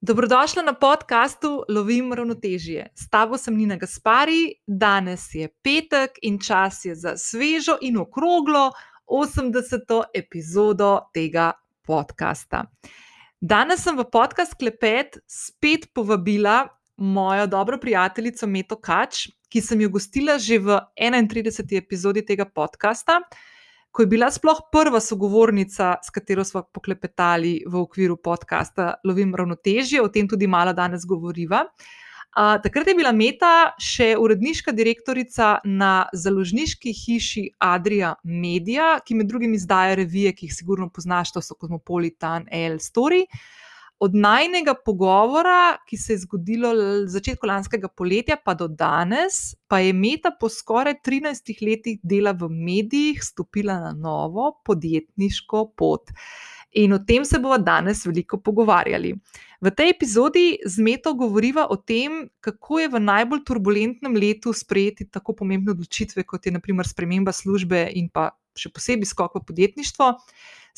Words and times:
Dobrodošla 0.00 0.62
na 0.62 0.72
podkastu 0.72 1.64
Lovim 1.68 2.12
ravnotežje. 2.12 2.86
S 2.94 3.08
tabo 3.10 3.38
sem 3.38 3.56
Nina 3.56 3.76
Gaspari, 3.76 4.54
danes 4.66 5.34
je 5.34 5.48
petek 5.62 6.20
in 6.22 6.38
čas 6.38 6.84
je 6.84 6.94
za 6.94 7.16
svežo 7.16 7.74
in 7.82 7.98
okroglo 7.98 8.70
80. 9.06 10.04
epizodo 10.14 11.00
tega 11.14 11.50
podcasta. 11.82 12.64
Danes 13.40 13.82
sem 13.82 13.98
v 13.98 14.06
podcast 14.06 14.54
Klepet 14.54 15.18
spet 15.26 15.90
povabila 15.94 16.68
mojo 16.96 17.46
dobro 17.46 17.78
prijateljico 17.78 18.46
Meto 18.46 18.76
Kač, 18.76 19.26
ki 19.50 19.60
sem 19.60 19.80
jo 19.80 19.90
gostila 19.90 20.38
že 20.38 20.58
v 20.58 20.78
31. 20.94 21.74
epizodi 21.74 22.22
tega 22.22 22.46
podcasta 22.46 23.18
ko 23.98 24.04
je 24.06 24.06
bila 24.06 24.28
sploh 24.30 24.60
prva 24.70 25.00
sogovornica, 25.02 25.96
s 26.06 26.12
katero 26.14 26.44
smo 26.46 26.60
poklepetali 26.62 27.64
v 27.66 27.80
okviru 27.80 28.14
podcasta 28.22 28.92
Lovim 29.02 29.32
ravnotežje, 29.34 29.98
o 29.98 30.06
tem 30.06 30.28
tudi 30.30 30.46
malo 30.46 30.70
danes 30.72 31.02
govoriva. 31.02 31.64
Uh, 31.66 32.60
takrat 32.62 32.86
je 32.86 32.94
bila 32.94 33.10
Meta 33.10 33.72
še 33.82 34.12
uredniška 34.22 34.70
direktorica 34.70 35.56
na 35.66 36.06
založniški 36.14 36.94
hiši 36.94 37.44
Adria 37.58 38.12
Media, 38.22 39.00
ki 39.02 39.18
med 39.18 39.26
drugim 39.26 39.58
izdaja 39.58 39.98
revije, 39.98 40.30
ki 40.30 40.46
jih 40.46 40.54
sigurno 40.54 40.86
poznaš, 40.94 41.34
to 41.34 41.42
so 41.42 41.58
Cosmopolitan, 41.58 42.46
L. 42.54 42.78
Story. 42.78 43.24
Uh, 43.26 43.67
od 43.98 44.14
najnega 44.14 44.74
pogovora, 44.84 45.78
ki 45.88 45.96
se 45.96 46.12
je 46.12 46.22
zgodilo 46.22 46.70
v 46.74 47.08
začetku 47.10 47.46
lanskega 47.46 47.88
poletja, 47.88 48.36
pa 48.44 48.54
do 48.54 48.68
danes, 48.68 49.56
pa 49.66 49.80
je 49.82 49.92
Meta 49.92 50.30
po 50.30 50.48
skoraj 50.48 51.00
13 51.06 51.50
letih 51.66 51.98
dela 52.02 52.32
v 52.32 52.48
medijih 52.48 53.22
stopila 53.24 53.80
na 53.80 53.92
novo 53.92 54.52
podjetniško 54.64 55.72
pot. 55.76 56.14
In 56.78 56.92
o 56.92 56.98
tem 56.98 57.24
se 57.24 57.38
bomo 57.38 57.58
danes 57.58 58.04
veliko 58.06 58.38
pogovarjali. 58.38 59.14
V 59.60 59.70
tej 59.74 59.90
epizodi 59.90 60.60
z 60.62 60.78
Meto 60.84 61.14
govoriva 61.18 61.66
o 61.66 61.76
tem, 61.76 62.28
kako 62.40 62.78
je 62.78 62.88
v 62.92 63.00
najbolj 63.02 63.40
turbulentnem 63.42 64.14
letu 64.14 64.52
sprejeti 64.52 65.08
tako 65.10 65.34
pomembne 65.34 65.74
odločitve, 65.74 66.22
kot 66.22 66.46
je 66.46 66.52
naprimer 66.54 66.86
sprememba 66.86 67.32
službe 67.32 67.88
in 67.98 68.06
pa 68.12 68.30
še 68.58 68.74
posebej 68.74 69.08
skok 69.12 69.38
v 69.38 69.44
podjetništvo 69.48 70.12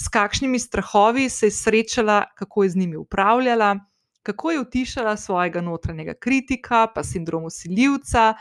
s 0.00 0.08
kakšnimi 0.08 0.58
strahovi 0.58 1.28
se 1.28 1.46
je 1.46 1.50
srečala, 1.50 2.24
kako 2.34 2.62
je 2.62 2.70
z 2.70 2.76
njimi 2.76 2.96
upravljala, 2.96 3.78
kako 4.22 4.50
je 4.50 4.60
utišala 4.60 5.16
svojega 5.16 5.60
notranjega 5.60 6.14
kritika, 6.14 6.86
pa 6.94 7.04
sindrom 7.04 7.44
usiljivca, 7.44 8.34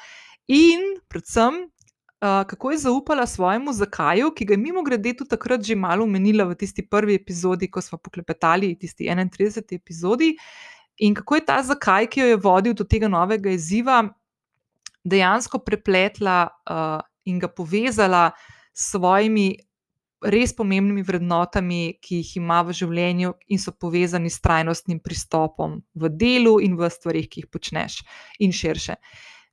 in 0.48 0.80
predvsem, 1.08 1.54
kako 2.20 2.72
je 2.72 2.78
zaupala 2.78 3.28
svojemu 3.28 3.74
zakaju, 3.74 4.32
ki 4.36 4.46
ga 4.46 4.54
je 4.54 4.58
mimo 4.58 4.84
grede 4.84 5.14
tudi 5.14 5.30
takrat 5.30 5.64
že 5.64 5.76
malo 5.76 6.04
omenila 6.04 6.44
v 6.44 6.56
tisti 6.56 6.88
prvi 6.88 7.16
epizodi, 7.16 7.72
ko 7.72 7.82
smo 7.82 7.98
poklepetali, 7.98 8.76
tisti 8.76 9.08
31. 9.08 9.76
epizodi. 9.76 10.36
In 10.98 11.16
kako 11.16 11.36
je 11.36 11.46
ta 11.46 11.64
zakaj, 11.64 12.08
ki 12.08 12.20
jo 12.20 12.26
je 12.28 12.36
vodil 12.36 12.74
do 12.74 12.84
tega 12.84 13.08
novega 13.08 13.50
izziva, 13.50 14.04
dejansko 15.04 15.60
prepletla 15.60 16.48
uh, 16.48 17.00
in 17.24 17.40
ga 17.40 17.48
povezala 17.48 18.32
s 18.80 18.94
svojimi 18.94 19.58
res 20.24 20.54
pomembnimi 20.56 21.04
vrednotami, 21.04 21.98
ki 22.04 22.22
jih 22.22 22.38
ima 22.42 22.62
v 22.68 22.76
življenju 22.76 23.34
in 23.52 23.60
so 23.60 23.72
povezani 23.72 24.32
s 24.32 24.42
trajnostnim 24.44 25.00
pristopom 25.04 25.80
v 25.96 26.12
delu 26.12 26.60
in 26.64 26.76
v 26.80 26.90
stvarih, 26.92 27.28
ki 27.28 27.44
jih 27.44 27.52
počneš, 27.52 28.02
in 28.40 28.56
širše. 28.56 29.00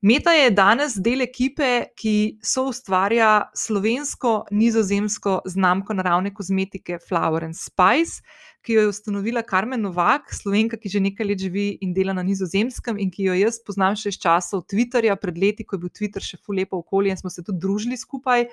Meta 0.07 0.35
je 0.37 0.51
danes 0.53 0.99
del 1.01 1.25
ekipe, 1.25 1.89
ki 1.97 2.39
so 2.45 2.67
ustvarja 2.69 3.49
slovensko-nizozemsko 3.57 5.39
znamko 5.49 5.97
naravne 5.97 6.35
kozmetike 6.37 6.99
Flower 7.03 7.47
and 7.47 7.57
Spice, 7.57 8.21
ki 8.67 8.77
jo 8.77 8.83
je 8.85 8.91
ustanovila 8.91 9.43
Karmen 9.47 9.81
Novak, 9.81 10.35
slovenka, 10.35 10.77
ki 10.77 10.91
že 10.91 11.01
nekaj 11.01 11.27
let 11.27 11.41
živi 11.41 11.67
in 11.81 11.95
dela 11.95 12.13
na 12.13 12.25
nizozemskem, 12.27 12.99
in 12.99 13.11
ki 13.15 13.29
jo 13.31 13.37
jaz 13.39 13.61
poznam 13.63 13.97
še 13.97 14.11
iz 14.13 14.19
časov 14.21 14.67
Twitterja, 14.71 15.17
pred 15.23 15.39
leti, 15.39 15.65
ko 15.65 15.79
je 15.79 15.85
bil 15.87 15.95
Twitter 15.95 16.23
še 16.23 16.39
fulepo 16.43 16.83
okolje 16.83 17.15
in 17.15 17.21
smo 17.23 17.33
se 17.33 17.47
tudi 17.47 17.63
družili 17.63 17.97
skupaj 17.97 18.49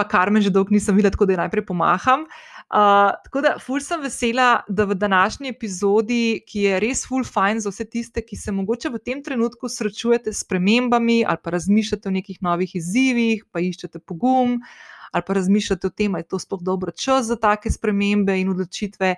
pa 0.00 0.08
kar 0.08 0.32
me 0.32 0.40
že 0.40 0.50
dolgo 0.50 0.72
nisem 0.72 0.96
videla, 0.96 1.12
tako 1.12 1.28
da 1.28 1.42
najprej 1.44 1.66
pomaham. 1.68 2.24
Uh, 2.70 3.10
tako 3.26 3.42
da, 3.42 3.56
ful 3.58 3.82
sem 3.82 4.00
vesela, 4.00 4.62
da 4.68 4.86
v 4.86 4.94
današnji 4.94 5.50
epizodi, 5.50 6.40
ki 6.46 6.62
je 6.68 6.78
res 6.80 7.02
ful 7.08 7.26
fajn 7.26 7.60
za 7.64 7.72
vse 7.72 7.84
tiste, 7.90 8.22
ki 8.22 8.38
se 8.38 8.54
mogoče 8.54 8.92
v 8.94 9.00
tem 9.02 9.24
trenutku 9.26 9.68
srečujete 9.68 10.32
s 10.32 10.46
premembami 10.46 11.24
ali 11.26 11.42
pa 11.42 11.50
razmišljate 11.50 12.08
o 12.08 12.14
nekih 12.14 12.38
novih 12.46 12.76
izzivih, 12.78 13.42
pa 13.50 13.60
iščete 13.60 13.98
pogum, 13.98 14.60
ali 15.10 15.26
pa 15.26 15.36
razmišljate 15.36 15.90
o 15.90 15.90
tem, 15.90 16.14
da 16.14 16.22
je 16.22 16.30
to 16.30 16.38
sploh 16.38 16.62
dobro 16.62 16.94
čas 16.94 17.26
za 17.26 17.36
take 17.36 17.74
spremembe 17.74 18.38
in 18.38 18.54
odločitve. 18.54 19.16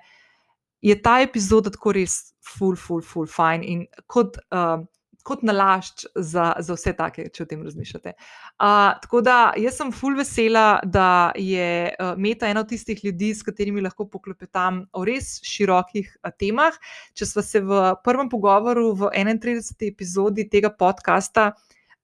Je 0.83 0.97
ta 0.99 1.19
epizoda 1.21 1.71
tako 1.71 1.93
res 1.95 2.33
ful, 2.41 2.75
ful, 2.75 3.05
ful 3.05 3.29
fajn 3.29 3.63
in 3.63 3.85
kot. 4.09 4.41
Uh, 4.49 4.83
kot 5.23 5.43
nalašč 5.43 6.05
za, 6.15 6.51
za 6.59 6.75
vse 6.75 6.93
take, 6.97 7.27
če 7.33 7.45
o 7.45 7.47
tem 7.49 7.63
razmišljate. 7.63 8.13
Uh, 8.59 8.91
tako 9.03 9.23
da 9.25 9.37
jaz 9.59 9.79
sem 9.79 9.91
full 9.95 10.19
vesela, 10.19 10.81
da 10.83 11.31
je 11.39 11.93
uh, 11.93 12.13
Meta 12.19 12.49
ena 12.51 12.63
od 12.63 12.71
tistih 12.71 12.99
ljudi, 13.05 13.31
s 13.35 13.45
katerimi 13.47 13.83
lahko 13.83 14.05
poklepetam 14.11 14.83
o 14.91 15.05
res 15.07 15.37
širokih 15.47 16.11
uh, 16.21 16.31
temah. 16.39 16.75
Če 17.15 17.29
smo 17.31 17.43
se 17.45 17.63
v 17.63 17.83
prvem 18.03 18.31
pogovoru, 18.31 18.91
v 18.99 19.11
31. 19.15 19.63
epizodi 19.87 20.49
tega 20.51 20.73
podcasta, 20.73 21.53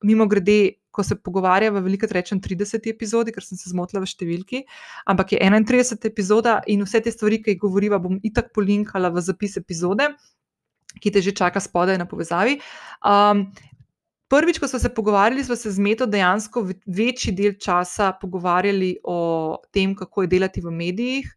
mimo 0.04 0.28
grede. 0.28 0.78
Ko 0.90 1.04
se 1.06 1.14
pogovarjava, 1.16 1.80
veliko 1.86 2.08
rečem 2.10 2.40
30 2.42 2.88
epizodi, 2.90 3.32
ker 3.32 3.46
sem 3.46 3.56
se 3.56 3.70
zmotila 3.70 4.02
v 4.02 4.10
številki, 4.10 4.62
ampak 5.08 5.36
je 5.36 5.40
31 5.40 6.08
epizoda 6.10 6.56
in 6.68 6.82
vse 6.84 7.00
te 7.06 7.14
stvari, 7.14 7.38
ki 7.46 7.54
jih 7.54 7.60
govoriva, 7.62 8.00
bom 8.02 8.18
itak 8.26 8.50
polinkala 8.58 9.12
v 9.14 9.22
zapis 9.24 9.56
epizode 9.62 10.10
ki 11.00 11.12
te 11.16 11.24
že 11.26 11.36
čaka 11.36 11.60
spodaj 11.60 11.98
na 11.98 12.08
povezavi. 12.10 12.60
Um, 13.04 13.48
prvič, 14.30 14.60
ko 14.60 14.68
smo 14.68 14.80
se 14.80 14.94
pogovarjali, 14.94 15.44
smo 15.44 15.56
se 15.56 15.72
z 15.72 15.80
Meto 15.80 16.06
dejansko 16.06 16.66
večji 16.86 17.34
del 17.36 17.58
časa 17.60 18.14
pogovarjali 18.22 18.98
o 19.04 19.58
tem, 19.72 19.96
kako 19.96 20.26
je 20.26 20.34
delati 20.36 20.62
v 20.62 20.72
medijih. 20.72 21.36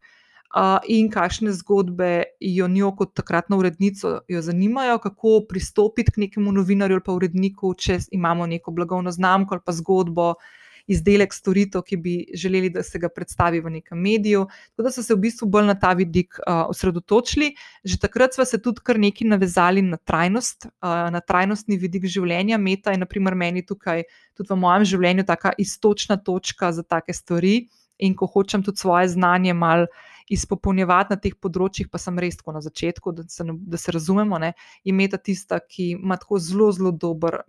Uh, 0.53 0.77
in 0.93 1.07
kakšne 1.09 1.49
zgodbe 1.57 2.37
jo 2.41 2.67
njo, 2.69 2.91
kot 2.93 3.15
takratno 3.17 3.57
urednico, 3.57 4.19
zanimajo, 4.29 4.99
kako 5.01 5.47
pristopiti 5.49 6.13
k 6.13 6.21
nekemu 6.27 6.53
novinarju 6.53 6.99
ali 6.99 7.05
pa 7.07 7.15
uredniku, 7.17 7.71
če 7.73 7.97
imamo 8.13 8.47
neko 8.47 8.75
blagovno 8.77 9.11
znamko 9.11 9.57
ali 9.57 9.65
pa 9.65 9.73
zgodbo, 9.73 10.27
uh, 10.37 10.62
izdelek, 10.87 11.35
storitev, 11.35 11.83
ki 11.87 11.97
bi 11.97 12.15
želeli, 12.35 12.71
da 12.71 12.83
se 12.83 12.99
ga 12.99 13.09
predstavi 13.09 13.61
v 13.61 13.71
nekem 13.79 13.99
mediju. 13.99 14.47
Tako 14.73 14.87
da 14.87 14.93
so 14.95 15.03
se 15.03 15.15
v 15.15 15.23
bistvu 15.27 15.49
bolj 15.49 15.69
na 15.71 15.77
ta 15.79 15.93
vidik 15.99 16.39
uh, 16.39 16.65
osredotočili. 16.69 17.53
Že 17.85 17.99
takrat 18.03 18.35
smo 18.35 18.45
se 18.45 18.63
tudi 18.63 18.83
kar 18.85 18.99
nekaj 18.99 19.29
navezali 19.29 19.83
na 19.83 19.97
trajnost, 19.97 20.67
uh, 20.67 21.11
na 21.13 21.21
trajnostni 21.21 21.77
vidik 21.77 22.07
življenja. 22.07 22.59
Meta 22.59 22.95
je, 22.95 23.03
naprimer, 23.03 23.35
meni 23.35 23.65
tukaj, 23.67 24.05
tudi 24.39 24.53
v 24.53 24.59
mojem 24.59 24.89
življenju, 24.95 25.27
taka 25.29 25.55
istočna 25.59 26.17
točka 26.17 26.73
za 26.73 26.83
take 26.83 27.15
stvari. 27.15 27.69
In 28.03 28.17
ko 28.19 28.27
hočem 28.27 28.65
tudi 28.67 28.81
svoje 28.83 29.09
znanje 29.09 29.55
malo 29.55 29.87
izpopolnjevati 30.33 31.15
na 31.15 31.21
teh 31.21 31.35
področjih, 31.39 31.91
pa 31.93 32.01
sem 32.03 32.19
res 32.19 32.39
tako 32.39 32.55
na 32.57 32.63
začetku, 32.65 33.13
da 33.15 33.27
se, 33.29 33.45
da 33.47 33.79
se 33.79 33.95
razumemo, 33.95 34.39
ne, 34.43 34.53
je 34.85 34.95
meta 34.97 35.21
tista, 35.21 35.61
ki 35.61 35.93
ima 35.99 36.19
tako 36.21 36.41
zelo, 36.43 36.71
zelo 36.75 36.93
dober 36.93 37.43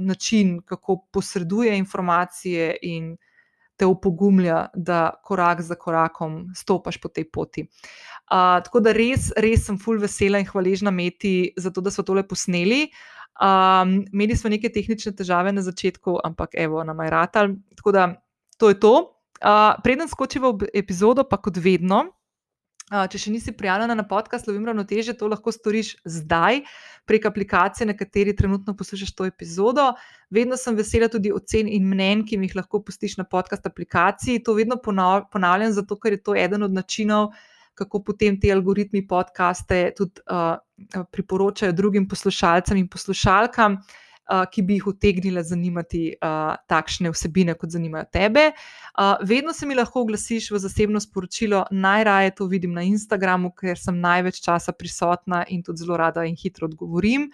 način, 0.00 0.60
kako 0.66 1.06
posreduje 1.12 1.76
informacije 1.78 2.76
in 2.82 3.16
te 3.76 3.86
upogumlja, 3.86 4.66
da 4.74 5.10
korak 5.24 5.62
za 5.64 5.74
korakom 5.74 6.50
stopaš 6.54 6.98
po 7.00 7.08
tej 7.08 7.30
poti. 7.32 7.64
Uh, 7.64 8.60
tako 8.64 8.82
da 8.84 8.92
res, 8.92 9.30
res 9.40 9.64
sem 9.66 9.78
full 9.80 10.00
vesela 10.02 10.38
in 10.38 10.46
hvaležna 10.46 10.92
Meti 10.92 11.54
za 11.56 11.72
to, 11.72 11.80
da 11.80 11.90
so 11.90 12.04
tole 12.04 12.26
posneli. 12.28 12.90
Um, 13.40 14.02
imeli 14.12 14.36
smo 14.36 14.52
neke 14.52 14.68
tehnične 14.68 15.14
težave 15.16 15.52
na 15.52 15.64
začetku, 15.64 16.18
ampak 16.24 16.58
evo, 16.60 16.84
nam 16.84 17.00
je 17.00 17.10
ratal. 17.10 17.54
Tako 17.76 17.92
da 17.96 18.04
to 18.60 18.68
je 18.68 18.80
to. 18.80 18.94
Uh, 19.40 19.80
preden 19.80 20.08
skočimo 20.08 20.52
v 20.60 20.68
epizodo, 20.76 21.24
pa 21.24 21.40
kot 21.40 21.56
vedno, 21.56 22.04
Če 22.90 23.18
še 23.22 23.30
nisi 23.30 23.52
prijavljena 23.54 23.94
na 23.94 24.02
podcast, 24.02 24.48
lovim 24.50 24.64
ravnoteže, 24.66 25.14
to 25.14 25.28
lahko 25.30 25.52
storiš 25.54 25.92
zdaj 26.02 26.64
prek 27.06 27.28
aplikacije, 27.30 27.86
na 27.86 27.94
kateri 27.94 28.34
trenutno 28.34 28.74
poslušaš 28.74 29.12
to 29.14 29.28
epizodo. 29.30 29.92
Vedno 30.34 30.58
sem 30.58 30.74
vesela 30.74 31.06
tudi 31.10 31.30
ocen 31.30 31.70
in 31.70 31.86
mnen, 31.86 32.24
ki 32.26 32.38
mi 32.38 32.50
jih 32.50 32.58
lahko 32.58 32.82
pustiš 32.82 33.14
na 33.20 33.24
podcast 33.24 33.70
aplikaciji. 33.70 34.42
To 34.42 34.56
vedno 34.58 34.80
ponavljam, 34.82 35.70
zato 35.76 35.98
ker 36.02 36.18
je 36.18 36.22
to 36.26 36.34
eden 36.34 36.66
od 36.66 36.74
načinov, 36.74 37.30
kako 37.78 38.02
potem 38.10 38.40
ti 38.42 38.50
algoritmi 38.50 39.06
podcaste 39.06 39.84
tudi 39.96 40.26
uh, 40.26 40.58
priporočajo 41.14 41.72
drugim 41.72 42.10
poslušalcem 42.10 42.82
in 42.82 42.90
poslušalkam. 42.90 43.78
Uh, 43.78 44.09
ki 44.50 44.62
bi 44.62 44.78
jih 44.78 44.86
utegnile 44.92 45.42
zanimati 45.42 46.02
uh, 46.14 46.54
takšne 46.70 47.10
vsebine, 47.10 47.54
kot 47.58 47.72
zanimajo 47.74 48.06
tebe. 48.12 48.50
Uh, 48.50 49.16
vedno 49.26 49.52
se 49.52 49.66
mi 49.66 49.74
lahko 49.74 50.04
oglasiš 50.04 50.50
v 50.54 50.60
zasebno 50.62 51.00
sporočilo, 51.00 51.64
najraje 51.70 52.34
to 52.38 52.46
vidim 52.46 52.76
na 52.76 52.84
Instagramu, 52.86 53.50
ker 53.56 53.78
sem 53.78 53.98
največ 54.00 54.42
časa 54.44 54.72
prisotna 54.72 55.44
in 55.48 55.64
tudi 55.66 55.82
zelo 55.82 55.98
rada 55.98 56.24
in 56.28 56.38
hitro 56.38 56.70
odgovorim. 56.70 57.30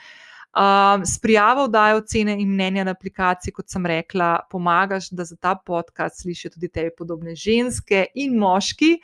Uh, 0.56 1.04
s 1.04 1.18
prijavo 1.20 1.66
dajo 1.68 2.00
cene 2.00 2.38
in 2.40 2.48
mnenja 2.48 2.84
na 2.84 2.96
aplikaciji, 2.96 3.52
kot 3.52 3.68
sem 3.68 3.86
rekla, 3.86 4.38
pomagaš, 4.50 5.10
da 5.12 5.24
za 5.24 5.36
ta 5.36 5.52
podcast 5.54 6.22
slišijo 6.22 6.54
tudi 6.54 6.70
tebi 6.72 6.94
podobne 6.96 7.36
ženske 7.36 8.06
in 8.14 8.38
moški. 8.40 8.94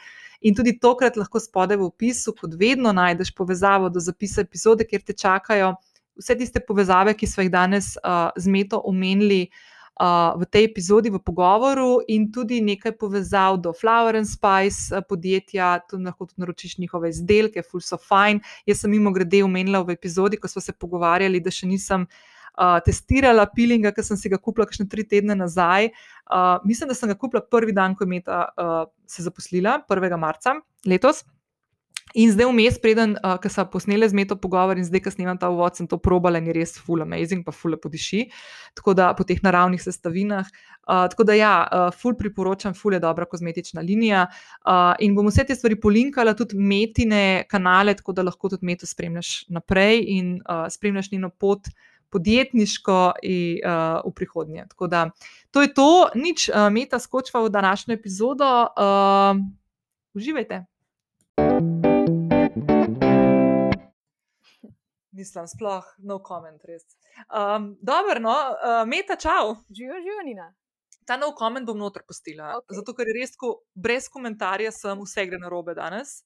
In 0.42 0.56
tudi 0.56 0.78
tokrat 0.80 1.16
lahko 1.20 1.38
spode 1.40 1.76
v 1.76 1.84
opisu, 1.86 2.32
kot 2.40 2.56
vedno, 2.58 2.90
najdeš 2.96 3.34
povezavo 3.36 3.92
do 3.92 4.00
zapisa 4.00 4.40
epizode, 4.40 4.88
kjer 4.88 5.04
te 5.04 5.12
čakajo 5.12 5.74
vse 6.18 6.36
tiste 6.38 6.60
povezave, 6.66 7.14
ki 7.14 7.26
smo 7.26 7.44
jih 7.44 7.52
danes 7.52 7.94
uh, 8.02 8.30
z 8.36 8.48
Meto 8.48 8.82
omenili. 8.84 9.48
Uh, 10.00 10.32
v 10.40 10.48
tej 10.48 10.64
epizodi, 10.64 11.10
v 11.12 11.20
pogovoru, 11.20 12.00
in 12.08 12.24
tudi 12.32 12.62
nekaj 12.64 12.94
povezav 12.96 13.60
do 13.60 13.74
Flower 13.76 14.16
and 14.16 14.26
Spice 14.26 15.02
podjetja, 15.04 15.84
tu 15.84 16.00
lahko 16.00 16.24
tudi 16.26 16.40
naročiš 16.40 16.78
njihove 16.80 17.10
izdelke, 17.12 17.62
full 17.62 17.84
so 17.84 18.00
fine. 18.00 18.40
Jaz 18.66 18.80
sem 18.80 18.90
mimo 18.90 19.12
grede 19.12 19.44
omenila 19.44 19.84
v 19.84 19.92
epizodi, 19.92 20.40
ko 20.40 20.48
smo 20.48 20.64
se 20.64 20.72
pogovarjali, 20.72 21.42
da 21.44 21.52
še 21.52 21.68
nisem 21.68 22.08
uh, 22.08 22.80
testirala 22.84 23.44
pilinga, 23.52 23.92
ker 23.92 24.04
sem 24.04 24.16
si 24.16 24.32
ga 24.32 24.40
kupila 24.40 24.66
kakšne 24.66 24.88
tri 24.88 25.04
tedne 25.04 25.36
nazaj. 25.36 25.92
Uh, 26.24 26.56
mislim, 26.64 26.88
da 26.88 26.96
sem 26.96 27.12
ga 27.12 27.18
kupila 27.18 27.44
prvi 27.44 27.76
dan, 27.76 27.94
ko 27.94 28.08
je 28.08 28.12
Meta 28.16 28.46
uh, 28.48 28.82
se 29.06 29.22
zaposlila, 29.28 29.82
1. 29.92 30.16
marca 30.16 30.56
letos. 30.88 31.22
In 32.14 32.32
zdaj 32.32 32.46
vmes, 32.50 32.76
preden 32.80 33.14
uh, 33.24 33.40
sem 33.48 33.68
posnela 33.72 34.08
z 34.08 34.16
meto 34.16 34.36
pogovor 34.36 34.76
in 34.76 34.84
zdaj, 34.84 35.00
ko 35.04 35.10
snimam 35.10 35.38
ta 35.40 35.48
uvod, 35.48 35.76
sem 35.76 35.86
to 35.88 35.96
probala 35.96 36.38
in 36.38 36.50
je 36.50 36.56
res 36.56 36.74
full 36.76 37.00
amazing, 37.02 37.44
pa 37.44 37.52
full 37.52 37.76
podiši. 37.80 38.26
Tako 38.76 38.94
da 38.94 39.12
po 39.16 39.24
teh 39.24 39.40
naravnih 39.42 39.80
sestavinah. 39.80 40.48
Uh, 40.82 41.06
tako 41.08 41.24
da 41.24 41.36
ja, 41.38 41.54
uh, 41.64 41.94
full 41.96 42.16
priporočam, 42.18 42.74
full 42.74 42.98
je 42.98 43.00
dobra 43.00 43.24
kozmetična 43.24 43.80
linija. 43.80 44.26
Uh, 44.66 44.92
in 45.00 45.16
bom 45.16 45.30
vse 45.30 45.46
te 45.48 45.56
stvari 45.56 45.78
polinkala, 45.80 46.36
tudi 46.36 46.58
metine 46.58 47.44
kanale, 47.48 47.96
tako 47.96 48.12
da 48.12 48.26
lahko 48.28 48.52
tudi 48.52 48.66
meto 48.66 48.86
spremljaš 48.86 49.48
naprej 49.48 50.04
in 50.18 50.36
uh, 50.42 50.66
spremljaš 50.70 51.10
njeno 51.12 51.30
pot. 51.30 51.72
Podjetniško 52.12 53.24
in 53.24 53.62
uh, 53.64 54.02
v 54.04 54.10
prihodnje. 54.12 54.66
Tako 54.68 54.86
da 54.92 55.06
to 55.48 55.62
je 55.64 55.70
to, 55.72 56.10
nič, 56.12 56.50
uh, 56.52 56.68
meta 56.68 57.00
skočva 57.00 57.40
v 57.40 57.48
današnjo 57.48 57.96
epizodo. 57.96 58.50
Uh, 58.76 59.40
uživajte. 60.12 60.60
Mislim, 65.12 65.46
sploh 65.48 65.84
no 65.98 66.18
comment, 66.24 66.62
res. 66.64 66.86
Um, 67.28 67.74
Dobro, 67.84 68.20
no, 68.20 68.32
uh, 68.32 68.82
meta, 68.88 69.16
čau. 69.16 69.56
Živijo, 69.68 70.00
živijo, 70.00 70.22
Nina. 70.24 70.48
Ta 71.06 71.16
no 71.16 71.32
comment 71.36 71.66
bom 71.66 71.78
noter 71.78 72.04
postila, 72.06 72.54
okay. 72.56 72.78
zato 72.78 72.94
ker 72.94 73.10
je 73.10 73.16
res, 73.16 73.34
ko 73.36 73.56
brez 73.74 74.06
komentarja 74.08 74.70
sem 74.72 75.00
vse 75.02 75.26
gre 75.28 75.40
na 75.42 75.50
robe 75.52 75.74
danes. 75.76 76.22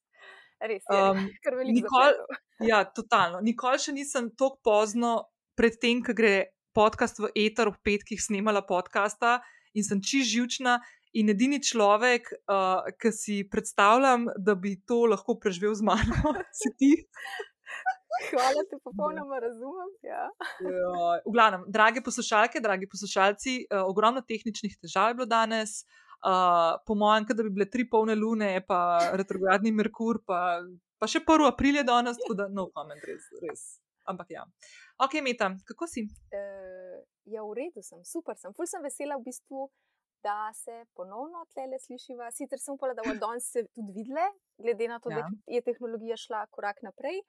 Res 0.61 0.85
je, 0.85 1.01
um, 1.01 1.25
kar 1.45 1.57
veliko. 1.59 1.81
Nikol, 1.81 2.21
ja, 2.69 2.85
totalno. 2.85 3.41
Nikoli 3.45 3.81
še 3.83 3.97
nisem 3.97 4.31
tako 4.37 4.61
pozno, 4.65 5.15
predtem, 5.59 6.05
ko 6.05 6.15
gre 6.17 6.53
podcast 6.77 7.19
v 7.25 7.33
Eter 7.47 7.73
ob 7.73 7.81
petkih, 7.85 8.21
snemala 8.21 8.61
podcasta 8.69 9.41
in 9.75 9.85
sem 9.85 10.03
čist 10.05 10.31
živčna. 10.35 10.79
In 11.17 11.33
edini 11.33 11.57
človek, 11.65 12.29
uh, 12.45 12.85
ki 13.01 13.11
si 13.17 13.37
predstavljam, 13.49 14.29
da 14.37 14.53
bi 14.53 14.75
to 14.85 15.07
lahko 15.09 15.39
preživel 15.41 15.73
z 15.73 15.87
mano, 15.89 16.37
si 16.61 16.73
ti. 16.77 16.91
Hvala, 18.31 18.65
te 18.71 18.79
popolnoma 18.87 19.39
razumem. 19.43 19.93
Ja. 20.07 20.25
Ja, 20.65 21.21
v 21.27 21.33
glavnem, 21.33 21.67
drage 21.73 22.03
poslušalke, 22.05 22.63
dragi 22.65 22.89
poslušalci, 22.89 23.57
uh, 23.67 23.85
ogromno 23.91 24.23
tehničnih 24.27 24.77
težav 24.83 25.13
je 25.13 25.21
bilo 25.21 25.29
danes. 25.31 25.83
Uh, 26.27 26.79
po 26.87 26.97
mojem, 26.97 27.27
da 27.29 27.43
bi 27.45 27.53
bile 27.59 27.69
tri 27.71 27.85
polne 27.89 28.17
lune, 28.17 28.51
pa 28.67 29.13
retrogradni 29.21 29.73
Merkur, 29.73 30.23
pa, 30.27 30.63
pa 30.99 31.09
še 31.11 31.21
1. 31.21 31.45
april 31.51 31.77
je 31.77 31.85
danes, 31.87 32.19
tako 32.23 32.39
da 32.41 32.49
no 32.49 32.71
comment, 32.75 33.03
res. 33.05 33.29
res. 33.43 33.67
Ampak 34.07 34.31
ja. 34.33 34.47
Ok, 35.03 35.19
Meta, 35.23 35.51
kako 35.69 35.89
si? 35.91 36.07
Uh, 36.33 37.03
ja, 37.29 37.45
v 37.45 37.59
redu 37.59 37.85
sem, 37.85 38.01
super 38.07 38.39
sem. 38.41 38.55
Ful 38.57 38.69
sem 38.71 38.83
vesela 38.83 39.19
v 39.21 39.27
bistvu, 39.29 39.69
da 40.25 40.51
se 40.55 40.85
ponovno 40.95 41.45
tlele 41.53 41.79
slišiva. 41.79 42.31
Sicer 42.35 42.59
sem 42.59 42.75
upala, 42.75 42.95
da 42.97 43.05
bomo 43.05 43.19
danes 43.21 43.51
se 43.53 43.67
tudi 43.75 43.93
videle, 43.95 44.25
glede 44.59 44.89
na 44.89 45.01
to, 45.01 45.11
ja. 45.11 45.17
da 45.17 45.55
je 45.55 45.61
tehnologija 45.63 46.17
šla 46.17 46.47
korak 46.51 46.83
naprej 46.83 47.23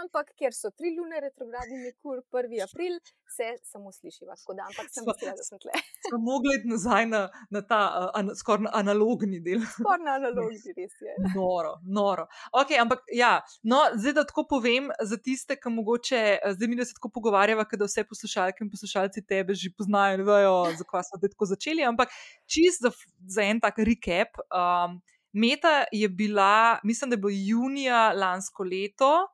ampak 0.00 0.32
ker 0.38 0.54
so 0.54 0.70
tri 0.70 0.92
lune 0.96 1.20
retrogradni 1.20 1.78
Merkur, 1.82 2.22
1. 2.32 2.62
april, 2.64 2.98
se 3.28 3.48
samo 3.64 3.92
slišiva. 3.92 4.36
Da, 4.56 4.66
ampak 4.68 4.88
sem 4.92 5.06
vesela, 5.06 5.34
da 5.36 5.44
sem 5.46 5.60
tle. 5.60 5.72
Smo 6.08 6.18
mogli 6.20 6.56
iti 6.58 6.68
nazaj 6.68 7.06
na, 7.08 7.22
na 7.50 7.62
ta 7.66 7.80
uh, 7.88 8.08
an, 8.18 8.32
skoraj 8.36 8.70
analogni 8.78 9.40
del. 9.44 9.64
Skoraj 9.76 10.04
na 10.04 10.16
analogni, 10.20 10.74
res 10.76 10.96
je. 11.00 11.16
Noro, 11.34 11.76
noro. 11.98 12.26
Okay, 12.62 12.80
ampak 12.82 13.04
ja, 13.12 13.34
no, 13.62 13.82
zdaj 13.96 14.16
da 14.20 14.26
tako 14.28 14.46
povem 14.54 14.90
za 15.00 15.18
tiste, 15.20 15.56
ki 15.60 15.72
mogoče 15.76 16.22
zdaj 16.56 16.72
mi 16.72 16.80
se 16.84 16.96
tako 16.98 17.12
pogovarjava, 17.16 17.66
da 17.72 17.88
vse 17.88 18.04
poslušalke 18.08 18.64
in 18.64 18.70
poslušalci 18.72 19.24
tebe 19.28 19.56
že 19.56 19.72
poznajo 19.76 20.20
in 20.20 20.26
vejo, 20.28 20.54
zakaj 20.78 21.08
smo 21.08 21.22
tako 21.22 21.48
začeli. 21.54 21.84
Ampak 21.88 22.12
čist 22.50 22.84
za, 22.84 22.92
za 23.28 23.48
en 23.48 23.60
tak 23.60 23.80
recap. 23.80 24.40
Um, 24.48 25.00
Meta 25.32 25.84
je 25.92 26.08
bila, 26.08 26.78
mislim, 26.84 27.10
da 27.10 27.14
je 27.14 27.18
bilo 27.18 27.32
junija 27.32 28.12
lansko 28.12 28.64
leto, 28.64 29.26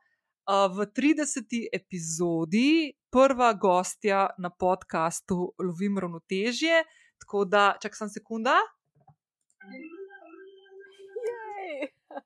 v 0.49 0.87
30. 0.97 1.69
epizodi 1.73 2.93
prva 3.11 3.53
gostja 3.53 4.29
na 4.39 4.51
podkastu 4.51 5.53
Lovim 5.59 5.99
ravnotežje. 5.99 6.85
Tako 7.19 7.45
da, 7.45 7.75
čak 7.83 7.97
sem 7.97 8.09
sekunda. 8.09 8.57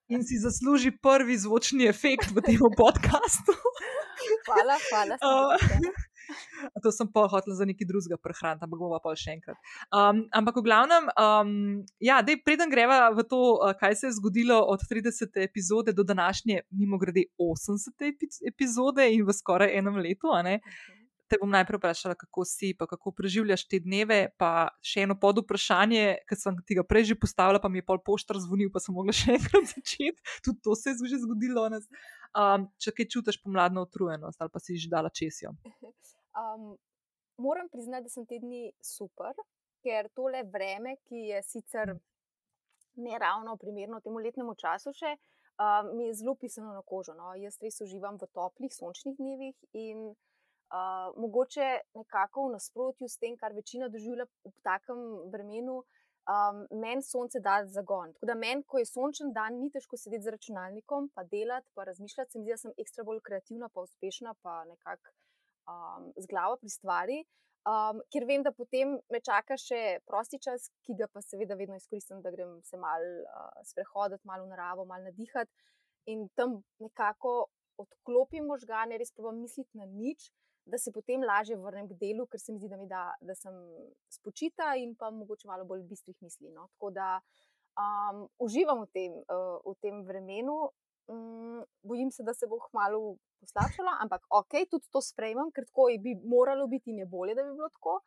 In 0.08 0.23
si 0.23 0.38
zasluži 0.38 0.93
prvi 1.02 1.37
zvočni 1.38 1.87
efekt 1.90 2.31
v 2.31 2.44
tem 2.44 2.61
podkastu. 2.76 3.55
Hvala, 4.46 4.76
hvala. 4.90 5.17
To 6.84 6.93
sem 6.94 7.08
pa 7.11 7.26
hotel 7.26 7.55
za 7.55 7.67
nekaj 7.67 7.87
drugega 7.87 8.17
prehraniti, 8.17 8.64
ampak 8.64 8.79
bomo 8.79 8.99
pa 9.02 9.12
še 9.19 9.34
enkrat. 9.34 9.58
Um, 9.90 10.23
ampak 10.31 10.61
v 10.61 10.64
glavnem, 10.64 11.08
um, 11.19 11.82
ja, 11.99 12.20
dej, 12.23 12.38
preden 12.46 12.70
greva 12.70 13.11
v 13.11 13.26
to, 13.26 13.58
uh, 13.58 13.75
kaj 13.76 13.99
se 13.99 14.06
je 14.08 14.17
zgodilo 14.20 14.61
od 14.70 14.87
30. 14.87 15.43
epizode 15.43 15.93
do 15.93 16.06
današnje, 16.06 16.62
mimo 16.70 17.00
grede 17.02 17.26
80. 17.37 18.06
epizode 18.49 19.08
in 19.11 19.26
v 19.26 19.35
skoraj 19.35 19.75
enem 19.78 19.99
letu. 19.99 20.31
Te 21.32 21.38
bom 21.40 21.49
najprej 21.49 21.79
vprašala, 21.81 22.12
kako 22.20 22.44
si, 22.44 22.75
pa 22.76 22.84
kako 22.84 23.11
preživljaš 23.17 23.62
te 23.64 23.79
dneve. 23.81 24.17
Pa 24.37 24.69
še 24.84 25.06
eno 25.06 25.14
pod 25.17 25.38
vprašanje, 25.40 26.02
ki 26.29 26.37
sem 26.37 26.58
ti 26.69 26.76
ga 26.76 26.82
prej 26.84 27.06
že 27.08 27.14
postavila, 27.17 27.56
pa 27.62 27.70
mi 27.73 27.81
je 27.81 27.87
pol 27.88 28.02
poštar 28.05 28.37
zvonil, 28.43 28.69
pa 28.75 28.82
sem 28.84 28.93
mogla 28.93 29.14
še 29.17 29.38
enkrat 29.38 29.70
začeti. 29.70 30.20
Tudi 30.44 30.61
to 30.61 30.76
se 30.76 30.93
je 30.93 31.08
že 31.08 31.23
zgodilo 31.23 31.62
danes. 31.64 31.87
Um, 32.37 32.67
če 32.76 32.93
kaj 32.99 33.06
čutiš 33.14 33.38
pomladno 33.40 33.87
utrujenost 33.87 34.44
ali 34.44 34.52
pa 34.52 34.61
si 34.61 34.76
že 34.76 34.90
dala 34.93 35.08
česijo? 35.08 35.55
Um, 36.37 36.75
moram 37.46 37.73
priznati, 37.73 38.11
da 38.11 38.12
sem 38.12 38.26
te 38.28 38.37
dni 38.43 38.69
super, 38.85 39.32
ker 39.81 40.11
tole 40.12 40.43
vreme, 40.52 40.99
ki 41.08 41.31
je 41.31 41.40
sicer 41.49 41.94
ne 43.00 43.19
ravno 43.19 43.56
primerno 43.56 44.02
temu 44.05 44.20
letnemu 44.20 44.52
času, 44.61 44.93
še, 44.93 45.14
um, 45.56 45.94
mi 45.96 46.11
je 46.11 46.19
zelo 46.20 46.37
pisano 46.37 46.76
na 46.76 46.85
kožo. 46.85 47.17
No? 47.17 47.32
Jaz 47.40 47.56
res 47.64 47.81
uživam 47.81 48.20
v 48.20 48.28
toplih, 48.37 48.76
sončnih 48.76 49.17
dnevih 49.17 49.56
in 49.73 50.12
uh, 50.73 51.12
mogoče 51.21 51.69
nekako 51.95 52.47
v 52.49 52.52
nasprotju 52.57 53.09
s 53.09 53.19
tem, 53.21 53.37
kar 53.37 53.52
večina 53.52 53.88
doživlja 53.93 54.26
v 54.45 54.55
takem 54.64 55.02
vremenu 55.33 55.83
um, 56.29 56.62
meni 56.81 57.02
sonce 57.02 57.41
da 57.41 57.61
zagon. 57.67 58.12
Tako 58.14 58.26
da 58.26 58.35
meni, 58.35 58.64
ko 58.67 58.79
je 58.79 58.88
sončen 58.88 59.33
dan, 59.37 59.61
ni 59.61 59.71
težko 59.71 59.99
sedeti 60.00 60.25
za 60.26 60.35
računalnikom, 60.37 61.11
pa 61.14 61.25
delati, 61.25 61.69
pa 61.75 61.85
razmišljati. 61.85 62.33
Se 62.33 62.38
mi 62.38 62.45
zdi, 62.47 62.57
da 62.57 62.62
sem 62.64 62.75
ekstra 62.79 63.05
bolj 63.05 63.21
kreativna, 63.29 63.69
pa 63.69 63.85
uspešna, 63.87 64.35
pa 64.43 64.64
nekako 64.64 65.14
um, 65.69 66.11
z 66.17 66.26
glavo 66.31 66.59
pri 66.61 66.73
stvari. 66.73 67.23
Um, 67.62 68.00
ker 68.11 68.25
vem, 68.26 68.43
da 68.43 68.50
potem 68.50 68.97
me 69.12 69.21
čaka 69.23 69.55
še 69.61 70.00
prosti 70.07 70.41
čas, 70.43 70.67
ki 70.83 70.97
ga 70.99 71.07
pa 71.07 71.23
seveda 71.23 71.55
vedno 71.55 71.76
izkoristim, 71.79 72.23
da 72.23 72.33
grem 72.35 72.57
se 72.67 72.81
mal 72.81 73.05
uh, 73.23 73.61
sprehoditi, 73.69 74.26
malo 74.26 74.49
v 74.49 74.55
naravo, 74.55 74.87
malo 74.88 75.07
nadihati 75.07 75.52
in 76.11 76.26
tam 76.35 76.57
nekako 76.83 77.47
odklopim 77.79 78.49
možgane, 78.50 78.99
res 78.99 79.14
pa 79.14 79.31
misliti 79.31 79.79
na 79.79 79.87
nič 79.87 80.33
da 80.64 80.78
se 80.78 80.92
potem 80.92 81.25
lažje 81.26 81.57
vrnem 81.57 81.88
k 81.88 81.97
delu, 81.99 82.26
ker 82.31 82.40
se 82.40 82.52
mi 82.52 82.61
zdi, 82.61 82.69
da, 82.71 82.76
mi 82.78 82.87
da, 82.87 83.02
da 83.21 83.35
sem 83.35 83.54
spočita 84.12 84.75
in 84.78 84.95
pa 84.99 85.11
mogoče 85.11 85.49
malo 85.50 85.66
bolj 85.66 85.83
bistrih 85.90 86.16
misli. 86.23 86.50
No. 86.54 86.69
Tako 86.76 86.92
da 86.95 87.09
um, 87.78 88.25
uživam 88.38 88.85
v 88.85 88.90
tem, 88.95 89.19
uh, 89.26 89.59
v 89.66 89.75
tem 89.83 90.02
vremenu. 90.07 90.71
Um, 91.11 91.64
bojim 91.83 92.12
se, 92.14 92.23
da 92.23 92.35
se 92.35 92.47
bo 92.47 92.61
hmalo 92.71 93.16
poslabšalo, 93.42 93.90
ampak 94.04 94.23
ok, 94.31 94.61
tudi 94.71 94.87
to 94.95 95.02
sprejmem, 95.02 95.50
ker 95.50 95.66
tako 95.66 95.88
bi 95.99 96.14
moralo 96.23 96.69
biti 96.71 96.95
ne 96.95 97.07
bolje, 97.07 97.35
da 97.35 97.42
bi 97.42 97.57
bilo 97.59 97.69
tako. 97.75 97.99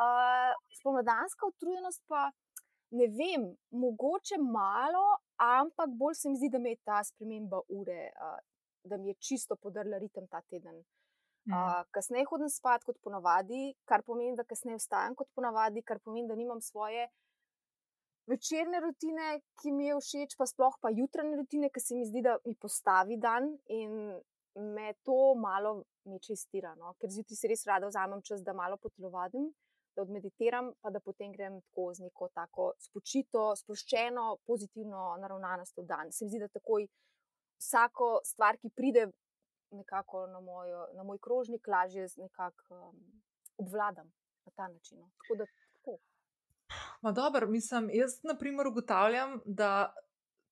Uh, 0.00 0.54
spomladanska 0.80 1.46
utrujenost 1.46 2.02
pa. 2.08 2.30
Ne 2.90 3.06
vem, 3.06 3.44
mogoče 3.70 4.34
malo, 4.42 5.20
ampak 5.38 5.92
bolj 5.94 6.16
se 6.18 6.30
mi 6.32 6.40
zdi, 6.40 6.48
da 6.50 6.58
mi 6.58 6.72
je 6.72 6.78
ta 6.82 6.96
sprememba 7.06 7.60
ure, 7.70 8.08
uh, 8.18 8.40
da 8.82 8.96
mi 8.98 9.12
je 9.12 9.20
čisto 9.28 9.54
podrla 9.54 10.00
ritem 10.02 10.26
ta 10.26 10.40
teden. 10.50 10.80
Uh, 11.48 11.80
kasneje 11.90 12.26
hodim 12.28 12.50
spat 12.52 12.84
kot 12.84 12.98
ponavadi, 13.02 13.72
kar 13.88 14.04
pomeni, 14.06 14.36
da 14.36 14.44
kasneje 14.44 14.76
vstajam 14.78 15.16
kot 15.16 15.30
ponavadi, 15.34 15.82
kar 15.82 15.98
pomeni, 16.04 16.28
da 16.28 16.36
nimam 16.36 16.60
svoje 16.60 17.08
večerne 18.30 18.80
rutine, 18.80 19.40
ki 19.62 19.72
mi 19.72 19.88
je 19.88 19.96
všeč, 19.98 20.36
pa 20.38 20.46
sploh 20.46 20.76
pa 20.82 20.92
jutranje 20.94 21.40
rutine, 21.40 21.70
ki 21.72 21.80
se 21.80 21.96
mi 21.96 22.04
zdi, 22.06 22.22
da 22.22 22.36
mi 22.44 22.54
postavi 22.54 23.16
dan 23.18 23.48
in 23.72 23.96
me 24.54 24.92
to 25.06 25.34
malo 25.34 25.80
meče 26.04 26.36
iztirano, 26.36 26.94
ker 27.00 27.10
zjutraj 27.10 27.40
si 27.40 27.50
res 27.50 27.64
rada 27.66 27.88
vzamem 27.88 28.22
čas, 28.22 28.44
da 28.44 28.52
malo 28.52 28.76
potelovadim. 28.76 29.50
da 29.96 30.02
odmeditiram, 30.02 30.68
pa 30.80 30.90
da 30.94 31.00
potem 31.02 31.32
grem 31.32 31.56
tako 31.60 31.88
z 31.94 32.04
neko 32.04 32.28
tako 32.30 32.66
spočito, 32.78 33.56
sproščeno, 33.58 34.36
pozitivno 34.46 35.16
naravnanost 35.18 35.80
v 35.80 35.84
dan. 35.88 36.12
Se 36.14 36.24
mi 36.24 36.30
zdi, 36.30 36.38
da 36.38 36.48
takoj 36.48 36.86
vsako 37.58 38.20
stvar, 38.24 38.58
ki 38.62 38.70
pride 38.70 39.08
nekako 39.70 40.26
na, 40.26 40.40
mojo, 40.40 40.86
na 40.96 41.02
moj 41.02 41.18
krožnik, 41.18 41.68
lažje 41.68 42.06
nekako 42.16 42.74
um, 42.74 43.22
obvladam 43.58 44.12
na 44.44 44.52
ta 44.56 44.68
način. 44.68 44.98
No. 44.98 45.10
Tako 45.16 45.38
da, 45.38 45.44
tako. 45.72 45.98
Ma 47.00 47.12
dobro, 47.12 47.46
mislim, 47.46 47.90
jaz 47.92 48.22
na 48.22 48.38
primer 48.38 48.66
ugotavljam, 48.66 49.40
da 49.44 49.94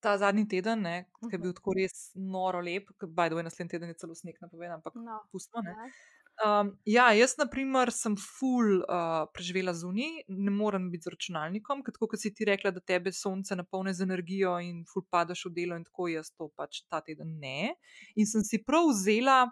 ta 0.00 0.18
zadnji 0.18 0.48
teden, 0.48 0.82
ne, 0.82 1.04
ki 1.20 1.34
je 1.34 1.38
bil 1.38 1.52
tako 1.54 1.74
res 1.74 2.12
noro 2.14 2.60
lep, 2.60 2.90
baj 3.02 3.30
doj 3.30 3.42
naslednji 3.42 3.70
teden 3.70 3.88
je 3.88 3.98
celo 3.98 4.14
sneg 4.14 4.38
napovedan, 4.40 4.78
ampak 4.78 4.94
no, 4.94 5.18
pustimo. 5.32 5.64
Ja. 5.66 5.88
Um, 6.38 6.78
ja, 6.84 7.12
jaz, 7.12 7.32
na 7.38 7.48
primer, 7.50 7.90
sem 7.90 8.14
full 8.14 8.84
uh, 8.84 9.24
preživela 9.34 9.72
zunaj, 9.74 10.20
ne 10.30 10.52
morem 10.54 10.84
biti 10.92 11.08
z 11.08 11.12
računalnikom, 11.16 11.80
ker 11.82 11.96
tako 11.96 12.12
kot 12.12 12.22
si 12.22 12.30
ti 12.30 12.46
rekla, 12.46 12.70
da 12.70 12.78
tebe 12.78 13.10
sonce 13.10 13.56
napolne 13.58 13.90
z 13.94 14.06
energijo 14.06 14.52
in 14.62 14.84
full 14.86 15.02
padaš 15.10 15.48
v 15.48 15.52
delo, 15.56 15.78
in 15.78 15.86
tako 15.88 16.06
jaz 16.12 16.30
to 16.30 16.46
pač 16.54 16.84
ta 16.86 17.00
teden 17.02 17.32
ne. 17.42 17.72
In 18.14 18.28
sem 18.30 18.44
si 18.46 18.60
prav 18.62 18.86
vzela 18.92 19.48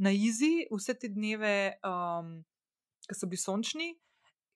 na 0.00 0.14
izi 0.16 0.64
vse 0.72 0.94
te 1.02 1.10
dneve, 1.12 1.52
um, 1.84 2.38
ki 3.04 3.18
so 3.20 3.28
bili 3.28 3.42
sončni, 3.44 3.90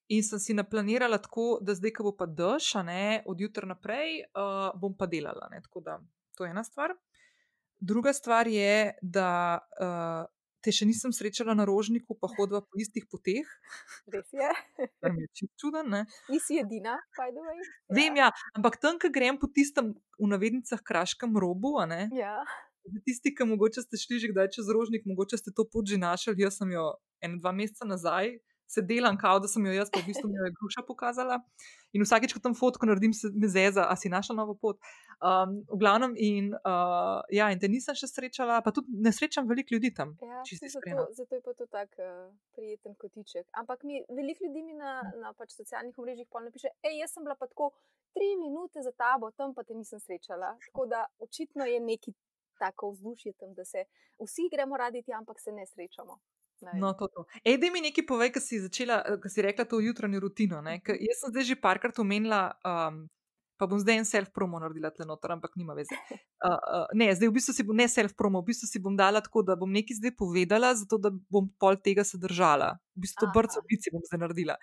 in 0.08 0.24
sem 0.24 0.40
si 0.40 0.56
naplanirala 0.56 1.20
tako, 1.20 1.58
da 1.60 1.76
zdaj, 1.76 1.92
ko 1.98 2.08
bo 2.08 2.14
pa 2.16 2.30
dež, 2.32 2.70
od 3.28 3.44
jutra 3.44 3.68
naprej, 3.68 4.24
uh, 4.32 4.72
bom 4.72 4.96
pa 4.96 5.04
delala. 5.04 5.52
Ne? 5.52 5.60
Tako 5.68 5.84
da 5.84 6.00
to 6.32 6.48
je 6.48 6.56
ena 6.56 6.64
stvar. 6.64 6.96
Druga 7.76 8.16
stvar 8.16 8.48
je, 8.48 8.96
da. 9.02 9.60
Uh, 9.76 10.32
te 10.64 10.74
še 10.74 10.88
nisem 10.88 11.12
srečala 11.14 11.54
na 11.56 11.66
rožniku, 11.68 12.16
pa 12.18 12.30
hodva 12.32 12.60
po 12.64 12.80
istih 12.80 13.06
poteh. 13.10 13.46
Res 14.10 14.30
je. 14.34 14.50
je 15.22 15.48
čuden, 15.60 15.90
ne? 15.94 16.02
Nisi 16.32 16.58
edina, 16.62 16.98
by 17.18 17.30
the 17.34 17.44
way. 17.44 17.60
Vem, 17.94 18.18
ja. 18.18 18.28
ja, 18.28 18.54
ampak 18.58 18.80
tam, 18.82 18.98
ki 19.00 19.12
grem 19.14 19.38
po 19.38 19.50
tistem, 19.50 19.94
v 20.18 20.30
navednicah, 20.30 20.82
kraškem 20.82 21.36
robu. 21.38 21.76
Ja. 22.14 22.42
Tisti, 23.04 23.34
ki 23.36 23.44
mogoče 23.44 23.84
ste 23.84 24.00
šli 24.00 24.18
že 24.22 24.32
kdaj 24.32 24.52
čez 24.56 24.68
rožnik, 24.72 25.04
mogoče 25.06 25.38
ste 25.38 25.52
to 25.54 25.68
pot 25.68 25.86
že 25.86 26.00
našli. 26.00 26.38
Jaz 26.40 26.58
sem 26.58 26.72
jo 26.72 26.96
en, 27.22 27.36
dva 27.38 27.52
meseca 27.52 27.86
nazaj 27.86 28.38
se 28.68 28.82
delam, 28.82 29.16
kao 29.18 29.40
da 29.40 29.48
sem 29.48 29.66
jo 29.66 29.72
jaz, 29.72 29.90
pa 29.92 30.02
v 30.02 30.10
bistvu 30.10 30.28
mi 30.28 30.36
je 30.36 30.52
gruša 30.60 30.84
pokazala. 30.86 31.40
In 31.96 32.04
vsakeč, 32.04 32.34
ko 32.36 32.40
tam 32.44 32.54
fotko 32.54 32.86
naredim, 32.86 33.14
se 33.16 33.30
mi 33.32 33.48
zeza, 33.48 33.86
a 33.88 33.96
si 33.96 34.10
našla 34.12 34.36
novo 34.36 34.54
pot. 34.54 34.76
Um, 35.24 35.54
v 35.72 35.78
glavnem, 35.80 36.12
in, 36.20 36.50
uh, 36.52 37.22
ja, 37.32 37.48
in 37.54 37.62
te 37.62 37.70
nisem 37.72 37.96
še 37.96 38.10
srečala, 38.10 38.60
pa 38.64 38.72
tudi 38.76 38.92
ne 38.92 39.12
srečam 39.14 39.48
veliko 39.48 39.72
ljudi 39.74 39.90
tam. 39.96 40.12
Ja, 40.20 40.42
zato, 40.44 41.06
zato 41.16 41.38
je 41.38 41.42
pa 41.46 41.56
to 41.56 41.66
tako 41.72 42.04
uh, 42.04 42.28
prijeten 42.58 42.94
kotiček. 43.00 43.48
Ampak 43.56 43.88
mi, 43.88 44.02
veliko 44.12 44.44
ljudi 44.44 44.62
mi 44.68 44.76
na, 44.76 45.00
na 45.16 45.32
pač 45.32 45.56
socialnih 45.56 45.96
mrežah 45.96 46.28
pa 46.28 46.44
napiše, 46.44 46.74
hej, 46.84 47.00
jaz 47.00 47.16
sem 47.16 47.24
bila 47.24 47.38
pa 47.40 47.48
tako 47.48 47.72
tri 48.12 48.34
minute 48.36 48.84
za 48.84 48.92
tabo, 48.92 49.32
tam 49.32 49.56
pa 49.56 49.64
te 49.64 49.74
nisem 49.74 50.00
srečala. 50.04 50.58
Tako 50.68 50.86
da 50.92 51.06
očitno 51.24 51.64
je 51.64 51.80
neki 51.80 52.12
tako 52.58 52.92
vzdušje 52.92 53.32
tam, 53.40 53.54
da 53.54 53.64
se 53.64 53.88
vsi 54.20 54.50
gremo 54.52 54.76
raditi, 54.76 55.12
ampak 55.12 55.40
se 55.40 55.52
ne 55.52 55.66
srečamo. 55.66 56.20
No, 56.74 56.92
to, 56.94 57.08
to. 57.08 57.24
Ej, 57.44 57.58
da 57.58 57.70
mi 57.72 57.82
nekaj 57.84 58.06
povej, 58.06 58.32
kaj 58.34 58.42
si 58.42 58.58
začela, 58.62 58.98
kaj 59.22 59.30
si 59.30 59.44
rekla 59.44 59.64
to 59.64 59.80
jutranjo 59.80 60.20
rutino. 60.20 60.62
Mhm. 60.62 60.98
Jaz 60.98 61.22
sem 61.22 61.30
zdaj 61.30 61.44
že 61.52 61.60
parkrat 61.60 61.98
omenila, 61.98 62.52
um, 62.66 63.06
pa 63.58 63.66
bom 63.66 63.78
zdaj 63.78 63.98
en 63.98 64.06
self-promo 64.06 64.60
naredila 64.62 64.90
tle 64.94 65.06
noter, 65.06 65.34
ampak 65.34 65.56
nima 65.56 65.74
veze. 65.74 65.94
Uh, 66.38 66.54
uh, 66.54 66.86
ne, 66.94 67.10
zdaj 67.10 67.32
v 67.32 67.34
bistvu 67.34 67.50
si 67.50 67.64
bom 67.66 67.74
ne 67.74 67.88
self-promo, 67.90 68.38
v 68.38 68.52
bistvu 68.52 68.68
si 68.70 68.78
bom 68.78 68.94
dala 68.94 69.18
tako, 69.18 69.42
da 69.42 69.56
bom 69.58 69.66
nekaj 69.74 69.96
zdaj 69.98 70.12
povedala, 70.14 70.70
zato 70.78 70.94
da 71.02 71.10
bom 71.10 71.48
pol 71.58 71.74
tega 71.82 72.04
se 72.06 72.14
držala. 72.14 72.76
V 72.94 73.02
bistvu 73.02 73.26
brco 73.34 73.58
bici 73.66 73.90
bom 73.90 74.04
zdaj 74.06 74.22
naredila. 74.22 74.54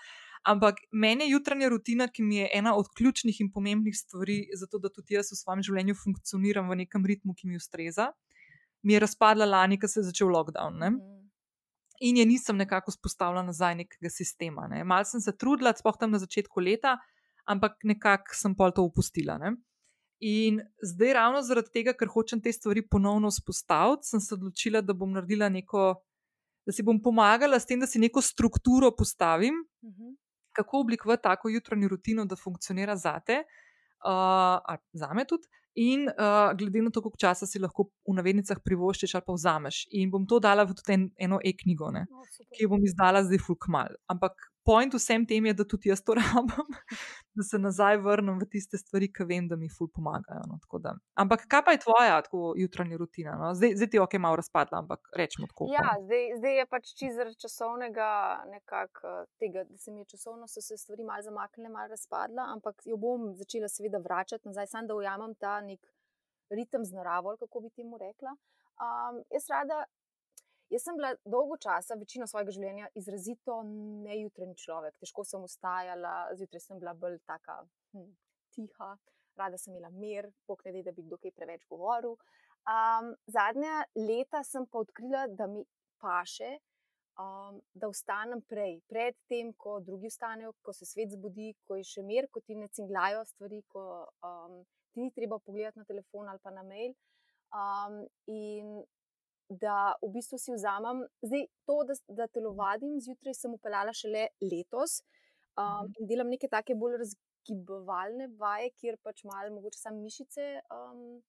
Ampak 0.47 0.79
meni 0.95 1.27
je 1.27 1.33
jutranja 1.35 1.67
rutina, 1.67 2.07
ki 2.07 2.23
mi 2.23 2.39
je 2.39 2.47
ena 2.55 2.77
od 2.79 2.87
ključnih 2.95 3.41
in 3.43 3.51
pomembnih 3.51 3.91
stvari, 3.91 4.37
zato 4.55 4.79
da 4.79 4.87
tudi 4.87 5.19
jaz 5.19 5.33
v 5.35 5.41
svojem 5.41 5.65
življenju 5.67 5.97
funkcioniram 5.99 6.71
v 6.71 6.79
nekem 6.85 7.03
ritmu, 7.03 7.35
ki 7.35 7.51
mi 7.51 7.59
ustreza, 7.59 8.13
mi 8.79 8.95
je 8.95 9.03
razpadla 9.03 9.43
lani, 9.43 9.75
ko 9.75 9.91
se 9.91 9.99
je 9.99 10.07
začel 10.13 10.31
lockdown. 10.31 10.79
Mm 10.79 11.24
in 11.99 12.17
je 12.17 12.25
nisem 12.25 12.57
nekako 12.57 12.91
spostavila 12.91 13.43
nazaj 13.43 13.75
nekega 13.75 14.09
sistema. 14.09 14.67
Ne. 14.67 14.83
Mal 14.83 15.05
sem 15.05 15.21
se 15.21 15.31
trudila, 15.37 15.73
spoh 15.75 15.97
tam 15.99 16.11
na 16.11 16.19
začetku 16.19 16.59
leta, 16.59 16.97
ampak 17.45 17.77
nekako 17.83 18.35
sem 18.35 18.55
pol 18.55 18.73
to 18.75 18.83
upustila. 18.83 19.37
Ne. 19.37 19.55
In 20.19 20.61
zdaj, 20.83 21.13
ravno 21.13 21.41
zaradi 21.43 21.73
tega, 21.73 21.93
ker 21.93 22.09
hočem 22.11 22.41
te 22.41 22.51
stvari 22.53 22.85
ponovno 22.87 23.29
vzpostaviti, 23.33 24.07
sem 24.07 24.21
se 24.23 24.35
odločila, 24.35 24.81
da 24.81 24.95
bom 24.95 25.11
naredila 25.11 25.49
neko, 25.51 25.89
da 26.65 26.73
si 26.73 26.85
bom 26.87 27.01
pomagala 27.03 27.59
s 27.59 27.67
tem, 27.67 27.79
da 27.79 27.87
si 27.87 27.99
neko 27.99 28.23
strukturo 28.23 28.93
postavim, 28.95 29.59
uh 29.81 29.89
mhm. 29.89 30.03
-huh. 30.03 30.15
kako 30.55 30.79
oblikovati 30.79 31.23
tako 31.23 31.49
jutranjo 31.49 31.87
rutino, 31.87 32.25
da 32.25 32.35
funkcionira 32.35 32.95
zate, 32.95 33.43
uh, 34.05 34.75
za 34.93 35.13
me 35.13 35.25
tudi. 35.25 35.47
In 35.75 36.07
uh, 36.07 36.53
glede 36.55 36.81
na 36.81 36.89
to, 36.89 37.01
koliko 37.03 37.19
časa 37.19 37.47
si 37.47 37.59
lahko 37.59 37.89
v 38.07 38.15
navednicah 38.15 38.61
privoščiš 38.63 39.17
ali 39.17 39.27
pa 39.27 39.35
vzameš. 39.35 39.81
In 39.99 40.11
bom 40.13 40.23
to 40.23 40.39
dala 40.39 40.63
v 40.63 40.75
tudi 40.77 40.95
en, 40.95 41.09
eno 41.19 41.39
e-knjigo, 41.43 41.91
no, 41.91 42.05
ki 42.55 42.63
jo 42.63 42.71
bom 42.71 42.83
izdala 42.87 43.25
zdaj 43.27 43.43
fulkmal. 43.43 43.97
Ampak 44.11 44.39
point 44.65 44.93
vsem 44.93 45.25
tem 45.29 45.45
je, 45.45 45.53
da 45.53 45.65
tudi 45.65 45.89
jaz 45.89 46.01
to 46.03 46.15
rabim, 46.19 46.77
da 47.35 47.43
se 47.43 47.59
nazaj 47.59 47.97
vrnem 48.03 48.39
v 48.41 48.47
tiste 48.51 48.77
stvari, 48.77 49.09
ki 49.13 49.27
vem, 49.29 49.47
da 49.47 49.57
mi 49.59 49.69
ful 49.69 49.89
pomagajo. 49.93 50.43
No, 50.49 50.59
ampak 51.21 51.45
kaj 51.51 51.63
pa 51.65 51.75
je 51.75 51.81
tvoja 51.85 52.21
tako 52.25 52.53
jutranja 52.57 52.97
rutina? 52.97 53.35
No? 53.39 53.53
Zdaj, 53.55 53.75
zdaj 53.79 53.89
ti 53.89 53.99
je 53.99 54.03
ok, 54.03 54.17
malo 54.25 54.39
razpadla, 54.41 54.81
ampak 54.83 55.11
rečemo 55.17 55.47
tako. 55.51 55.69
Ja, 55.73 55.95
zdaj, 56.03 56.25
zdaj 56.39 56.57
je 56.59 56.65
pač 56.71 56.93
zaradi 57.17 57.41
časovnega, 57.45 58.09
nekako 58.51 59.11
eh, 59.11 59.27
tega, 59.41 59.65
da 59.69 59.77
se 59.77 59.91
mi 59.91 60.03
je 60.03 60.11
časovno 60.15 60.47
so 60.47 60.61
se 60.61 60.77
stvari 60.77 61.03
malo 61.03 61.21
zamaknile, 61.21 61.69
malo 61.69 61.93
razpadla, 61.93 62.49
ampak 62.55 62.81
jo 62.85 62.97
bom 62.97 63.33
začela 63.35 63.69
seveda 63.69 64.01
vračati 64.01 64.47
nazaj, 64.47 64.71
samo 64.73 64.87
da 64.87 64.95
ujamem 64.95 65.35
ta 65.39 65.59
nek 65.61 65.85
ritem 66.49 66.85
z 66.85 66.93
naravo, 66.93 67.35
kako 67.39 67.59
bi 67.65 67.69
temu 67.69 67.97
rekla. 67.97 68.35
Um, 68.75 69.21
jaz 69.31 69.47
rada 69.49 69.85
Jaz 70.73 70.83
sem 70.83 70.95
bila 70.97 71.11
dolgo 71.29 71.57
časa, 71.61 71.97
večino 71.99 72.25
svojega 72.27 72.53
življenja, 72.55 72.87
izrazito 72.97 73.59
nejutren 74.05 74.55
človek. 74.57 74.95
Težko 75.01 75.25
sem 75.27 75.43
ustajala, 75.45 76.13
zjutraj 76.39 76.63
sem 76.63 76.79
bila 76.81 76.95
bolj 76.97 77.19
taka 77.29 77.59
hm, 77.93 78.07
tiha, 78.55 78.95
rada 79.37 79.59
sem 79.61 79.75
imela 79.75 79.91
mir, 79.93 80.31
pokne, 80.49 80.73
da 80.83 80.93
bi 80.95 81.05
kdo 81.05 81.19
kaj 81.21 81.35
preveč 81.37 81.67
govoril. 81.69 82.17
Um, 82.65 83.11
zadnja 83.29 83.83
leta 83.99 84.41
sem 84.43 84.65
pa 84.65 84.81
odkrila, 84.81 85.27
da 85.37 85.45
mi 85.45 85.61
paše, 86.01 86.55
um, 87.21 87.61
da 87.77 87.91
vstanem 87.91 88.41
prej, 88.49 88.79
pred 88.89 89.17
tem, 89.29 89.53
ko 89.53 89.77
drugi 89.85 90.09
vstanejo, 90.09 90.55
ko 90.65 90.73
se 90.73 90.89
svet 90.89 91.13
zbudi, 91.13 91.53
ko 91.67 91.77
je 91.77 91.85
še 91.93 92.05
mir, 92.09 92.25
ko 92.33 92.41
ti 92.41 92.57
ne 92.57 92.71
cinglajo 92.73 93.21
stvari, 93.29 93.61
ko 93.69 93.85
um, 94.25 94.63
ti 94.93 95.05
ni 95.05 95.13
treba 95.13 95.37
pogledati 95.37 95.77
na 95.77 95.85
telefon 95.85 96.31
ali 96.31 96.41
pa 96.41 96.55
na 96.55 96.65
mail. 96.65 96.97
Um, 97.53 98.01
in 98.25 98.81
da 99.49 99.93
v 100.01 100.09
bistvu 100.15 100.39
si 100.41 100.53
vzamem, 100.55 101.03
zdaj 101.21 101.45
to, 101.69 101.77
da, 101.87 101.95
da 102.21 102.27
telovadim 102.27 102.97
zjutraj, 103.01 103.37
sem 103.37 103.53
upeljala 103.53 103.93
šele 103.93 104.27
letos 104.41 104.99
um, 105.59 105.91
in 105.99 106.09
delam 106.09 106.31
neke 106.33 106.49
take 106.51 106.75
bolj 106.75 106.97
razgibovalne 107.03 108.29
vaje, 108.39 108.71
kjer 108.79 108.97
pač 109.03 109.23
malo 109.29 109.53
mogoče 109.55 109.79
sam 109.79 110.01
mišice. 110.01 110.51
Um, 110.73 111.23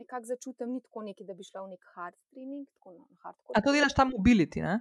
Nekako 0.00 0.24
začutim, 0.24 0.70
ni 0.72 0.80
tako 0.80 1.02
neki, 1.04 1.24
da 1.28 1.34
bi 1.36 1.44
šla 1.44 1.66
v 1.66 1.74
nek 1.74 1.82
hard 1.94 2.16
trening. 2.32 2.64
A 3.52 3.60
to 3.60 3.74
delaš 3.76 3.92
tam 3.94 4.08
mobility? 4.14 4.62
Ne? 4.64 4.78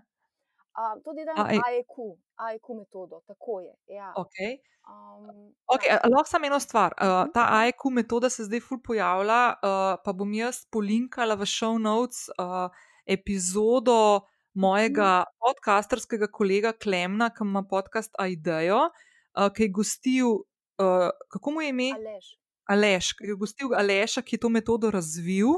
Uh, 0.71 0.95
to 1.03 1.11
delam 1.11 1.35
AEQ, 1.35 1.95
AEQ 2.39 2.75
metodo, 2.77 3.21
tako 3.27 3.59
je. 3.59 3.73
Ja. 3.91 4.13
Okay. 4.15 4.61
Um, 4.87 5.51
okay, 5.67 5.89
ja. 5.91 5.99
Lahko 6.07 6.29
samo 6.29 6.47
eno 6.47 6.59
stvar. 6.59 6.95
Uh, 6.95 7.25
ta 7.33 7.47
AEQ 7.59 7.89
metoda 7.91 8.29
se 8.29 8.45
zdaj 8.47 8.63
ful 8.63 8.79
pojavlja, 8.83 9.41
uh, 9.59 9.99
pa 10.03 10.13
bom 10.15 10.31
jaz 10.33 10.63
polinkala 10.71 11.35
v 11.35 11.47
show 11.49 11.75
notes 11.79 12.29
uh, 12.39 12.71
epizodo 13.05 14.21
mojega 14.53 15.25
mm. 15.25 15.39
podcasterskega 15.43 16.31
kolega 16.31 16.71
Klemna, 16.73 17.29
ki 17.35 17.43
ima 17.43 17.65
podcast 17.67 18.15
Aidejo, 18.19 18.85
uh, 18.87 19.49
ki 19.51 19.67
je 19.67 19.73
gostil, 19.75 20.31
uh, 20.79 21.11
kako 21.35 21.51
mu 21.51 21.65
je 21.65 21.75
ime? 21.75 21.91
Aleš. 21.99 22.31
Aleš, 22.71 23.11
ki 23.19 23.27
je 23.33 23.35
gostil 23.35 23.75
Aleša, 23.75 24.23
ki 24.23 24.39
je 24.39 24.45
to 24.47 24.49
metodo 24.49 24.91
razvil. 24.91 25.57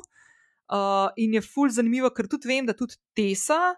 Uh, 0.73 1.13
in 1.21 1.37
je 1.37 1.41
ful 1.45 1.69
zanimivo, 1.69 2.09
ker 2.09 2.25
tudi 2.25 2.49
vem, 2.49 2.65
da 2.65 2.73
tudi 2.73 2.97
Tesa 3.13 3.75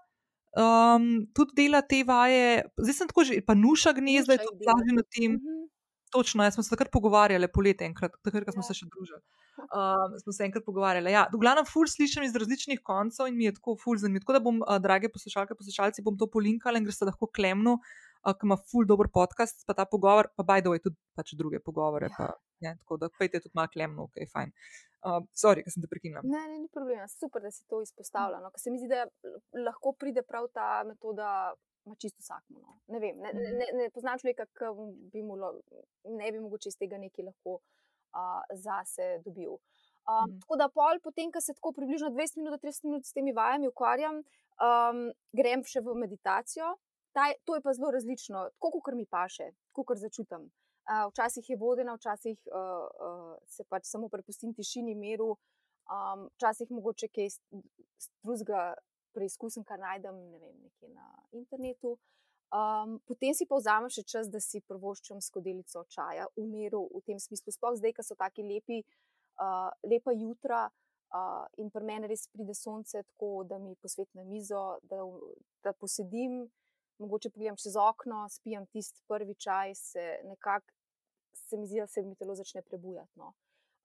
um, 0.55 1.25
tudi 1.35 1.55
dela 1.61 1.81
te 1.81 2.03
vaje, 2.07 2.63
zdaj 2.79 2.97
sem 2.97 3.09
tako 3.11 3.25
že, 3.27 3.39
pa 3.45 3.55
nuša 3.57 3.95
gnezda, 3.97 4.35
da 4.35 4.39
je 4.39 4.47
to 4.47 4.53
lažje 4.67 4.93
na 4.95 5.03
tem. 5.03 5.31
Uh 5.35 5.41
-huh. 5.41 5.63
Točno, 6.11 6.43
jaz 6.43 6.53
smo 6.53 6.63
se 6.63 6.69
takrat 6.69 6.91
pogovarjali, 6.91 7.47
poletje, 7.51 7.87
enkrat, 7.87 8.11
takrat, 8.23 8.45
ko 8.45 8.51
smo 8.51 8.63
ja. 8.63 8.67
se 8.67 8.73
še 8.73 8.85
družili. 8.85 9.19
Um, 9.57 10.19
smo 10.23 10.31
se 10.31 10.43
enkrat 10.43 10.63
pogovarjali. 10.65 11.11
Ja, 11.11 11.25
v 11.33 11.39
glavnem, 11.41 11.65
ful 11.65 11.87
slišim 11.87 12.23
iz 12.23 12.35
različnih 12.35 12.79
koncev 12.83 13.27
in 13.27 13.35
mi 13.35 13.45
je 13.45 13.53
tako 13.53 13.75
ful 13.83 13.97
zanimivo. 13.97 14.23
Tako 14.23 14.33
da 14.33 14.39
bom, 14.39 14.61
uh, 14.61 14.77
drage 14.79 15.09
poslušalke, 15.09 15.57
poslušalci, 15.59 16.05
bom 16.05 16.17
to 16.17 16.29
polinkala 16.31 16.77
in 16.77 16.87
gre 16.87 16.93
se 16.93 17.05
lahko 17.05 17.27
klemnu, 17.27 17.79
uh, 18.25 18.33
ki 18.33 18.47
ima 18.49 18.57
ful 18.71 18.87
dober 18.89 19.09
podcast, 19.13 19.63
pa 19.67 19.75
ta 19.77 19.85
pogovor, 19.89 20.31
pa 20.37 20.45
baj 20.47 20.65
doj 20.65 20.81
tudi 20.87 20.97
pač 21.17 21.35
druge 21.39 21.61
pogovore. 21.63 22.09
Ja. 22.11 22.17
Pa, 22.17 22.31
ne, 22.65 22.75
tako 22.81 22.97
da 23.01 23.09
pejte 23.19 23.43
tudi 23.43 23.55
malo 23.57 23.71
klemno, 23.73 24.09
ok, 24.09 24.25
fajn. 24.33 24.53
Uh, 25.05 25.21
sorry, 25.37 25.61
ker 25.61 25.73
sem 25.73 25.83
te 25.83 25.89
prekinila. 25.91 26.23
Ne, 26.25 26.41
ne, 26.49 26.59
ni 26.63 26.69
problema. 26.73 27.05
Super, 27.11 27.43
da 27.45 27.51
si 27.53 27.61
to 27.69 27.83
izpostavila. 27.85 28.41
No? 28.41 28.49
Se 28.57 28.73
mi 28.73 28.81
zdi, 28.81 28.89
da 28.89 29.05
lahko 29.67 29.93
pride 29.93 30.25
prav 30.25 30.49
ta 30.53 30.81
metoda 30.87 31.53
ima 31.85 31.95
čisto 32.01 32.23
vsakmo. 32.23 32.59
No. 32.63 32.79
Ne, 32.87 32.99
vem, 33.03 33.19
ne, 33.21 33.33
ne, 33.33 33.51
ne, 33.59 33.67
ne 33.77 33.89
poznam 33.93 34.17
človeka, 34.21 34.47
ki 34.57 34.71
bi 35.13 35.21
mu 35.21 35.37
lo, 35.37 35.51
ne 36.09 36.31
bi 36.31 36.41
mogoče 36.41 36.71
iz 36.73 36.79
tega 36.81 36.97
nekaj 36.97 37.27
lahko 37.29 37.59
uh, 37.59 38.41
zase 38.57 39.19
dobil. 39.25 39.59
Um, 40.05 40.25
mm. 40.29 40.39
Tako 40.41 40.57
da, 40.61 40.69
pol, 40.69 40.99
potem, 41.03 41.29
ko 41.33 41.41
se 41.41 41.53
tako 41.53 41.71
približno 41.77 42.09
20 42.13 42.41
minut, 42.41 42.61
30 42.61 42.89
minut 42.89 43.05
s 43.05 43.13
temi 43.13 43.33
vajami 43.33 43.69
ukvarjam, 43.69 44.23
um, 44.61 45.05
grem 45.33 45.65
še 45.65 45.81
v 45.85 45.95
meditacijo. 46.01 46.73
Ta, 47.15 47.31
to 47.47 47.55
je 47.55 47.61
pa 47.63 47.73
zelo 47.73 47.91
različno, 47.95 48.49
tako 48.59 48.81
kot 48.83 48.95
mi 48.99 49.05
paše, 49.07 49.51
kot 49.71 49.97
začutim. 49.97 50.49
Uh, 50.85 51.07
včasih 51.09 51.49
je 51.49 51.57
vodena, 51.57 51.95
včasih 51.95 52.37
uh, 52.51 52.83
uh, 53.07 53.37
se 53.47 53.63
pač 53.63 53.87
samo 53.87 54.09
prepustim 54.11 54.51
tišini, 54.53 54.95
miru, 54.95 55.31
um, 55.89 56.27
včasih 56.35 56.71
mogoče 56.71 57.07
kaj 57.07 57.31
drugega 58.23 58.73
preizkusim, 59.15 59.63
kar 59.63 59.79
najdem 59.79 60.17
ne 60.31 60.41
vem, 60.43 60.59
na 60.93 61.07
internetu. 61.31 61.95
Um, 62.53 62.99
potem 63.07 63.33
si 63.33 63.47
pa 63.49 63.57
vzamem 63.57 63.89
še 63.91 64.03
čas, 64.05 64.29
da 64.31 64.39
si 64.43 64.61
prvoščem 64.67 65.21
skodelico 65.23 65.85
čaja, 65.91 66.27
v 66.37 66.45
miru, 66.51 66.83
v 66.93 67.01
tem 67.07 67.19
smislu. 67.19 67.55
Sploh 67.55 67.79
zdaj, 67.79 67.95
ko 67.97 68.05
so 68.05 68.17
taki 68.19 68.45
lepi, 68.45 68.83
uh, 69.41 69.71
lepa 69.87 70.13
jutra 70.13 70.65
uh, 70.67 71.47
in 71.63 71.71
pri 71.73 71.87
meni 71.87 72.11
res 72.11 72.27
pride 72.31 72.53
sonce, 72.55 73.01
tako 73.15 73.47
da 73.49 73.57
mi 73.59 73.73
posvetne 73.81 74.27
mizo, 74.27 74.67
da, 74.91 75.01
da 75.65 75.73
posedim, 75.73 76.43
mogoče 76.99 77.29
pogledam 77.29 77.57
čez 77.59 77.75
okno, 77.75 78.25
spijem 78.29 78.65
tisti 78.71 79.01
prvi 79.07 79.35
čaj, 79.35 79.75
se 79.75 80.05
nekako 80.23 80.71
se 81.35 81.57
mi 81.57 81.67
zdi, 81.67 81.79
da 81.79 81.87
se 81.87 82.01
mi 82.01 82.15
telo 82.15 82.35
začne 82.35 82.61
prebujati. 82.61 83.11
No. 83.15 83.33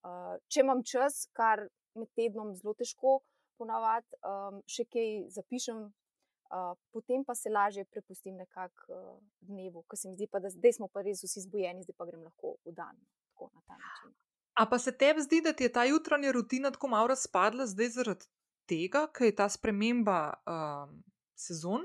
Uh, 0.02 0.36
če 0.48 0.64
imam 0.64 0.82
čas, 0.86 1.26
kar 1.36 1.66
med 1.98 2.08
tednom 2.16 2.54
zelo 2.56 2.74
težko, 2.78 3.18
ponavadi 3.60 4.16
um, 4.24 4.62
še 4.70 4.86
kaj 4.88 5.10
zapišem, 5.34 5.82
uh, 5.84 6.72
potem 6.94 7.24
pa 7.26 7.36
se 7.36 7.52
lažje 7.52 7.84
prepustim 7.90 8.38
nekako 8.40 8.86
uh, 8.88 9.18
dnevu, 9.44 9.84
ker 9.90 10.00
se 10.00 10.08
mi 10.08 10.16
zdi, 10.16 10.30
pa, 10.30 10.40
da 10.40 10.52
zdaj 10.52 10.78
smo 10.78 10.88
pa 10.88 11.04
res 11.04 11.24
vsi 11.26 11.44
zbujeni, 11.44 11.84
zdaj 11.84 11.98
pa 11.98 12.08
grem 12.08 12.24
lahko 12.24 12.56
v 12.64 12.74
dan. 12.76 12.96
Tako, 13.28 13.50
na 13.52 13.64
ta 13.66 13.76
način. 13.76 14.16
A 14.60 14.66
pa 14.68 14.78
se 14.78 14.92
tebi 14.96 15.22
zdi, 15.24 15.40
da 15.44 15.52
ti 15.56 15.64
je 15.64 15.72
ta 15.72 15.84
jutranja 15.88 16.32
rutina 16.36 16.72
tako 16.72 16.90
malo 16.92 17.12
razpadla 17.12 17.68
zdaj 17.70 17.92
zaradi 17.96 18.28
tega, 18.70 19.06
ker 19.12 19.30
je 19.30 19.36
ta 19.36 19.48
sprememba 19.48 20.18
um, 20.46 21.00
sezon, 21.38 21.84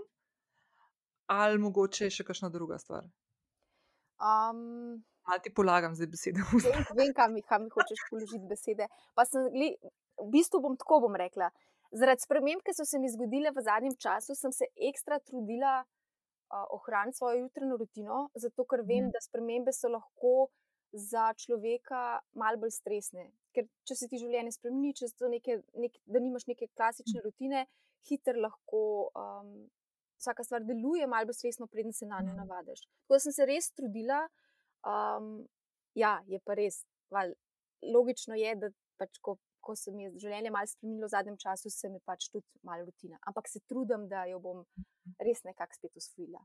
ali 1.32 1.62
mogoče 1.62 2.10
še 2.14 2.26
kakšna 2.28 2.50
druga 2.54 2.78
stvar? 2.82 3.06
Um, 4.22 5.04
Malo 5.28 5.42
ti 5.44 5.52
polagam 5.54 5.96
zdaj 5.98 6.08
besede. 6.08 6.44
Vem, 6.64 6.84
vem 6.98 7.14
kam, 7.18 7.36
kam 7.50 7.66
mi 7.66 7.72
hočeš 7.74 8.04
položiti 8.10 8.46
besede. 8.50 8.88
Pa 9.18 9.26
sem, 9.26 9.48
v 9.50 10.28
bistvu 10.32 10.62
bom 10.62 10.78
tako 10.78 11.02
bom 11.08 11.18
rekla. 11.18 11.50
Zaradi 11.96 12.26
sprememb, 12.26 12.62
ki 12.66 12.76
so 12.76 12.86
se 12.86 13.00
mi 13.02 13.10
zgodile 13.10 13.52
v 13.56 13.64
zadnjem 13.66 13.96
času, 14.06 14.36
sem 14.38 14.54
se 14.54 14.68
ekstra 14.90 15.18
trudila 15.24 15.80
uh, 15.82 16.66
ohraniti 16.78 17.18
svojo 17.18 17.46
jutranjo 17.46 17.80
rutino, 17.82 18.20
zato 18.36 18.66
ker 18.70 18.84
vem, 18.84 19.08
mm. 19.08 19.16
da 19.16 19.22
spremembe 19.24 19.74
so 19.74 19.90
lahko 19.94 20.36
za 20.96 21.32
človeka 21.34 22.20
malo 22.40 22.62
bolj 22.62 22.76
stresne. 22.78 23.30
Ker 23.56 23.68
če 23.88 23.98
se 23.98 24.10
ti 24.12 24.20
življenje 24.22 24.56
spremeni, 24.56 24.94
če 24.98 25.10
neke, 25.32 25.58
nek, 25.80 25.98
da 26.06 26.22
nimaš 26.22 26.48
neke 26.52 26.70
klasične 26.76 27.20
mm. 27.20 27.26
rutine, 27.26 27.66
hitro 28.10 28.38
lahko 28.40 28.84
um, 29.10 29.56
vsaka 30.22 30.44
stvar 30.44 30.66
deluje, 30.68 31.08
malo 31.08 31.30
bolj 31.30 31.40
stresno, 31.40 31.68
preden 31.68 31.94
se 31.94 32.08
na 32.10 32.22
njo 32.22 32.34
mm. 32.34 32.38
navadiš. 32.44 32.86
Tako 32.86 33.18
da 33.18 33.24
sem 33.24 33.36
se 33.36 33.46
res 33.46 33.72
trudila. 33.72 34.22
Um, 34.86 35.48
ja, 35.98 36.20
je 36.28 36.40
pa 36.46 36.58
res. 36.58 36.84
Val, 37.14 37.34
logično 37.94 38.38
je, 38.40 38.56
da 38.60 38.72
pač, 39.00 39.20
ko 39.22 39.38
ko 39.66 39.74
se 39.80 39.94
mi 39.96 40.06
je 40.06 40.12
življenje 40.22 40.52
malo 40.54 40.70
spremenilo 40.70 41.10
v 41.10 41.14
zadnjem 41.16 41.40
času, 41.42 41.72
se 41.74 41.90
mi 41.90 42.02
pač 42.06 42.30
tudi 42.30 42.46
malo 42.68 42.86
rutina. 42.86 43.18
Ampak 43.30 43.50
se 43.50 43.64
trudim, 43.70 44.06
da 44.12 44.28
jo 44.30 44.40
bom 44.44 44.62
mhm. 44.62 45.18
res 45.26 45.42
nekako 45.48 45.80
spet 45.80 46.02
usvojila. 46.02 46.44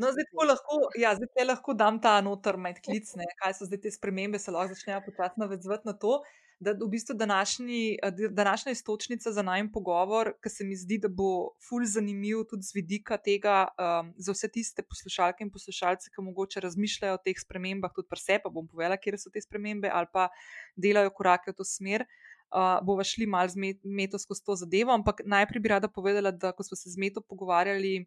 No, 0.00 0.08
zdaj, 0.08 0.24
lahko, 0.48 0.76
ja, 0.96 1.10
zdaj 1.18 1.44
lahko 1.44 1.74
dam 1.76 1.98
ta 2.00 2.14
noter 2.24 2.56
med 2.56 2.78
klic, 2.80 3.10
ne, 3.20 3.26
kaj 3.42 3.58
so 3.58 3.66
zdaj 3.68 3.82
te 3.84 3.90
spremembe, 3.92 4.40
se 4.40 4.54
lahko 4.54 4.72
začnejo 4.72 5.02
počasi 5.04 5.42
navezovati 5.42 5.90
na 5.90 5.92
to, 6.04 6.14
da 6.58 6.72
v 6.72 6.88
bistvu 6.88 7.14
današnji, 7.14 7.98
današnja 8.30 8.72
istočnica 8.72 9.32
za 9.32 9.42
najmen 9.42 9.72
pogovor, 9.72 10.32
ki 10.42 10.48
se 10.48 10.64
mi 10.64 10.76
zdi, 10.76 10.98
da 10.98 11.08
bo 11.08 11.52
ful 11.68 11.84
zanimiv 11.84 12.44
tudi 12.50 12.62
z 12.62 12.74
vidika 12.74 13.16
tega 13.16 13.68
um, 13.76 14.14
za 14.16 14.32
vse 14.32 14.48
tiste 14.48 14.82
poslušalke 14.82 15.44
in 15.44 15.50
poslušalce, 15.52 16.10
ki 16.10 16.24
mogoče 16.24 16.60
razmišljajo 16.60 17.14
o 17.14 17.22
teh 17.24 17.36
spremembah, 17.40 17.92
tudi 17.94 18.08
pri 18.08 18.20
sebi, 18.20 18.42
pa 18.44 18.50
bom 18.50 18.68
povedala, 18.68 18.96
kje 18.96 19.18
so 19.18 19.30
te 19.30 19.40
spremembe 19.40 19.90
ali 19.92 20.08
pa 20.12 20.28
delajo 20.76 21.12
korake 21.12 21.52
v 21.52 21.60
to 21.60 21.64
smer 21.64 22.06
uh, 22.54 22.84
bova 22.86 23.04
šli 23.04 23.26
malo 23.26 23.48
z 23.48 23.56
meto 23.84 24.18
skozi 24.18 24.44
to 24.44 24.54
zadevo. 24.56 24.92
Ampak 24.92 25.20
najprej 25.24 25.60
bi 25.60 25.68
rada 25.68 25.88
povedala, 25.88 26.30
da 26.30 26.52
ko 26.52 26.62
smo 26.62 26.76
se 26.76 26.90
z 26.90 26.96
meto 26.98 27.20
pogovarjali 27.20 28.06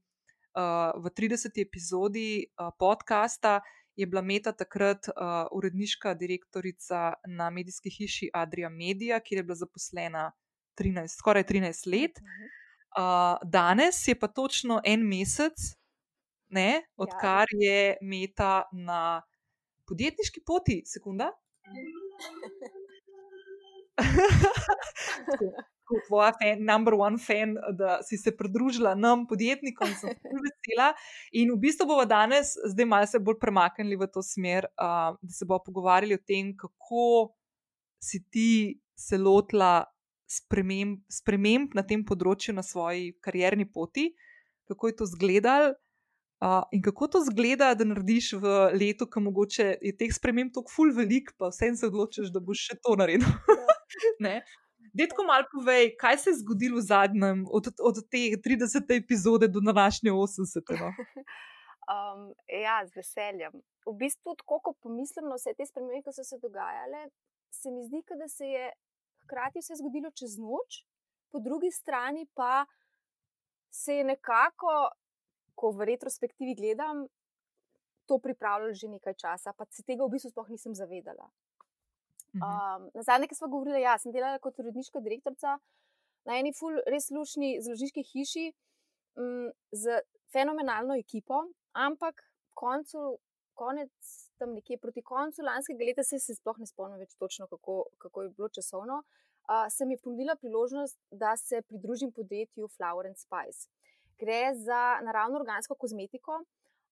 uh, 0.55 0.95
v 1.03 1.09
30. 1.09 1.62
epizodi 1.62 2.45
uh, 2.45 2.71
podcasta, 2.79 3.62
je 3.99 4.05
bila 4.07 4.21
meta 4.21 4.51
takrat 4.55 5.07
uh, 5.07 5.13
uredniška 5.51 6.13
direktorica 6.13 7.13
na 7.27 7.49
medijski 7.49 7.89
hiši 7.89 8.29
Adria 8.33 8.69
Media, 8.69 9.19
kjer 9.19 9.39
je 9.39 9.43
bila 9.43 9.55
zaposlena 9.55 10.31
13, 10.79 11.17
skoraj 11.17 11.43
13 11.43 11.91
let. 11.91 12.12
Uh, 12.19 12.23
danes 13.43 14.07
je 14.07 14.19
pa 14.19 14.27
točno 14.27 14.81
en 14.85 15.07
mesec, 15.07 15.53
ne, 16.47 16.71
ja. 16.71 16.81
odkar 16.95 17.47
je 17.51 17.97
meta 18.01 18.63
na 18.71 19.21
podjetniški 19.88 20.43
poti, 20.45 20.83
sekunda. 20.85 21.31
Kot 25.89 26.06
tvoja 26.06 26.30
fan, 26.38 26.62
number 26.65 26.93
one 26.93 27.17
fan, 27.17 27.56
da 27.78 27.99
si 28.06 28.17
se 28.21 28.30
pridružila 28.38 28.93
nam, 28.95 29.25
podjetnikom, 29.30 29.89
sem 29.97 30.13
zelo 30.13 30.43
vesela. 30.45 30.91
In 31.34 31.49
v 31.56 31.58
bistvu 31.63 31.88
bomo 31.89 32.06
danes, 32.06 32.54
zdaj 32.73 32.89
malce 32.89 33.21
bolj 33.21 33.39
premaknili 33.41 33.97
v 33.97 34.10
to 34.13 34.21
smer, 34.25 34.69
uh, 34.78 35.17
da 35.17 35.34
se 35.34 35.47
bomo 35.49 35.63
pogovarjali 35.65 36.19
o 36.19 36.21
tem, 36.21 36.54
kako 36.58 37.34
si 38.04 38.21
ti 38.30 38.52
se 38.93 39.17
lotila 39.17 39.89
sprememb, 40.30 41.02
sprememb 41.10 41.73
na 41.73 41.84
tem 41.84 42.06
področju 42.06 42.54
na 42.54 42.63
svoji 42.63 43.15
karjerni 43.25 43.65
poti, 43.65 44.12
kako 44.69 44.91
je 44.91 44.99
to 45.02 45.10
izgledalo. 45.10 45.75
Uh, 46.39 46.63
in 46.71 46.80
kako 46.80 47.10
to 47.12 47.19
zgleda, 47.25 47.73
da 47.75 47.84
narediš 47.84 48.30
v 48.39 48.52
letu, 48.80 49.10
ko 49.12 49.19
mogoče 49.25 49.73
je 49.84 49.91
teh 49.99 50.13
sprememb 50.15 50.54
tako 50.56 50.71
ful 50.71 50.93
velik, 50.95 51.34
pa 51.36 51.49
vsem 51.52 51.75
se 51.75 51.89
odločiš, 51.89 52.30
da 52.32 52.39
boš 52.39 52.69
še 52.69 52.78
to 52.80 52.95
naredil. 52.95 53.28
Detko, 54.93 55.23
malo 55.23 55.45
povej, 55.51 55.93
kaj 55.99 56.17
se 56.17 56.29
je 56.29 56.39
zgodilo 56.41 56.79
v 56.79 56.85
zadnjem, 56.87 57.45
od, 57.51 57.67
od 57.79 58.01
te 58.09 58.23
30. 58.39 58.89
epizode 58.97 59.47
do 59.47 59.59
današnje 59.59 60.11
80. 60.11 60.75
No? 60.79 60.91
Um, 61.89 62.35
ja, 62.45 62.85
z 62.85 62.93
veseljem. 62.95 63.53
V 63.85 63.93
bistvu, 63.97 64.35
tako 64.37 64.59
ko 64.61 64.73
pomislim 64.77 65.25
na 65.25 65.39
vse 65.39 65.55
te 65.57 65.65
spremembe, 65.65 66.03
ki 66.05 66.11
so 66.13 66.21
se 66.21 66.37
dogajale, 66.37 67.07
se 67.49 67.71
mi 67.73 67.81
zdi, 67.81 68.03
da 68.13 68.27
se 68.29 68.45
je 68.45 68.67
hkrati 69.23 69.63
vse 69.63 69.79
zgodilo 69.79 70.11
čez 70.13 70.35
noč, 70.37 70.83
po 71.33 71.41
drugi 71.41 71.71
strani 71.73 72.27
pa 72.37 72.65
se 73.73 73.95
je 73.95 74.03
nekako, 74.03 74.91
ko 75.57 75.71
v 75.71 75.89
retrospektivi 75.89 76.53
gledam, 76.61 77.07
to 78.05 78.19
pripravljalo 78.21 78.73
že 78.73 78.87
nekaj 78.93 79.13
časa, 79.13 79.53
pa 79.57 79.65
se 79.69 79.81
tega 79.81 80.05
v 80.05 80.13
bistvu 80.13 80.29
sploh 80.29 80.49
nisem 80.49 80.77
zavedala. 80.77 81.25
Um, 82.37 82.89
na 82.93 83.01
zadnje, 83.01 83.27
ki 83.27 83.35
smo 83.35 83.47
govorili, 83.49 83.81
ja, 83.81 83.95
sem 83.97 84.13
delala 84.13 84.37
kot 84.39 84.59
uredniška 84.61 85.01
direktorica 85.01 85.57
na 86.29 86.37
eni 86.37 86.51
ful, 86.53 86.77
res 86.85 87.09
lušni 87.09 87.55
zložniški 87.65 88.03
hiši 88.05 88.45
um, 89.17 89.47
z 89.73 90.01
fenomenalno 90.33 90.97
ekipo, 90.99 91.41
ampak 91.73 92.21
koncu, 92.53 93.15
konec, 93.57 93.91
tam 94.37 94.53
nekje 94.53 94.77
proti 94.77 95.01
koncu 95.01 95.45
lanskega 95.47 95.87
leta, 95.89 96.05
se, 96.05 96.19
se 96.21 96.35
sploh 96.37 96.59
ne 96.61 96.69
spomnim 96.69 97.01
več 97.01 97.15
točno, 97.17 97.47
kako, 97.49 97.81
kako 97.97 98.27
je 98.27 98.33
bilo 98.37 98.51
časovno, 98.59 99.01
uh, 99.01 99.65
sem 99.73 99.89
jim 99.89 100.01
ponudila 100.03 100.37
priložnost, 100.37 100.99
da 101.09 101.33
se 101.37 101.63
pridružim 101.65 102.13
podjetju 102.13 102.69
Flower 102.75 103.09
and 103.09 103.17
Spice. 103.17 103.65
Gre 104.19 104.53
za 104.59 104.99
naravno 105.01 105.39
organsko 105.39 105.79
kozmetiko. 105.79 106.43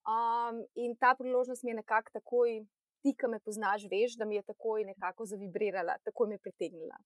Um, 0.08 0.62
in 0.80 0.96
ta 0.96 1.12
priložnost 1.20 1.66
mi 1.68 1.74
je 1.74 1.82
nekako 1.82 2.14
takoj 2.16 2.62
ti, 3.02 3.14
ki 3.14 3.30
me 3.32 3.40
poznaš, 3.40 3.88
veš, 3.92 4.18
da 4.20 4.26
mi 4.26 4.36
je 4.36 4.48
takoj 4.48 4.86
nekako 4.88 5.26
zavibrirala, 5.26 5.98
tako 6.04 6.28
me 6.28 6.38
je 6.38 6.44
pritegnila. 6.48 6.98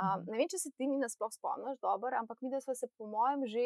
Um, 0.00 0.24
ne 0.30 0.38
vem, 0.38 0.48
če 0.48 0.58
se 0.62 0.70
ti 0.76 0.86
ni 0.86 0.96
nasploh 1.00 1.32
spomniš 1.34 1.80
dobro, 1.82 2.14
ampak 2.16 2.40
mi, 2.42 2.50
da 2.52 2.60
smo 2.62 2.74
se, 2.74 2.88
po 2.96 3.08
mojem, 3.10 3.44
že, 3.50 3.64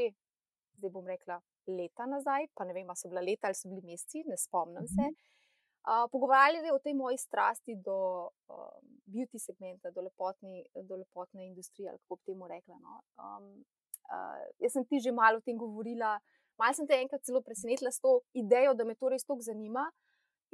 zdaj 0.80 0.90
bom 0.90 1.06
rekla, 1.06 1.38
leta 1.70 2.06
nazaj, 2.10 2.48
pa 2.56 2.66
ne 2.66 2.74
vem, 2.74 2.88
ali 2.88 2.98
so 2.98 3.10
bila 3.12 3.22
leta 3.22 3.48
ali 3.48 3.58
so 3.58 3.70
bili 3.70 3.84
meseci, 3.92 4.24
ne 4.26 4.38
spomnim 4.40 4.88
se. 4.90 5.12
Uh, 5.84 6.06
pogovarjali 6.08 6.70
o 6.72 6.78
tej 6.80 6.94
moji 6.96 7.18
strasti 7.20 7.76
do 7.76 8.30
um, 8.48 8.86
beauty 9.04 9.38
segmenta, 9.38 9.90
do, 9.92 10.00
lepotni, 10.00 10.64
do 10.88 10.96
lepotne 10.96 11.44
industrije, 11.46 11.92
kako 11.92 12.16
bi 12.16 12.32
temu 12.32 12.48
rekla. 12.48 12.78
No. 12.80 13.02
Um, 13.20 13.50
uh, 14.08 14.40
jaz 14.64 14.72
sem 14.72 14.86
ti 14.88 15.02
že 15.04 15.12
malo 15.12 15.42
o 15.42 15.44
tem 15.44 15.60
govorila, 15.60 16.16
malo 16.56 16.72
sem 16.72 16.88
te 16.88 16.96
enkrat 16.96 17.20
celo 17.28 17.44
presenetila 17.44 17.92
s 17.92 18.00
to 18.00 18.22
idejo, 18.32 18.72
da 18.72 18.88
me 18.88 18.96
to 18.96 19.12
res 19.12 19.28
tako 19.28 19.44
zanima. 19.44 19.84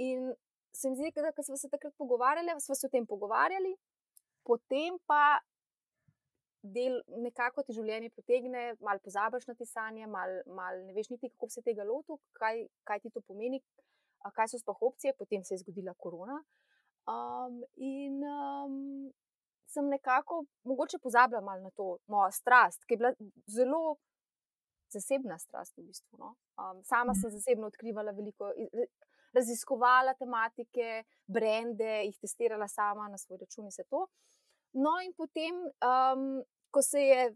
In 0.03 0.33
se 0.73 0.91
mi 0.91 0.97
zdi, 0.97 1.13
da 1.15 1.43
smo 1.43 1.57
se 1.57 1.69
takrat 1.69 1.95
pogovarjali, 1.99 2.61
smo 2.61 2.75
se 2.75 2.87
o 2.87 2.91
tem 2.91 3.07
pogovarjali, 3.07 3.77
potem 4.45 4.99
pa 5.07 5.41
del, 6.63 7.01
nekako 7.25 7.65
ti 7.65 7.75
življenje 7.77 8.11
potegne, 8.15 8.65
malo 8.85 9.01
pozabiš 9.05 9.47
na 9.49 9.57
tisanje, 9.57 10.07
malo 10.07 10.43
mal 10.57 10.83
ne 10.87 10.95
veš 10.97 11.11
niti, 11.15 11.31
kako 11.33 11.49
se 11.53 11.65
tega 11.65 11.87
loti, 11.89 12.17
kaj, 12.37 12.67
kaj 12.89 13.01
ti 13.05 13.13
to 13.15 13.23
pomeni, 13.25 13.63
kaj 14.37 14.53
so 14.53 14.61
sploh 14.61 14.83
opcije, 14.91 15.17
potem 15.19 15.45
se 15.45 15.55
je 15.55 15.63
zgodila 15.65 15.95
korona. 15.97 16.41
Um, 17.09 17.63
in 17.81 18.21
um, 18.29 18.75
sem 19.71 19.89
nekako, 19.89 20.45
mogoče 20.69 21.01
pozabila 21.03 21.41
malo 21.41 21.65
na 21.65 21.71
to 21.71 21.97
mojo 22.07 22.31
strast, 22.37 22.85
ki 22.85 22.95
je 22.95 23.01
bila 23.01 23.13
zelo 23.49 23.97
zasebna 24.93 25.39
strast 25.39 25.79
v 25.79 25.87
bistvu. 25.89 26.19
No? 26.19 26.35
Um, 26.59 26.83
sama 26.85 27.15
sem 27.15 27.33
zasebno 27.33 27.71
odkrivala 27.71 28.13
veliko. 28.13 28.53
Raziskovala 29.37 30.15
tematike, 30.19 31.05
brende, 31.27 32.01
jih 32.07 32.17
testirala 32.19 32.69
sama 32.69 33.09
na 33.09 33.19
svoj 33.19 33.39
račun, 33.45 33.65
in 33.65 33.71
vse 33.71 33.85
to. 33.91 34.07
No, 34.73 34.97
in 35.05 35.13
potem, 35.15 35.63
um, 35.87 36.43
ko 36.71 36.83
se 36.83 37.03
je 37.03 37.29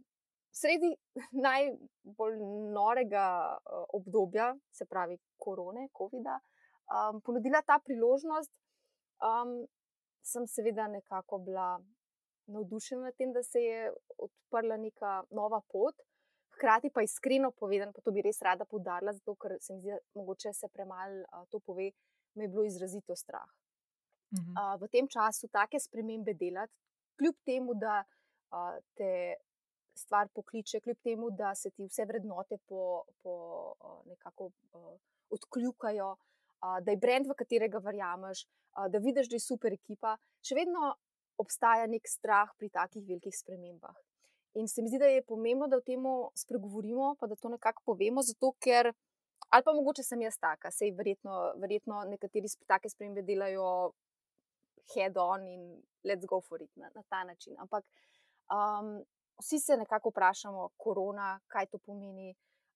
sredi 0.55 0.91
najbolj 1.47 2.39
norega 2.75 3.27
uh, 3.55 3.85
obdobja, 3.99 4.53
se 4.73 4.87
pravi 4.91 5.19
korone, 5.37 5.89
COVID-a, 5.99 6.39
um, 6.99 7.21
ponudila 7.21 7.63
ta 7.63 7.79
priložnost, 7.85 8.53
um, 9.23 9.61
sem 10.23 10.47
seveda 10.47 10.89
nekako 10.89 11.39
bila 11.39 11.79
navdušena 12.47 13.03
nad 13.03 13.17
tem, 13.17 13.33
da 13.33 13.43
se 13.43 13.61
je 13.61 13.93
odprla 14.19 14.77
neka 14.77 15.23
nova 15.31 15.61
pot. 15.73 15.95
Hkrati 16.55 16.91
pa 16.95 17.03
iskreno 17.03 17.51
povedano, 17.51 17.93
pa 17.93 18.03
to 18.05 18.13
bi 18.15 18.23
res 18.23 18.41
rada 18.43 18.65
poudarila, 18.65 19.13
zato 19.13 19.35
ker 19.35 19.57
se 19.61 19.75
mi 19.75 19.83
zdi, 19.83 19.97
mogoče 20.15 20.53
se 20.55 20.69
premalo 20.71 21.25
uh, 21.25 21.47
to 21.51 21.61
pove, 21.61 21.91
me 22.35 22.45
je 22.45 22.49
bilo 22.49 22.65
izrazito 22.65 23.17
strah. 23.17 23.49
Mhm. 24.35 24.55
Uh, 24.55 24.75
v 24.81 24.89
tem 24.91 25.09
času 25.09 25.49
take 25.49 25.81
spremembe 25.81 26.35
delati, 26.35 26.75
kljub 27.19 27.37
temu, 27.47 27.75
da 27.75 28.03
uh, 28.05 28.79
te 28.99 29.37
stvar 29.95 30.29
pokliče, 30.35 30.81
kljub 30.81 30.99
temu, 31.03 31.31
da 31.31 31.55
se 31.55 31.71
ti 31.71 31.87
vse 31.87 32.05
vrednote 32.05 32.59
po, 32.67 33.05
po 33.23 33.35
uh, 33.81 34.01
nekako 34.07 34.51
uh, 34.73 34.95
odkljukajo, 35.31 36.11
uh, 36.11 36.79
da 36.83 36.91
je 36.91 36.97
brend, 36.97 37.31
v 37.31 37.37
katerega 37.39 37.79
verjameš, 37.79 38.45
uh, 38.47 38.89
da 38.91 38.99
vidiš, 38.99 39.31
da 39.31 39.39
je 39.39 39.47
super 39.47 39.75
ekipa, 39.75 40.17
še 40.43 40.59
vedno 40.59 40.95
obstaja 41.39 41.87
nek 41.91 42.09
strah 42.11 42.51
pri 42.59 42.71
takih 42.75 43.07
velikih 43.07 43.35
spremembah. 43.35 43.95
In 44.55 44.69
se 44.69 44.83
mi 44.83 44.89
zdi, 44.89 44.99
da 44.99 45.07
je 45.11 45.23
pomembno, 45.23 45.67
da 45.69 45.77
o 45.77 45.83
tem 45.83 46.03
spregovorimo, 46.35 47.15
pa 47.21 47.27
da 47.27 47.37
to 47.37 47.49
nekako 47.49 47.83
povemo, 47.87 48.23
zato 48.23 48.53
ker, 48.63 48.93
ali 49.51 49.65
pa 49.65 49.73
mogoče 49.75 50.03
sem 50.03 50.23
jaz 50.23 50.39
taka, 50.39 50.71
sej 50.71 50.93
verjetno, 50.95 51.55
verjetno 51.59 52.05
nekateri 52.11 52.49
take 52.67 52.89
spremembe 52.89 53.23
delajo 53.23 53.93
head 54.95 55.17
on 55.19 55.47
in 55.47 55.83
let's 56.05 56.27
go 56.27 56.41
for 56.41 56.63
it 56.63 56.71
na, 56.77 56.91
na 56.95 57.03
ta 57.09 57.25
način. 57.25 57.55
Ampak 57.59 57.85
um, 58.53 59.05
vsi 59.43 59.59
se 59.61 59.77
nekako 59.77 60.11
vprašamo, 60.11 60.69
korona, 60.77 61.41
kaj 61.47 61.67
to 61.67 61.79
pomeni. 61.79 62.35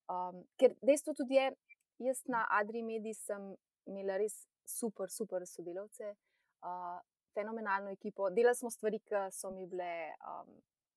Um, 0.08 0.42
ker 0.56 0.74
dejstvo 0.82 1.14
tudi 1.14 1.34
je, 1.34 1.52
jaz 1.98 2.24
na 2.26 2.46
Adri 2.50 2.82
Medi 2.82 3.14
sem 3.14 3.52
imela 3.86 4.16
res 4.16 4.46
super, 4.66 5.10
super 5.10 5.46
sodelavce, 5.46 6.14
uh, 6.62 6.98
fenomenalno 7.34 7.90
ekipo. 7.90 8.30
Delali 8.30 8.56
smo 8.56 8.70
stvari, 8.70 8.98
ki 8.98 9.28
so 9.32 9.50
mi 9.54 9.66
bile 9.66 9.90
um, 10.26 10.50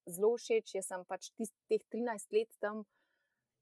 zelo 0.07 0.35
všeč. 0.37 0.75
Jaz 0.75 0.87
sem 0.91 1.05
pač 1.09 1.31
tist, 1.37 1.53
teh 1.69 1.81
13 1.93 2.37
let 2.37 2.49
tam 2.59 2.85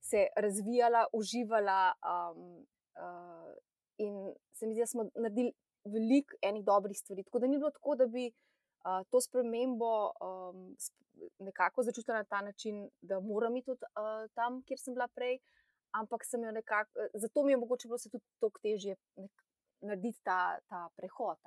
se 0.02 0.28
razvijala, 0.36 1.08
uživala. 1.13 1.93
Um, 2.04 2.67
uh, 2.99 3.56
in 3.99 4.34
se 4.54 4.67
mi 4.67 4.73
zdi, 4.73 4.82
da 4.82 4.88
smo 4.88 5.10
naredili 5.15 5.54
veliko 5.84 6.36
enih 6.41 6.63
dobrih 6.65 6.97
stvari. 6.97 7.23
Tako 7.23 7.39
da 7.39 7.47
ni 7.47 7.58
bilo 7.58 7.71
tako, 7.71 7.95
da 7.95 8.08
bi 8.08 8.28
uh, 8.30 9.04
to 9.12 9.21
spremembo 9.21 10.12
um, 10.21 10.75
nekako 11.39 11.84
začutila 11.84 12.17
na 12.17 12.23
ta 12.23 12.41
način, 12.41 12.89
da 13.02 13.19
moram 13.19 13.56
iti 13.58 13.65
tudi 13.65 13.86
uh, 13.86 14.30
tam, 14.34 14.62
kjer 14.63 14.80
sem 14.80 14.93
bila 14.93 15.08
prej. 15.08 15.39
Ampak 15.91 16.25
sem 16.25 16.43
jo 16.43 16.52
nekako, 16.52 17.10
zato 17.13 17.43
mi 17.43 17.52
je 17.52 17.58
mogoče 17.58 17.88
bilo 17.88 17.97
tudi 17.97 18.23
tako 18.39 18.60
težje 18.62 18.95
narediti 19.81 20.19
ta, 20.23 20.59
ta 20.69 20.87
prehod. 20.95 21.37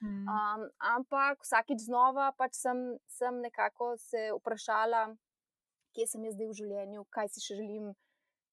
Mm. 0.00 0.24
Um, 0.28 0.62
ampak 0.78 1.42
vsakeč 1.44 1.84
znova 1.86 2.30
pač 2.38 2.56
sem, 2.56 2.78
sem 3.08 3.40
nekako 3.44 3.94
se 4.00 4.30
vprašala, 4.38 5.10
kje 5.96 6.06
sem 6.06 6.24
jaz 6.24 6.38
zdaj 6.38 6.48
v 6.48 6.58
življenju, 6.60 7.04
kaj 7.12 7.30
si 7.34 7.44
še 7.44 7.58
želim 7.60 7.92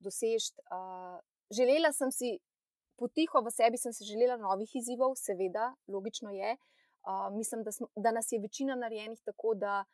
doseči. 0.03 0.53
Uh, 0.67 1.17
želela 1.53 1.93
sem 1.95 2.11
si 2.11 2.37
potiho 2.97 3.41
v 3.45 3.53
sebi 3.53 3.77
sem 3.77 3.93
se 3.93 4.05
želela 4.05 4.37
novih 4.41 4.71
izzivov, 4.75 5.15
seveda, 5.15 5.71
logično 5.87 6.33
je. 6.33 6.57
Uh, 7.07 7.29
mislim, 7.31 7.63
da, 7.63 7.71
smo, 7.71 7.87
da 7.95 8.11
nas 8.11 8.31
je 8.31 8.41
večina 8.41 8.75
narejenih 8.75 9.21
tako, 9.23 9.53
da 9.55 9.85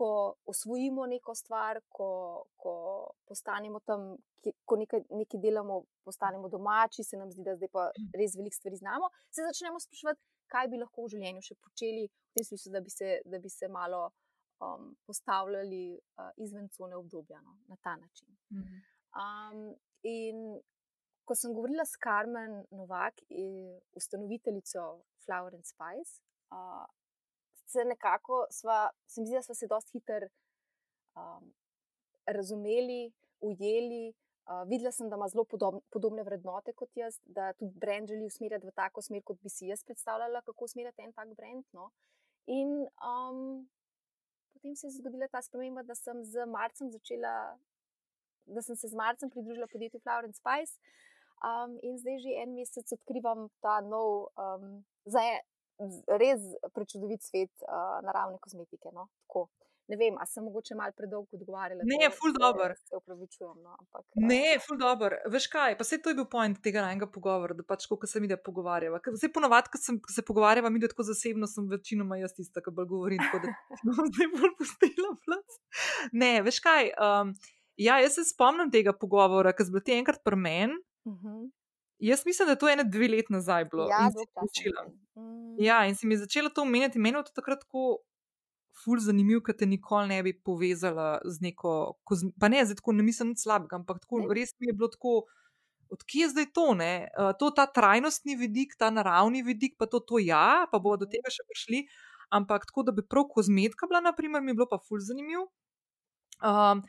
ko 0.00 0.34
osvojimo 0.48 1.04
neko 1.06 1.34
stvar, 1.34 1.82
ko, 1.92 2.08
ko 2.56 2.72
postanemo 3.28 3.82
tam, 3.84 4.14
ko 4.64 4.78
nekaj, 4.80 5.02
nekaj 5.12 5.40
delamo, 5.42 5.82
postanemo 6.08 6.48
domači, 6.48 7.04
se 7.04 7.18
nam 7.20 7.28
zdi, 7.32 7.44
da 7.44 7.58
zdaj 7.58 7.68
pa 7.74 7.90
res 8.16 8.36
veliko 8.38 8.56
stvari 8.56 8.78
znamo, 8.80 9.10
se 9.28 9.44
začnemo 9.44 9.80
sprašovati, 9.84 10.22
kaj 10.48 10.70
bi 10.72 10.80
lahko 10.80 11.04
v 11.04 11.12
življenju 11.14 11.44
še 11.44 11.58
počeli, 11.66 12.06
v 12.08 12.38
tem 12.38 12.48
smislu, 12.48 12.72
da 12.72 12.80
bi 12.86 12.94
se, 12.94 13.10
da 13.28 13.42
bi 13.44 13.52
se 13.52 13.68
malo 13.68 14.06
um, 14.64 14.88
postavljali 15.04 15.84
uh, 15.98 16.30
izven 16.40 16.72
cone 16.72 16.96
obdobja 16.96 17.42
no, 17.44 17.58
na 17.68 17.76
ta 17.84 17.98
način. 18.00 18.32
Um, 19.20 19.66
in 20.08 20.40
ko 21.28 21.36
sem 21.36 21.52
govorila 21.54 21.84
s 21.84 22.00
Karmen 22.00 22.62
Novak, 22.72 23.20
ustanoviteljico 24.00 24.86
Flower 25.26 25.60
and 25.60 25.68
Spice, 25.68 26.22
uh, 26.56 26.88
se 27.70 27.84
nekako, 27.84 28.44
sva, 28.50 28.88
se 29.06 29.20
mi 29.20 29.26
zdi, 29.28 29.38
da 29.38 29.42
smo 29.46 29.54
se 29.54 29.68
dosti 29.70 29.98
hitro 29.98 30.28
um, 31.16 31.52
razumeli, 32.26 33.12
ujeli. 33.40 34.12
Uh, 34.50 34.64
videla 34.68 34.90
sem, 34.92 35.08
da 35.08 35.16
ima 35.16 35.28
zelo 35.28 35.44
podobne, 35.44 35.80
podobne 35.94 36.22
vrednote 36.26 36.72
kot 36.74 36.96
jaz, 36.98 37.20
da 37.24 37.52
tudi 37.52 37.78
brand 37.78 38.08
želi 38.10 38.26
usmerjati 38.26 38.66
v 38.66 38.72
tako 38.74 39.02
smer, 39.02 39.22
kot 39.24 39.38
bi 39.44 39.52
si 39.52 39.68
jaz 39.68 39.84
predstavljala, 39.84 40.42
kako 40.42 40.64
usmerjati 40.64 41.02
en 41.02 41.12
tak 41.12 41.34
brand. 41.36 41.64
No. 41.72 41.90
In 42.50 42.72
um, 43.10 43.68
potem 44.52 44.74
se 44.76 44.86
je 44.86 44.96
zgodila 44.96 45.28
ta 45.28 45.42
sprememba, 45.42 45.84
da 45.86 45.94
sem 45.94 46.24
z 46.24 46.46
marcem 46.46 46.90
začela, 46.90 47.34
da 48.46 48.62
sem 48.62 48.76
se 48.76 48.88
z 48.88 48.98
marcem 48.98 49.30
pridružila 49.30 49.68
podjetju 49.70 50.00
Flower 50.00 50.24
and 50.24 50.34
Spice. 50.34 50.80
Um, 51.40 51.78
in 51.82 51.96
zdaj 51.98 52.18
že 52.20 52.34
en 52.42 52.50
mesec 52.52 52.92
odkrivam 52.92 53.46
ta 53.64 53.78
nov, 53.80 54.28
um, 54.36 54.82
zdaj 55.06 55.38
res 56.20 56.44
prečudovit 56.74 57.24
svet 57.24 57.52
uh, 57.66 57.98
naravne 58.06 58.38
kozmetike. 58.42 58.92
No? 58.92 59.08
Ne 59.90 59.96
vem, 59.98 60.14
ali 60.22 60.30
sem 60.30 60.44
mogoče 60.46 60.76
malo 60.78 60.94
predolgo 60.96 61.34
odgovarjala. 61.34 61.82
Ne, 61.84 61.96
je 62.04 62.10
ful 62.14 62.34
dobr. 62.36 62.76
Se 62.78 62.94
upravičujem. 62.96 63.56
No, 63.64 63.74
ampak, 63.74 64.04
ne, 64.22 64.58
ful 64.62 64.78
dobr. 64.78 65.16
Veš 65.34 65.48
kaj, 65.50 65.74
pa 65.78 65.86
se 65.88 65.98
to 66.02 66.12
je 66.12 66.18
bil 66.20 66.28
point 66.30 66.60
tega 66.62 66.84
enega 66.84 67.08
pogovora, 67.10 67.56
da 67.58 67.66
pač 67.66 67.88
kako 67.90 68.06
se 68.06 68.22
mi 68.22 68.30
da 68.30 68.38
pogovarjava. 68.38 69.00
Vse 69.16 69.32
ponovadi, 69.34 69.72
ko, 69.72 69.80
ko 70.06 70.14
se 70.14 70.24
pogovarjava, 70.28 70.70
mi 70.70 70.82
da 70.82 70.90
tako 70.92 71.08
zasebno 71.10 71.50
sem 71.50 71.66
večinoma 71.72 72.20
jaz 72.20 72.36
tista, 72.36 72.62
ki 72.62 72.74
bolj 72.76 72.86
govorim, 72.92 73.24
tako 73.24 73.42
da 73.46 73.54
bom 73.88 74.12
zdaj 74.12 74.30
bolj 74.36 74.54
pustila 74.60 75.14
plac. 75.26 75.58
Ne, 76.22 76.34
veš 76.46 76.62
kaj. 76.68 76.92
Um, 76.94 77.34
ja, 77.80 77.98
jaz 78.04 78.20
se 78.20 78.28
spomnim 78.30 78.70
tega 78.70 78.94
pogovora, 78.94 79.56
ker 79.56 79.66
sem 79.66 79.74
bil 79.74 79.82
ti 79.90 79.98
enkrat 79.98 80.22
pri 80.22 80.38
meni. 80.38 80.78
Uh 81.02 81.16
mhm. 81.16 81.26
-huh. 81.26 81.48
Jaz 82.00 82.22
mislim, 82.26 82.46
da 82.46 82.52
je 82.52 82.58
to 82.58 82.68
ena 82.68 82.82
dve 82.82 83.08
let 83.08 83.28
nazaj 83.30 83.64
bilo. 83.64 83.88
Ja, 83.88 84.08
in, 84.08 84.72
mm. 85.22 85.56
ja, 85.58 85.86
in 85.86 85.96
si 85.96 86.06
mi 86.06 86.16
začela 86.16 86.48
to 86.48 86.62
omenjati, 86.62 86.98
meni 86.98 87.18
je 87.18 87.24
to 87.28 87.32
takrat 87.36 87.60
tako 87.60 87.98
ful 88.84 89.00
zanimivo, 89.02 89.42
ker 89.44 89.56
te 89.58 89.66
nikoli 89.68 90.08
ne 90.08 90.22
bi 90.24 90.32
povezala 90.32 91.18
z 91.24 91.44
neko, 91.44 91.74
pa 92.40 92.48
ne, 92.48 92.62
zdaj 92.64 92.80
tako 92.80 92.94
ne 92.96 93.04
mislim 93.04 93.34
nič 93.34 93.44
slabega, 93.44 93.80
ampak 93.82 94.00
tako, 94.04 94.22
res 94.32 94.54
mi 94.58 94.70
je 94.70 94.76
bilo 94.76 94.88
tako. 94.92 95.20
Odkje 95.90 96.22
je 96.22 96.28
zdaj 96.30 96.44
to, 96.54 96.64
uh, 96.70 97.32
to 97.34 97.48
ta 97.50 97.64
trajnostni 97.66 98.36
vidik, 98.38 98.76
ta 98.78 98.92
naravni 98.94 99.42
vidik, 99.42 99.74
pa 99.74 99.88
to, 99.90 99.98
to 99.98 100.20
ja, 100.22 100.68
pa 100.70 100.78
bomo 100.78 100.96
do 100.96 101.08
mhm. 101.08 101.16
tega 101.16 101.32
še 101.34 101.42
prišli. 101.48 101.80
Ampak 102.30 102.68
tako, 102.70 102.84
da 102.86 102.94
bi 102.94 103.02
prav 103.02 103.26
kozmetika 103.26 103.88
bila, 103.90 103.98
naprimer, 104.04 104.38
mi 104.40 104.54
je 104.54 104.60
bilo 104.60 104.68
pa 104.70 104.78
ful 104.78 105.02
zanimivo. 105.02 105.48
Um, 106.46 106.84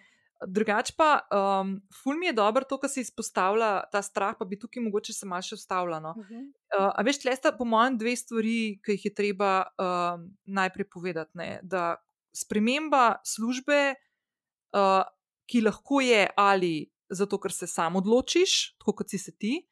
Drugač 0.48 0.90
pa, 0.98 1.22
um, 1.30 1.76
ful 1.94 2.18
mi 2.18 2.26
je 2.32 2.34
dobro 2.34 2.66
to, 2.66 2.80
kar 2.82 2.90
se 2.90 3.04
izpostavlja 3.06 3.84
ta 3.94 4.02
strah, 4.02 4.34
pa 4.40 4.46
bi 4.46 4.58
tukaj 4.60 4.82
mogoče 4.84 5.14
se 5.14 5.28
malo 5.30 5.46
še 5.46 5.56
ustavljalo. 5.56 6.14
Uh 6.18 6.26
-huh. 6.26 6.46
uh, 6.78 6.90
a 6.98 7.04
veš, 7.06 7.22
tle 7.22 7.36
sta 7.36 7.52
po 7.52 7.66
mojem 7.66 7.98
dve 7.98 8.16
stvari, 8.16 8.80
ki 8.82 8.92
jih 8.92 9.06
je 9.06 9.14
treba 9.14 9.52
uh, 9.62 10.18
najprej 10.46 10.90
povedati. 10.90 11.32
Ne? 11.34 11.60
Da 11.64 11.96
sprememba 12.34 13.22
službe, 13.24 13.96
uh, 14.74 15.04
ki 15.46 15.62
lahko 15.62 16.02
je 16.02 16.28
ali 16.38 16.92
zato, 17.10 17.38
ker 17.38 17.52
se 17.52 17.68
sam 17.68 17.96
odločiš, 17.96 18.78
tako 18.80 18.94
kot 18.94 19.10
si 19.10 19.18
se 19.18 19.32
ti, 19.38 19.68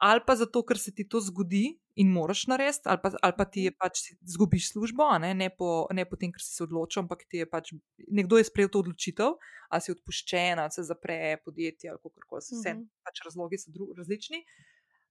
ali 0.00 0.20
pa 0.26 0.36
zato, 0.36 0.62
ker 0.62 0.78
se 0.78 0.94
ti 0.94 1.08
to 1.08 1.20
zgodi, 1.20 1.80
in 1.94 2.12
moraš 2.12 2.46
narediti, 2.46 2.88
ali, 2.88 3.16
ali 3.22 3.34
pa 3.36 3.44
ti 3.44 3.66
je 3.68 3.72
pač 3.76 4.00
zgubiš 4.34 4.70
službo, 4.72 5.06
ne, 5.20 5.34
ne, 5.34 5.50
po, 5.50 5.86
ne 5.92 6.04
po 6.08 6.16
tem, 6.16 6.32
ker 6.32 6.40
si 6.40 6.54
se 6.54 6.64
odločil, 6.64 7.02
ampak 7.04 7.26
ti 7.28 7.42
je 7.42 7.48
pač 7.48 7.74
nekdo 8.08 8.40
je 8.40 8.48
sprejel 8.48 8.70
to 8.72 8.80
odločitev, 8.80 9.36
ali 9.68 9.84
si 9.84 9.92
odpuščen, 9.92 10.62
ali 10.62 10.72
se 10.72 10.86
zapre 10.88 11.36
podjetje, 11.44 11.92
ali 11.92 12.00
kako 12.00 12.28
koli. 12.28 12.40
Vse 12.40 12.74
mm 12.74 12.78
-hmm. 12.78 12.88
pač 13.04 13.24
razlogi 13.24 13.58
so 13.58 13.72
dru, 13.72 13.92
različni. 13.96 14.44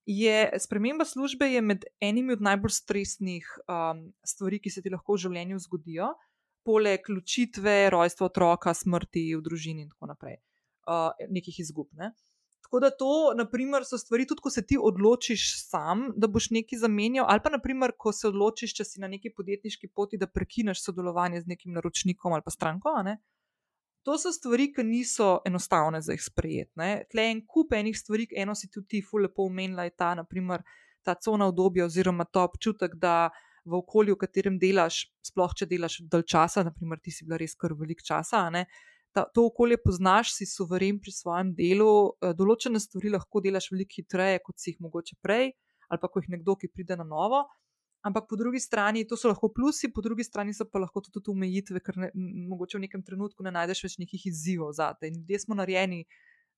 Je, 0.06 0.50
sprememba 0.60 1.06
službe 1.06 1.46
je 1.46 1.62
med 1.62 1.86
enimi 2.02 2.34
od 2.34 2.42
najbolj 2.42 2.74
stresnih 2.74 3.46
um, 3.70 4.14
stvari, 4.26 4.60
ki 4.60 4.70
se 4.70 4.82
ti 4.82 4.90
lahko 4.90 5.14
v 5.14 5.18
življenju 5.18 5.60
zgodijo. 5.60 6.14
poleg 6.64 7.10
ločitve, 7.10 7.90
rojstva 7.90 8.26
otroka, 8.26 8.74
smrti 8.74 9.36
v 9.36 9.42
družini 9.42 9.82
in 9.82 9.90
tako 9.90 10.06
naprej, 10.06 10.36
uh, 10.86 11.10
nekih 11.30 11.60
izgub. 11.60 11.88
Ne? 11.98 12.12
Tako 12.72 12.80
da 12.80 12.90
to, 12.90 13.34
naprimer, 13.36 13.84
so 13.84 13.98
stvari, 14.00 14.24
tudi 14.28 14.40
ko 14.42 14.50
se 14.50 14.62
ti 14.64 14.78
odločiš 14.80 15.42
sam, 15.60 16.06
da 16.16 16.28
boš 16.32 16.46
nekaj 16.56 16.80
zamenjal, 16.80 17.26
ali 17.28 17.44
pa, 17.44 17.50
naprimer, 17.52 17.92
ko 18.00 18.14
se 18.16 18.30
odločiš, 18.30 18.72
če 18.78 18.86
si 18.88 19.02
na 19.04 19.10
neki 19.12 19.34
podjetniški 19.36 19.90
poti, 19.92 20.16
da 20.18 20.30
prekineš 20.32 20.86
sodelovanje 20.86 21.42
z 21.42 21.52
nekim 21.52 21.74
naročnikom 21.76 22.32
ali 22.32 22.46
pa 22.46 22.54
stranko. 22.56 22.94
Ne? 23.04 23.18
To 24.08 24.16
so 24.16 24.32
stvari, 24.32 24.70
ki 24.72 24.86
niso 24.88 25.42
enostavne 25.46 26.00
za 26.02 26.16
jih 26.16 26.24
sprejeti. 26.24 26.88
Tle 27.12 27.26
en 27.34 27.42
kup 27.44 27.76
enih 27.76 27.98
stvari, 27.98 28.30
eno 28.40 28.56
si 28.56 28.72
tudi 28.72 28.88
ti, 28.88 29.02
fullepo 29.04 29.50
omenila, 29.52 29.90
je 29.90 29.92
ta, 29.92 30.14
naprimer, 30.22 30.64
ta 31.04 31.18
cona 31.20 31.52
obdobja 31.52 31.90
oziroma 31.92 32.24
ta 32.24 32.46
občutek, 32.48 32.96
da 32.96 33.34
v 33.68 33.82
okolju, 33.84 34.16
v 34.16 34.22
katerem 34.24 34.56
delaš, 34.64 35.10
sploh 35.28 35.52
če 35.60 35.68
delaš 35.68 36.00
dalj 36.08 36.24
časa, 36.24 36.64
naprimer, 36.72 37.04
ti 37.04 37.12
si 37.12 37.28
bila 37.28 37.44
res 37.44 37.60
kar 37.60 37.76
velik 37.76 38.00
časa, 38.00 38.48
ta, 39.14 39.26
to 39.34 39.46
okolje 39.50 39.78
poznaš, 39.84 40.34
si 40.36 40.46
suveren 40.46 41.00
pri 41.00 41.12
svojem 41.12 41.54
delu, 41.56 42.14
eh, 42.22 42.34
določene 42.38 42.80
stvari 42.80 43.12
lahko 43.16 43.42
delaš 43.44 43.72
veliko 43.72 44.00
hitreje, 44.00 44.40
kot 44.46 44.60
si 44.60 44.72
jih 44.72 44.80
mogoče 44.86 45.18
prej, 45.22 45.52
ali 45.92 46.02
pa 46.02 46.08
ko 46.08 46.22
jih 46.22 46.32
nekdo, 46.38 46.56
ki 46.56 46.72
pride 46.72 46.98
na 46.98 47.08
novo. 47.08 47.44
Ampak 48.02 48.26
po 48.30 48.36
drugi 48.36 48.60
strani, 48.60 49.06
to 49.06 49.18
so 49.18 49.30
lahko 49.30 49.52
plusi, 49.54 49.92
po 49.94 50.02
drugi 50.02 50.24
strani 50.26 50.56
so 50.58 50.66
pa 50.66 50.80
lahko 50.82 51.04
tudi 51.06 51.30
omejitve, 51.30 51.84
ker 51.86 52.00
ne, 52.02 52.10
mogoče 52.50 52.80
v 52.80 52.88
nekem 52.88 53.04
trenutku 53.06 53.46
ne 53.46 53.54
najdeš 53.54 53.84
več 53.86 53.98
nekih 54.02 54.26
izzivov 54.32 54.74
za 54.74 54.94
te. 54.98 55.12
In 55.12 55.22
ljudje 55.22 55.44
smo 55.46 55.60
narejeni, 55.60 56.06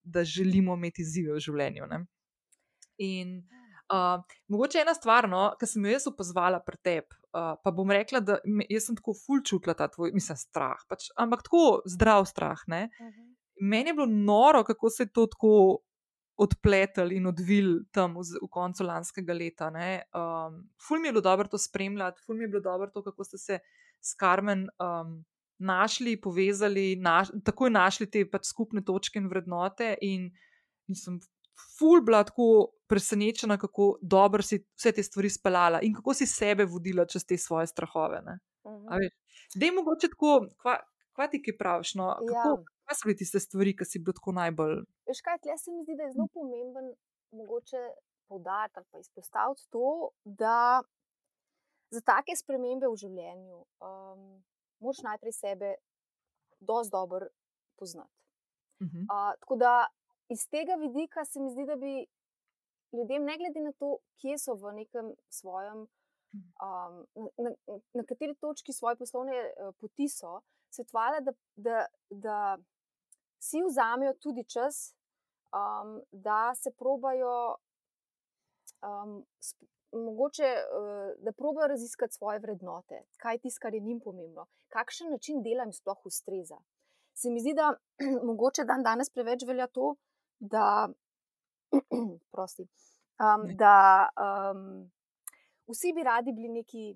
da 0.04 0.24
želimo 0.24 0.78
imeti 0.80 1.04
izzive 1.04 1.36
v 1.36 1.44
življenju. 1.44 1.90
Ne? 1.92 2.06
In 3.04 3.42
Uh, 3.92 4.24
mogoče 4.48 4.80
ena 4.80 4.94
stvar, 4.96 5.28
no, 5.30 5.42
ki 5.60 5.68
sem 5.68 5.84
jo 5.86 5.92
jaz 5.92 6.06
opozvala 6.08 6.62
pri 6.64 6.78
tebi, 6.88 7.18
uh, 7.34 7.54
pa 7.64 7.72
bom 7.72 7.92
rekla, 7.92 8.20
da 8.20 8.38
me, 8.46 8.66
sem 8.80 8.96
tako 8.96 9.16
ful 9.18 9.42
čutila 9.46 9.76
ta 9.78 9.88
tvoj, 9.92 10.14
mislim, 10.16 10.38
strah, 10.38 10.82
pač, 10.90 11.10
ampak 11.20 11.44
tako 11.48 11.82
zdrav 11.90 12.26
strah. 12.30 12.60
Uh 12.68 12.74
mhm. 12.74 13.10
-huh. 13.10 13.32
Meni 13.62 13.90
je 13.90 13.94
bilo 13.94 14.08
noro, 14.08 14.64
kako 14.64 14.90
se 14.90 15.04
je 15.04 15.12
to 15.14 15.28
tako 15.28 15.80
odpletel 16.36 17.12
in 17.12 17.28
odvil 17.30 17.84
tam 17.92 18.16
v, 18.18 18.26
v 18.42 18.50
koncu 18.50 18.84
lanskega 18.84 19.34
leta. 19.34 19.70
Um, 19.70 20.64
ful 20.82 21.00
mi 21.00 21.08
je 21.08 21.14
bilo 21.14 21.22
dobro 21.22 21.48
to 21.48 21.58
spremljati, 21.58 22.22
ful 22.26 22.36
mi 22.36 22.44
je 22.44 22.48
bilo 22.48 22.62
dobro 22.62 22.90
to, 22.94 23.04
kako 23.04 23.24
ste 23.24 23.38
se 23.38 23.60
s 24.02 24.16
Karmen. 24.16 24.68
Um, 24.80 25.24
Našli, 25.60 26.18
povezali, 26.22 26.96
naš, 26.96 27.30
takoj 27.46 27.70
našli 27.70 28.10
te 28.12 28.26
pač 28.28 28.50
skupne 28.50 28.82
točke 28.84 29.20
in 29.20 29.30
vrednote, 29.30 29.94
in, 30.02 30.26
in 30.90 30.96
sem 30.98 31.20
ful 31.78 32.02
bila 32.04 32.24
tako 32.28 32.74
presenečena, 32.94 33.58
kako 33.58 33.98
dobro 34.02 34.46
si 34.46 34.60
vse 34.78 34.92
te 34.92 35.04
stvari 35.04 35.30
speljala 35.30 35.80
in 35.82 35.96
kako 35.98 36.14
si 36.14 36.28
sebe 36.30 36.66
vodila 36.70 37.06
čez 37.10 37.26
te 37.26 37.38
svoje 37.38 37.68
strahove. 37.68 38.22
Uh 38.64 38.72
mhm. 38.72 38.88
-huh. 38.88 39.10
Da 39.56 39.66
je 39.66 39.72
mogoče 39.72 40.10
tako, 40.14 40.46
kva, 40.62 40.78
kva 41.16 41.28
ti 41.28 41.42
kaj 41.46 41.58
praviš? 41.58 41.96
No? 41.96 42.14
Kako, 42.20 42.50
ja. 42.50 42.64
Kaj 42.86 42.96
so 42.96 43.08
bile 43.08 43.18
tiste 43.18 43.40
stvari, 43.40 43.76
ki 43.78 43.86
si 43.86 44.00
bil 44.00 44.14
tako 44.14 44.32
najbolj? 44.32 44.76
Veš 45.10 45.22
kaj, 45.26 45.40
tle 45.44 45.58
se 45.58 45.72
mi 45.72 45.84
zdi, 45.84 45.96
da 45.98 46.04
je 46.04 46.14
zelo 46.16 46.28
pomemben, 46.38 46.94
mogoče 47.40 47.82
poudariti 48.28 48.80
ali 48.80 48.88
pa 48.92 49.00
izpostaviti 49.00 49.70
to, 49.70 50.10
da 50.24 50.82
za 51.96 52.02
take 52.02 52.36
spremembe 52.36 52.88
v 52.88 52.96
življenju 53.04 53.58
um, 53.62 54.22
moraš 54.80 55.02
najprej 55.10 55.34
sebe 55.38 55.76
dosti 56.60 56.92
dobro 56.92 57.28
poznati. 57.80 58.16
Uh 58.82 58.88
-huh. 58.88 59.04
uh, 59.14 59.34
tako 59.40 59.56
da 59.56 59.74
iz 60.30 60.50
tega 60.50 60.76
vidika 60.76 61.26
se 61.26 61.40
mi 61.40 61.52
zdi, 61.52 61.66
da 61.66 61.76
bi 61.76 62.06
ljudem, 62.94 63.26
ne 63.26 63.38
glede 63.38 63.62
na 63.62 63.72
to, 63.80 63.98
kje 64.22 64.38
so 64.38 64.56
v 64.56 64.74
nekem 64.80 65.14
svojem, 65.30 65.86
um, 66.34 66.98
na, 67.16 67.30
na, 67.46 67.80
na 67.94 68.04
kateri 68.10 68.36
točki 68.36 68.74
svoje 68.74 68.96
poslovne 68.96 69.38
uh, 69.38 69.74
poti 69.82 70.10
so, 70.10 70.40
svetovala, 70.74 71.22
da, 71.22 71.34
da, 71.56 71.86
da 72.10 72.38
si 73.42 73.62
vzamejo 73.66 74.14
tudi 74.22 74.44
čas, 74.44 74.96
um, 75.54 76.02
da 76.12 76.54
se 76.56 76.72
probajo. 76.72 77.56
Um, 78.84 79.24
Mogoče, 79.94 80.48
uh, 80.74 81.12
da 81.22 81.32
probijo 81.38 81.68
raziskati 81.70 82.14
svoje 82.14 82.40
vrednote, 82.40 83.04
kaj 83.22 83.36
je 83.36 83.40
tisto, 83.44 83.62
kar 83.62 83.76
je 83.78 83.80
njim 83.80 84.00
pomembno, 84.02 84.48
kakšen 84.74 85.12
način 85.12 85.44
dela 85.46 85.68
jim 85.68 85.74
sploh 85.74 86.06
ustreza. 86.06 86.58
Se 87.14 87.30
mi 87.30 87.40
zdi, 87.40 87.54
da 87.54 87.76
mogoče 88.28 88.66
dan 88.66 88.82
danes 88.84 89.14
preveč 89.14 89.46
velja 89.46 89.68
to, 89.68 89.92
da, 90.40 90.90
prosti, 92.34 92.68
um, 93.22 93.48
da 93.58 94.10
um, 94.18 94.92
vsi 95.72 95.94
bi 95.94 96.04
radi 96.04 96.34
bili 96.34 96.50
neki 96.50 96.94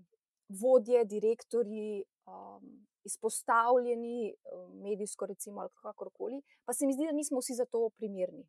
vodje, 0.62 1.06
direktori, 1.06 2.04
um, 2.28 2.88
izpostavljeni, 3.08 4.36
medijsko, 4.84 5.26
recimo, 5.26 5.62
ali 5.62 5.70
kakorkoli, 5.82 6.42
pa 6.66 6.74
se 6.74 6.86
mi 6.86 6.94
zdi, 6.94 7.06
da 7.06 7.16
nismo 7.16 7.40
vsi 7.40 7.56
za 7.56 7.66
to 7.66 7.90
primerni. 7.90 8.44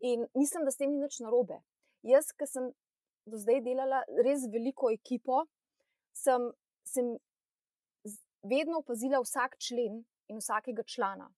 In 0.00 0.26
mislim, 0.34 0.64
da 0.64 0.70
s 0.70 0.80
tem 0.80 0.90
ni 0.90 1.00
nič 1.00 1.20
narobe. 1.24 1.60
Jaz, 2.02 2.32
ki 2.38 2.48
sem 2.48 2.70
do 3.26 3.40
zdaj 3.42 3.62
delala 3.64 4.02
res 4.24 4.46
veliko 4.52 4.90
ekipo, 4.94 5.44
sem, 6.16 6.50
sem 6.86 7.16
vedno 8.46 8.80
opazila 8.82 9.20
vsak 9.24 9.58
člen 9.68 10.02
in 10.30 10.40
vsakega 10.40 10.84
člana. 10.86 11.28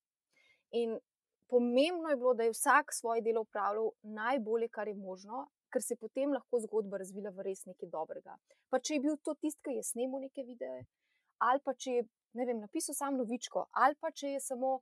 In 0.70 0.98
pomembno 1.48 2.10
je 2.10 2.16
bilo, 2.16 2.34
da 2.34 2.46
je 2.46 2.52
vsak 2.52 2.92
svoje 2.92 3.22
delo 3.22 3.40
upravljal 3.40 3.90
najbolje, 4.02 4.68
kar 4.68 4.88
je 4.88 4.94
možno, 4.94 5.46
ker 5.72 5.82
se 5.82 5.94
je 5.94 6.00
potem 6.00 6.32
lahko 6.32 6.60
zgodba 6.60 7.00
razvila 7.00 7.30
v 7.30 7.48
res 7.48 7.64
nekaj 7.66 7.88
dobrega. 7.92 8.36
Pa 8.70 8.80
če 8.80 8.94
je 8.94 9.04
bil 9.04 9.16
to 9.22 9.34
tisti, 9.34 9.62
ki 9.64 9.78
je 9.78 9.84
snemal 9.84 10.20
neke 10.24 10.44
videe, 10.44 10.84
ali 11.38 11.60
pa 11.64 11.74
če 11.74 11.98
je 11.98 12.06
vem, 12.32 12.60
napisal 12.60 12.94
sam 12.94 13.16
novičko, 13.16 13.66
ali 13.72 13.96
pa 14.00 14.10
če 14.10 14.36
je 14.36 14.40
samo 14.40 14.78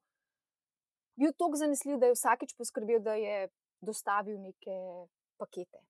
bil 1.16 1.32
tako 1.38 1.56
zanesljiv, 1.56 1.98
da 2.00 2.10
je 2.10 2.16
vsakeč 2.16 2.54
poskrbel, 2.58 3.00
da 3.00 3.14
je 3.14 3.48
dostavil 3.80 4.40
neke 4.40 4.76
pakete. 5.40 5.80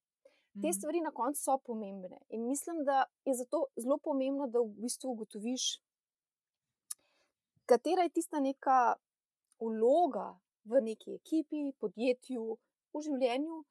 Te 0.57 0.69
mhm. 0.69 0.73
stvari 0.73 1.01
na 1.05 1.11
koncu 1.13 1.43
so 1.43 1.59
pomembne 1.59 2.19
in 2.29 2.47
mislim, 2.49 2.85
da 2.85 3.05
je 3.25 3.35
zato 3.35 3.67
zelo 3.77 3.99
pomembno, 3.99 4.47
da 4.49 4.63
v 4.63 4.71
bistvu 4.87 5.13
ugotoviš, 5.13 5.67
katera 7.67 8.07
je 8.07 8.15
tista 8.17 8.41
neka 8.41 8.97
vloga, 9.61 10.39
v 10.67 10.83
neki 10.83 11.17
ekipi, 11.21 11.71
podjetju, 11.81 12.57
v 12.95 13.03
življenju, 13.07 13.63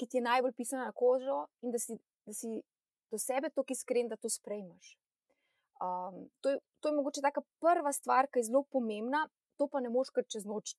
ki 0.00 0.08
ti 0.08 0.18
je 0.18 0.24
najbolj 0.24 0.54
pisana 0.56 0.88
na 0.88 0.96
kožo, 0.96 1.44
in 1.64 1.72
da 1.74 1.80
si, 1.80 1.96
da 2.28 2.34
si 2.36 2.60
do 3.10 3.18
sebe 3.18 3.50
tako 3.50 3.74
iskren, 3.74 4.08
da 4.08 4.16
to 4.20 4.30
sprejmeš. 4.32 4.94
Um, 5.80 6.26
to, 6.40 6.52
je, 6.52 6.60
to 6.80 6.90
je 6.90 6.96
mogoče 6.96 7.24
ta 7.24 7.32
prva 7.60 7.92
stvar, 7.96 8.28
ki 8.28 8.40
je 8.40 8.50
zelo 8.50 8.66
pomembna, 8.72 9.24
to 9.56 9.68
pa 9.68 9.80
ne 9.80 9.88
moš 9.92 10.12
kar 10.12 10.26
čez 10.28 10.44
noč, 10.48 10.76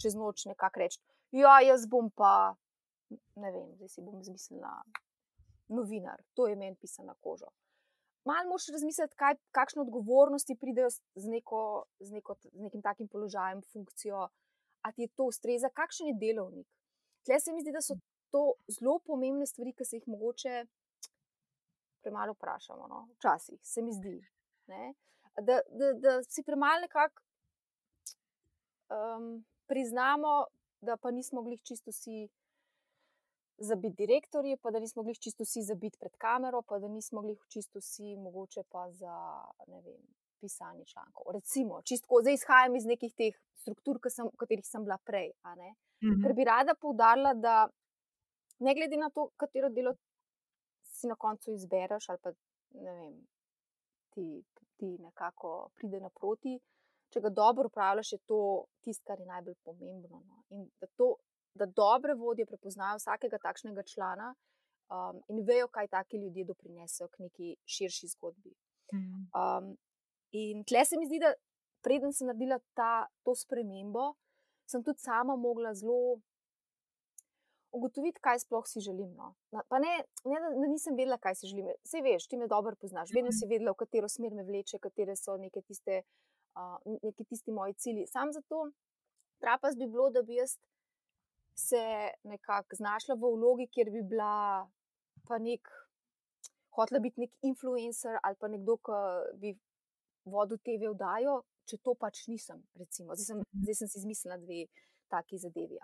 čez 0.00 0.16
noč 0.16 0.44
nekako 0.48 0.84
reči. 0.84 1.00
Ja, 1.32 1.58
jaz 1.64 1.86
bom 1.88 2.10
pa, 2.12 2.52
ne 3.10 3.52
vem, 3.52 3.72
zdaj 3.80 3.94
si 3.94 4.04
bom 4.04 4.20
zmislila 4.24 4.74
novinar, 5.72 6.20
to 6.36 6.48
je 6.50 6.56
meni 6.56 6.76
pisano 6.76 7.12
na 7.12 7.16
kožo. 7.24 7.48
Malo 8.28 8.52
moš 8.52 8.68
razmisliti, 8.70 9.16
kaj, 9.18 9.38
kakšne 9.56 9.82
odgovornosti 9.82 10.54
pridejo 10.60 10.92
z, 10.92 11.26
neko, 11.32 11.88
z, 12.00 12.12
neko, 12.14 12.36
z 12.44 12.60
nekim 12.62 12.84
takim 12.84 13.08
položajem, 13.08 13.64
funkcijo, 13.72 14.28
ali 14.82 14.94
ti 14.94 15.02
je 15.02 15.08
to 15.08 15.24
ustreza, 15.24 15.68
kakšen 15.68 16.06
je 16.06 16.14
delovnik. 16.20 16.68
Tle 17.24 17.40
se 17.40 17.52
mi 17.52 17.60
zdi, 17.62 17.72
da 17.72 17.80
so 17.80 17.94
to 18.30 18.52
zelo 18.68 18.98
pomembne 19.06 19.46
stvari, 19.46 19.72
ki 19.72 19.84
se 19.84 19.96
jih 19.96 20.08
mogoče 20.08 20.64
premalo 22.02 22.32
vprašamo. 22.32 22.86
No? 22.88 23.08
Včasih 23.16 23.60
se 23.62 23.82
mi 23.82 23.92
zdi, 23.92 24.16
da, 25.40 25.60
da, 25.70 25.92
da 25.92 26.22
si 26.22 26.42
premalo 26.42 26.80
nekako 26.80 27.22
um, 28.90 29.44
priznamo, 29.66 30.44
da 30.80 30.96
pa 30.96 31.10
nismo 31.10 31.42
mogli 31.42 31.58
čisto 31.58 31.90
vsi. 31.90 32.28
Za 33.58 33.76
biti 33.76 33.94
direktorji, 33.96 34.56
pa 34.56 34.70
da 34.70 34.80
nismo 34.80 35.02
mogli 35.02 35.14
čisto 35.14 35.44
vsi 35.44 35.62
za 35.62 35.74
biti 35.74 35.98
pred 35.98 36.16
kamero, 36.16 36.62
pa 36.62 36.78
da 36.78 36.88
nismo 36.88 37.20
mogli 37.20 37.36
čisto 37.48 37.78
vsi, 37.78 38.16
mogoče 38.16 38.62
pa 38.70 38.90
za 38.90 39.44
ne 39.66 39.80
vem, 39.80 40.02
pisanje 40.42 40.84
člankov. 40.92 41.32
Recimo, 41.38 41.80
čisto 41.88 42.20
zdaj 42.20 42.38
izhajam 42.38 42.76
iz 42.76 42.86
nekih 42.90 43.14
teh 43.14 43.38
struktur, 43.62 44.00
sem, 44.10 44.26
v 44.26 44.40
katerih 44.42 44.66
sem 44.66 44.84
bila 44.84 44.98
prej. 45.06 45.30
-hmm. 46.02 46.22
Ker 46.22 46.34
bi 46.34 46.44
rada 46.44 46.74
poudarila, 46.74 47.34
da 47.34 47.68
ne 48.58 48.74
glede 48.74 48.96
na 48.96 49.10
to, 49.10 49.28
katero 49.36 49.68
delo 49.68 49.94
si 50.82 51.06
na 51.06 51.16
koncu 51.16 51.52
izbereš, 51.52 52.08
ali 52.08 52.18
pa 52.22 52.32
ne 52.84 52.92
vem, 52.98 53.14
ti, 54.14 54.44
ti 54.76 54.96
nekako 54.98 55.70
pride 55.74 56.00
naproti. 56.00 56.58
Če 57.12 57.20
ga 57.20 57.28
dobro 57.28 57.68
upravljaš, 57.68 58.12
je 58.12 58.18
to 58.30 58.38
tisto, 58.84 59.04
kar 59.06 59.20
je 59.20 59.26
najbolj 59.26 59.54
pomembno. 59.64 60.22
No? 60.28 60.44
In 60.56 60.64
da, 60.80 60.88
to, 60.96 61.14
da 61.54 61.66
dobre 61.66 62.14
vodje 62.16 62.46
prepoznajo 62.48 63.00
vsakega 63.00 63.38
takšnega 63.42 63.84
člana 63.94 64.30
um, 64.32 65.20
in 65.28 65.42
vejo, 65.48 65.68
kaj 65.68 65.90
taki 65.92 66.22
ljudje 66.22 66.46
doprinesejo 66.48 67.10
k 67.12 67.26
neki 67.26 67.50
širši 67.74 68.08
zgodbi. 68.14 68.54
Mm. 68.94 69.26
Um, 69.36 69.74
In 70.32 70.64
tle 70.64 70.84
se 70.88 70.96
mi 70.96 71.06
zdi, 71.06 71.20
da 71.20 71.32
preden 71.84 72.12
sem 72.16 72.30
naredila 72.30 72.58
ta, 72.78 73.06
to 73.26 73.34
spremembo, 73.36 74.12
sem 74.68 74.84
tudi 74.84 75.02
sama 75.04 75.36
mogla 75.36 75.74
zelo 75.76 76.20
ugotoviti, 77.72 78.20
kaj 78.20 78.42
sploh 78.44 78.66
si 78.68 78.80
želim. 78.84 79.12
No. 79.16 79.32
Pa 79.68 79.80
ne, 79.80 79.92
ne 80.28 80.40
da, 80.40 80.50
da 80.56 80.68
nisem 80.68 80.96
vedela, 80.96 81.18
kaj 81.20 81.40
si 81.40 81.50
želim. 81.50 81.70
Vse 81.84 82.02
veš, 82.04 82.26
ti 82.28 82.40
me 82.40 82.48
dobro 82.48 82.76
poznaš, 82.80 83.12
vedno 83.16 83.32
si 83.32 83.48
vedela, 83.48 83.72
v 83.72 83.82
katero 83.84 84.08
smer 84.12 84.36
me 84.36 84.44
vleče, 84.48 84.80
katere 84.80 85.16
so 85.16 85.36
neke 85.40 85.62
tiste, 85.64 86.02
uh, 86.56 86.76
neki 87.02 87.24
tisti 87.24 87.52
moji 87.52 87.74
cilji. 87.74 88.06
Sam 88.12 88.32
zato 88.32 88.68
trapas 89.40 89.76
bi 89.76 89.88
bilo, 89.88 90.10
da 90.10 90.22
bi 90.22 90.36
jaz 90.40 90.58
se 91.56 91.82
nekako 92.24 92.76
znašla 92.76 93.14
v 93.14 93.32
vlogi, 93.36 93.68
kjer 93.72 93.90
bi 93.90 94.02
bila 94.02 94.68
pa 95.28 95.38
nek. 95.38 95.68
Hotela 96.72 97.02
biti 97.04 97.20
nek 97.20 97.34
influencer 97.44 98.16
ali 98.24 98.36
pa 98.40 98.48
nekdo, 98.48 98.78
ki 98.80 99.00
bi 99.40 99.50
vodil 100.24 100.58
TV 100.58 100.92
vdajo, 100.94 101.42
če 101.68 101.78
to 101.82 101.94
pač 101.98 102.26
nisem. 102.28 102.62
Zdaj 102.74 102.88
sem, 102.96 103.38
mhm. 103.38 103.62
zdaj 103.64 103.80
sem 103.80 103.88
si 103.88 104.02
izmislila 104.02 104.38
dve 104.42 104.66
taki 105.12 105.38
zadevi. 105.38 105.78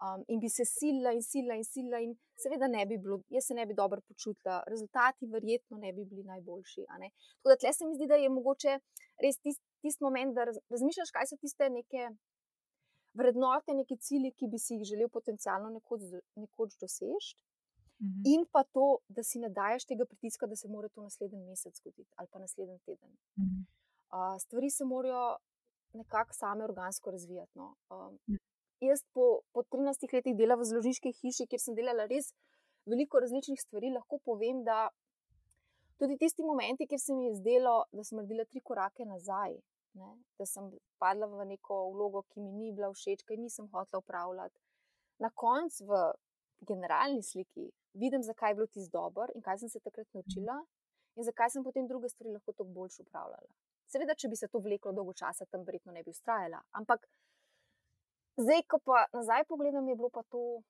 Um, 0.00 0.22
in 0.32 0.40
bi 0.40 0.48
se 0.48 0.64
sila 0.64 1.12
in 1.12 1.20
sila 1.20 1.56
in 1.60 1.64
sila, 1.64 1.98
in 2.00 2.14
seveda 2.40 2.68
ne 2.72 2.86
bi 2.88 2.96
bilo, 2.96 3.18
jaz 3.28 3.50
se 3.50 3.54
ne 3.54 3.66
bi 3.68 3.76
dobro 3.76 4.00
počutila, 4.00 4.62
rezultati 4.66 5.28
verjetno 5.28 5.76
ne 5.76 5.92
bi 5.92 6.06
bili 6.08 6.24
najboljši. 6.24 6.86
Tako 6.88 7.52
da 7.52 7.56
tle 7.60 7.72
se 7.76 7.86
mi 7.86 7.98
zdi, 7.98 8.08
da 8.08 8.16
je 8.16 8.30
mogoče 8.32 8.78
res 9.20 9.36
tisti 9.44 9.70
tist 9.80 10.00
moment, 10.00 10.34
da 10.36 10.44
razmišljaš, 10.44 11.12
kaj 11.14 11.30
so 11.30 11.38
tiste 11.40 11.68
neke 11.72 12.10
vrednote, 13.18 13.74
neki 13.74 13.96
cilji, 13.96 14.32
ki 14.38 14.48
bi 14.52 14.60
si 14.60 14.76
jih 14.76 14.88
želel 14.92 15.08
potencialno 15.12 15.70
nekoč, 15.76 16.04
nekoč 16.36 16.76
doseči. 16.82 17.36
Mhm. 18.00 18.22
In 18.24 18.46
pa 18.52 18.62
to, 18.64 18.98
da 19.08 19.22
si 19.22 19.38
ne 19.38 19.48
daješ 19.48 19.84
tega 19.84 20.04
pritiska, 20.04 20.46
da 20.46 20.56
se 20.56 20.68
mora 20.68 20.88
to 20.88 21.02
naslednji 21.02 21.40
mesec 21.44 21.76
zgoditi 21.76 22.12
ali 22.16 22.28
pa 22.32 22.38
naslednji 22.38 22.78
teden. 22.78 23.16
Mhm. 23.38 23.60
Uh, 24.10 24.36
stvari 24.40 24.70
se 24.70 24.84
morajo 24.84 25.36
nekako 25.92 26.32
same 26.32 26.64
organsko 26.64 27.10
razvijati. 27.10 27.58
No. 27.58 27.74
Um, 27.90 28.18
jaz 28.80 29.04
po, 29.12 29.40
po 29.52 29.62
13 29.62 30.14
letih 30.14 30.36
dela 30.36 30.54
v 30.54 30.64
zložniški 30.64 31.12
hiši, 31.12 31.46
kjer 31.46 31.60
sem 31.60 31.76
delala 31.76 32.06
res 32.10 32.32
veliko 32.88 33.20
različnih 33.20 33.60
stvari, 33.60 33.92
lahko 33.94 34.18
povem, 34.24 34.64
da 34.64 34.88
tudi 36.00 36.16
tisti 36.18 36.42
momenti, 36.42 36.86
kjer 36.88 37.00
se 37.00 37.14
mi 37.14 37.26
je 37.26 37.34
zdelo, 37.34 37.84
da 37.92 38.04
sem 38.04 38.16
naredila 38.16 38.46
tri 38.48 38.62
korake 38.64 39.04
nazaj, 39.04 39.58
ne, 40.00 40.14
da 40.38 40.46
sem 40.48 40.70
padla 40.98 41.28
v 41.28 41.50
neko 41.52 41.82
vlogo, 41.92 42.24
ki 42.32 42.40
mi 42.40 42.52
ni 42.52 42.72
bila 42.72 42.88
všeč, 42.94 43.26
ki 43.28 43.36
nisem 43.36 43.68
hotela 43.74 44.00
upravljati. 44.00 44.56
Na 45.20 45.30
koncu, 45.34 45.84
v 45.90 46.00
generalni 46.64 47.22
sliki, 47.22 47.68
vidim, 47.94 48.22
zakaj 48.22 48.50
je 48.50 48.54
bilo 48.54 48.66
ti 48.66 48.84
zdober 48.84 49.32
in 49.34 49.42
kaj 49.42 49.58
sem 49.58 49.68
se 49.68 49.80
takrat 49.80 50.08
naučila, 50.14 50.60
in 51.16 51.24
zakaj 51.24 51.50
sem 51.50 51.64
potem 51.64 51.88
druge 51.88 52.08
stvari 52.08 52.32
lahko 52.32 52.52
tako 52.52 52.64
boljše 52.64 53.02
upravljala. 53.02 53.50
Seveda, 53.90 54.14
če 54.14 54.28
bi 54.28 54.36
se 54.36 54.48
to 54.48 54.58
vleklo 54.62 54.92
dolgo 54.92 55.12
časa, 55.12 55.46
tam 55.50 55.64
verjetno 55.66 55.92
ne 55.92 56.04
bi 56.06 56.14
ustrajala. 56.14 56.62
Ampak 56.78 57.08
Zdaj, 58.40 58.62
ko 58.72 58.78
pa 58.78 59.04
nazaj 59.12 59.44
pogledam, 59.44 59.88
je 59.88 59.96
bilo 59.96 60.08
pa 60.08 60.22
to 60.22 60.62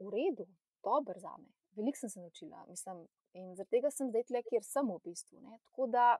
v 0.00 0.08
redu, 0.10 0.46
dobro 0.82 1.18
za 1.20 1.34
me. 1.36 1.48
Veliko 1.76 1.98
sem 1.98 2.10
se 2.10 2.20
naučila, 2.20 2.64
mislim, 2.68 3.06
in 3.34 3.54
zaradi 3.54 3.70
tega 3.70 3.90
sem 3.90 4.08
zdaj 4.08 4.24
tle, 4.30 4.42
kjer 4.42 4.64
sem 4.64 4.88
v 4.88 4.96
bistvu. 5.04 5.40
Ne. 5.40 5.58
Tako 5.68 5.86
da 5.92 6.16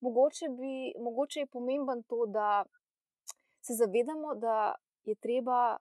mogoče, 0.00 0.48
bi, 0.54 0.92
mogoče 1.00 1.40
je 1.40 1.46
pomemben 1.46 2.02
to, 2.02 2.26
da 2.26 2.64
se 3.66 3.74
zavedamo, 3.74 4.34
da 4.34 4.74
je 5.04 5.14
treba 5.14 5.78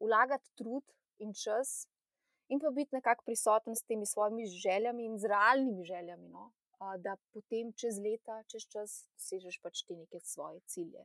vlagati 0.00 0.50
trud 0.58 0.84
in 1.18 1.34
čas, 1.34 1.86
in 2.50 2.60
pa 2.60 2.70
biti 2.74 2.96
nekako 2.96 3.24
prisoten 3.26 3.76
s 3.76 3.86
temi 3.86 4.06
svojimi 4.06 4.46
željami 4.46 5.04
in 5.06 5.18
z 5.18 5.30
realnimi 5.30 5.84
željami. 5.84 6.28
No. 6.28 6.50
Da 6.98 7.16
potem 7.32 7.72
čez 7.76 7.98
leta, 8.00 8.42
čez 8.48 8.66
čas, 8.72 8.94
dosežeš 9.14 9.60
pač 9.62 9.82
te 9.84 9.96
neke 9.96 10.20
svoje 10.24 10.60
cilje. 10.66 11.04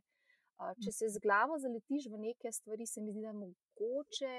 Če 0.84 0.92
se 0.92 1.10
z 1.12 1.20
glavo 1.20 1.58
zaletiš 1.60 2.08
v 2.08 2.20
neke 2.30 2.52
stvari, 2.52 2.88
se 2.88 3.02
mi 3.04 3.12
zdi, 3.12 3.26
da 3.26 3.34
je 3.34 3.40
mogoče 3.42 4.36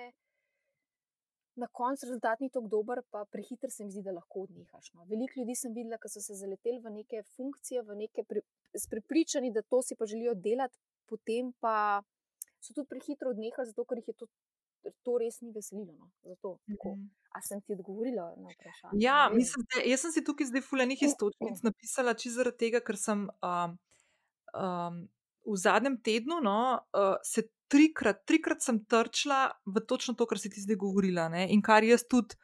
na 1.57 1.69
koncu 1.73 2.07
rezultat 2.07 2.41
ni 2.41 2.51
tako 2.53 2.69
dober, 2.69 3.01
pa 3.11 3.25
prehiter 3.33 3.71
se 3.73 3.85
mi 3.85 3.93
zdi, 3.93 4.03
da 4.05 4.13
lahko 4.17 4.43
odnehaš. 4.45 4.91
No. 4.95 5.05
Veliko 5.09 5.41
ljudi 5.41 5.55
sem 5.57 5.73
videla, 5.77 5.99
ki 6.01 6.11
so 6.13 6.21
se 6.25 6.37
zaleteli 6.37 6.81
v 6.85 6.93
neke 6.99 7.23
funkcije, 7.37 7.85
v 7.85 7.97
neke 8.03 8.25
pri, 8.29 8.43
prepričani, 8.93 9.53
da 9.53 9.63
to 9.63 9.81
si 9.83 9.97
pa 9.97 10.09
želijo 10.09 10.35
delati, 10.35 10.77
potem 11.09 11.53
pa 11.61 12.03
so 12.61 12.75
tudi 12.75 12.89
prehitro 12.93 13.33
odnehali, 13.33 13.69
zato 13.73 13.85
ker 13.89 14.03
jih 14.03 14.13
je 14.13 14.17
to. 14.21 14.29
To 15.05 15.19
res 15.19 15.41
ni 15.41 15.53
veselilo. 15.53 15.93
No. 15.93 16.11
Zato, 16.23 16.59
mm 16.67 16.75
-hmm. 16.75 17.09
A 17.37 17.43
sem 17.43 17.61
ti 17.61 17.73
odgovorila 17.73 18.33
na 18.37 18.49
vprašanje? 18.49 19.03
Ja, 19.03 19.31
mislim, 19.33 19.67
da, 19.75 19.83
jaz 19.85 20.01
sem 20.01 20.13
si 20.13 20.25
tukaj 20.25 20.47
zdaj 20.47 20.63
fulejnih 20.65 21.03
istočnic 21.03 21.61
napisala, 21.63 22.15
čisto 22.15 22.39
zaradi 22.39 22.57
tega, 22.57 22.81
ker 22.81 22.97
sem 22.97 23.27
um, 23.29 23.77
um, 24.57 25.03
v 25.47 25.57
zadnjem 25.61 25.99
tednu 26.01 26.41
no, 26.41 26.81
uh, 26.97 27.17
se 27.25 27.45
trikrat, 27.69 28.25
trikrat 28.25 28.63
sem 28.63 28.81
trčila 28.85 29.51
v 29.67 29.83
točno 29.85 30.15
to, 30.15 30.27
kar 30.27 30.41
si 30.41 30.51
ti 30.51 30.65
zdaj 30.65 30.81
govorila. 30.81 31.29
Ne? 31.29 31.47
In 31.53 31.63
kar 31.63 31.85
jaz 31.85 32.07
tudi 32.09 32.39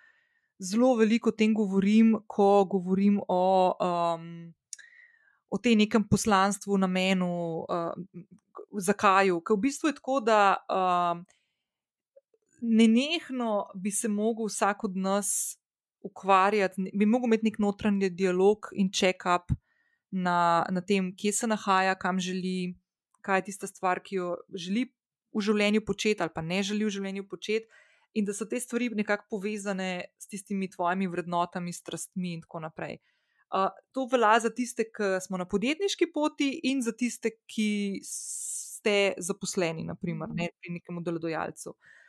zelo 0.62 0.94
veliko 1.00 1.33
o 1.33 1.37
tem 1.37 1.55
govorim, 1.55 2.14
ko 2.26 2.64
govorim 2.70 3.20
o, 3.28 3.44
um, 3.72 4.52
o 5.50 5.59
tem 5.59 5.78
nekem 5.78 6.05
poslanstvu, 6.09 6.76
namenu, 6.78 7.31
uh, 7.64 7.94
zakaj. 8.76 9.33
Ker 9.40 9.57
v 9.57 9.62
bistvu 9.68 9.92
je 9.92 9.96
tako, 10.02 10.20
da. 10.20 10.42
Um, 10.68 11.24
Nenehno 12.62 13.66
bi 13.75 13.90
se 13.90 14.09
lahko 14.09 14.46
vsak 14.46 14.85
od 14.85 14.96
nas 14.96 15.59
ukvarjati, 16.03 16.90
bi 16.94 17.07
lahko 17.07 17.27
imel 17.27 17.42
nek 17.42 17.59
notranji 17.59 18.11
dialog 18.11 18.68
in 18.72 18.90
check-up 18.90 19.51
na, 20.11 20.64
na 20.70 20.81
tem, 20.81 21.11
kje 21.16 21.33
se 21.33 21.46
nahaja, 21.46 21.94
kam 21.98 22.20
želi, 22.20 22.75
kaj 23.22 23.38
je 23.38 23.44
tista 23.51 23.66
stvar, 23.66 23.98
ki 24.01 24.16
jo 24.20 24.35
želi 24.55 24.85
v 25.35 25.42
življenju 25.42 25.83
početi, 25.87 26.22
ali 26.22 26.31
pa 26.35 26.42
ne 26.42 26.61
želi 26.62 26.87
v 26.87 26.92
življenju 26.94 27.27
početi, 27.29 27.66
in 28.14 28.29
da 28.29 28.35
so 28.37 28.44
te 28.46 28.61
stvari 28.61 28.90
nekako 28.94 29.27
povezane 29.31 30.05
s 30.20 30.29
tistimi 30.29 30.68
tvojimi 30.70 31.09
vrednotami, 31.09 31.72
strastmi 31.72 32.37
in 32.37 32.44
tako 32.44 32.61
naprej. 32.66 33.01
Uh, 33.53 33.72
to 33.92 34.05
velja 34.09 34.37
za 34.44 34.53
tiste, 34.55 34.85
ki 34.88 35.16
smo 35.25 35.40
na 35.40 35.48
podjetniški 35.48 36.12
poti, 36.12 36.53
in 36.68 36.85
za 36.85 36.92
tiste, 36.92 37.35
ki 37.48 38.01
ste 38.07 39.16
zaposleni, 39.18 39.83
naprimer, 39.88 40.31
ne, 40.37 40.53
pri 40.61 40.77
nekem 40.77 41.03
delodajalcu. 41.05 41.72
Uh, 41.72 42.01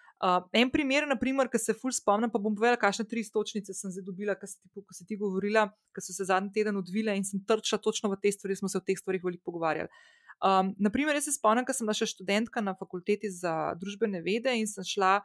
en 0.54 0.70
primer, 0.72 1.08
naprimer, 1.10 1.50
ki 1.52 1.60
se 1.60 1.76
fulj 1.76 1.98
spomnim, 1.98 2.32
pa 2.32 2.40
bom 2.40 2.56
povedala, 2.56 2.80
kakšne 2.80 3.06
tri 3.10 3.24
stočnice 3.28 3.76
sem 3.76 3.92
zdaj 3.92 4.06
dobila, 4.08 4.36
ko 4.40 4.48
si 4.48 5.08
ti 5.08 5.18
govorila, 5.20 5.66
ki 5.96 6.04
so 6.06 6.16
se 6.16 6.28
zadnji 6.30 6.54
teden 6.56 6.80
odvile 6.80 7.16
in 7.18 7.26
sem 7.28 7.42
trčila 7.44 7.82
točno 7.84 8.12
v 8.14 8.20
te 8.24 8.32
stvari, 8.32 8.56
smo 8.56 8.72
se 8.72 8.80
o 8.80 8.84
teh 8.86 9.00
stvarih 9.00 9.24
veliko 9.24 9.52
pogovarjali. 9.52 9.92
Um, 10.44 10.74
naprimer, 10.80 11.16
jaz 11.20 11.28
se 11.28 11.36
spomnim, 11.36 11.68
ko 11.68 11.76
sem 11.76 11.88
bila 11.88 11.96
še 11.98 12.08
študentka 12.14 12.64
na 12.64 12.76
fakulteti 12.80 13.32
za 13.32 13.74
družbene 13.80 14.24
vede 14.24 14.56
in 14.60 14.68
sem 14.68 14.88
šla, 14.88 15.18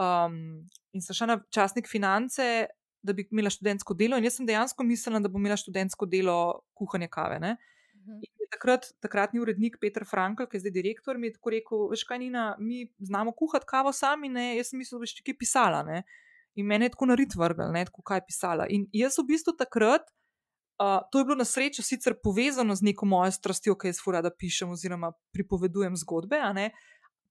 um, 0.00 0.38
in 0.92 1.04
sem 1.04 1.16
šla 1.16 1.30
na 1.34 1.38
časnik 1.52 1.88
finance, 1.90 2.48
da 3.04 3.12
bi 3.16 3.26
imela 3.30 3.52
študentsko 3.52 3.96
delo. 3.96 4.16
In 4.16 4.24
jaz 4.24 4.38
sem 4.38 4.48
dejansko 4.48 4.84
mislila, 4.84 5.20
da 5.20 5.32
bom 5.32 5.42
imela 5.42 5.58
študentsko 5.60 6.08
delo 6.08 6.38
kuhanje 6.76 7.10
kave. 7.12 7.40
Ne? 7.40 7.56
Mhm. 7.96 8.20
Takrat, 8.54 8.86
takratni 9.02 9.40
urednik 9.42 9.80
Petr 9.82 10.04
Frankl, 10.06 10.46
ki 10.46 10.58
je 10.58 10.64
zdaj 10.64 10.74
direktor, 10.76 11.18
mi 11.18 11.30
je 11.30 11.36
tako 11.38 11.52
rekel: 11.54 11.86
Veš 11.90 12.04
kaj, 12.06 12.20
Nina, 12.22 12.44
mi 12.58 12.84
znamo 13.02 13.32
kuhati 13.34 13.66
kavo 13.66 13.92
sami, 13.92 14.30
ne? 14.30 14.52
jaz 14.56 14.70
sem 14.70 14.78
mislila, 14.78 15.00
da 15.00 15.08
boš 15.08 15.16
nekaj 15.20 15.38
pisala. 15.40 15.82
Ne? 15.86 16.02
In 16.54 16.68
meni 16.70 16.86
je 16.86 16.94
tako 16.94 17.10
narit 17.10 17.34
vrgel, 17.34 17.72
ne 17.74 17.84
tako 17.88 18.04
kaj 18.06 18.22
pisala. 18.28 18.68
In 18.70 18.86
jaz 18.94 19.18
v 19.18 19.26
bistvu 19.32 19.56
takrat. 19.58 20.12
Uh, 20.74 21.04
to 21.12 21.20
je 21.20 21.24
bilo 21.24 21.36
na 21.38 21.44
srečo 21.46 21.84
sicer 21.86 22.16
povezano 22.18 22.74
z 22.74 22.82
neko 22.82 23.06
mojo 23.06 23.30
strastjo, 23.30 23.76
ki 23.78 23.92
jaz 23.92 24.00
fura, 24.02 24.18
da 24.26 24.32
pišem 24.34 24.72
oziroma 24.74 25.12
pripovedujem 25.30 25.94
zgodbe, 26.02 26.40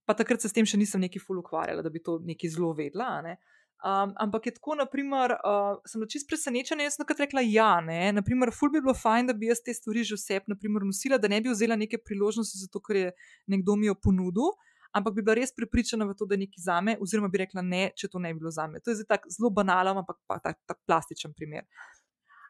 pa 0.07 0.13
takrat 0.15 0.41
se 0.41 0.47
s 0.47 0.55
tem 0.55 0.67
še 0.67 0.79
nisem 0.79 1.03
neki 1.03 1.19
ful 1.19 1.41
ukvarjala, 1.41 1.83
da 1.83 1.91
bi 1.91 1.99
to 1.99 2.21
nekaj 2.23 2.53
zelo 2.55 2.71
vedla. 2.75 3.35
Um, 3.83 4.13
ampak 4.15 4.45
je 4.45 4.53
tako, 4.55 4.77
naprimer, 4.79 5.33
uh, 5.43 5.73
sem 5.83 5.99
bila 5.99 6.07
čist 6.07 6.27
presenečena 6.29 6.85
in 6.85 6.91
sem 6.91 7.01
takrat 7.03 7.25
rekla: 7.25 7.41
Ja, 7.43 7.81
ne, 7.83 8.13
naprimer, 8.15 8.53
ful 8.55 8.71
bi 8.71 8.79
bilo 8.79 8.93
fajn, 8.95 9.27
da 9.27 9.33
bi 9.35 9.49
jaz 9.49 9.59
te 9.59 9.73
stvari 9.75 10.05
že 10.07 10.15
vse 10.15 10.39
nosila, 10.47 11.17
da 11.19 11.27
ne 11.27 11.41
bi 11.41 11.51
vzela 11.51 11.75
neke 11.75 11.97
priložnosti, 11.97 12.61
zato 12.63 12.79
ker 12.79 12.95
je 12.95 13.11
nekdo 13.47 13.75
mi 13.75 13.87
jo 13.87 13.95
ponudil. 13.95 14.55
Ampak 14.95 15.15
bi 15.15 15.21
bila 15.21 15.35
res 15.35 15.51
pripričana 15.51 16.05
v 16.05 16.15
to, 16.15 16.25
da 16.25 16.35
je 16.35 16.45
nekaj 16.45 16.63
za 16.63 16.79
me, 16.81 16.95
oziroma 17.01 17.27
bi 17.27 17.41
rekla 17.43 17.61
ne, 17.61 17.91
če 17.97 18.07
to 18.07 18.19
ne 18.23 18.31
bi 18.33 18.39
bilo 18.39 18.51
za 18.51 18.67
me. 18.67 18.79
To 18.79 18.93
je 18.93 19.01
zdaj 19.01 19.09
tako 19.17 19.29
zelo 19.35 19.49
banalen, 19.49 19.97
ampak 19.99 20.21
pa 20.27 20.39
tako 20.39 20.61
tak 20.69 20.79
plastičen 20.87 21.33
primer. 21.33 21.67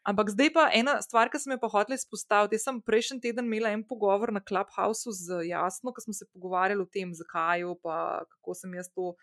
Ampak 0.04 0.30
zdaj 0.36 0.50
pa 0.54 0.68
ena 0.76 0.98
stvar, 1.02 1.32
ki 1.32 1.40
sem 1.40 1.56
jo 1.56 1.60
pa 1.62 1.72
hotel 1.72 1.96
izpostaviti. 1.96 2.60
Jaz 2.60 2.68
sem 2.68 2.82
prejšnji 2.84 3.22
teden 3.24 3.48
imela 3.48 3.72
en 3.72 3.82
pogovor 3.88 4.36
na 4.36 4.44
Clubhouse 4.44 5.10
z 5.18 5.48
Jasno, 5.48 5.96
ko 5.96 6.04
smo 6.04 6.14
se 6.14 6.28
pogovarjali 6.30 6.84
o 6.84 6.90
tem, 6.92 7.16
zakaj, 7.16 7.64
pa 7.82 8.28
kako 8.28 8.54
sem 8.60 8.76
jaz 8.76 8.92
to. 8.92 9.16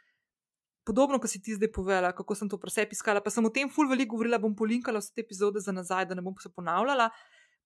Podobno, 0.90 1.20
kot 1.22 1.30
si 1.30 1.38
ti 1.38 1.54
zdaj 1.54 1.70
povedala, 1.70 2.10
kako 2.10 2.34
sem 2.34 2.48
to 2.50 2.58
presep 2.58 2.90
iskala, 2.90 3.22
pa 3.22 3.30
sem 3.30 3.44
o 3.46 3.52
tem 3.54 3.68
ful 3.70 3.86
veliko 3.86 4.16
govorila, 4.16 4.40
bom 4.42 4.56
polinkala 4.58 4.98
vse 4.98 5.14
te 5.14 5.22
epizode 5.22 5.62
za 5.62 5.70
nazaj, 5.70 6.08
da 6.10 6.18
ne 6.18 6.24
bom 6.26 6.34
se 6.42 6.50
ponavljala. 6.50 7.06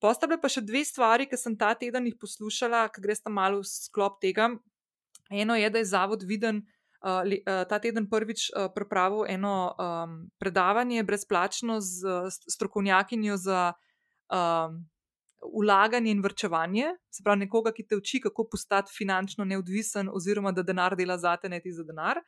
Postavlja 0.03 0.37
pa 0.37 0.51
še 0.51 0.61
dve 0.61 0.83
stvari, 0.85 1.25
ki 1.25 1.39
sem 1.39 1.55
ta 1.57 1.71
teden 1.73 2.05
jih 2.05 2.19
poslušala, 2.21 2.83
ki 2.93 3.01
gresta 3.01 3.33
malo 3.33 3.63
v 3.63 3.69
sklop 3.71 4.19
tega. 4.21 4.51
Eno 5.33 5.57
je, 5.57 5.71
da 5.73 5.81
je 5.81 5.89
zavod 5.89 6.27
viden 6.29 6.61
ta 7.69 7.79
teden 7.79 8.09
prvič 8.09 8.49
pripravil 8.73 9.25
eno 9.29 9.75
um, 9.77 10.29
predavanje 10.41 11.03
brezplačno 11.03 11.77
z 11.81 12.29
strokovnjakinjo 12.49 13.37
za 13.37 13.73
um, 14.33 14.79
ulaganje 15.53 16.11
in 16.11 16.21
vrčevanje, 16.21 16.95
se 17.13 17.23
pravi, 17.23 17.45
nekoga, 17.45 17.71
ki 17.71 17.85
te 17.85 17.97
uči, 17.99 18.21
kako 18.23 18.47
postati 18.49 18.93
finančno 18.95 19.45
neodvisen, 19.45 20.09
oziroma 20.09 20.51
da 20.51 20.63
denar 20.63 20.95
dela 20.97 21.17
za 21.17 21.35
te, 21.37 21.49
ne 21.49 21.59
ti 21.61 21.73
za 21.73 21.83
denar. 21.83 22.21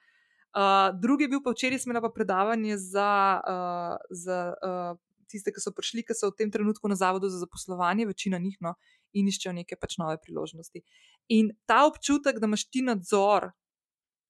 Drugi 0.93 1.23
je 1.23 1.27
bil 1.27 1.41
pa 1.43 1.51
včeraj, 1.51 1.79
smo 1.79 1.91
imeli 1.91 2.01
pa 2.01 2.09
predavanje 2.09 2.77
za, 2.77 3.41
uh, 3.47 3.97
za 4.09 4.53
uh, 4.65 4.97
tiste, 5.29 5.53
ki 5.53 5.61
so 5.61 5.73
prišli, 5.75 6.01
ki 6.07 6.15
so 6.17 6.31
v 6.31 6.37
tem 6.39 6.51
trenutku 6.51 6.89
na 6.89 6.97
zavodu 6.97 7.29
za 7.29 7.37
zaposlovanje, 7.43 8.07
večina 8.09 8.39
njih, 8.41 8.57
no, 8.65 8.73
in 9.13 9.29
iščejo 9.29 9.53
neke 9.53 9.77
pač 9.77 9.99
nove 10.01 10.17
priložnosti. 10.23 10.81
In 11.29 11.51
ta 11.69 11.83
občutek, 11.85 12.39
da 12.41 12.49
imaš 12.49 12.65
ti 12.73 12.81
nadzor 12.81 13.51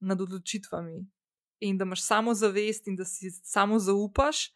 nad 0.03 0.21
odločitvami 0.21 0.99
in 1.63 1.77
da 1.77 1.87
imaš 1.87 2.03
samo 2.03 2.35
zavest 2.37 2.87
in 2.87 2.99
da 2.99 3.05
si 3.07 3.31
samo 3.31 3.79
zaupaš, 3.79 4.49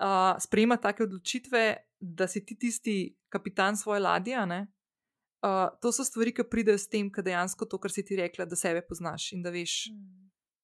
uh, 0.00 0.40
sprejema 0.40 0.80
take 0.80 1.04
odločitve, 1.04 1.64
da 2.00 2.28
si 2.28 2.44
ti 2.46 2.56
tisti 2.56 2.96
kapitan 3.28 3.76
svoje 3.76 4.00
ladje. 4.00 4.40
Uh, 4.40 5.68
to 5.80 5.92
so 5.92 6.04
stvari, 6.04 6.32
ki 6.32 6.48
pridejo 6.48 6.80
s 6.80 6.88
tem, 6.88 7.12
da 7.12 7.22
dejansko 7.22 7.68
to, 7.68 7.76
kar 7.78 7.92
si 7.92 8.04
ti 8.04 8.16
rekla, 8.16 8.48
da 8.48 8.56
sebe 8.56 8.80
poznaš 8.80 9.32
in 9.36 9.44
da 9.44 9.52
veš. 9.52 9.92
Mm 9.92 10.20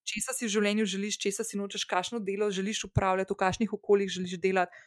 česa 0.06 0.34
si 0.36 0.46
v 0.46 0.52
življenju 0.54 0.86
želiš, 0.88 1.18
česa 1.26 1.44
si 1.46 1.58
nočeš, 1.58 1.86
kakšno 1.90 2.20
delo 2.24 2.50
želiš 2.50 2.84
upravljati, 2.90 3.34
v 3.34 3.40
kakšnih 3.42 3.74
okoljih 3.78 4.12
želiš 4.18 4.38
delati. 4.42 4.84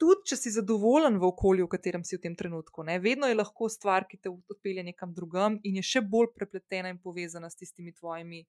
Tudi, 0.00 0.24
če 0.26 0.36
si 0.36 0.50
zadovoljen 0.50 1.20
v 1.22 1.28
okolju, 1.28 1.68
v 1.68 1.72
katerem 1.76 2.02
si 2.02 2.16
v 2.16 2.24
tem 2.24 2.34
trenutku, 2.34 2.82
ne? 2.82 2.98
vedno 2.98 3.28
je 3.30 3.36
lahko 3.38 3.68
stvar, 3.70 4.08
ki 4.10 4.18
te 4.18 4.32
odpelje 4.32 4.82
nekam 4.82 5.12
drugam 5.14 5.60
in 5.62 5.78
je 5.78 5.84
še 5.86 6.02
bolj 6.02 6.32
prepletena 6.34 6.90
in 6.90 6.98
povezana 6.98 7.50
s 7.50 7.60
tistimi 7.60 7.94
tvojimi 7.94 8.42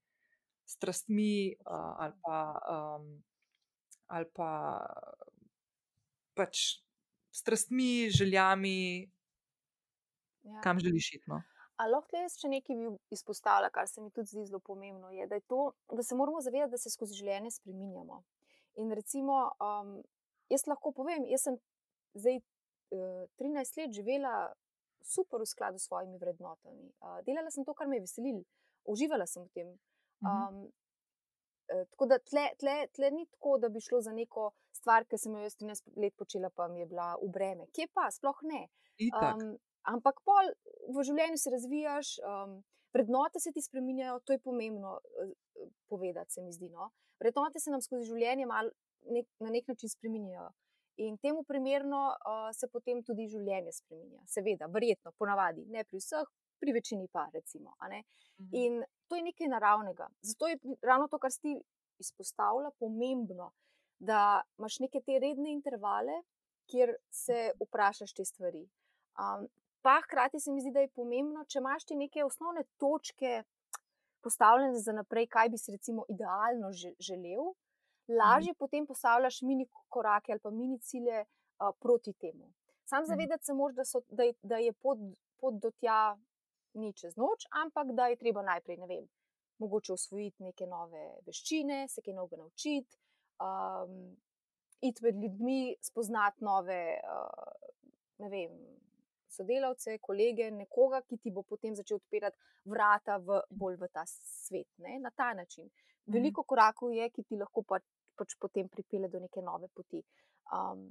strastmi 0.65 1.53
uh, 1.53 1.93
ali 2.01 2.15
pa, 2.25 2.39
um, 2.73 3.05
ali 4.09 4.25
pa 4.33 4.49
pač 6.33 6.81
strastmi, 7.29 8.09
željami, 8.09 9.05
ja. 10.43 10.61
kam 10.63 10.79
želiš 10.79 11.13
iti. 11.19 11.29
No? 11.29 11.43
Ali 11.75 11.91
lahko 11.91 12.15
jaz 12.15 12.37
še 12.39 12.49
nekaj 12.51 12.85
izpostavljam, 13.11 13.71
kar 13.75 13.87
se 13.91 14.01
mi 14.01 14.11
tudi 14.15 14.31
zdi 14.31 14.45
zelo 14.47 14.61
pomembno, 14.63 15.09
je, 15.11 15.27
da, 15.27 15.39
je 15.39 15.43
to, 15.51 15.73
da 15.91 16.03
se 16.03 16.15
moramo 16.15 16.41
zavedati, 16.41 16.71
da 16.71 16.79
se 16.79 16.91
skozi 16.93 17.17
življenje 17.19 17.51
spremenjamo. 17.57 18.21
In 18.79 18.93
recimo, 18.95 19.39
um, 19.63 19.97
jaz 20.51 20.63
lahko 20.71 20.93
povem, 20.95 21.27
jaz 21.31 21.49
sem 21.49 21.57
zdaj 22.15 22.39
uh, 22.39 23.25
13 23.41 23.81
let 23.81 23.97
živela 23.97 24.35
super 25.05 25.43
v 25.43 25.49
skladu 25.51 25.79
s 25.79 25.89
svojimi 25.89 26.17
vrednotami. 26.21 26.89
Uh, 27.03 27.19
delala 27.27 27.51
sem 27.51 27.67
to, 27.67 27.75
kar 27.75 27.91
me 27.91 27.99
je 27.99 28.07
veselilo, 28.07 28.43
uživala 28.87 29.27
sem 29.27 29.43
v 29.43 29.51
tem. 29.59 29.75
Um, 30.23 30.63
uh, 31.75 31.83
tako 31.91 32.07
da 32.13 32.21
tle, 32.23 32.47
tle, 32.61 32.79
tle 32.95 33.11
ni 33.11 33.27
tako, 33.35 33.59
da 33.59 33.69
bi 33.69 33.83
šlo 33.83 33.99
za 34.01 34.15
neko 34.15 34.53
stvar, 34.75 35.05
ki 35.11 35.19
sem 35.19 35.35
jo 35.35 35.43
jaz 35.43 35.59
13 35.59 35.95
let 35.99 36.15
počela, 36.15 36.49
pa 36.55 36.71
mi 36.71 36.83
je 36.83 36.89
bila 36.91 37.13
v 37.19 37.31
breme. 37.35 37.67
Kje 37.75 37.91
pa, 37.93 38.07
sploh 38.15 38.39
ne. 38.47 38.67
Um, 39.11 39.57
Ampak 39.91 40.21
pol 40.25 40.51
v 40.95 41.03
življenju 41.05 41.37
se 41.37 41.53
razvijaš, 41.53 42.15
um, 42.25 42.59
vrednote 42.95 43.39
se 43.39 43.51
ti 43.53 43.61
spremenjajo, 43.61 44.21
to 44.25 44.33
je 44.33 44.41
pomembno 44.41 44.97
uh, 44.97 45.33
povedati, 45.91 46.33
se 46.33 46.41
mi 46.41 46.53
zdi. 46.53 46.69
No? 46.73 46.89
Vrednote 47.21 47.61
se 47.61 47.73
nam 47.73 47.83
skozi 47.85 48.09
življenje 48.09 48.47
nek, 48.47 49.27
na 49.39 49.51
nek 49.53 49.67
način 49.69 49.91
spremenjajo. 49.91 50.49
In 51.05 51.17
temu 51.19 51.43
primerno 51.43 52.01
uh, 52.15 52.49
se 52.55 52.69
potem 52.71 53.03
tudi 53.03 53.27
življenje 53.27 53.73
spremenja. 53.75 54.23
Seveda, 54.31 54.69
verjetno, 54.71 55.11
ponavadi, 55.19 55.65
ne 55.67 55.83
pri 55.83 55.99
vseh, 55.99 56.29
pri 56.61 56.75
večini 56.77 57.09
pa. 57.11 57.27
Recimo, 57.33 57.75
mhm. 57.83 58.53
In 58.55 58.83
to 59.07 59.19
je 59.19 59.25
nekaj 59.27 59.51
naravnega. 59.51 60.07
Zato 60.21 60.47
je 60.47 60.59
ravno 60.81 61.07
to, 61.07 61.19
kar 61.19 61.31
si 61.31 61.57
izpostavlja, 61.99 62.71
pomembno, 62.79 63.51
da 63.99 64.41
imaš 64.59 64.79
neke 64.79 65.01
te 65.01 65.19
redne 65.19 65.51
intervale, 65.51 66.21
kjer 66.71 66.95
se 67.11 67.51
vprašaš 67.61 68.13
te 68.13 68.25
stvari. 68.25 68.65
Um, 69.19 69.47
Pa 69.85 69.99
hkrati 70.03 70.39
se 70.39 70.51
mi 70.51 70.61
zdi, 70.61 70.71
da 70.73 70.81
je 70.81 70.89
pomembno, 70.97 71.43
če 71.45 71.59
imaš 71.61 71.83
ti 71.85 71.95
neke 71.95 72.23
osnovne 72.25 72.63
točke 72.81 73.43
postavljene 74.25 74.79
za 74.81 74.93
naprej, 74.97 75.27
kaj 75.29 75.49
bi 75.53 75.59
si 75.61 75.73
recimo 75.75 76.07
idealno 76.09 76.71
želel, 76.73 77.51
lažje 78.09 78.55
mm. 78.55 78.57
potem 78.57 78.87
postavljaš 78.89 79.43
mini 79.45 79.67
korake 79.93 80.31
ali 80.33 80.41
pa 80.41 80.49
mini 80.49 80.79
cilje 80.79 81.19
uh, 81.21 81.69
proti 81.79 82.13
temu. 82.13 82.49
Sam 82.89 83.03
mm. 83.03 83.09
zavedati 83.11 83.45
se 83.45 83.53
moraš, 83.53 83.75
da, 83.75 83.83
da, 84.09 84.23
je, 84.23 84.33
da 84.41 84.57
je 84.57 84.73
pot, 84.73 85.03
pot 85.37 85.59
do 85.61 85.69
tja 85.71 86.15
ni 86.73 86.89
čez 86.93 87.13
noč, 87.15 87.45
ampak 87.63 87.93
da 87.93 88.07
je 88.09 88.17
treba 88.23 88.41
najprej, 88.41 88.79
ne 88.81 88.87
vem, 88.89 89.05
mogoče 89.61 89.93
usvojiti 89.93 90.47
neke 90.47 90.65
nove 90.65 91.03
veščine, 91.29 91.83
se 91.93 92.01
kaj 92.01 92.17
novega 92.17 92.41
naučiti, 92.41 92.97
um, 93.37 94.17
iti 94.81 95.05
med 95.05 95.21
ljudmi, 95.21 95.75
spoznati 95.91 96.41
nove, 96.49 96.81
uh, 97.05 97.85
ne 98.25 98.33
vem 98.33 98.57
sodelavce, 99.35 99.97
kolege, 100.01 100.49
nekoga, 100.51 101.01
ki 101.05 101.19
ti 101.23 101.33
bo 101.35 101.43
potem 101.43 101.75
začel 101.75 101.99
odpirati 101.99 102.37
vrata 102.71 103.17
v, 103.21 103.41
bolj 103.49 103.77
v 103.81 103.89
ta 103.93 104.05
svet. 104.07 104.69
Ne? 104.83 104.99
Na 105.03 105.11
ta 105.11 105.33
način. 105.33 105.67
Mhm. 105.67 106.17
Veliko 106.17 106.43
korakov 106.43 106.93
je, 106.93 107.09
ki 107.09 107.23
ti 107.23 107.39
lahko 107.39 107.63
pa, 107.63 107.81
pač 108.15 108.37
potem 108.39 108.69
pripelje 108.69 109.09
do 109.11 109.19
neke 109.19 109.41
nove 109.41 109.67
poti. 109.75 110.03
Um, 110.53 110.87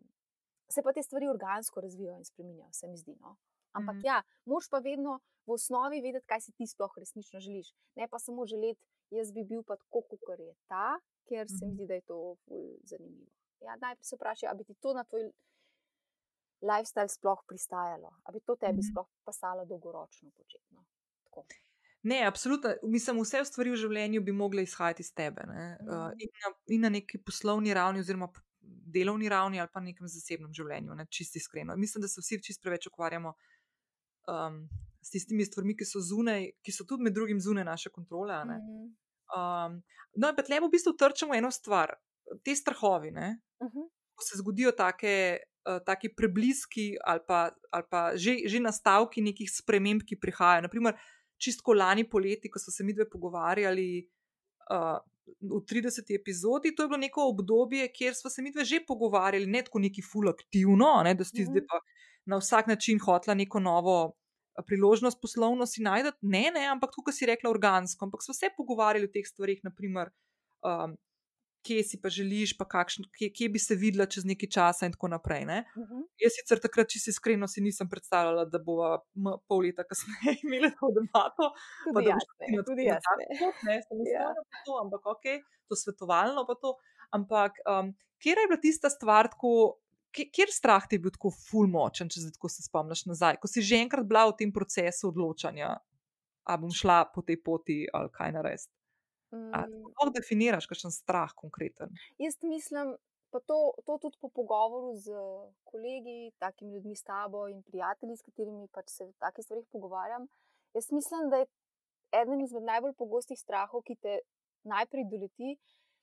se 0.68 0.82
pa 0.82 0.92
te 0.92 1.02
stvari 1.02 1.28
organsko 1.28 1.80
razvijajo 1.80 2.18
in 2.18 2.24
spremenjajo, 2.24 2.72
se 2.72 2.88
mi 2.88 2.96
zdi. 2.96 3.16
No? 3.20 3.36
Ampak 3.74 3.96
mm. 3.96 4.06
ja, 4.06 4.22
moš 4.46 4.68
pa 4.70 4.78
vedno 4.78 5.18
v 5.46 5.56
osnovi 5.56 6.00
vedeti, 6.02 6.26
kaj 6.30 6.40
si 6.46 6.52
ti 6.56 6.66
sploh 6.66 6.92
resnično 6.98 7.40
želiš. 7.40 7.72
Ne 7.98 8.08
pa 8.08 8.18
samo 8.18 8.46
želeti, 8.46 8.80
jaz 9.10 9.32
bi 9.32 9.44
bil 9.44 9.62
pa 9.66 9.76
tako, 9.76 10.02
kot 10.08 10.40
je 10.40 10.54
ta, 10.70 10.98
ker 11.28 11.48
se 11.48 11.66
mi 11.66 11.72
mhm. 11.72 11.76
zdi, 11.76 11.86
da 11.86 11.94
je 11.94 12.06
to 12.10 12.36
zanimivo. 12.90 13.30
Ja, 13.64 13.76
najprej 13.80 14.04
se 14.04 14.16
vprašaj, 14.16 14.48
ali 14.48 14.58
bi 14.58 14.64
ti 14.64 14.74
to 14.80 14.94
na 14.94 15.04
tvoj 15.04 15.30
lifestyle 16.70 17.08
sploh 17.08 17.44
pristajalo, 17.48 18.10
ali 18.24 18.38
bi 18.38 18.44
to 18.46 18.56
tebi 18.56 18.80
-hmm. 18.80 18.90
sploh 18.90 19.08
pasalo 19.24 19.64
dolgoročno 19.64 20.30
početno. 20.36 20.84
Tako. 21.24 21.46
Ne, 22.02 22.24
absolutno. 22.26 22.70
Mislim, 22.82 23.20
vse 23.20 23.44
stvari 23.44 23.70
v 23.70 23.76
življenju 23.76 24.20
bi 24.22 24.32
mogle 24.32 24.62
izhajati 24.62 25.00
iz 25.02 25.14
tebe. 25.14 25.46
Ne? 25.48 25.78
Mm. 25.80 25.88
Uh, 25.88 26.10
in, 26.18 26.28
na, 26.42 26.50
in 26.66 26.80
na 26.80 26.88
neki 26.88 27.22
poslovni 27.24 27.74
ravni, 27.74 28.00
oziroma 28.04 28.28
delovni 28.96 29.28
ravni, 29.28 29.60
ali 29.60 29.68
pa 29.72 29.80
na 29.80 29.88
nekem 29.88 30.08
zasebnem 30.08 30.52
življenju, 30.52 30.94
ne? 30.94 31.06
čisti 31.10 31.40
iskreno. 31.40 31.76
Mislim, 31.76 32.04
da 32.04 32.08
se 32.08 32.20
vsi 32.20 32.42
čist 32.42 32.62
preveč 32.62 32.90
ukvarjamo 32.90 33.32
um, 34.28 34.60
s 35.00 35.14
tistimi 35.16 35.46
stvarmi, 35.48 35.76
ki 35.80 35.88
so 35.88 36.02
zunaj, 36.04 36.50
ki 36.64 36.76
so 36.76 36.84
tudi 36.84 37.08
med 37.08 37.16
drugim 37.16 37.40
zunaj 37.40 37.64
naše 37.64 37.92
kontrole. 37.94 38.36
Mm. 38.44 38.84
Um, 39.34 39.80
no, 40.20 40.32
pa 40.36 40.44
tle 40.44 40.60
v 40.60 40.70
bistvu 40.76 40.92
trčemo 41.00 41.34
eno 41.34 41.50
stvar, 41.50 41.96
te 42.44 42.52
strahovi. 42.56 43.10
Mm 43.10 43.68
-hmm. 43.68 43.88
Ko 44.14 44.24
se 44.28 44.38
zgodijo 44.38 44.72
take 44.72 45.40
uh, 45.64 45.80
taki 45.86 46.12
prebliski 46.16 46.94
ali 47.04 47.20
pa, 47.28 47.50
ali 47.70 47.84
pa 47.90 48.12
že, 48.16 48.36
že 48.46 48.60
nastavki 48.60 49.22
nekih 49.22 49.50
sprememb, 49.50 50.04
ki 50.06 50.20
prihajajo. 50.20 50.66
Naprimer, 50.68 50.96
čistko 51.40 51.74
lani 51.74 52.06
poleti, 52.08 52.50
ko 52.50 52.58
smo 52.58 52.72
se 52.72 52.84
mi 52.84 52.94
dve 52.94 53.08
pogovarjali 53.10 53.88
uh, 54.70 54.98
v 55.40 55.60
30. 55.64 56.14
epizodi, 56.14 56.74
to 56.74 56.84
je 56.84 56.88
bilo 56.88 57.00
neko 57.00 57.28
obdobje, 57.28 57.88
kjer 57.92 58.14
smo 58.14 58.30
se 58.30 58.42
mi 58.42 58.52
dve 58.52 58.64
že 58.64 58.82
pogovarjali, 58.86 59.46
ne 59.46 59.62
tako 59.64 59.78
neki 59.78 60.02
ful 60.02 60.28
aktivno, 60.28 61.00
ne, 61.04 61.14
da 61.14 61.24
ste 61.24 61.42
mm 61.42 61.44
-hmm. 61.44 61.50
zdaj 61.50 61.66
pa 61.68 61.80
na 62.26 62.36
vsak 62.36 62.66
način 62.66 62.98
hotla 62.98 63.34
neko 63.34 63.60
novo. 63.60 64.16
Priložnost 64.66 65.18
poslovno 65.20 65.66
si 65.66 65.82
najdete, 65.82 66.18
ne, 66.22 66.50
ne, 66.54 66.66
ampak 66.66 66.90
tukaj 66.94 67.12
si 67.12 67.26
rekla 67.26 67.50
organsko. 67.50 68.04
Ampak 68.04 68.22
smo 68.22 68.34
se 68.34 68.50
pogovarjali 68.56 69.04
o 69.04 69.12
teh 69.14 69.26
stvarih, 69.26 69.60
naprimer, 69.64 70.10
um, 70.62 70.96
kje 71.64 71.82
si 71.88 72.00
pa 72.00 72.10
želiš, 72.12 72.52
pa 72.58 72.66
kakšen, 72.68 73.06
kje, 73.16 73.30
kje 73.36 73.48
bi 73.54 73.60
se 73.62 73.76
videla 73.80 74.06
čez 74.10 74.26
nekaj 74.28 74.50
časa, 74.56 74.88
in 74.88 74.94
tako 74.94 75.08
naprej. 75.14 75.44
Uh 75.44 75.50
mhm. 75.50 75.84
-huh. 75.90 76.02
Jaz 76.22 76.36
sicer 76.38 76.60
takrat, 76.60 76.88
če 76.92 77.00
si 77.00 77.10
iskreno, 77.10 77.48
si 77.48 77.60
nisem 77.64 77.88
predstavljala, 77.88 78.44
da 78.44 78.58
bo 78.58 78.76
pol 79.48 79.64
leta 79.66 79.84
kasneje 79.88 80.36
imela 80.46 80.70
to 80.80 80.90
debato. 80.98 81.50
Tudi 81.84 82.08
jaz, 82.08 82.26
ne, 82.40 82.64
tudi 82.68 82.88
jaz. 82.90 83.02
Ne, 83.68 83.78
sem 83.86 83.98
mislila, 83.98 84.34
da 84.34 84.58
je 84.58 84.66
to, 84.66 84.80
ampak 84.84 85.06
ok, 85.14 85.24
to 85.68 85.76
svetovalno 85.76 86.46
pa 86.46 86.54
to. 86.60 86.76
Ampak, 87.10 87.52
um, 87.70 87.94
kje 88.22 88.30
je 88.30 88.48
bila 88.50 88.60
tista 88.60 88.90
stvar, 88.90 89.28
tako, 89.30 89.80
kjer 90.14 90.50
strah 90.52 90.86
ti 90.88 90.96
je 90.96 91.02
bil 91.04 91.10
tako 91.14 91.30
ful 91.30 91.66
močen, 91.66 92.08
če 92.08 92.20
se 92.20 92.62
spomniš 92.62 93.06
nazaj, 93.10 93.40
ko 93.42 93.50
si 93.50 93.62
že 93.62 93.82
enkrat 93.82 94.06
bila 94.06 94.28
v 94.30 94.38
tem 94.38 94.52
procesu 94.52 95.10
odločanja, 95.10 95.74
ali 96.44 96.60
bom 96.60 96.70
šla 96.70 97.04
po 97.14 97.22
tej 97.22 97.40
poti 97.42 97.84
ali 97.92 98.10
kaj 98.12 98.32
narediti. 98.32 98.72
Kako 99.52 100.06
mm. 100.08 100.14
definiraš, 100.14 100.68
kakšen 100.70 100.94
strah 100.94 101.32
konkreten? 101.36 101.92
Jaz 102.18 102.38
mislim, 102.42 102.94
pa 103.30 103.40
to, 103.40 103.74
to 103.86 103.98
tudi 103.98 104.18
po 104.20 104.28
pogovoru 104.28 104.94
z 104.96 105.10
kolegi, 105.64 106.32
takimi 106.38 106.74
ljudmi, 106.74 106.96
s 106.96 107.02
tabo 107.02 107.48
in 107.48 107.62
prijatelji, 107.62 108.16
s 108.16 108.22
katerimi 108.22 108.68
pač 108.72 108.90
se 108.94 109.06
v 109.06 109.12
takih 109.18 109.44
stvarih 109.44 109.66
pogovarjam. 109.72 110.28
Jaz 110.74 110.90
mislim, 110.92 111.30
da 111.30 111.42
je 111.42 111.50
eden 112.22 112.40
izmed 112.40 112.62
najbolj 112.62 112.94
pogostih 112.98 113.38
strahov, 113.38 113.82
ki 113.82 113.96
te 113.96 114.18
najprej 114.62 115.08
doleti. 115.10 115.56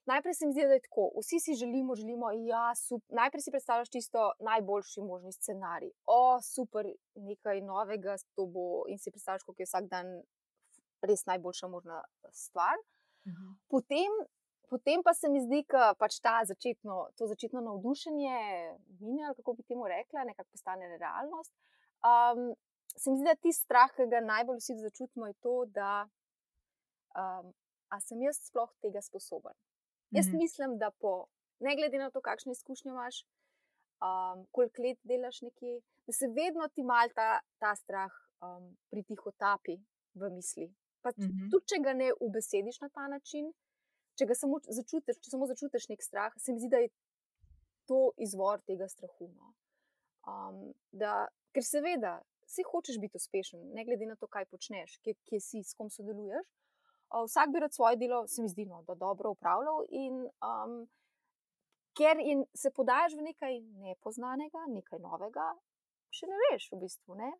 Najprej 0.06 0.34
se 0.34 0.46
mi 0.46 0.52
zdi, 0.52 0.66
da 0.66 0.76
je 0.76 0.82
tako. 0.82 1.04
Vsi 1.22 1.38
si 1.40 1.54
želimo, 1.54 1.94
želimo, 1.94 2.30
ja, 2.34 2.74
super. 2.74 3.16
Najprej 3.16 3.42
si 3.42 3.50
predstavljaš 3.50 3.90
čisto 3.90 4.32
najboljši 4.40 5.00
možni 5.00 5.32
scenarij. 5.32 5.92
O, 6.06 6.40
super, 6.42 6.88
nekaj 7.14 7.60
novega, 7.60 8.16
to 8.34 8.46
bo 8.46 8.82
in 8.90 8.98
si 8.98 9.10
predstavljaš, 9.10 9.46
kako 9.46 9.62
je 9.62 9.68
vsak 9.70 9.86
dan 9.94 10.10
res 11.02 11.26
najboljša 11.26 11.68
možna 11.68 12.02
stvar. 12.30 12.82
Mhm. 13.26 13.54
Potem, 13.68 14.12
potem 14.68 15.02
pa 15.02 15.14
se 15.14 15.28
mi 15.28 15.40
zdi, 15.40 15.64
da 15.70 15.94
pač 15.98 16.18
začetno, 16.44 17.08
to 17.16 17.26
začetno 17.26 17.60
navdušenje 17.60 18.36
mine, 19.00 19.34
kako 19.36 19.54
bi 19.54 19.62
temu 19.62 19.86
rekla, 19.88 20.24
nekako 20.24 20.50
postane 20.50 20.98
realnost. 20.98 21.52
Um, 22.02 22.54
se 22.96 23.10
mi 23.10 23.16
zdi, 23.16 23.24
da 23.24 23.34
ti 23.34 23.52
strah, 23.52 23.90
ki 23.96 24.08
ga 24.10 24.20
najbolj 24.20 24.58
vsi 24.58 24.78
začutimo, 24.78 25.26
je 25.26 25.34
to, 25.40 25.64
da 25.66 26.08
um, 27.16 27.52
sem 28.00 28.22
jaz 28.22 28.40
sploh 28.48 28.70
tega 28.80 29.00
sposoben. 29.02 29.54
Jaz 30.10 30.26
Mhm. 30.28 30.36
mislim, 30.36 30.78
da 30.78 30.90
po, 30.90 31.26
ne 31.60 31.76
glede 31.76 31.98
na 31.98 32.10
to, 32.10 32.20
kakšne 32.20 32.52
izkušnje 32.52 32.90
imaš, 32.90 33.22
um, 34.02 34.46
koliko 34.50 34.82
let 34.82 34.98
delaš 35.02 35.40
nekje, 35.42 35.80
da 36.06 36.12
se 36.12 36.26
vedno 36.28 36.68
ti 36.68 36.82
mal 36.82 37.08
ta, 37.14 37.40
ta 37.58 37.74
strah 37.76 38.12
um, 38.42 38.76
pritihotapi 38.90 39.78
v 40.14 40.30
misli. 40.30 40.74
Pa 41.02 41.12
t- 41.12 41.22
Mhm. 41.22 41.48
tudi, 41.50 41.66
če 41.66 41.78
ga 41.80 41.92
ne 41.92 42.12
ubesediš 42.20 42.80
na 42.80 42.88
ta 42.88 43.08
način, 43.08 43.52
če 44.14 44.26
ga 44.26 44.34
samo 44.34 44.60
začutiš, 44.60 45.18
če 45.18 45.30
samo 45.30 45.46
začutiš 45.46 45.88
nek 45.88 46.02
strah, 46.02 46.32
se 46.36 46.52
mi 46.52 46.60
zdi, 46.60 46.68
da 46.68 46.78
je 46.78 46.88
to 47.84 48.12
izvor 48.18 48.60
tega 48.62 48.88
strahu. 48.88 49.28
No. 49.30 49.54
Um, 50.24 50.58
da, 50.92 51.12
ker 51.52 51.64
seveda, 51.64 52.12
vsi 52.42 52.62
hočeš 52.62 52.98
biti 52.98 53.16
uspešen, 53.16 53.72
ne 53.72 53.84
glede 53.84 54.06
na 54.06 54.16
to, 54.16 54.26
kaj 54.26 54.46
počneš, 54.46 54.98
kje, 54.98 55.14
kje 55.24 55.40
si, 55.40 55.62
s 55.62 55.74
kom 55.74 55.90
sodeluješ. 55.90 56.46
Uh, 57.10 57.24
vsak 57.24 57.50
bi 57.50 57.60
rad 57.60 57.74
svoje 57.74 57.96
delo, 57.96 58.26
se 58.26 58.42
mi 58.42 58.48
zdi, 58.48 58.64
no, 58.64 58.82
da 58.82 58.94
dobro 58.94 59.30
upravljal. 59.30 59.82
In 59.90 60.20
um, 60.40 60.76
ker 61.92 62.16
in 62.18 62.44
se 62.54 62.70
podajaš 62.70 63.12
v 63.12 63.22
nekaj 63.22 63.58
nepoznanega, 63.80 64.64
nekaj 64.68 64.98
novega, 65.00 65.50
še 66.12 66.26
ne 66.26 66.36
veš, 66.42 66.68
v 66.70 66.78
bistvu, 66.78 67.14
ne, 67.14 67.30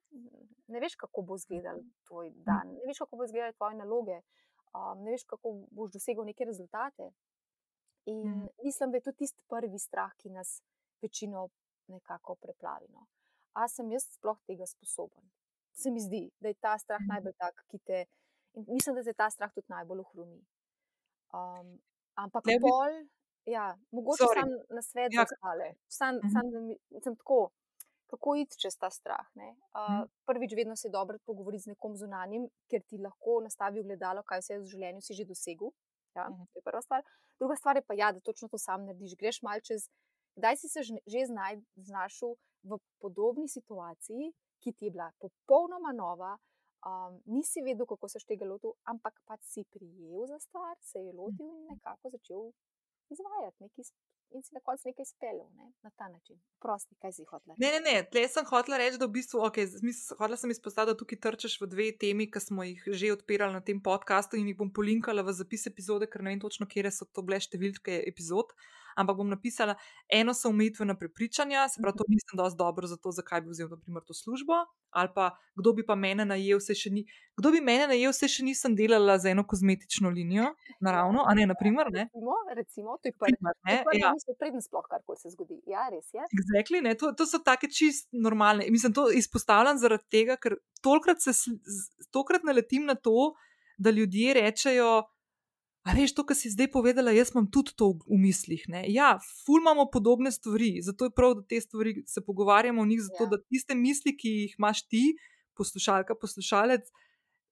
ne 0.68 0.81
veš, 0.81 0.97
kako 0.97 1.23
bo 1.23 1.37
izgledal 1.37 1.79
tvoj 2.05 2.31
dan, 2.39 2.68
ne 2.70 2.87
veš, 2.87 2.99
kako 2.99 3.16
bo 3.16 3.25
izgledale 3.25 3.53
tvoje 3.53 3.77
naloge, 3.77 4.18
um, 4.73 5.03
ne 5.03 5.11
veš, 5.11 5.25
kako 5.27 5.53
boš 5.70 5.93
dosegel 5.93 6.25
neke 6.25 6.45
rezultate. 6.45 7.11
In 8.07 8.23
Mhm. 8.23 8.47
mislim, 8.59 8.91
da 8.91 8.97
je 8.97 9.03
to 9.03 9.12
tisti 9.14 9.45
prvi 9.47 9.79
strah, 9.79 10.12
ki 10.14 10.31
nas 10.31 10.62
večino 11.03 11.49
nekako 11.89 12.35
preplavi. 12.37 12.87
No. 12.91 13.07
A 13.53 13.68
sem 13.68 13.91
jaz 13.91 14.09
sploh 14.09 14.39
tega 14.43 14.66
sposoben? 14.66 15.31
Se 15.75 15.91
mi 15.91 16.01
zdi, 16.01 16.31
da 16.39 16.49
je 16.49 16.55
ta 16.57 16.79
strah 16.79 17.01
Mhm. 17.01 17.09
najbolj 17.09 17.33
tak, 17.35 17.64
ki 17.68 17.79
te. 17.81 18.05
In 18.55 18.64
mislim, 18.68 18.95
da 18.95 19.03
se 19.03 19.12
ta 19.14 19.31
strah 19.31 19.53
tudi 19.53 19.66
najbolj 19.68 20.01
ohromi. 20.01 20.41
Um, 21.33 21.79
ampak 22.14 22.43
Tle 22.43 22.55
bi- 22.55 22.68
pol, 22.68 22.93
ja, 23.47 23.64
mogoče 23.91 24.25
Sorry. 24.25 24.35
sam 24.35 24.49
na 24.70 24.83
svet 24.83 25.11
Ja, 25.11 25.23
ostale. 25.23 25.75
Sam, 25.89 26.16
Mhm. 26.16 26.29
sam, 26.29 26.51
da 26.51 26.61
mi- 26.61 26.79
sem 27.01 27.16
tako, 27.16 27.51
kako 28.12 28.34
iti 28.36 28.58
čez 28.58 28.76
ta 28.76 28.90
strah. 28.90 29.24
ne. 29.34 29.48
Uh, 29.72 29.80
Mhm. 29.90 30.04
prvič, 30.26 30.52
vedno 30.52 30.76
se 30.76 30.88
je 30.88 30.92
dobro 30.92 31.18
pogovoriti 31.26 31.62
z 31.62 31.68
nekom 31.68 31.96
zunanjim, 31.96 32.48
ker 32.68 32.82
ti 32.82 32.98
lahko 32.98 33.40
nastavi 33.40 33.80
ogledalo, 33.80 34.22
kaj 34.22 34.40
vse 34.40 34.58
v 34.58 34.66
življenju 34.66 35.00
si 35.00 35.14
že 35.14 35.24
dosegel. 35.24 35.72
Ja, 36.14 36.28
Mhm. 36.28 36.44
to 36.46 36.58
je 36.58 36.62
prva 36.62 36.82
stvar. 36.82 37.02
Druga 37.38 37.56
stvar 37.56 37.76
je 37.76 37.82
pa, 37.82 37.94
ja, 37.94 38.12
da 38.12 38.20
točno 38.20 38.48
to 38.48 38.58
sam 38.58 38.84
narediš. 38.84 39.16
Greš 39.16 39.42
mal 39.42 39.60
čez. 39.62 39.88
Kdaj 40.36 40.56
si 40.56 40.68
se 40.68 40.80
že 40.82 41.26
znaj, 41.26 41.56
znašel 41.78 42.30
v 42.62 42.72
podobni 43.00 43.48
situaciji, 43.48 44.32
ki 44.60 44.72
ti 44.72 44.84
je 44.84 44.90
bila 44.90 45.10
popolnoma 45.18 45.92
nova, 45.94 46.36
um, 46.82 47.20
nisi 47.26 47.60
vedel, 47.60 47.86
kako 47.86 48.08
se 48.08 48.18
tega 48.22 48.44
lotil, 48.44 48.72
ampak 48.84 49.14
pač 49.24 49.40
si 49.44 49.64
prijel 49.66 50.26
za 50.26 50.38
stvar, 50.38 50.76
se 50.82 50.98
je 50.98 51.12
lotil 51.12 51.46
in 51.48 51.66
nekako 51.68 52.10
začel 52.10 52.52
izvajati 53.10 53.56
nekaj, 53.60 53.84
in 54.35 54.43
si 54.43 54.55
na 54.55 54.61
koncu 54.64 54.89
nekaj 54.89 55.07
speljal 55.09 55.49
ne? 55.57 55.70
na 55.83 55.91
ta 55.91 56.09
način. 56.09 56.39
Prosti, 56.61 56.97
kaj 57.03 57.12
si 57.12 57.24
hotel. 57.28 57.55
Ne, 57.59 57.70
ne, 57.76 57.80
ne, 57.80 57.95
tle 58.12 58.24
sem 58.28 58.47
hotela 58.49 58.78
reči, 58.80 58.99
da 59.01 59.07
v 59.07 59.16
bistvu, 59.18 59.43
okay, 59.49 59.68
smis- 59.68 60.12
hotela 60.18 60.39
sem 60.41 60.51
izpostaviti, 60.55 60.95
da 60.95 61.01
tukaj 61.01 61.20
trčeš 61.26 61.59
v 61.61 61.70
dve 61.74 61.89
temi, 62.05 62.28
ki 62.30 62.41
smo 62.41 62.66
jih 62.66 62.85
že 62.87 63.12
odpirali 63.16 63.57
na 63.57 63.62
tem 63.64 63.80
podkastu 63.83 64.41
in 64.41 64.51
jih 64.51 64.59
bom 64.59 64.70
polinkala 64.72 65.24
v 65.26 65.35
zapis 65.37 65.66
epizode, 65.70 66.09
ker 66.11 66.22
ne 66.22 66.35
vem 66.35 66.45
točno, 66.45 66.66
kje 66.66 66.91
so 66.91 67.09
to 67.09 67.24
bile 67.26 67.41
številke 67.41 68.03
epizod. 68.09 68.55
Ampak 68.97 69.16
bom 69.16 69.28
napisala, 69.28 69.74
eno 70.09 70.34
so 70.34 70.49
omejitvena 70.49 70.95
prepričanja, 70.99 71.68
se 71.68 71.82
pravi, 71.82 71.99
to 71.99 72.05
nisem 72.09 72.36
dosti 72.36 72.59
dobro 72.59 72.86
za 72.86 72.97
to, 72.97 73.12
zakaj 73.12 73.40
bi 73.40 73.51
vzel 73.51 73.68
naprimer, 73.70 74.03
to 74.07 74.14
službo, 74.14 74.64
ali 74.90 75.09
pa 75.14 75.30
kdo 75.55 75.72
bi 75.72 75.86
pa 75.86 75.95
mene 75.95 76.24
najel, 76.24 76.61
se 76.61 76.74
še 76.74 76.90
ni. 76.90 77.05
Kdo 77.36 77.53
bi 77.55 77.61
mene 77.64 77.86
najel, 77.93 78.12
se 78.12 78.28
še 78.28 78.45
nisem 78.45 78.76
delala 78.76 79.16
za 79.18 79.30
eno 79.32 79.45
kozmetično 79.49 80.11
linijo, 80.12 80.51
naravno, 80.80 81.24
a 81.28 81.34
ne, 81.34 81.47
naprimer, 81.49 81.88
ne. 81.93 82.09
Recimo, 82.12 82.36
recimo, 82.57 82.99
to 83.03 83.09
je 83.09 83.36
ne, 83.40 83.78
prvi, 83.86 84.03
ja. 84.03 84.12
misel, 84.16 84.36
preden 84.38 84.64
sploh 84.64 84.84
karkoli 84.90 85.20
se 85.20 85.32
zgodi. 85.32 85.61
Ja, 85.70 85.88
res 85.93 86.12
je. 86.12 86.26
Exactly, 86.36 86.82
ne, 86.84 86.95
to, 86.99 87.12
to 87.16 87.26
so 87.28 87.40
take 87.45 87.70
čist 87.72 88.11
normalne. 88.12 88.68
Mislim, 88.70 88.93
to 88.97 89.09
izpostavljam 89.14 89.80
zaradi 89.80 90.09
tega, 90.12 90.36
ker 90.40 90.59
tolkrat, 90.84 91.24
se, 91.24 91.32
tokrat 92.12 92.45
naletim 92.45 92.84
na 92.88 92.95
to, 92.95 93.32
da 93.78 93.90
ljudje 93.90 94.36
rečejo. 94.40 94.93
A 95.83 95.93
veš, 95.93 96.12
to, 96.14 96.22
kar 96.22 96.37
si 96.39 96.47
zdaj 96.47 96.68
povedala, 96.70 97.11
jaz 97.11 97.33
imam 97.33 97.49
tudi 97.51 97.72
to 97.74 97.89
v- 97.99 98.16
mislih. 98.16 98.62
Ne? 98.68 98.85
Ja, 98.87 99.16
ful 99.43 99.59
imamo 99.59 99.89
podobne 99.91 100.30
stvari, 100.30 100.78
zato 100.80 101.05
je 101.05 101.11
prav, 101.11 101.35
da 101.35 101.43
te 101.43 101.59
stvari 101.61 102.05
se 102.07 102.20
pogovarjamo 102.20 102.83
o 102.83 102.87
njih, 102.87 103.01
zato 103.03 103.24
Ja. 103.24 103.30
da 103.30 103.39
tiste 103.43 103.74
misli, 103.74 104.16
ki 104.16 104.28
jih 104.30 104.55
imaš 104.59 104.85
ti, 104.87 105.16
poslušalka, 105.55 106.14
poslušalec, 106.14 106.87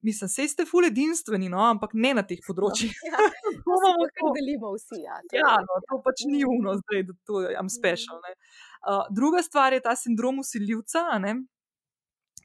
mislim, 0.00 0.28
sej 0.28 0.48
ste 0.48 0.64
ful 0.64 0.86
edinstveni, 0.86 1.48
no, 1.48 1.58
ampak 1.58 1.90
ne 1.92 2.14
na 2.14 2.22
teh 2.22 2.38
področjih. 2.46 2.94
Ja, 3.04 3.18
To 3.66 3.74
imamo 3.74 4.06
kar 4.08 4.30
delimo 4.32 4.70
vsi. 4.72 5.02
Ja, 5.02 5.18
to 5.26 5.36
Ja, 5.36 5.56
no, 5.60 5.80
to 5.84 5.98
pač 6.00 6.22
ni 6.24 6.44
uno, 6.46 6.78
zdaj, 6.78 7.02
da 7.02 7.12
to 7.26 7.42
je 7.42 7.58
special. 7.68 8.22
Ne. 8.22 8.32
Uh, 8.80 9.02
druga 9.10 9.42
stvar 9.42 9.72
je 9.72 9.80
ta 9.80 9.96
sindrom 9.96 10.38
usiljivca, 10.38 11.18
ne, 11.18 11.34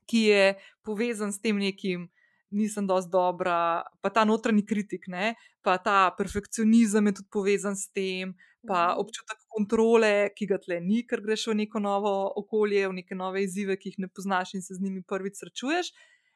ki 0.06 0.22
je 0.24 0.44
povezan 0.82 1.30
s 1.32 1.40
tem 1.40 1.58
nekim. 1.58 2.10
Nisem 2.56 2.88
dovolj 2.88 3.10
dobra, 3.12 3.84
pa 4.02 4.10
ta 4.10 4.24
notranji 4.26 4.64
kritik, 4.66 5.10
ne? 5.12 5.34
pa 5.66 5.78
ta 5.82 6.12
perfekcionizem 6.18 7.10
je 7.10 7.14
tudi 7.20 7.30
povezan 7.34 7.76
s 7.76 7.90
tem, 7.92 8.36
pa 8.66 8.94
Mhm. 8.94 9.00
občutek 9.02 9.40
kontrole, 9.50 10.30
ki 10.36 10.48
ga 10.48 10.58
tle 10.58 10.80
ni, 10.82 11.04
ker 11.06 11.22
greš 11.22 11.48
v 11.52 11.56
neko 11.66 11.80
novo 11.80 12.32
okolje, 12.38 12.88
v 12.88 12.94
neke 13.02 13.16
nove 13.16 13.44
izzive, 13.44 13.78
ki 13.78 13.90
jih 13.90 14.00
ne 14.06 14.08
poznaš 14.08 14.54
in 14.56 14.62
se 14.62 14.76
z 14.76 14.82
njimi 14.82 15.04
prvič 15.04 15.42
srečuješ. 15.42 15.92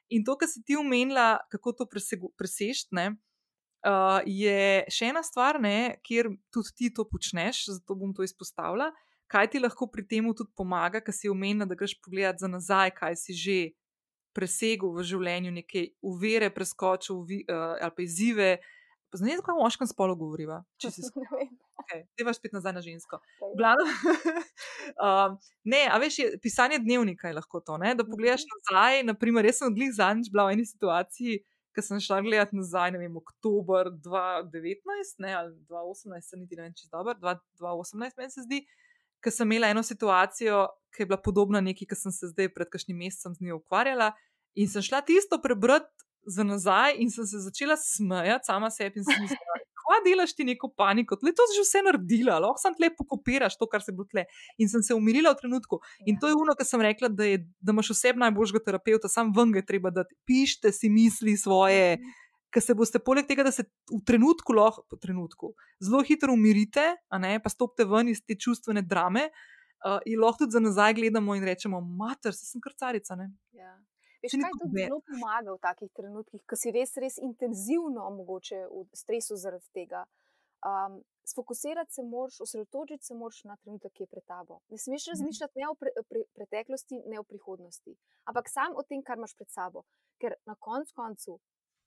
In 0.09 0.23
to, 0.25 0.35
kar 0.37 0.49
si 0.49 0.63
ti 0.65 0.75
omenila, 0.75 1.39
kako 1.49 1.73
to 1.73 1.85
presežeš, 1.85 2.89
uh, 3.85 4.21
je 4.25 4.85
še 4.91 5.11
ena 5.13 5.23
stvar, 5.23 5.59
ne, 5.61 5.99
kjer 6.05 6.31
tudi 6.53 6.73
ti 6.75 6.89
to 6.93 7.05
počneš, 7.07 7.67
zato 7.77 7.95
bom 7.95 8.13
to 8.13 8.25
izpostavila. 8.25 8.91
Kaj 9.29 9.51
ti 9.53 9.61
lahko 9.61 9.85
pri 9.87 10.07
tem 10.09 10.25
tudi 10.33 10.49
pomaga, 10.57 11.01
ker 11.05 11.13
si 11.13 11.29
omenila, 11.29 11.67
da 11.69 11.77
greš 11.77 11.99
pogledat 12.01 12.41
za 12.41 12.49
nazaj, 12.49 12.95
kaj 12.97 13.15
si 13.15 13.33
že 13.37 13.57
presegel 14.39 14.93
v 14.95 15.05
življenju, 15.11 15.51
neke 15.59 15.89
uvere, 16.07 16.49
preskočil 16.55 17.23
vi, 17.27 17.43
uh, 17.51 17.75
ali 17.75 17.95
pa 17.95 18.05
izzive. 18.05 18.51
Poznaj, 19.11 19.41
kako 19.41 19.57
o 19.57 19.65
moškem 19.65 19.89
spolu 19.89 20.15
govoriva, 20.15 20.61
če 20.79 20.93
si 20.93 21.03
vem, 21.35 21.51
Okay, 21.79 22.03
Deva 22.19 22.33
spet 22.35 22.53
nazaj 22.53 22.73
na 22.75 22.81
žensko. 22.83 23.21
Glavno, 23.57 23.85
um, 25.05 25.37
ne, 25.63 25.85
a 25.87 25.97
veš, 26.01 26.17
je, 26.19 26.27
pisanje 26.43 26.79
dnevnika 26.83 27.29
je 27.29 27.37
lahko 27.37 27.61
to, 27.63 27.77
ne? 27.81 27.93
da 27.95 28.05
pogledaš 28.05 28.43
nazaj. 28.49 29.03
Naprimer, 29.07 29.47
jaz 29.47 29.61
sem 29.61 29.73
glih 29.75 29.93
zadnjič 29.95 30.31
bila 30.33 30.49
v 30.49 30.57
eni 30.57 30.67
situaciji, 30.67 31.39
ko 31.75 31.85
sem 31.85 32.01
šla 32.03 32.19
gledati 32.25 32.59
nazaj, 32.59 32.91
ne 32.95 33.01
vem, 33.01 33.15
oktober 33.17 33.93
2019 34.05 35.23
ne, 35.23 35.33
ali 35.39 35.55
2018, 35.71 36.27
se 36.27 36.41
niti 36.41 36.59
ne 36.59 36.67
vem, 36.67 36.75
če 36.75 36.89
je 36.89 36.91
dobro, 36.91 37.15
2018 37.23 38.19
meni 38.19 38.35
se 38.35 38.45
zdi, 38.45 38.63
ker 39.23 39.35
sem 39.35 39.47
imela 39.47 39.71
eno 39.71 39.83
situacijo, 39.85 40.65
ki 40.95 41.03
je 41.03 41.09
bila 41.11 41.19
podobna 41.21 41.61
neki, 41.63 41.87
ki 41.87 41.95
sem 41.95 42.13
se 42.15 42.31
zdaj 42.33 42.51
pred 42.55 42.69
kakšnim 42.71 42.97
mesecem 42.99 43.35
z 43.37 43.47
njo 43.47 43.61
ukvarjala 43.61 44.11
in 44.55 44.67
sem 44.67 44.81
šla 44.81 45.01
tisto 45.01 45.41
prebrati 45.41 45.89
za 46.27 46.43
nazaj 46.43 46.95
in 46.99 47.09
sem 47.11 47.25
se 47.25 47.39
začela 47.39 47.77
smejati 47.77 48.45
sama 48.45 48.69
sebi 48.69 48.99
in 48.99 49.05
sem 49.05 49.21
mislila, 49.21 49.55
kva 49.79 49.97
delaš 50.05 50.35
ti 50.35 50.43
neko 50.43 50.67
paniko, 50.77 51.15
tle 51.15 51.31
to 51.33 51.41
si 51.49 51.57
že 51.57 51.63
vse 51.63 51.81
naredila, 51.81 52.37
lahko 52.39 52.59
sem 52.61 52.75
tle 52.75 52.89
pokopiraš 52.93 53.57
to, 53.57 53.65
kar 53.65 53.81
se 53.81 53.91
bo 53.91 54.03
tle. 54.05 54.25
In 54.57 54.69
sem 54.69 54.83
se 54.83 54.93
umirila 54.93 55.31
v 55.33 55.39
trenutku. 55.39 55.79
In 56.05 56.15
Ja. 56.15 56.19
to 56.19 56.27
je 56.27 56.35
ono, 56.35 56.53
kar 56.53 56.65
sem 56.65 56.81
rekla, 56.81 57.07
da, 57.09 57.23
je, 57.23 57.37
da 57.59 57.71
imaš 57.71 57.89
oseb 57.91 58.17
najboljšega 58.17 58.59
terapeuta, 58.65 59.09
sam 59.09 59.31
ven 59.33 59.51
ga 59.51 59.61
treba 59.61 59.89
dati. 59.89 60.13
Pišite 60.25 60.71
si 60.71 60.89
misli 60.89 61.37
svoje, 61.37 61.97
Mhm. 61.97 62.11
ker 62.51 62.61
se 62.61 62.73
boste 62.73 62.99
poleg 62.99 63.25
tega, 63.27 63.43
da 63.43 63.51
se 63.51 63.63
v 63.63 64.01
trenutku 64.05 64.53
lahko, 64.53 64.83
po 64.89 64.97
trenutku, 64.97 65.53
zelo 65.79 66.03
hitro 66.03 66.33
umirite, 66.33 66.95
a 67.09 67.17
ne, 67.17 67.39
pa 67.39 67.49
stopite 67.49 67.85
ven 67.85 68.09
iz 68.09 68.21
te 68.21 68.35
čustvene 68.35 68.81
drame. 68.81 69.29
Uh, 69.79 69.97
in 70.05 70.19
lahko 70.19 70.43
tudi 70.43 70.51
za 70.51 70.59
nazaj 70.59 70.93
gledamo 70.93 71.35
in 71.35 71.43
rečemo, 71.43 71.79
mater, 71.81 72.33
se 72.33 72.45
sem 72.45 72.59
krcarica. 72.61 73.15
Ne? 73.15 73.31
Ja. 73.53 73.79
Veš, 74.23 74.31
kaj 74.41 74.51
tudi 74.59 74.73
bed. 74.73 74.87
zelo 74.87 74.99
pomaga 75.01 75.53
v 75.53 75.59
takih 75.63 75.91
trenutkih, 75.95 76.41
ko 76.45 76.55
si 76.55 76.71
res, 76.71 76.95
res 76.97 77.17
intenzivno, 77.17 78.09
mogoče 78.11 78.65
v 78.67 78.87
stresu 78.93 79.35
zaradi 79.35 79.69
tega. 79.73 80.05
Um, 80.59 80.99
sfokusirati 81.23 81.93
se 81.93 82.03
moraš, 82.03 82.41
osredotočiti 82.41 83.05
se 83.05 83.15
moraš 83.15 83.43
na 83.43 83.55
trenutek, 83.57 83.93
ki 83.93 84.03
je 84.03 84.07
pred 84.07 84.25
tabo. 84.25 84.59
Ne 84.69 84.77
smeš 84.77 85.05
Mhm. 85.07 85.11
razmišljati 85.11 85.59
ne 85.59 85.69
o 85.69 85.75
pre, 85.75 85.89
pre, 86.09 86.23
preteklosti, 86.35 87.01
ne 87.05 87.19
o 87.19 87.23
prihodnosti, 87.23 87.95
ampak 88.25 88.49
samo 88.49 88.75
o 88.75 88.83
tem, 88.83 89.01
kar 89.03 89.17
imaš 89.17 89.35
pred 89.35 89.49
sabo. 89.49 89.83
Ker 90.19 90.33
na 90.45 90.55
koncu 90.55 90.93
koncu 90.95 91.39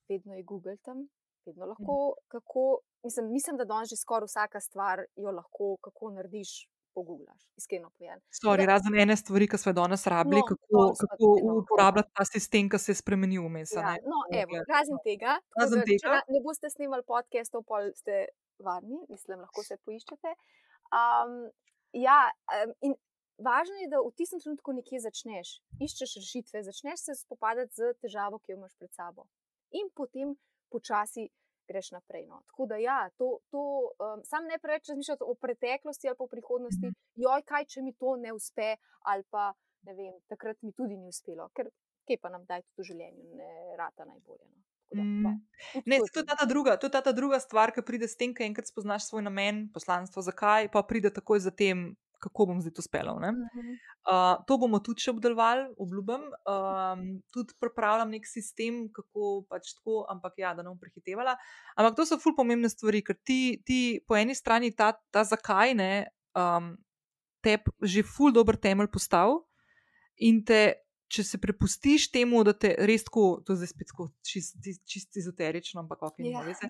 vedno 0.09 0.33
je 0.33 0.43
Google 0.43 0.77
tam, 0.77 1.07
vedno 1.45 1.65
lahko, 1.65 2.15
kako. 2.27 2.79
Mislim, 3.03 3.31
mislim 3.31 3.57
da 3.57 3.65
danes 3.65 3.89
že 3.89 3.95
skoraj 3.95 4.25
vsaka 4.25 4.59
stvar 4.59 5.05
jo 5.15 5.31
lahko, 5.31 5.77
kako 5.81 6.09
narediš, 6.09 6.69
pogooglaš, 6.95 7.41
iskreno 7.57 7.89
povedano. 7.89 8.21
Sorry, 8.31 8.65
razen 8.69 8.95
ene 8.99 9.15
stvari, 9.17 9.47
ki 9.51 9.57
smo 9.57 9.73
danes 9.73 10.05
rabili, 10.07 10.41
No, 10.41 10.45
kako, 10.49 10.67
pa 10.71 11.07
kako 11.07 11.29
no. 11.43 11.55
uporabljati 11.61 12.11
ta 12.13 12.25
sistem, 12.25 12.69
ki 12.69 12.79
se 12.79 12.91
je 12.91 12.99
spremenil 13.01 13.45
vmes. 13.47 13.73
Ja, 13.75 13.95
no, 14.05 14.23
evo, 14.41 14.61
razen 14.69 14.97
no. 14.97 15.03
tega, 15.05 15.37
Razen 15.59 15.83
da, 15.83 15.87
tega. 15.91 16.19
ne 16.29 16.43
boste 16.45 16.69
snimali 16.69 17.05
podcastov, 17.07 17.65
pol 17.69 17.91
ste 17.99 18.25
varni, 18.59 19.01
mislim, 19.09 19.41
lahko 19.43 19.63
se 19.65 19.77
poiščete. 19.85 20.35
Um, 20.93 21.37
ja, 21.97 22.19
um, 22.61 22.73
in 22.89 22.95
važno 23.41 23.77
je, 23.81 23.89
da 23.91 24.01
v 24.01 24.11
tistem 24.17 24.41
trenutku 24.43 24.75
nekje 24.77 25.03
začneš, 25.07 25.57
iščeš 25.81 26.17
rešitve, 26.21 26.63
začneš 26.69 27.07
se 27.07 27.15
spopadati 27.23 27.73
z 27.75 27.93
težavo, 28.01 28.39
ki 28.39 28.53
jo 28.53 28.59
imaš 28.61 28.75
pred 28.79 28.93
sabo. 28.93 29.25
In 29.73 29.89
potem 29.97 30.35
počasi 30.73 31.29
greš 31.67 31.91
naprej. 31.91 32.25
No. 32.27 32.41
Tako 32.47 32.65
da, 32.65 32.77
ja, 32.77 33.09
to, 33.17 33.39
to 33.49 33.61
um, 33.99 34.23
sam 34.23 34.45
ne 34.45 34.57
preveč 34.59 34.89
razmišljati 34.89 35.23
o 35.23 35.35
preteklosti 35.35 36.07
ali 36.07 36.17
pa 36.17 36.23
o 36.23 36.27
prihodnosti, 36.27 36.85
Mhm. 36.85 36.95
joj, 37.15 37.41
kaj 37.43 37.65
če 37.65 37.81
mi 37.81 37.93
to 37.93 38.15
ne 38.15 38.33
uspe, 38.33 38.75
ali 39.01 39.23
pa 39.29 39.53
ne 39.81 39.93
vem, 39.93 40.13
takrat 40.27 40.61
mi 40.61 40.71
tudi 40.71 40.97
ni 40.97 41.07
uspelo, 41.07 41.49
ker 41.49 41.69
kje 42.07 42.17
pa 42.21 42.29
nam 42.29 42.45
daj 42.45 42.61
tudi 42.61 42.75
v 42.77 42.83
življenju, 42.83 43.35
ne 43.35 43.49
rata 43.77 44.05
najbolje. 44.05 44.45
No. 44.45 44.59
Da, 44.91 45.01
Mm. 45.01 45.39
Ne, 45.85 45.97
to 46.13 46.19
je 46.19 46.25
ta 46.27 46.45
druga, 46.45 46.77
to 46.77 46.85
je 46.87 47.01
ta 47.01 47.11
druga 47.11 47.39
stvar, 47.39 47.71
ki 47.71 47.81
pride 47.81 48.07
s 48.07 48.15
tem, 48.15 48.29
ko 48.29 48.43
enkrat 48.43 48.67
spoznaš 48.67 49.07
svoj 49.07 49.23
namen, 49.23 49.71
poslanstvo, 49.73 50.21
zakaj, 50.21 50.69
pa 50.69 50.83
pride 50.83 51.09
takoj 51.09 51.39
za 51.39 51.49
tem, 51.51 51.95
kako 52.23 52.47
bom 52.49 52.61
zdaj 52.63 52.73
to 52.77 52.83
speljal. 52.85 53.19
ne. 53.19 53.31
Mhm. 53.35 53.73
Uh, 54.03 54.41
to 54.47 54.57
bomo 54.59 54.79
tudi 54.83 55.03
še 55.03 55.11
obdelovali, 55.13 55.67
obljubim. 55.79 56.23
Um, 56.49 57.03
tudi 57.31 57.55
pripravljam 57.61 58.11
nek 58.15 58.27
sistem, 58.27 58.85
kako 58.95 59.43
pač 59.51 59.73
tako, 59.77 60.03
ampak 60.11 60.39
ja, 60.41 60.53
da 60.55 60.63
ne 60.63 60.71
bom 60.71 60.79
prehitevala. 60.79 61.35
Ampak 61.75 61.97
to 61.99 62.05
so 62.07 62.19
ful 62.19 62.35
pomembne 62.35 62.71
stvari, 62.71 63.03
ker 63.03 63.15
ti, 63.19 63.59
ti 63.67 63.79
po 64.07 64.15
eni 64.19 64.35
strani 64.35 64.71
ta, 64.75 64.93
ta 65.11 65.23
zakaj 65.23 65.75
ne, 65.75 65.91
um, 66.35 66.73
te 67.43 67.59
že 67.83 68.03
ful 68.07 68.31
dober 68.31 68.55
temelj 68.57 68.91
postavi 68.91 69.37
in 70.23 70.43
te. 70.47 70.63
Če 71.13 71.21
se 71.27 71.37
prepustiš 71.37 72.07
temu, 72.09 72.39
da 72.41 72.55
te 72.57 72.71
res 72.89 73.03
tako, 73.05 73.43
to 73.45 73.53
je 73.53 73.59
zdaj 73.59 73.69
spet 73.69 73.89
tako 73.91 74.07
čist, 74.25 74.55
čist 74.89 75.19
ezoterično, 75.21 75.83
ampak 75.83 76.01
ok, 76.07 76.15
nima 76.25 76.39
Ja. 76.41 76.45
veze. 76.47 76.65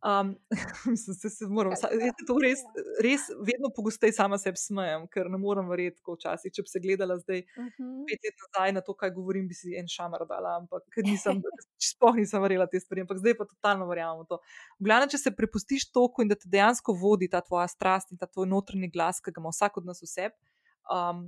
Um, 0.00 0.30
mislim, 0.88 1.14
se, 1.14 1.28
se 1.30 1.44
moram, 1.46 1.74
sa- 1.76 1.90
jaz 1.92 2.14
se 2.16 2.24
to 2.24 2.38
res, 2.40 2.62
res 3.04 3.26
vedno 3.44 3.68
pogosteje 3.76 4.14
sama 4.16 4.38
sebi 4.40 4.56
smejem, 4.56 5.02
ker 5.12 5.28
ne 5.28 5.36
morem 5.36 5.68
verjeti, 5.68 6.00
ko 6.00 6.14
včasih, 6.16 6.52
če 6.52 6.62
bi 6.62 6.72
se 6.72 6.80
gledala 6.80 7.18
zdaj 7.20 7.42
Mhm. 7.58 7.88
pet 8.08 8.24
let 8.24 8.38
nazaj 8.40 8.72
na 8.72 8.80
to, 8.80 8.94
kaj 8.94 9.10
govorim, 9.12 9.44
bi 9.44 9.54
si 9.54 9.74
en 9.76 9.84
šamar 9.86 10.24
dala, 10.24 10.54
ampak 10.56 10.88
nisem, 11.04 11.42
sploh 11.90 12.16
nisem 12.16 12.40
verjela 12.40 12.64
te 12.66 12.80
stvari, 12.80 13.04
ampak 13.04 13.20
zdaj 13.20 13.36
pa 13.36 13.44
totalno 13.44 13.84
verjamem 13.86 14.24
v 14.24 14.28
to. 14.28 14.38
V 14.80 14.88
glavnem, 14.88 15.08
če 15.08 15.18
se 15.18 15.34
prepustiš 15.36 15.90
toku 15.92 16.24
in 16.24 16.32
da 16.32 16.38
te 16.40 16.48
dejansko 16.48 16.96
vodi 16.96 17.28
ta 17.28 17.42
tvoja 17.44 17.68
strast 17.68 18.08
in 18.10 18.16
ta 18.16 18.24
tvoj 18.26 18.48
notranji 18.48 18.88
glas, 18.88 19.20
ki 19.20 19.30
ga 19.30 19.44
ima 19.44 19.52
vsak 19.52 19.76
od 19.76 19.84
nas 19.84 20.00
vseb, 20.00 20.32
um, 20.88 21.26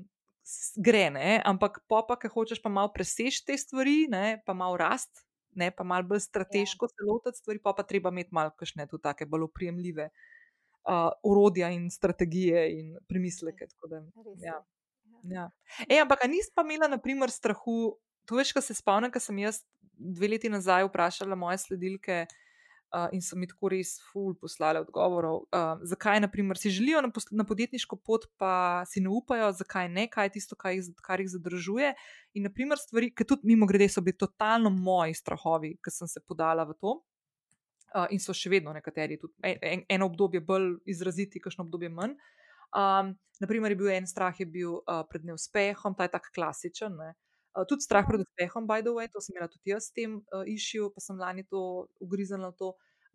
gre, 0.80 1.10
ne? 1.10 1.42
ampak 1.44 1.82
pa, 1.86 2.00
pa, 2.08 2.16
ker 2.16 2.32
hočeš 2.32 2.62
pa 2.64 2.72
malo 2.72 2.88
preseči 2.88 3.44
te 3.46 3.52
stvari, 3.54 4.08
ne? 4.08 4.40
pa 4.46 4.56
malo 4.56 4.80
rast, 4.80 5.12
ne? 5.54 5.70
pa 5.70 5.84
malo 5.84 6.08
bolj 6.08 6.20
strateško 6.26 6.88
se 6.88 7.06
lotiti 7.08 7.38
stvari, 7.38 7.58
pa 7.62 7.72
pa 7.76 7.82
treba 7.82 8.10
imeti 8.10 8.34
malo 8.34 8.50
kakšne 8.58 8.86
tudi 8.86 9.02
take 9.02 9.26
bolj 9.26 9.48
oprijemljive 9.48 10.08
uh, 10.10 11.10
orodja 11.22 11.70
in 11.70 11.90
strategije 11.90 12.64
in 12.78 12.96
premisleke. 13.08 13.66
Da, 13.88 14.04
ja. 14.38 14.54
Ja. 14.54 14.62
Ja. 15.22 15.50
Ej, 15.88 16.00
ampak 16.02 16.24
nisi 16.28 16.50
pa 16.54 16.64
imela, 16.66 16.88
na 16.88 16.98
primer, 16.98 17.30
strahu? 17.30 17.96
To 18.26 18.38
veš, 18.38 18.52
kar 18.54 18.62
se 18.62 18.74
spomnim, 18.74 19.10
ko 19.10 19.20
sem 19.20 19.38
jaz 19.42 19.64
dve 19.92 20.28
leti 20.30 20.50
nazaj 20.50 20.86
vprašala 20.86 21.34
moje 21.38 21.58
sledilke 21.58 22.24
uh, 22.26 22.36
in 23.12 23.22
so 23.24 23.36
mi 23.36 23.46
tako 23.48 23.70
res 23.72 23.94
ful 24.10 24.34
poslali 24.36 24.80
odgovorov. 24.82 25.46
Uh, 25.48 25.80
zakaj, 25.88 26.20
na 26.20 26.28
primer, 26.28 26.58
si 26.60 26.70
želijo 26.70 27.00
na, 27.04 27.10
na 27.30 27.44
podjetniško 27.48 27.96
pot, 27.96 28.26
pa 28.36 28.84
si 28.88 29.00
ne 29.00 29.08
upajo, 29.08 29.48
zakaj 29.56 29.88
ne, 29.88 30.08
kaj 30.12 30.28
je 30.28 30.34
tisto, 30.36 30.58
kar 30.58 30.74
jih, 30.76 30.90
kar 31.04 31.20
jih 31.20 31.30
zadržuje. 31.32 31.94
In, 32.34 32.44
na 32.48 32.52
primer, 32.52 32.80
stvari, 32.80 33.08
ki 33.16 33.26
tudi 33.28 33.48
mimo 33.48 33.66
grede 33.66 33.88
so 33.88 34.04
bili 34.04 34.18
totalno 34.18 34.70
moji 34.70 35.16
strahovi, 35.16 35.76
ki 35.82 35.94
sem 35.94 36.10
se 36.10 36.20
podala 36.20 36.68
v 36.68 36.76
to. 36.80 36.98
Uh, 37.92 38.06
in 38.12 38.20
so 38.20 38.32
še 38.36 38.48
vedno 38.52 38.72
nekateri, 38.72 39.18
tudi 39.20 39.34
en, 39.44 39.58
en, 39.68 39.82
eno 39.96 40.08
obdobje 40.08 40.40
bolj 40.44 40.78
izraziti, 40.88 41.40
kakšno 41.40 41.66
obdobje 41.66 41.90
manj. 41.92 42.16
Um, 42.72 43.12
naprimer, 43.40 43.72
je 43.72 43.80
bil 43.82 43.90
en 43.92 44.06
strah 44.08 44.36
je 44.40 44.46
bil, 44.48 44.78
uh, 44.80 45.02
pred 45.08 45.24
neuspehom, 45.28 45.96
ta 45.96 46.08
je 46.08 46.14
tak 46.14 46.30
klasičen. 46.32 46.96
Ne? 46.96 47.12
Uh, 47.52 47.66
tudi 47.68 47.84
strah 47.84 48.06
pred 48.08 48.24
uspehom, 48.24 48.66
by 48.66 48.80
the 48.80 48.92
way, 48.96 49.08
to 49.12 49.20
sem 49.20 49.36
imela 49.36 49.50
tudi 49.52 49.72
jaz 49.74 49.90
s 49.90 49.94
tem 49.96 50.20
uh, 50.32 50.44
išil, 50.48 50.88
pa 50.94 51.04
sem 51.04 51.18
lani 51.20 51.44
to 51.44 51.86
ugriznila 52.00 52.52
v 52.52 52.58
to. 52.58 52.72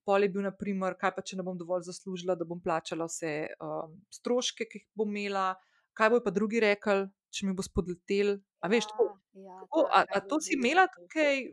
Pol 0.08 0.24
je 0.24 0.30
bil, 0.32 0.46
naprimer, 0.46 0.96
kaj 0.96 1.18
pa 1.18 1.22
če 1.26 1.36
ne 1.36 1.44
bom 1.44 1.58
dovolj 1.60 1.90
zaslužila, 1.90 2.38
da 2.40 2.48
bom 2.48 2.62
plačala 2.64 3.10
vse 3.10 3.50
um, 3.60 3.98
stroške, 4.14 4.70
ki 4.70 4.80
jih 4.80 4.86
bom 4.96 5.10
imela, 5.12 5.58
kaj 5.98 6.14
bo 6.14 6.22
pa 6.24 6.32
drugi 6.32 6.62
rekli, 6.64 7.10
če 7.34 7.50
mi 7.50 7.58
bo 7.58 7.66
spodletel. 7.66 8.38
A 8.64 8.72
veš, 8.72 8.88
tako, 8.94 9.18
Ja, 9.38 9.60
tako, 9.62 9.84
ta, 9.92 10.02
a, 10.02 10.18
a 10.18 10.22
to 10.26 10.40
si 10.42 10.56
imela 10.58 10.88
tukaj 10.90 11.44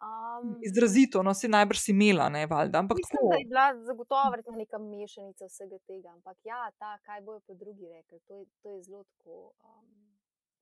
Um, 0.00 0.54
izrazito, 0.64 1.20
no 1.22 1.34
si 1.36 1.48
najbrž 1.48 1.80
si 1.84 1.92
imela, 1.92 2.30
ne 2.32 2.46
valjda, 2.48 2.78
ampak 2.78 2.96
Mislim, 2.96 3.18
tako. 3.20 3.28
da 3.32 3.36
je 3.36 3.44
bila 3.44 3.64
zagotovo 3.84 4.30
verjetno 4.32 4.54
neka 4.56 4.78
mešanica 4.78 5.44
vsega 5.44 5.78
tega, 5.86 6.08
ampak 6.16 6.36
ja, 6.44 6.60
ta, 6.78 6.94
kaj 7.04 7.20
bojo 7.26 7.40
pa 7.46 7.54
drugi 7.54 7.84
rekli, 7.88 8.20
to 8.24 8.38
je, 8.38 8.46
to 8.62 8.72
je 8.72 8.82
zelo 8.86 9.04
tako, 9.04 9.52
um, 9.60 9.99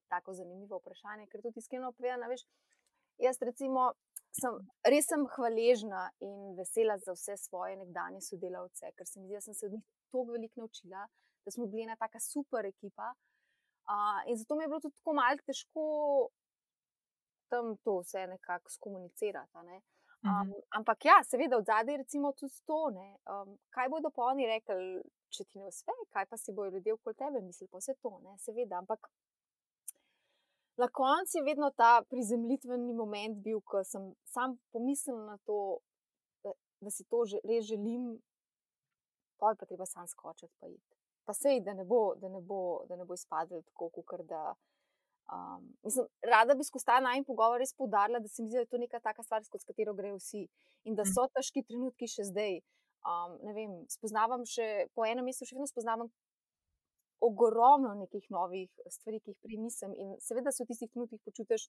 tako 0.09 0.35
zanimivo 0.35 0.81
vprašanje, 0.81 1.27
ker 1.31 1.43
tudi 1.43 1.63
iskreno 1.63 1.93
povedano, 1.93 2.29
veš, 2.31 2.45
jaz 3.23 3.41
recimo 3.43 3.93
sem, 4.41 4.59
res 4.87 5.09
sem 5.11 5.25
hvaležna 5.35 6.09
in 6.25 6.55
vesela 6.59 6.99
za 7.03 7.15
vse 7.17 7.37
svoje 7.37 7.77
nekdanje 7.81 8.23
sodelavce, 8.27 8.93
ker 8.97 9.07
se 9.07 9.21
mi 9.21 9.27
zdi, 9.27 9.39
da 9.39 9.45
sem 9.47 9.55
se 9.55 9.67
od 9.67 9.77
njih 9.77 9.85
toliko 10.13 10.33
veliko 10.33 10.61
naučila, 10.61 11.07
da 11.45 11.55
smo 11.55 11.67
bili 11.67 11.87
ena 11.87 11.97
taka 11.97 12.21
super 12.21 12.67
ekipa. 12.67 13.13
Uh, 13.89 14.21
in 14.31 14.37
zato 14.37 14.57
mi 14.57 14.65
je 14.65 14.69
bilo 14.69 14.81
tudi 14.81 14.97
tako 15.01 15.15
malce 15.17 15.45
težko 15.49 15.85
tam 17.49 17.77
to 17.85 18.01
vse 18.03 18.27
nekako 18.27 18.71
skomunicirati. 18.71 19.57
Ne? 19.65 19.81
Mhm. 20.25 20.51
Um, 20.51 20.55
ampak 20.71 21.05
ja, 21.05 21.23
seveda, 21.25 21.57
od 21.57 21.65
zadaj 21.65 21.95
je 21.95 21.99
recimo 21.99 22.33
tudi 22.33 22.55
to, 22.67 22.91
ne, 22.91 23.17
um, 23.33 23.59
kaj 23.71 23.89
bodo 23.89 24.11
pa 24.11 24.23
oni 24.33 24.47
rekli, 24.47 24.99
če 25.31 25.45
ti 25.45 25.61
ne 25.61 25.69
uspe, 25.71 25.95
kaj 26.13 26.27
pa 26.27 26.37
si 26.37 26.53
bojo 26.53 26.73
ljudje 26.75 26.97
okoli 26.97 27.15
tebe 27.15 27.41
mislili, 27.41 27.71
pa 27.73 27.79
vse 27.79 27.95
to, 28.03 28.19
ne, 28.25 28.35
seveda. 28.43 28.81
Ampak 28.83 29.07
na 30.79 30.89
koncu 30.89 31.39
je 31.39 31.45
vedno 31.45 31.71
ta 31.71 32.03
prizemljitveni 32.11 32.95
moment 32.95 33.43
bil, 33.43 33.61
ko 33.61 33.83
sem 33.85 34.13
sam 34.25 34.57
pomislil 34.73 35.19
na 35.27 35.39
to, 35.47 35.79
da, 36.45 36.53
da 36.81 36.91
si 36.91 37.05
to 37.05 37.25
že, 37.27 37.41
res 37.45 37.67
želim, 37.67 38.13
pa 39.39 39.51
je 39.51 39.59
pa 39.59 39.67
treba 39.67 39.87
sam 39.87 40.07
skočiti 40.07 40.55
pa 40.61 40.67
iti. 40.67 40.95
Pa 41.27 41.35
sej, 41.35 41.61
da 41.61 41.75
ne 41.75 41.85
bo, 41.85 42.15
da 42.17 42.29
ne 42.29 42.41
bo, 42.41 42.85
da 42.89 42.97
ne 42.97 43.05
bo 43.05 43.15
izpadlo 43.15 43.63
tako, 43.63 43.91
kot 43.91 44.25
da. 44.27 44.55
Um, 45.29 45.77
mislim, 45.85 46.07
rada 46.25 46.55
bi 46.55 46.65
skozi 46.65 46.87
ta 46.89 47.01
najmen 47.05 47.27
pogovor 47.29 47.61
res 47.61 47.75
poudarila, 47.77 48.19
da 48.19 48.29
se 48.29 48.43
mi 48.43 48.49
zdi, 48.49 48.57
da 48.57 48.65
je 48.65 48.71
to 48.73 48.79
neka 48.79 49.01
taka 49.01 49.23
stvar, 49.23 49.45
skozi 49.45 49.67
katero 49.69 49.93
grejo 49.95 50.17
vsi 50.17 50.47
in 50.89 50.95
da 50.97 51.05
so 51.05 51.27
težki 51.35 51.67
trenutki 51.69 52.09
še 52.09 52.25
zdaj. 52.31 52.61
Um, 53.09 53.35
vem, 53.55 53.75
spoznavam 53.93 54.47
še 54.49 54.89
po 54.97 55.05
enem 55.07 55.29
mesecu, 55.29 55.51
še 55.51 55.59
vedno 55.59 55.69
spoznavam 55.69 56.09
ogromno 57.21 57.95
nekih 57.99 58.27
novih 58.31 58.69
stvari, 58.91 59.21
ki 59.21 59.35
jih 59.35 59.39
prej 59.45 59.61
nisem. 59.63 59.95
In 59.97 60.17
seveda 60.23 60.53
se 60.53 60.65
v 60.65 60.71
tistih 60.71 60.91
trenutkih 60.93 61.21
počutiš, 61.25 61.69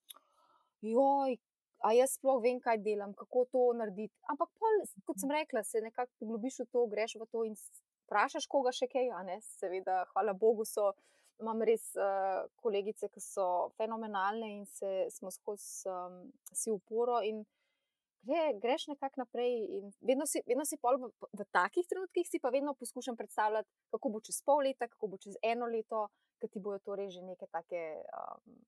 joj, 0.86 1.38
a 1.86 1.93
jaz 1.95 2.16
sploh 2.18 2.41
vem, 2.43 2.60
kaj 2.64 2.82
delam, 2.86 3.14
kako 3.18 3.45
to 3.54 3.66
narediti. 3.80 4.14
Ampak, 4.32 4.52
pol, 4.60 4.82
kot 5.08 5.22
sem 5.22 5.32
rekla, 5.34 5.64
se 5.64 5.84
nekako 5.84 6.12
poglobiš 6.20 6.64
v 6.64 6.68
to, 6.74 6.88
greš 6.91 7.16
v 7.22 7.30
to 7.32 7.45
in 7.47 7.56
vprašaš 8.08 8.50
koga 8.52 8.74
še 8.76 8.89
kaj. 8.91 9.12
Seveda, 9.45 10.04
hvala 10.14 10.34
Bogu, 10.34 10.66
so, 10.68 10.91
imam 11.39 11.62
res 11.64 11.91
uh, 11.95 12.43
kolegice, 12.64 13.08
ki 13.14 13.22
so 13.24 13.72
fenomenalne 13.80 14.50
in 14.58 14.66
se, 14.68 15.08
smo 15.16 15.32
skozi 15.32 15.88
um, 15.88 16.20
si 16.52 16.72
uporo. 16.74 17.22
In 17.24 17.45
gre, 18.22 18.53
greš 18.61 18.88
nekako 18.88 19.24
naprej. 19.24 19.53
In 19.78 19.91
vedno 20.01 20.26
si, 20.26 20.41
vedno 20.47 20.65
si 20.65 20.78
pol 20.82 20.99
v, 21.01 21.11
v 21.34 21.45
takih 21.51 21.88
trenutkih, 21.88 22.28
si 22.28 22.39
pa 22.39 22.51
vedno 22.53 22.74
poskušam 22.74 23.17
predstavljati, 23.17 23.70
kako 23.93 24.09
bo 24.09 24.22
čez 24.22 24.41
pol 24.45 24.63
leta, 24.67 24.88
kako 24.88 25.13
bo 25.13 25.22
čez 25.22 25.38
eno 25.43 25.70
leto, 25.70 26.07
ker 26.39 26.49
ti 26.49 26.59
bojo 26.59 26.80
torej 26.80 27.11
že 27.17 27.26
neke 27.26 27.47
take. 27.51 28.03
Um, 28.15 28.59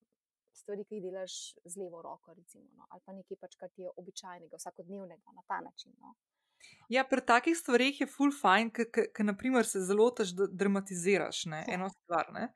Stvari, 0.51 0.83
ki 0.83 0.97
jih 0.97 1.05
delaš 1.05 1.55
z 1.63 1.79
levo 1.79 2.01
roko, 2.03 2.33
recimo, 2.35 2.65
no? 2.75 2.83
ali 2.91 3.01
pa 3.07 3.13
nekaj, 3.15 3.37
pač, 3.39 3.53
kar 3.57 3.69
ti 3.71 3.85
je 3.85 3.93
običajnega, 3.97 4.59
vsakodnevnega, 4.59 5.31
na 5.33 5.41
ta 5.47 5.61
način. 5.63 5.93
No? 5.95 6.11
Ja, 6.91 7.05
pri 7.07 7.23
takih 7.23 7.55
stvareh 7.57 8.01
je 8.03 8.05
full 8.05 8.35
fajn, 8.35 8.69
ker 8.75 9.25
naprimer 9.25 9.65
se 9.65 9.79
zelo 9.87 10.09
tež 10.11 10.35
dramatiziraš. 10.35 11.45
Ne? 11.49 11.63
Eno 11.71 11.87
stvar, 11.95 12.29
ne? 12.35 12.49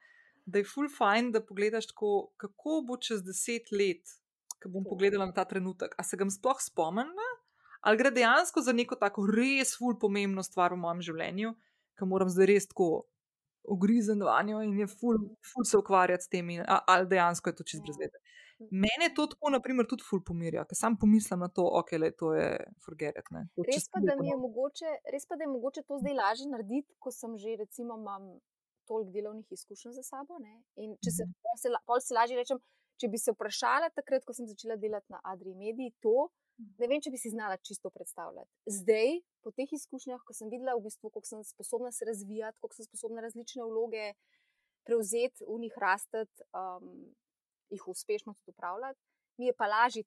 da 0.46 0.62
je 0.62 0.68
full 0.70 0.90
fajn, 0.98 1.32
da 1.32 1.42
pogledaš 1.46 1.88
tako, 1.88 2.12
kako 2.38 2.82
bo 2.88 2.98
čez 3.02 3.24
deset 3.26 3.72
let, 3.72 4.14
ko 4.66 4.72
bom 4.72 4.84
pogledala 4.86 5.26
na 5.26 5.34
ta 5.34 5.46
trenutek. 5.46 5.96
A 5.96 6.04
se 6.04 6.18
ga 6.18 6.26
sploh 6.28 6.58
spomnila, 6.60 7.28
ali 7.82 7.98
gre 7.98 8.12
dejansko 8.12 8.62
za 8.62 8.74
neko 8.74 8.96
tako 8.98 9.26
res 9.30 9.76
full 9.76 9.94
pomembno 9.96 10.44
stvar 10.44 10.74
v 10.74 10.80
mojem 10.80 11.02
življenju, 11.04 11.54
ki 11.96 12.06
moram 12.06 12.30
zdaj 12.30 12.46
res 12.48 12.66
tako 12.68 13.06
ugrizen 13.66 14.22
vanjo 14.22 14.60
in 14.62 14.78
je 14.78 14.88
full, 14.90 15.18
full 15.44 15.66
se 15.66 15.78
ukvarjati 15.78 16.24
s 16.24 16.30
tem, 16.30 16.50
in, 16.52 16.62
a, 16.62 16.84
ali 16.88 17.08
dejansko 17.08 17.50
je 17.50 17.56
to 17.56 17.64
čez 17.66 17.80
Ja. 17.80 17.84
brez 17.84 17.98
veze. 17.98 18.18
Mene 18.72 19.10
to 19.12 19.26
tako, 19.28 19.50
naprimer, 19.50 19.86
tudi 19.86 20.04
ful 20.04 20.22
pomirja, 20.22 20.64
ker 20.64 20.76
sam 20.76 20.96
pomislim 20.96 21.40
na 21.40 21.50
to, 21.50 21.66
ok, 21.74 21.92
le, 21.94 22.12
to 22.12 22.34
je 22.34 22.46
forget. 22.80 23.18
Ne, 23.32 23.48
to 23.52 23.64
Res 23.64 23.90
pa, 23.90 24.00
da 24.00 24.14
je 24.14 24.18
bom- 24.22 24.42
mogoče, 24.42 24.86
res 25.12 25.26
pa, 25.26 25.36
da 25.36 25.44
je 25.44 25.50
mogoče 25.50 25.84
to 25.84 25.98
zdaj 26.00 26.14
lažje 26.14 26.48
narediti, 26.48 26.94
ko 26.98 27.12
sem 27.12 27.36
že, 27.38 27.58
recimo, 27.58 27.98
imam 27.98 28.40
toliko 28.88 29.12
delovnih 29.12 29.48
izkušenj 29.52 29.92
za 29.92 30.04
sabo. 30.04 30.38
Ne? 30.40 30.62
In 30.78 30.96
če 30.98 31.12
se, 31.12 31.24
Mhm. 31.26 31.34
pol 31.42 31.56
se, 31.58 31.70
pol 31.86 32.00
se 32.00 32.14
lažje 32.14 32.36
rečem, 32.38 32.58
če 32.98 33.08
bi 33.12 33.18
se 33.20 33.34
vprašala 33.36 33.90
takrat, 33.96 34.24
ko 34.26 34.34
sem 34.34 34.48
začela 34.48 34.76
delati 34.80 35.12
na 35.12 35.20
Adri 35.24 35.54
Mediji, 35.56 35.94
to 36.02 36.30
ne 36.80 36.88
vem, 36.88 37.02
če 37.04 37.12
bi 37.12 37.18
si 37.20 37.30
znala 37.30 37.58
čisto 37.58 37.90
predstavljati. 37.92 38.48
Zdaj, 38.72 39.18
po 39.44 39.52
teh 39.52 39.68
izkušnjah, 39.76 40.22
ko 40.24 40.34
sem 40.34 40.48
videla, 40.50 40.78
v 40.78 40.86
bistvu, 40.88 41.10
kako 41.12 41.28
sem 41.28 41.44
sposobna 41.44 41.92
se 41.92 42.08
razvijati, 42.08 42.58
kako 42.64 42.74
sem 42.78 42.86
sposobna 42.88 43.22
različne 43.26 43.66
vloge 43.68 44.14
prevzeti, 44.88 45.44
v 45.44 45.60
njih 45.60 45.76
rasteti, 45.82 46.44
um, 46.56 47.12
jih 47.74 47.88
uspešno 47.88 48.34
tudi 48.34 48.54
upravljati, 48.56 49.00
mi 49.38 49.46
je 49.50 49.54
pa 49.54 49.68
lažje 49.68 50.04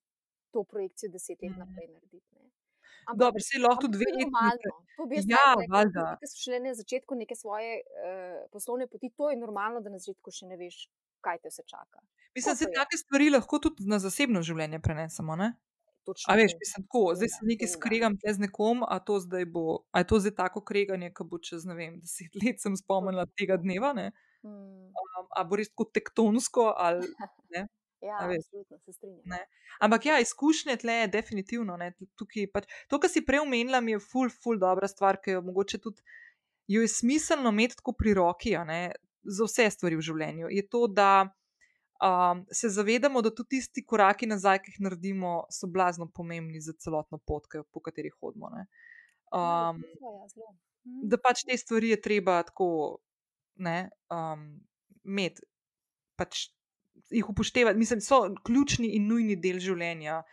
to 0.51 0.63
projekcijo 0.63 1.11
deset 1.11 1.41
let 1.41 1.51
Mhm. 1.51 1.59
naprej 1.59 1.87
narediti. 1.87 2.25
Ne? 2.33 2.49
Dobro, 3.15 3.39
se 3.41 3.59
lahko 3.61 3.81
tudi 3.81 3.97
dve 3.97 4.05
leti. 4.17 4.69
To 4.97 5.05
bi 5.05 5.15
jaz 5.15 5.25
Ja, 5.29 5.53
rekla, 5.53 6.17
ki 6.21 6.27
so 6.27 6.37
šele 6.37 6.59
na 6.59 6.73
začetku 6.73 7.15
neke 7.15 7.35
svoje 7.35 7.81
uh, 7.81 8.49
poslovne 8.51 8.87
poti, 8.87 9.09
to 9.17 9.29
je 9.29 9.37
normalno, 9.37 9.81
da 9.81 9.89
na 9.89 9.97
začetku 9.99 10.31
še 10.31 10.45
ne 10.45 10.57
veš, 10.57 10.89
kaj 11.21 11.41
te 11.43 11.51
vse 11.51 11.63
čaka. 11.67 12.01
Mislim, 12.35 12.53
da 12.53 12.55
se 12.55 12.65
take 12.75 12.97
stvari 12.97 13.29
lahko 13.29 13.59
tudi 13.59 13.87
na 13.89 13.99
zasebno 13.99 14.41
življenje 14.45 14.79
prenesemo. 14.79 15.35
Ne? 15.35 15.53
Točno 16.05 16.33
A 16.33 16.35
veš, 16.39 16.55
mislim, 16.59 16.85
tako, 16.87 17.01
zdaj 17.15 17.29
se 17.29 17.37
Seveda, 17.39 17.49
nekaj 17.51 17.71
skregam 17.73 18.15
z 18.23 18.37
nekom, 18.45 18.83
a 18.87 18.99
to 18.99 19.19
zdaj 19.19 19.45
bo, 19.45 19.65
a 19.91 20.01
je 20.01 20.07
to 20.09 20.19
zdaj 20.19 20.35
tako 20.37 20.63
kreganje, 20.65 21.11
ki 21.13 21.25
bo 21.29 21.39
čez, 21.43 21.65
ne 21.69 21.75
vem, 21.77 21.99
deset 22.01 22.37
let 22.43 22.61
sem 22.63 22.77
spomnila 22.79 23.27
tega 23.37 23.59
dneva, 23.61 23.91
ne? 23.93 24.11
Mm. 24.45 24.87
Um, 24.87 25.27
a 25.35 25.43
bo 25.43 25.59
res 25.59 25.69
tako 25.73 25.89
tektonsko 25.93 26.71
ali 26.77 27.03
ne? 27.55 27.67
Ja, 27.99 28.15
absolutno 28.23 28.77
se 28.79 28.93
strinjam. 28.95 29.43
Ampak 29.83 30.05
ja, 30.07 30.21
izkušnje 30.23 30.77
tle 30.79 30.93
je 31.01 31.07
definitivno. 31.11 31.75
Ne, 31.77 31.91
tu- 31.99 32.07
tukaj 32.15 32.47
pač, 32.53 32.69
to, 32.87 32.95
kar 32.95 33.11
si 33.11 33.25
prej 33.27 33.43
omenila, 33.43 33.81
mi 33.83 33.97
je 33.97 33.99
ful, 33.99 34.31
ful 34.31 34.59
dobra 34.61 34.87
stvar, 34.87 35.19
ki 35.19 35.35
jo 35.35 35.41
mogoče 35.43 35.81
tudi 35.83 35.99
jo 36.69 36.81
je 36.81 36.87
smiselno 36.87 37.49
imeti 37.49 37.75
tako 37.75 37.91
pri 37.91 38.13
roki, 38.13 38.55
za 39.23 39.47
vse 39.47 39.69
stvari 39.71 39.99
v 39.99 40.05
življenju. 40.05 40.51
Je 40.53 40.63
to, 40.67 40.87
da 40.87 41.29
um, 42.03 42.45
se 42.51 42.69
zavedamo, 42.69 43.21
da 43.21 43.33
tudi 43.35 43.57
tisti 43.57 43.83
koraki 43.85 44.29
nazaj, 44.29 44.61
ki 44.63 44.75
jih 44.75 44.85
naredimo, 44.87 45.33
so 45.53 45.67
blazno 45.67 46.09
pomembni 46.15 46.61
za 46.61 46.73
celotno 46.79 47.19
pot, 47.19 47.47
po 47.71 47.83
kateri 47.83 48.13
hodimo. 48.19 48.51
Ne. 48.55 48.65
Ja, 48.65 48.89
Um, 49.29 49.83
ja, 49.85 50.47
da 51.11 51.19
pač 51.21 51.43
te 51.45 51.57
stvari 51.57 51.91
je 51.93 52.01
treba 52.01 52.39
tako 52.47 52.97
ne, 53.61 53.91
um, 54.09 54.47
imeti, 55.05 55.43
pač 56.17 56.47
jih 57.13 57.29
upoštevati, 57.29 57.79
mislim, 57.79 58.01
so 58.01 58.23
ključni 58.45 58.89
in 58.97 59.07
nujni 59.09 59.37
del 59.39 59.59
življenja. 59.63 60.23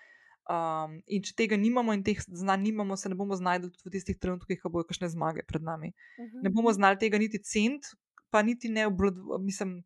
Um, 0.46 1.00
in 1.10 1.24
če 1.26 1.34
tega 1.42 1.58
nimamo 1.58 1.94
in 1.96 2.04
teh 2.06 2.20
znanj 2.22 2.62
nimamo, 2.68 2.96
se 2.96 3.10
ne 3.10 3.18
bomo 3.18 3.36
znašli 3.36 3.66
tudi 3.66 3.88
v 3.88 3.94
tistih 3.96 4.18
trenutkih, 4.22 4.60
ko 4.62 4.70
bojo 4.70 4.86
kakšne 4.86 5.10
zmage 5.12 5.42
pred 5.46 5.64
nami. 5.66 5.92
Mhm. 6.16 6.44
Ne 6.46 6.52
bomo 6.54 6.72
znali 6.72 7.00
tega 7.02 7.18
niti 7.18 7.42
cent, 7.42 7.90
pa 8.30 8.42
niti 8.42 8.68
ne 8.68 8.86
oblad, 8.86 9.14
mislim, 9.40 9.82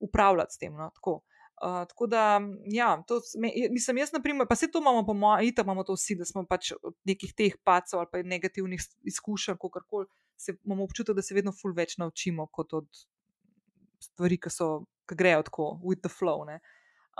upravljati 0.00 0.54
s 0.54 0.58
tem. 0.58 0.74
No, 0.74 0.90
tako. 0.94 1.20
Uh, 1.60 1.84
tako 1.88 2.06
da, 2.06 2.40
ja, 2.72 3.02
to, 3.06 3.20
me, 3.38 3.50
mislim, 3.70 3.98
jaz, 3.98 4.12
na 4.12 4.22
primer, 4.22 4.46
pa 4.48 4.56
se 4.56 4.70
to 4.70 4.80
imamo, 4.80 5.04
po 5.06 5.14
mojem, 5.14 5.48
itak 5.48 5.66
imamo 5.66 5.84
to 5.84 5.92
vsi, 5.92 6.16
da 6.16 6.24
smo 6.24 6.46
pač 6.48 6.72
od 6.82 6.94
nekih 7.04 7.34
teh 7.36 7.56
pacov 7.64 8.00
ali 8.00 8.08
pa 8.12 8.22
negativnih 8.22 8.80
izkušenj, 9.04 9.58
kako 9.60 9.82
koli, 9.88 10.06
se 10.40 10.54
imamo 10.64 10.86
občutek, 10.88 11.16
da 11.16 11.22
se 11.22 11.36
vedno 11.36 11.52
ful 11.52 11.74
več 11.76 11.98
naučimo 12.00 12.46
kot 12.46 12.72
od 12.72 12.88
stvari, 14.00 14.40
ki 14.40 14.52
so, 14.54 14.70
ki 15.04 15.18
grejo 15.20 15.42
tako, 15.50 15.66
with 15.84 16.00
the 16.00 16.08
flow. 16.08 16.46
Ne. 16.48 16.62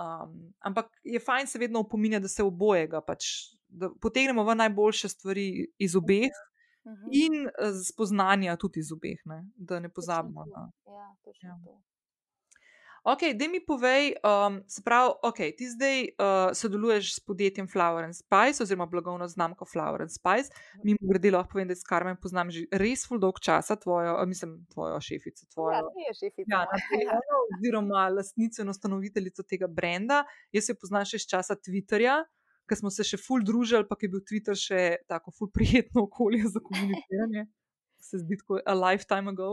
Um, 0.00 0.54
ampak 0.64 0.88
je 1.04 1.20
fajn 1.20 1.46
se 1.46 1.60
vedno 1.60 1.84
opominjati, 1.84 2.24
da 2.24 2.32
se 2.32 2.42
obojega, 2.42 3.02
pač, 3.04 3.26
da 3.68 3.90
potegnemo 4.00 4.44
v 4.48 4.56
najboljše 4.62 5.12
stvari 5.12 5.50
iz 5.76 5.96
obeh 6.00 6.32
Mhm. 6.86 7.08
in 7.12 7.46
eh, 7.46 7.52
spoznanja 7.84 8.56
tudi 8.56 8.80
iz 8.80 8.92
obeh, 8.92 9.20
ne, 9.24 9.44
da 9.56 9.80
ne 9.80 9.88
pozabimo. 9.90 10.44
Na. 10.46 10.70
Ja, 10.86 11.14
točno 11.24 11.48
Ja. 11.48 11.58
to. 11.64 11.80
Ok, 13.02 13.18
da 13.34 13.48
mi 13.48 13.60
povej, 13.62 14.12
um, 14.22 14.62
se 14.68 14.82
pravi, 14.82 15.10
okay, 15.22 15.56
ti 15.56 15.64
zdaj 15.66 16.00
uh, 16.02 16.06
sodeluješ 16.54 17.14
s 17.14 17.20
podjetjem 17.20 17.64
Flower 17.66 18.04
and 18.04 18.14
Spice, 18.14 18.62
oziroma 18.62 18.86
blagovno 18.86 19.28
znamko 19.28 19.64
Flower 19.64 20.02
and 20.02 20.10
Spice. 20.10 20.52
Mi 20.84 20.96
grede 21.02 21.30
lahko 21.30 21.52
povem, 21.52 21.68
da 21.68 21.74
s 21.74 21.82
Karmen 21.82 22.16
poznam 22.16 22.50
že 22.50 22.66
res 22.72 23.06
full 23.08 23.18
dolg 23.18 23.40
časa, 23.40 23.76
tvojo, 23.76 24.16
a, 24.16 24.24
mislim, 24.26 24.66
tvojo 24.66 25.00
šefico, 25.00 25.44
Ja, 25.44 25.50
tvojo. 25.54 25.80
ti 25.88 26.00
je 26.02 26.14
šefica. 26.14 26.48
Ja, 26.48 26.66
nadrejeno, 26.66 27.36
oziroma 27.54 28.08
lastnico 28.10 28.62
in 28.62 28.68
ustanoviteljico 28.68 29.42
tega 29.44 29.66
brenda. 29.66 30.24
Jaz 30.52 30.68
jo 30.68 30.74
poznam 30.76 31.04
še 31.04 31.16
iz 31.16 31.24
časa 31.24 31.56
Twitterja, 31.56 32.24
ker 32.70 32.78
smo 32.78 32.90
se 32.90 33.02
še 33.04 33.18
ful 33.18 33.42
družili, 33.42 33.82
pa 33.84 33.98
je 33.98 34.08
bil 34.08 34.22
Twitter 34.22 34.54
še 34.56 34.82
tako 35.06 35.32
ful 35.32 35.50
prijetno 35.50 36.04
okolje 36.04 36.46
za 36.48 36.62
komuniciranje. 36.62 37.48
Se 38.00 38.16
zdi 38.16 38.32
tako 38.34 38.56
a 38.64 38.72
lifetime 38.74 39.28
ago. 39.28 39.48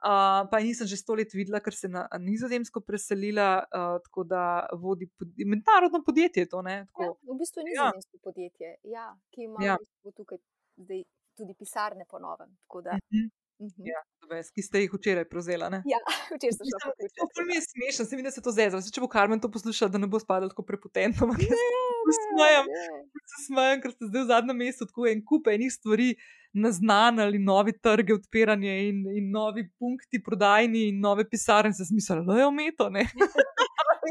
Uh, 0.00 0.14
pa 0.46 0.58
nisem 0.58 0.86
že 0.86 0.96
sto 0.96 1.12
let 1.12 1.28
videla, 1.30 1.60
ker 1.60 1.72
se 1.72 1.84
je 1.84 1.90
na 1.90 2.06
Nizozemsko 2.18 2.80
preselila, 2.80 3.48
uh, 3.62 3.98
tako 4.00 4.24
da 4.24 4.44
vodi 4.74 5.10
pod, 5.12 5.28
mednarodno 5.44 6.00
podjetje. 6.00 6.40
je 6.40 6.48
To, 6.48 6.62
ne, 6.62 6.76
Ja, 6.78 6.86
tako. 6.88 7.18
v 7.22 7.36
bistvu 7.36 7.60
je 7.60 7.64
Ja. 7.68 7.90
nizozemsko 7.90 8.18
podjetje, 8.22 8.68
ja, 8.86 9.04
ki 9.28 9.42
ima 9.42 9.60
Ja. 9.62 9.76
v 9.76 9.84
bistvu 9.84 10.12
tukaj 10.14 10.38
zdaj 10.78 11.02
tudi 11.34 11.54
pisarne 11.54 12.06
po 12.06 12.18
novem. 12.18 12.56
tako 12.62 12.80
Da, 12.82 12.96
Mhm. 13.04 13.28
Mhm. 13.62 13.86
Ja, 13.86 14.00
ves, 14.30 14.50
ki 14.54 14.64
ste 14.66 14.84
jih 14.84 14.92
včeraj 14.94 15.26
prevzela. 15.30 15.70
Ne? 15.72 15.82
ja, 15.88 16.00
včeraj 16.34 16.56
sem 16.58 16.66
šla 16.66 16.76
Mislim, 16.76 16.92
poključati. 16.92 17.38
To 17.38 17.46
mi 17.48 17.56
je 17.56 17.62
smešno, 17.68 18.04
se 18.04 18.16
mi, 18.16 18.26
da 18.26 18.34
se 18.34 18.44
to 18.44 18.54
zezva. 18.54 18.82
Če 18.82 19.04
bo 19.04 19.08
Karmen 19.12 19.42
to 19.42 19.50
poslušala, 19.52 19.92
da 19.94 20.02
ne 20.02 20.10
bo 20.10 20.20
spadala 20.22 20.52
tako 20.52 20.66
prepotentno. 20.68 21.30
jaz 21.32 21.62
se 21.62 21.72
ful 22.02 22.14
smejam, 22.18 22.70
se 23.32 23.42
smejam, 23.46 23.82
ker 23.82 23.96
ste 23.96 24.10
zdaj 24.10 24.22
v 24.22 24.30
zadnjem 24.32 24.62
mestu 24.64 24.88
tako 24.90 25.08
en 25.10 25.24
kup 25.24 25.50
enih 25.52 25.72
stvari 25.72 26.08
naznanili, 26.52 27.38
novi 27.40 27.72
trge, 27.78 28.14
odpiranje 28.14 28.74
in, 28.88 29.04
in 29.16 29.30
novi 29.32 29.64
punkti 29.78 30.20
prodajni 30.24 30.88
in 30.90 31.00
nove 31.00 31.24
pisarne. 31.28 31.72
Se 31.76 31.88
smisel, 31.88 32.24
da 32.26 32.42
je 32.42 32.50
umeto. 32.50 32.90
Ne? 32.90 33.06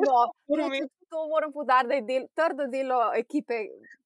No, 0.01 0.21
to, 1.11 1.25
moram 1.29 1.51
poudariti, 1.55 1.89
da 1.91 1.97
je 1.99 2.05
del, 2.09 2.27
trdo 2.39 2.67
delo 2.71 2.99
ekipe 3.19 3.57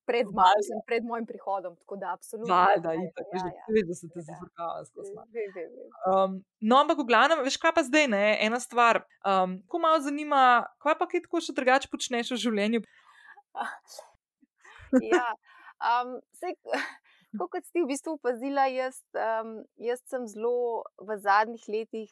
pred, 0.06 0.28
ma, 0.34 0.41
Valjda. 0.41 0.60
mislim, 0.62 0.82
pred 0.89 1.03
mojim 1.10 1.26
prihodom. 1.30 1.76
Tako 1.82 1.95
da, 2.01 2.14
absolutno. 2.18 2.53
Valjda, 2.56 2.93
ja, 2.93 3.06
itak, 3.08 3.26
ja, 3.26 3.32
veš, 3.34 3.43
da 3.45 3.51
ja. 3.53 3.64
ti 3.66 3.76
veš, 3.78 3.86
da 3.89 3.95
se 3.99 4.06
te 4.08 4.12
seveda. 4.14 4.28
zafrkava 4.32 4.86
skozi. 4.89 5.14
Ve- 5.16 5.24
ve- 5.36 5.49
ve- 5.56 5.70
ve. 5.78 5.88
Um, 6.12 6.36
no, 6.60 6.82
ampak 6.84 7.01
v 7.01 7.08
glavnem, 7.10 7.41
veš, 7.47 7.58
kaj 7.64 7.74
pa 7.78 7.84
zdaj, 7.88 8.08
ne? 8.14 8.26
ena 8.47 8.60
stvar. 8.64 9.01
Um, 9.26 9.58
ko 9.72 9.82
malo 9.86 10.01
zanima, 10.06 10.43
kaj 10.84 10.97
pa 10.99 11.08
kaj 11.14 11.26
tako 11.26 11.41
še 11.41 11.56
drugače 11.58 11.91
počneš 11.93 12.36
v 12.36 12.41
življenju? 12.47 12.84
Ja, 15.03 15.26
um, 15.84 16.12
sej, 16.39 16.53
tako 17.34 17.47
kot 17.58 17.66
si 17.68 17.82
v 17.82 17.89
bistvu 17.89 18.14
opazila, 18.16 18.68
jaz, 18.72 19.01
um, 19.18 19.58
jaz 19.82 19.99
sem 20.08 20.24
zelo 20.32 20.86
v 21.01 21.18
zadnjih 21.20 21.66
letih. 21.68 22.12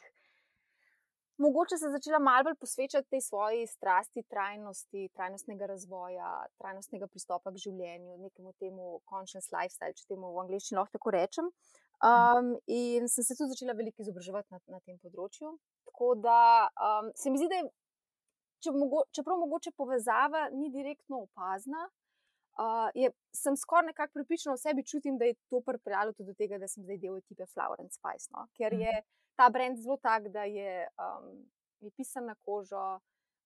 Mogoče 1.37 1.77
se 1.77 1.89
začela 1.89 2.19
malo 2.19 2.43
bolj 2.43 2.55
posvečati 2.61 3.09
tej 3.09 3.21
svoji 3.21 3.67
strasti, 3.67 4.23
trajnosti, 4.29 5.09
trajnostnega 5.13 5.65
razvoja, 5.65 6.45
trajnostnega 6.61 7.07
pristopa 7.09 7.51
k 7.51 7.61
življenju, 7.63 8.17
nekemu 8.21 8.53
temu 8.61 8.99
conscious 9.09 9.49
lifestyle, 9.55 9.95
če 9.97 10.05
temu 10.13 10.29
v 10.35 10.43
angleščini 10.43 10.77
lahko 10.77 10.99
tako 10.99 11.15
rečem. 11.17 11.49
Um, 12.03 12.53
in 12.67 13.09
sem 13.09 13.25
se 13.25 13.37
tudi 13.39 13.55
začela 13.55 13.73
veliko 13.79 14.03
izobraževati 14.03 14.53
na, 14.53 14.59
na 14.75 14.79
tem 14.85 14.99
področju. 15.01 15.55
Tako 15.89 16.13
da 16.21 16.37
um, 16.69 17.09
se 17.17 17.33
mi 17.33 17.41
zdi, 17.41 17.49
da 17.49 17.61
je, 17.61 17.67
če 18.65 18.75
mogo, 18.77 19.01
čeprav 19.15 19.41
mogoče 19.41 19.73
povezava 19.79 20.49
ni 20.53 20.69
direktno 20.69 21.23
opazna, 21.25 21.87
uh, 22.59 22.89
je, 22.95 23.11
sem 23.35 23.57
skoraj 23.57 23.87
nekako 23.91 24.13
pripričana 24.19 24.53
o 24.53 24.57
sebi, 24.57 24.85
čutim, 24.85 25.17
da 25.17 25.25
je 25.25 25.35
to 25.49 25.61
pripeljalo 25.61 26.13
tudi 26.13 26.31
do 26.31 26.37
tega, 26.37 26.57
da 26.57 26.67
sem 26.67 26.83
zdaj 26.83 26.99
del 27.01 27.17
ekipe 27.17 27.45
Flower 27.53 27.81
and 27.81 27.93
Spice. 27.93 28.29
No? 28.31 28.47
Ker 28.57 28.73
je 28.73 29.01
ta 29.35 29.49
brand 29.49 29.79
zelo 29.81 29.97
tak, 29.97 30.29
da 30.33 30.43
je, 30.43 30.87
um, 30.97 31.45
je 31.81 31.91
pisan 31.97 32.29
na 32.29 32.35
kožo, 32.45 32.99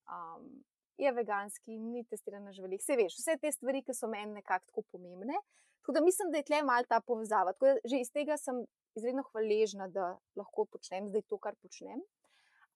um, 0.08 0.50
je 0.98 1.12
veganski, 1.14 1.78
ni 1.78 2.04
testiran 2.10 2.44
na 2.44 2.52
živelih. 2.52 2.82
Vse 2.82 2.98
veš, 2.98 3.20
vse 3.22 3.38
te 3.42 3.52
stvari, 3.52 3.84
ki 3.86 3.94
so 3.94 4.10
meni 4.12 4.40
nekako 4.40 4.66
tako 4.72 4.84
pomembne. 4.92 5.38
Tako 5.82 5.94
da 5.94 6.02
mislim, 6.04 6.32
da 6.32 6.42
je 6.42 6.48
tle 6.50 6.64
mal 6.68 6.84
ta 6.90 7.00
povezava. 7.00 7.54
Tako 7.54 7.66
da 7.66 7.76
že 7.86 8.02
iz 8.02 8.10
tega 8.12 8.38
sem 8.38 8.66
izredno 8.98 9.24
hvaležna, 9.32 9.88
da 9.88 10.18
lahko 10.36 10.66
počnem 10.66 11.08
zdaj 11.12 11.24
to, 11.30 11.38
kar 11.38 11.56
počnem. 11.62 12.02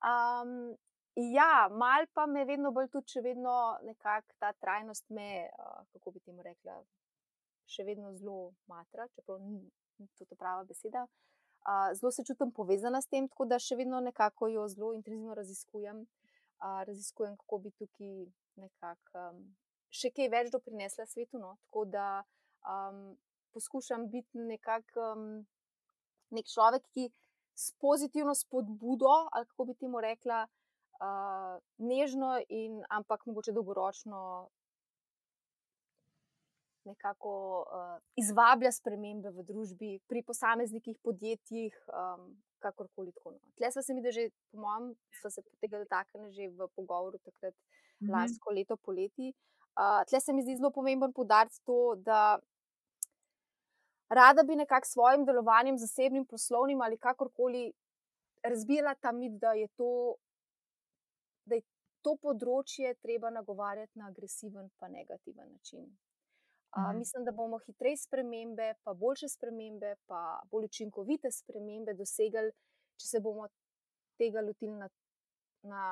Um, 0.05 0.77
ja, 1.15 1.67
mal 1.71 2.05
pa 2.13 2.25
me 2.25 2.45
vedno 2.45 2.71
bolj 2.71 2.89
tudi, 2.91 3.11
še 3.15 3.21
vedno 3.25 3.53
nekako 3.83 4.35
ta 4.39 4.53
trajnost 4.53 5.09
me, 5.09 5.49
kako 5.91 6.11
bi 6.11 6.23
temu 6.23 6.43
rekla, 6.45 6.77
še 7.67 7.85
vedno 7.87 8.13
zelo 8.15 8.53
matra, 8.71 9.07
čeprav 9.15 9.41
ni, 9.43 9.59
to 10.17 10.35
prava 10.35 10.63
beseda. 10.67 11.05
Zelo 11.93 12.11
se 12.11 12.25
čutim 12.25 12.51
povezana 12.51 13.01
s 13.01 13.09
tem, 13.11 13.27
tako 13.29 13.45
da 13.45 13.59
še 13.59 13.77
vedno 13.77 13.99
nekako 14.01 14.49
jo 14.49 14.67
zelo 14.71 14.93
intenzivno 14.97 15.35
raziskujem. 15.37 16.05
Raziskujem, 16.61 17.35
kako 17.37 17.57
bi 17.57 17.71
tukaj 17.73 18.25
nekako 18.61 19.21
um, 19.31 19.39
še 19.89 20.11
kaj 20.13 20.29
več 20.29 20.51
doprinesla 20.53 21.07
svetu. 21.09 21.39
No? 21.41 21.55
Tako 21.65 21.85
da 21.89 22.07
um, 22.69 23.15
poskušam 23.53 24.07
biti 24.13 24.41
nekako 24.45 25.07
um, 25.15 25.23
nek 26.37 26.49
človek, 26.49 26.85
ki 26.93 27.09
s 27.57 27.73
pozitivno 27.81 28.35
spodbudo, 28.37 29.09
ali 29.33 29.49
kako 29.49 29.67
bi 29.71 29.77
temu 29.81 30.01
rekla, 30.01 30.45
uh, 31.01 31.57
nežno 31.77 32.37
in 32.49 32.81
ampak 32.89 33.25
mogoče 33.25 33.51
dolgoročno 33.51 34.49
nekako 36.85 37.33
uh, 37.61 37.97
izvablja 38.17 38.71
spremembe 38.71 39.29
v 39.29 39.43
družbi, 39.45 39.91
pri 40.09 40.23
posameznikih, 40.25 40.97
podjetjih, 41.03 41.75
um, 41.93 42.31
kakorkoli 42.61 43.11
tako. 43.13 43.35
No. 43.35 43.39
Tle 43.57 43.69
smo 43.71 43.83
se 43.85 43.93
mi, 43.93 44.01
da 44.01 44.11
že, 44.11 44.29
po 44.51 44.63
mojem, 44.63 44.95
smo 45.21 45.29
se 45.29 45.43
tega 45.61 45.81
dotaknili 45.83 46.33
že 46.33 46.49
v 46.49 46.67
pogovoru 46.75 47.19
takrat 47.21 47.53
Mhm. 48.01 48.11
lansko 48.11 48.51
leto 48.51 48.77
poleti. 48.77 49.33
Uh, 49.77 50.03
tle 50.09 50.19
se 50.19 50.33
mi 50.33 50.41
zdi 50.41 50.55
zelo 50.57 50.71
pomemben 50.71 51.13
podariti 51.13 51.61
to, 51.65 51.95
da 51.95 52.39
rada 54.09 54.43
bi 54.43 54.55
nekako 54.55 54.87
s 54.87 54.91
svojim 54.91 55.25
delovanjem, 55.25 55.77
zasebnim, 55.77 56.25
poslovnim 56.25 56.81
ali 56.81 56.97
kakorkoli 56.97 57.71
razbila 58.43 58.95
ta 58.95 59.11
mit, 59.11 59.37
da 59.39 59.53
je 59.53 59.67
to, 59.77 60.15
da 61.45 61.55
je 61.55 61.65
to 62.01 62.15
področje 62.21 62.93
treba 63.01 63.29
nagovarjati 63.29 63.99
na 63.99 64.07
agresiven, 64.09 64.69
pa 64.79 64.89
negativen 64.89 65.51
način. 65.51 65.85
Uh, 66.71 66.87
mhm. 66.87 66.97
Mislim, 66.97 67.25
da 67.25 67.31
bomo 67.35 67.59
hitreje 67.65 67.97
spremembe, 67.97 68.73
pa 68.83 68.93
boljše 68.93 69.29
spremembe, 69.29 69.95
pa 70.07 70.41
bolj 70.51 70.69
učinkovite 70.69 71.31
spremembe 71.31 71.93
dosegli, 71.99 72.53
če 72.95 73.07
se 73.07 73.19
bomo 73.19 73.49
tega 74.21 74.43
lotili 74.45 74.77
na, 74.79 74.87
na 75.67 75.85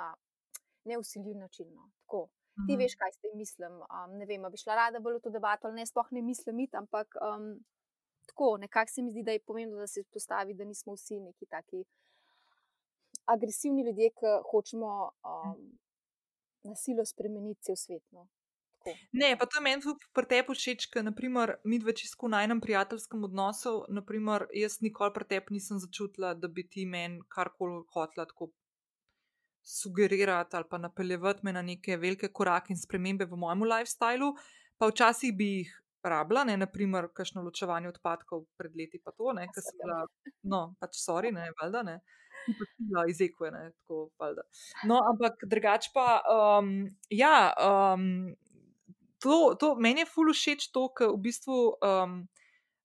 neusiljiv 0.87 1.35
način. 1.37 1.73
No. 1.73 1.89
Tako. 2.03 2.27
Ti 2.67 2.73
mhm. 2.73 2.79
veš, 2.81 2.95
kaj 2.99 3.11
ste 3.15 3.33
mislim. 3.35 3.81
Um, 3.87 4.15
ne 4.19 4.25
vem, 4.25 4.47
bi 4.51 4.59
šla 4.59 4.75
rada 4.75 4.99
bolj 5.03 5.19
v 5.19 5.25
to 5.27 5.33
debato, 5.35 5.67
ali 5.67 5.81
ne, 5.81 5.85
sploh 5.87 6.09
ne 6.15 6.23
mislim, 6.25 6.63
it, 6.65 6.73
ampak 6.75 7.15
um, 7.23 7.51
tako, 8.27 8.57
nekako 8.57 8.91
se 8.91 9.03
mi 9.03 9.11
zdi, 9.11 9.23
da 9.23 9.35
je 9.35 9.43
pomembno, 9.43 9.79
da 9.79 9.87
se 9.87 10.03
postavi, 10.13 10.53
da 10.53 10.67
nismo 10.67 10.95
vsi 10.95 11.19
neki 11.19 11.45
taki 11.45 11.83
agresivni 13.35 13.85
ljudje, 13.87 14.09
ki 14.17 14.33
hočemo 14.51 14.91
um, 15.09 15.63
na 16.67 16.75
silo 16.75 17.05
spremeniti 17.05 17.69
cel 17.69 17.77
svet. 17.79 18.03
No. 18.11 18.27
Ne, 19.11 19.35
pa 19.39 19.45
to 19.45 19.59
je 19.59 19.63
meni 19.63 19.83
tudi 19.83 20.07
pri 20.15 20.25
tebi 20.29 20.55
všeč, 20.55 20.87
ker 20.93 21.03
naprimer, 21.03 21.57
mi 21.67 21.79
dve 21.81 21.93
čisto 21.99 22.25
v 22.25 22.31
najnem 22.35 22.61
prijateljskem 22.63 23.25
odnosu, 23.27 23.73
naprimer, 23.91 24.47
jaz 24.55 24.79
nikoli 24.85 25.13
pri 25.15 25.27
tebi 25.33 25.57
nisem 25.57 25.81
začutila, 25.83 26.33
da 26.33 26.47
bi 26.47 26.63
ti 26.63 26.85
meni 26.87 27.19
karkoli 27.27 27.83
hotla 27.93 28.25
tako 28.29 28.49
sugerirati 29.69 30.55
ali 30.55 30.65
pa 30.69 30.77
napeljevati 30.77 31.43
me 31.43 31.53
na 31.53 31.61
neke 31.61 31.97
velike 31.97 32.31
korake 32.33 32.73
in 32.73 32.79
spremembe 32.79 33.25
v 33.25 33.37
mojem 33.37 33.67
lifestylu, 33.67 34.31
pa 34.77 34.87
včasih 34.87 35.35
bi 35.35 35.49
jih 35.57 35.75
rabila, 36.03 36.45
ne, 36.47 36.55
naprimer, 36.57 37.09
kakšno 37.13 37.43
ločevanje 37.43 37.91
odpadkov 37.91 38.45
pred 38.57 38.75
leti, 38.75 39.01
pa 39.03 39.11
to, 39.11 39.33
ne, 39.35 39.49
ker 39.53 39.63
sem 39.65 39.75
bila, 39.81 40.05
no, 40.47 40.61
pač 40.79 40.95
sorry, 41.03 41.33
ne, 41.35 41.49
valjda, 41.59 41.83
ne. 41.83 41.99
Ja, 42.89 43.05
izekuje, 43.09 43.51
ne, 43.51 43.63
tako, 43.71 44.09
valjda. 44.19 44.45
No, 44.89 44.99
ampak 45.11 45.43
drugač 45.49 45.89
pa, 45.93 46.21
um, 46.25 46.87
ja, 47.13 47.53
um, 47.59 48.35
to, 49.23 49.55
to, 49.59 49.75
meni 49.75 50.05
je 50.05 50.09
ful 50.09 50.33
všeč 50.33 50.69
to, 50.73 50.87
ker 50.95 51.13
v 51.13 51.21
bistvu 51.29 51.59
um, 51.83 52.21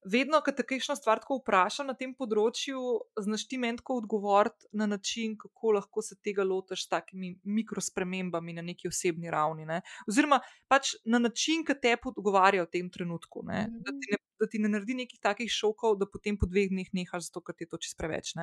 vedno, 0.04 0.40
ko 0.44 0.52
te 0.52 0.64
kakšno 0.66 0.96
stvar 0.98 1.20
tako 1.22 1.38
vpraša 1.40 1.86
na 1.88 1.94
tem 1.98 2.12
področju, 2.16 2.80
znaš 3.24 3.46
ti 3.48 3.58
meni 3.60 3.80
tako 3.80 3.98
odgovoriti 4.02 4.68
na 4.76 4.86
način, 4.90 5.36
kako 5.40 5.74
lahko 5.78 6.04
se 6.04 6.18
tega 6.24 6.44
lotiš 6.46 6.84
s 6.84 6.92
takimi 6.92 7.34
mikrospremembami 7.44 8.56
na 8.58 8.64
neki 8.66 8.90
osebni 8.90 9.32
ravni. 9.32 9.66
Ne? 9.68 9.80
Oziroma, 10.10 10.40
pač 10.68 10.94
na 11.08 11.20
način, 11.22 11.64
ki 11.64 11.78
te 11.80 11.96
odgovarja 12.12 12.66
v 12.66 12.72
tem 12.76 12.90
trenutku. 12.92 13.44
Da 13.46 13.94
ti, 13.96 14.12
ne, 14.12 14.20
da 14.40 14.50
ti 14.50 14.60
ne 14.60 14.72
naredi 14.76 14.98
nekih 15.04 15.20
takih 15.22 15.50
šokov, 15.50 15.98
da 16.00 16.10
potem 16.10 16.38
po 16.38 16.48
dveh 16.50 16.70
dneh 16.72 16.92
nehaš, 16.92 17.30
zato 17.30 17.44
ker 17.44 17.56
ti 17.56 17.64
je 17.64 17.72
to 17.72 17.80
čist 17.80 17.98
preveč. 18.00 18.34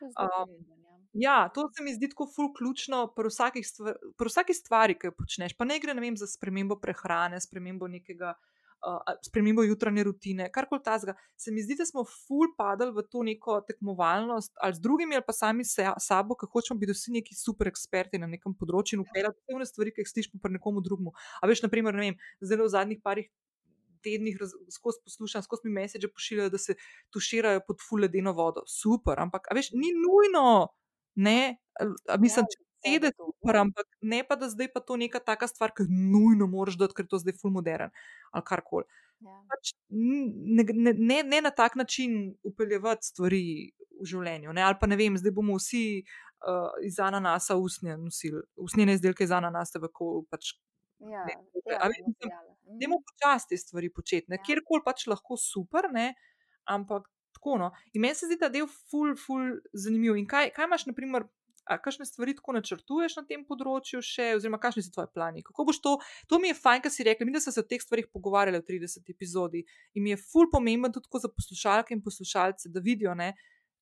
Um, 0.00 0.54
ja, 1.12 1.48
to 1.54 1.68
se 1.76 1.84
mi 1.84 1.94
zdi 1.94 2.08
tako 2.12 2.28
ful 2.34 2.52
ključno 2.56 3.06
pri 3.16 3.30
stvar, 3.64 3.96
pri 4.18 4.32
vsaki 4.32 4.54
stvari, 4.54 4.98
ki 4.98 5.10
jo 5.10 5.16
počneš. 5.18 5.56
Pa 5.58 5.66
ne 5.68 5.80
gre 5.80 5.94
ne 5.94 6.00
vem, 6.00 6.16
za 6.16 6.26
spremembo 6.26 6.78
prehrane, 6.80 7.40
spremembo 7.40 7.88
nekega 7.88 8.34
uh, 8.86 9.14
spremembo 9.26 9.62
jutranje 9.62 10.04
rutine, 10.04 10.48
kar 10.52 10.68
koli 10.68 10.82
tazga. 10.84 11.14
Se 11.36 11.52
mi 11.52 11.62
zdi, 11.62 11.76
da 11.78 11.86
smo 11.86 12.04
ful 12.04 12.54
padali 12.58 12.94
v 12.96 13.04
to 13.10 13.22
neko 13.26 13.60
tekmovalnost 13.68 14.52
ali 14.56 14.74
z 14.74 14.80
drugimi, 14.80 15.14
ali 15.18 15.26
pa 15.26 15.32
sami 15.32 15.64
se, 15.64 15.86
sabo, 15.98 16.36
ki 16.38 16.48
hočemo 16.52 16.80
biti 16.80 16.96
vsi 16.96 17.12
neki 17.18 17.34
super 17.34 17.68
eksperti 17.68 18.18
na 18.18 18.30
nekem 18.30 18.54
področju 18.56 18.98
in 18.98 19.04
upeljati 19.04 19.38
vse 19.40 19.58
one 19.58 19.68
stvari, 19.68 19.94
ki 19.94 20.04
jih 20.04 20.12
slišimo 20.14 20.42
pri 20.42 20.56
nekomu 20.58 20.84
drugemu. 20.84 21.14
A 21.42 21.50
veš, 21.50 21.64
naprimer, 21.66 21.96
ne 21.96 22.10
vem, 22.10 22.20
zelo 22.40 22.68
v 22.68 22.74
zadnjih 22.76 23.02
parih. 23.04 23.30
Tednih 24.04 24.38
skozi 24.72 25.02
poslušam, 25.04 25.44
skozi 25.46 25.68
mi 25.68 25.76
mesiče 25.80 26.08
pošiljajo, 26.12 26.52
da 26.54 26.58
se 26.58 26.76
tuširajo 27.14 27.64
pod 27.66 27.82
fuledeno 27.88 28.32
vodo. 28.36 28.64
Super, 28.68 29.20
ampak 29.20 29.50
veš, 29.54 29.72
ni 29.76 29.92
nujno, 29.96 30.68
ne, 31.14 31.56
a, 31.80 32.16
mislim, 32.20 32.48
če 32.50 32.62
sedeti, 32.80 33.16
super, 33.18 33.60
ampak 33.64 33.86
ne 34.00 34.22
pa, 34.26 34.36
da 34.40 34.48
zdaj 34.48 34.72
pa 34.72 34.80
to 34.80 34.96
neka 35.00 35.20
taka 35.24 35.48
stvar, 35.50 35.74
ki 35.76 35.86
nujno 35.88 36.48
moraš 36.50 36.78
dati, 36.80 36.96
ker 36.96 37.06
je 37.06 37.14
to 37.14 37.20
zdaj 37.22 37.36
full 37.40 37.54
modern 37.54 37.92
ali 38.32 38.46
karkoli. 38.46 38.88
Ja. 39.20 39.36
Pač 39.52 39.74
ne, 39.90 40.64
ne, 40.64 40.94
ne, 40.96 41.22
ne 41.28 41.40
na 41.44 41.50
tak 41.52 41.76
način 41.76 42.34
upeljevati 42.46 43.06
stvari 43.06 43.42
v 44.00 44.08
življenju. 44.08 44.54
Ne? 44.56 44.64
Ali 44.64 44.78
pa 44.80 44.88
ne 44.88 44.96
vem, 44.96 45.18
zdaj 45.20 45.34
bomo 45.36 45.58
vsi 45.58 45.84
uh, 46.00 46.72
iz 46.86 46.98
ananasa 47.04 47.58
usnje 47.60 47.98
nosili, 48.00 48.40
usnjene 48.56 48.96
izdelke 48.96 49.26
iz 49.28 49.34
ananasa, 49.36 49.82
kako 49.82 50.24
pač. 50.30 50.54
Ja, 51.00 51.24
ja, 51.28 51.80
Demo 52.78 53.00
počasti 53.02 53.58
stvari 53.58 53.90
početi, 53.92 54.30
ja. 54.30 54.38
kjerkoli 54.38 54.84
pač 54.84 55.06
lahko 55.10 55.36
super, 55.40 55.90
ne? 55.92 56.12
ampak 56.70 57.08
tako. 57.34 57.58
No. 57.58 57.70
In 57.94 58.04
meni 58.04 58.14
se 58.14 58.28
zdi 58.28 58.38
ta 58.38 58.50
del 58.52 58.68
ful, 58.68 59.14
ful 59.18 59.58
zanimiv. 59.72 60.18
In 60.20 60.26
kaj, 60.28 60.52
kaj 60.54 60.68
imaš, 60.68 60.86
na 60.86 60.94
primer, 60.94 61.26
kakšne 61.66 62.06
stvari 62.06 62.34
tako 62.36 62.54
načrtuješ 62.56 63.16
na 63.20 63.24
tem 63.28 63.44
področju, 63.46 64.00
še, 64.04 64.32
oziroma 64.38 64.58
kakšni 64.62 64.84
so 64.86 64.94
tvoji 64.94 65.12
plani? 65.14 65.44
Kako 65.46 65.66
boš 65.68 65.80
to? 65.84 65.94
To 66.30 66.40
mi 66.42 66.50
je 66.50 66.58
fajn, 66.58 66.82
kar 66.84 66.94
si 66.94 67.06
rekel. 67.06 67.28
Mi 67.28 67.40
smo 67.40 67.54
se 67.54 67.62
o 67.62 67.66
teh 67.66 67.82
stvarih 67.82 68.10
pogovarjali 68.10 68.62
v 68.62 68.66
30 68.66 69.12
epizodi 69.12 69.64
in 69.94 70.04
mi 70.06 70.14
je 70.14 70.20
ful 70.22 70.50
pomemben 70.52 70.92
tudi 70.94 71.22
za 71.22 71.30
poslušalke 71.30 71.94
in 71.94 72.02
poslušalce, 72.02 72.72
da 72.74 72.82
vidijo, 72.82 73.14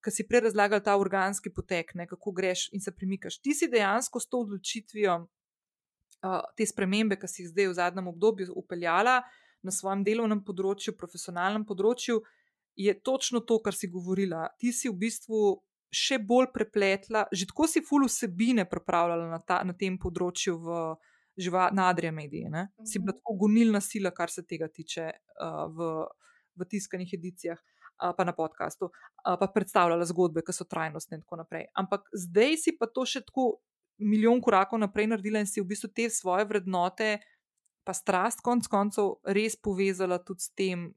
kar 0.05 0.15
si 0.15 0.27
prej 0.29 0.49
razlagal, 0.49 0.83
ta 0.85 0.95
organski 0.99 1.51
potek, 1.55 1.95
ne, 1.99 2.07
kako 2.07 2.33
greš 2.33 2.69
in 2.77 2.85
se 2.85 2.95
premikaš. 2.95 3.41
Ti 3.43 3.55
si 3.55 3.71
dejansko 3.71 4.21
s 4.21 4.31
to 4.31 4.45
odločitvijo 4.45 5.25
uh, 6.25 6.43
te 6.57 6.67
spremembe, 6.67 7.19
ki 7.21 7.29
si 7.31 7.43
jih 7.43 7.53
zdaj 7.53 7.71
v 7.71 7.77
zadnjem 7.79 8.11
obdobju 8.11 8.53
upeljala 8.57 9.23
na 9.63 9.75
svojem 9.75 10.05
delovnem 10.07 10.43
področju, 10.45 10.97
profesionalnem 10.99 11.65
področju. 11.67 12.21
Je 12.79 12.95
točno 12.95 13.41
to, 13.43 13.59
kar 13.63 13.75
si 13.75 13.91
govorila. 13.91 14.47
Ti 14.59 14.71
si 14.73 14.91
v 14.91 14.99
bistvu 15.01 15.59
še 15.91 16.19
bolj 16.21 16.51
prepletla, 16.55 17.25
že 17.33 17.49
tako 17.49 17.67
si 17.67 17.83
ful 17.83 18.05
vsebine 18.07 18.69
pripravljala 18.69 19.31
na, 19.31 19.41
ta, 19.41 19.63
na 19.67 19.75
tem 19.75 19.97
področju 19.99 20.59
v 20.61 20.77
živa, 21.39 21.71
na 21.73 21.89
Adrija 21.89 22.13
medije. 22.13 22.49
Mm 22.49 22.55
-hmm. 22.55 22.87
Si 22.87 22.99
bila 22.99 23.13
mhm. 23.13 23.19
tako 23.19 23.35
gonilna 23.35 23.81
sila, 23.81 24.11
kar 24.11 24.31
se 24.31 24.47
tega 24.47 24.69
tiče 24.69 25.11
uh, 25.11 25.67
v, 25.77 26.07
v 26.57 26.69
tiskanih 26.69 27.15
edicijah. 27.15 27.59
Pa 28.17 28.25
na 28.25 28.33
podkastu, 28.33 28.91
pa 29.25 29.47
predstavljala 29.55 30.05
zgodbe, 30.05 30.43
ki 30.47 30.53
so 30.53 30.65
trajnostne, 30.65 31.17
in 31.17 31.23
tako 31.23 31.37
naprej. 31.37 31.65
Ampak 31.75 32.01
zdaj 32.15 32.57
si 32.57 32.77
pa 32.79 32.87
to 32.87 33.03
še 33.05 33.25
tako 33.27 33.59
milijon 33.99 34.41
korakov 34.43 34.81
naprej 34.81 35.11
naredila 35.11 35.43
in 35.43 35.47
si 35.47 35.61
v 35.61 35.69
bistvu 35.73 35.91
te 35.95 36.09
svoje 36.11 36.47
vrednote, 36.49 37.19
pa 37.85 37.95
strast, 37.97 38.43
konc 38.45 38.69
koncev, 38.69 39.19
res 39.25 39.57
povezala 39.57 40.19
tudi 40.23 40.45
s 40.45 40.53
tem, 40.55 40.89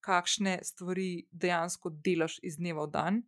kakšne 0.00 0.60
stvari 0.64 1.26
dejansko 1.30 1.92
delaš 2.04 2.38
iz 2.42 2.56
dneva 2.56 2.86
v 2.86 2.92
dan. 2.94 3.18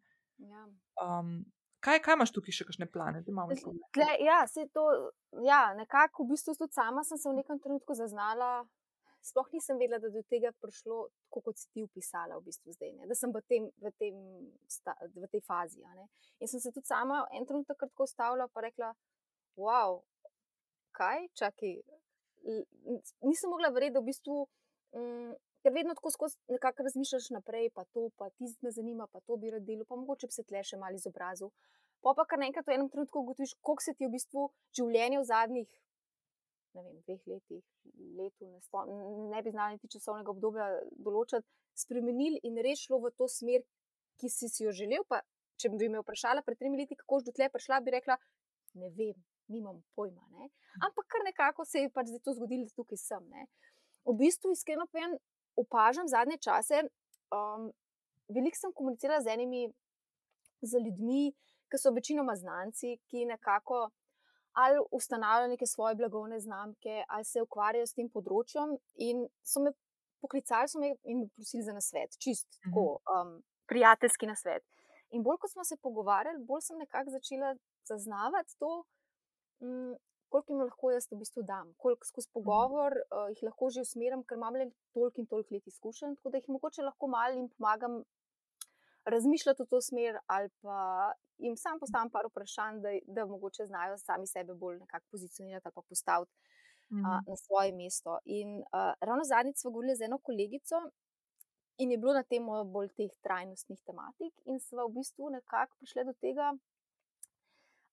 Ja. 0.41 0.63
Um, 1.03 1.45
kaj, 1.85 2.01
kaj 2.05 2.17
imaš 2.17 2.33
tukaj 2.33 2.57
še 2.57 2.67
kakšne 2.69 2.89
plane? 2.89 3.21
Tle, 3.93 4.09
ja, 4.25 4.39
to, 4.73 4.87
ja, 5.45 5.75
nekako 5.77 6.25
v 6.25 6.33
bistvu 6.33 6.57
tudi 6.57 6.73
sama 6.73 7.05
sem 7.05 7.21
se 7.21 7.29
v 7.29 7.43
nekem 7.43 7.61
trenutku 7.61 7.97
zaznala. 7.99 8.63
Sploh 9.23 9.49
nisem 9.55 9.79
vedela, 9.79 10.01
da 10.03 10.09
je 10.11 10.17
do 10.17 10.23
tega 10.27 10.51
prišlo, 10.59 10.97
tako 11.29 11.41
kot 11.47 11.59
si 11.61 11.69
ti 11.71 11.85
opisala, 11.87 12.41
v 12.41 12.49
bistvu 12.49 12.75
zdaj, 12.75 12.91
ne? 12.99 13.07
da 13.07 13.15
sem 13.15 13.31
v, 13.31 13.43
tem, 13.47 13.69
v, 13.79 13.93
tem 14.03 14.17
sta, 14.67 14.97
v 15.15 15.29
tej 15.31 15.43
fazi. 15.47 15.85
In 16.43 16.51
sem 16.51 16.61
se 16.61 16.73
tudi 16.75 16.91
sama 16.91 17.21
en 17.31 17.47
trenutek 17.47 17.87
tako 17.87 18.09
ustavila 18.09 18.49
in 18.51 18.65
rekla: 18.67 18.91
Wow, 19.57 20.03
kaj, 20.99 21.29
čakaj. 21.39 21.79
Nisem 23.23 23.51
mogla 23.55 23.71
verjeti, 23.71 23.95
da 23.95 24.03
v 24.03 24.11
bistvu 24.11 24.43
mm, 24.99 25.33
ker 25.63 25.73
vedno 25.73 25.95
tako 25.95 26.11
skozi 26.11 26.39
nekako 26.49 26.83
razmišljaš 26.83 27.31
naprej, 27.31 27.71
pa 27.71 27.85
to, 27.85 28.09
pa 28.19 28.31
ti 28.31 28.51
me 28.61 28.71
zanima, 28.71 29.07
pa 29.07 29.21
to 29.21 29.37
bi 29.37 29.51
rad 29.51 29.63
delal, 29.63 29.87
pa 29.87 29.97
mogoče 29.97 30.27
bi 30.27 30.37
se 30.37 30.45
tle 30.49 30.63
še 30.67 30.81
malo 30.83 30.99
izobrazil. 30.99 31.53
Pa 32.03 32.17
pa 32.19 32.27
kar 32.27 32.41
naenkrat 32.43 32.67
v 32.67 32.75
enem 32.75 32.91
trenutku 32.91 33.23
ugotoviš, 33.23 33.55
koliko 33.63 33.85
se 33.85 33.95
ti 33.95 34.05
je 34.05 34.11
v 34.11 34.17
bistvu 34.17 34.49
življenje 34.75 35.21
v 35.21 35.29
zadnjih 35.31 35.83
vem, 36.81 37.01
dveh 37.07 37.27
letih, 37.29 37.63
letu, 38.17 38.49
ne, 38.49 38.61
spom, 38.65 38.89
ne 39.31 39.43
bi 39.43 39.53
znali 39.53 39.77
niti 39.77 39.91
časovnega 39.93 40.33
obdobja 40.33 40.69
določiti, 41.05 41.47
spremenili 41.77 42.41
in 42.49 42.57
rešilo 42.65 43.01
v 43.03 43.13
to 43.17 43.29
smer, 43.29 43.65
ki 44.21 44.31
si, 44.33 44.49
si 44.53 44.65
jo 44.65 44.73
želel. 44.77 45.05
Pa, 45.09 45.23
če 45.61 45.71
bi 45.73 45.89
me 45.93 46.01
vprašala 46.03 46.45
pred 46.47 46.59
tremi 46.61 46.81
leti, 46.81 46.99
kako 46.99 47.21
je 47.21 47.29
do 47.29 47.37
tle 47.37 47.49
prišla, 47.53 47.81
bi 47.85 47.95
rekla, 47.95 48.17
ne 48.81 48.89
vem, 48.97 49.15
nimam 49.53 49.83
pojma. 49.97 50.25
Ne? 50.39 50.49
Ampak 50.81 51.09
kar 51.13 51.25
nekako 51.27 51.67
se 51.69 51.85
je 51.85 51.93
pač 51.93 52.11
zdaj 52.11 52.25
to 52.25 52.37
zgodilo, 52.39 52.67
da 52.69 52.77
tukaj 52.77 53.01
sem. 53.01 53.29
Ne? 53.31 53.47
V 54.09 54.17
bistvu, 54.19 54.55
iskreno 54.57 54.89
povem, 54.91 55.17
opažam 55.61 56.09
zadnje 56.09 56.41
čase, 56.43 56.83
um, 57.35 57.69
veliko 58.33 58.59
sem 58.59 58.73
komunicirala 58.75 59.21
z 59.23 59.37
enimi 59.37 59.67
z 60.63 60.81
ljudmi, 60.85 61.33
ki 61.71 61.81
so 61.81 61.93
večinoma 61.95 62.37
znanci, 62.37 62.97
ki 63.11 63.27
nekako 63.31 63.89
ali 64.53 64.79
ustanavljajo 64.91 65.49
neke 65.49 65.67
svoje 65.67 65.95
blagovne 65.95 66.41
znamke, 66.41 67.05
ali 67.09 67.25
se 67.25 67.43
ukvarjajo 67.43 67.87
s 67.87 67.95
tem 67.95 68.11
področjem. 68.11 68.77
In 68.95 69.27
so 69.43 69.63
me 69.65 69.73
poklicali 70.23 70.69
so 70.69 70.79
me 70.79 70.95
in 71.03 71.21
me 71.21 71.29
prosili 71.35 71.63
za 71.63 71.73
nasvet, 71.73 72.17
čist 72.19 72.47
mhm. 72.47 72.71
tako, 72.71 72.87
um, 73.15 73.35
prijateljski 73.67 74.27
nasvet. 74.27 74.65
In 75.13 75.23
bolj 75.23 75.43
ko 75.43 75.49
smo 75.49 75.65
se 75.65 75.77
pogovarjali, 75.77 76.45
bolj 76.49 76.67
sem 76.69 76.79
nekako 76.79 77.11
začela 77.11 77.55
zaznavati 77.89 78.57
to, 78.59 78.73
um, 79.61 79.95
koliko 80.33 80.53
jim 80.53 80.63
lahko 80.65 80.91
jaz 80.95 81.09
v 81.11 81.19
bistvu 81.21 81.43
dam, 81.45 81.75
koliko 81.77 82.07
skozi 82.09 82.29
mhm. 82.29 82.35
pogovor 82.39 82.97
uh, 83.03 83.29
jih 83.35 83.45
lahko 83.49 83.71
že 83.71 83.87
usmerim, 83.89 84.25
ker 84.25 84.41
imam 84.41 84.57
le 84.57 84.71
toliko 84.97 85.21
in 85.21 85.29
toliko 85.29 85.55
let 85.55 85.67
izkušenj, 85.67 86.17
tako 86.21 86.33
da 86.33 86.41
jih 86.41 86.51
mogoče 86.57 86.89
lahko 86.89 87.09
malo 87.09 87.37
jim 87.37 87.49
pomagam 87.57 88.03
razmišljati 89.05 89.63
v 89.63 89.67
to 89.67 89.81
smer, 89.81 90.19
ali 90.27 90.49
pa 90.63 91.13
jim 91.43 91.57
sam 91.57 91.81
postavim 91.81 92.11
par 92.11 92.27
vprašanj, 92.31 92.81
da, 92.81 92.89
da 93.07 93.27
mogoče 93.27 93.67
znajo 93.67 93.99
sami 93.99 94.27
sebe 94.27 94.55
bolj 94.55 94.79
nekako 94.79 95.07
pozicionirati 95.11 95.69
ali 95.69 95.75
pa 95.75 95.83
postaviti 95.89 96.33
mm. 96.91 97.05
a, 97.07 97.21
na 97.27 97.37
svoje 97.37 97.73
mesto. 97.73 98.19
In 98.25 98.63
a, 98.73 98.95
ravno 99.01 99.25
zadnjič 99.25 99.57
smo 99.57 99.71
govorili 99.71 99.97
z 99.97 100.03
eno 100.09 100.19
kolegico, 100.19 100.77
in 101.79 101.91
je 101.91 101.99
bilo 101.99 102.13
na 102.13 102.23
temo 102.23 102.65
bolj 102.65 102.93
teh 102.97 103.11
trajnostnih 103.27 103.81
tematik, 103.87 104.35
in 104.45 104.61
smo 104.61 104.87
v 104.87 104.95
bistvu 104.99 105.31
nekako 105.31 105.77
prišli 105.79 106.05
do 106.05 106.15
tega, 106.21 106.53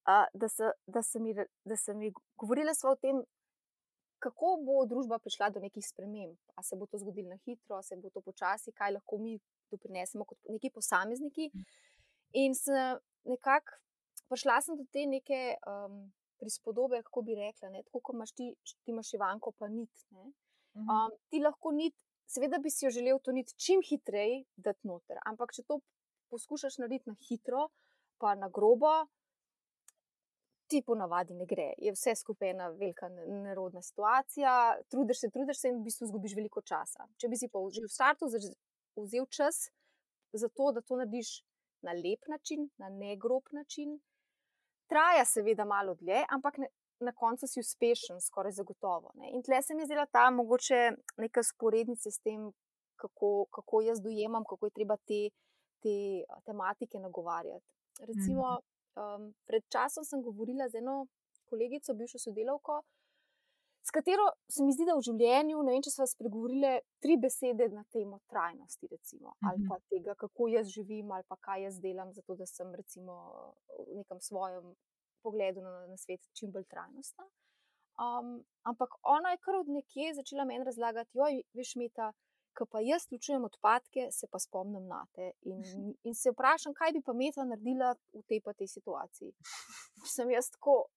a, 0.04 0.24
da, 0.34 0.48
se, 0.48 0.70
da, 0.86 1.02
se 1.02 1.20
mi, 1.20 1.34
da 1.64 1.76
se 1.76 1.94
mi 1.94 2.12
govorili 2.36 2.72
o 2.84 2.96
tem. 2.96 3.22
Kako 4.20 4.58
bo 4.60 4.82
družba 4.84 5.16
prišla 5.18 5.48
do 5.48 5.60
nekih 5.64 5.80
sprememb? 5.86 6.36
Ali 6.54 6.64
se 6.64 6.76
bo 6.76 6.86
to 6.86 6.98
zgodilo 7.00 7.30
na 7.32 7.38
hitro, 7.40 7.78
se 7.82 7.96
bo 7.96 8.10
to 8.10 8.20
počasi, 8.20 8.72
kaj 8.76 8.92
lahko 8.92 9.16
mi 9.18 9.38
doprinesemo 9.72 10.26
kot 10.28 10.38
neki 10.48 10.70
posamezniki. 10.74 11.48
Mm. 11.54 11.64
In 12.32 12.54
nekako 13.24 13.80
prišla 14.30 14.60
sem 14.62 14.78
do 14.78 14.86
te 14.92 15.04
neke 15.06 15.56
um, 15.66 16.12
prispodobe, 16.40 17.02
kako 17.02 17.22
bi 17.26 17.34
rekla, 17.34 17.70
ne? 17.74 17.82
tako 17.82 18.00
kot 18.00 18.16
imaš 18.16 18.32
ti, 18.32 18.52
ti 18.84 18.94
imaš 18.94 19.14
Ivanko, 19.14 19.52
pa 19.58 19.68
nit. 19.68 20.06
Um, 20.74 21.12
ti 21.28 21.42
lahko 21.42 21.72
nit, 21.74 21.96
seveda 22.30 22.60
bi 22.62 22.70
si 22.70 22.86
jo 22.86 22.92
želel 22.94 23.18
to 23.18 23.34
nit 23.34 23.52
čim 23.58 23.82
hitreje 23.84 24.44
dati 24.56 24.86
noter, 24.88 25.18
ampak 25.26 25.52
če 25.56 25.66
to 25.66 25.80
poskušaš 26.30 26.78
narediti 26.78 27.10
na 27.10 27.16
hitro, 27.28 27.68
pa 28.22 28.36
na 28.38 28.48
grobo. 28.48 28.92
Ti 30.70 30.84
ponavadi 30.86 31.34
ne 31.34 31.48
gre, 31.50 31.72
je 31.82 31.90
vse 31.90 32.14
skupaj 32.14 32.52
ena 32.52 32.68
velika 32.70 33.08
nerodna 33.10 33.82
situacija, 33.82 34.52
trudiš 34.88 35.24
se, 35.24 35.30
trudiš 35.34 35.58
se 35.58 35.72
in 35.72 35.80
v 35.80 35.88
bistvu 35.88 36.06
izgubiš 36.06 36.36
veliko 36.38 36.62
časa. 36.62 37.08
Če 37.18 37.28
bi 37.28 37.38
si 37.40 37.48
pa 37.50 37.58
že 37.74 37.82
v 37.82 37.90
startu 37.90 38.28
vzel 38.30 39.26
čas 39.26 39.64
za 40.32 40.48
to, 40.48 40.70
da 40.70 40.80
to 40.86 41.00
narediš 41.00 41.40
na 41.82 41.92
lep 41.92 42.28
način, 42.28 42.68
na 42.78 42.88
negrob 42.88 43.42
način, 43.52 44.00
traja 44.86 45.24
seveda 45.24 45.64
malo 45.64 45.94
dlje, 45.94 46.24
ampak 46.28 46.58
ne, 46.58 46.68
na 47.00 47.12
koncu 47.12 47.46
si 47.46 47.60
uspešen, 47.60 48.20
skoraj 48.20 48.52
zagotovo. 48.52 49.12
Ne. 49.14 49.30
In 49.34 49.42
tle 49.42 49.62
se 49.62 49.74
mi 49.74 49.86
zdela 49.86 50.06
ta 50.06 50.30
mogoče 50.30 50.80
neka 51.16 51.42
sporednica 51.42 52.10
s 52.10 52.18
tem, 52.18 52.52
kako, 52.96 53.46
kako 53.50 53.80
jaz 53.80 54.02
dojemam, 54.02 54.44
kako 54.44 54.66
je 54.66 54.70
treba 54.70 54.96
te, 54.96 55.20
te 55.82 56.24
tematike 56.44 56.98
nagovarjati. 56.98 57.66
Recimo, 58.00 58.58
um, 58.96 59.32
pred 59.46 59.64
časom 59.68 60.04
sem 60.04 60.22
govorila 60.22 60.68
z 60.68 60.82
eno 60.82 61.06
kolegico, 61.48 61.94
bivšo 61.94 62.18
sodelavko, 62.18 62.82
s 63.82 63.90
katero 63.90 64.26
se 64.52 64.64
mi 64.64 64.72
zdi, 64.76 64.84
da 64.88 64.94
v 64.98 65.04
življenju, 65.06 65.62
ne 65.64 65.74
vem, 65.74 65.82
če 65.84 65.92
smo 65.94 66.06
spregovorili 66.08 66.76
tri 67.02 67.16
besede 67.20 67.70
na 67.72 67.84
temo 67.94 68.20
trajnosti, 68.30 68.90
recimo, 68.90 69.34
ali 69.40 69.62
mhm. 69.62 69.68
pa 69.70 69.78
tega, 69.92 70.14
kako 70.20 70.48
jaz 70.52 70.72
živim, 70.74 71.12
ali 71.16 71.26
pa 71.28 71.38
kaj 71.40 71.64
jaz 71.68 71.80
delam, 71.82 72.12
zato 72.16 72.36
da 72.36 72.48
sem 72.48 72.72
recimo 72.76 73.16
v 73.78 74.00
nekem 74.02 74.20
svojem 74.20 74.74
pogledu 75.24 75.64
na, 75.64 75.86
na 75.88 75.96
svet 76.00 76.24
čim 76.36 76.52
bolj 76.52 76.66
trajnostna. 76.70 77.26
Um, 78.00 78.40
ampak 78.64 78.94
ona 79.02 79.34
je 79.34 79.40
kar 79.44 79.58
od 79.58 79.68
nekje 79.68 80.14
začela 80.14 80.44
meni 80.48 80.64
razlagati, 80.64 81.18
joj, 81.18 81.42
veš, 81.54 81.76
meta. 81.76 82.12
Ko 82.58 82.64
pa 82.66 82.80
jaz 82.82 83.04
slučujem 83.06 83.44
odpadke, 83.46 84.08
se 84.10 84.26
pa 84.26 84.40
spomnim 84.42 84.88
na 84.90 85.04
te 85.14 85.28
in, 85.46 85.60
in 86.02 86.16
se 86.18 86.32
vprašam, 86.32 86.74
kaj 86.74 86.90
bi 86.96 87.02
pa 87.06 87.14
Meta 87.14 87.44
naredila 87.46 87.92
v 88.10 88.22
tej 88.26 88.40
pa 88.42 88.52
tej 88.58 88.66
situaciji. 88.72 89.30
Sem 90.14 90.32
jaz 90.34 90.50
tako, 90.56 90.88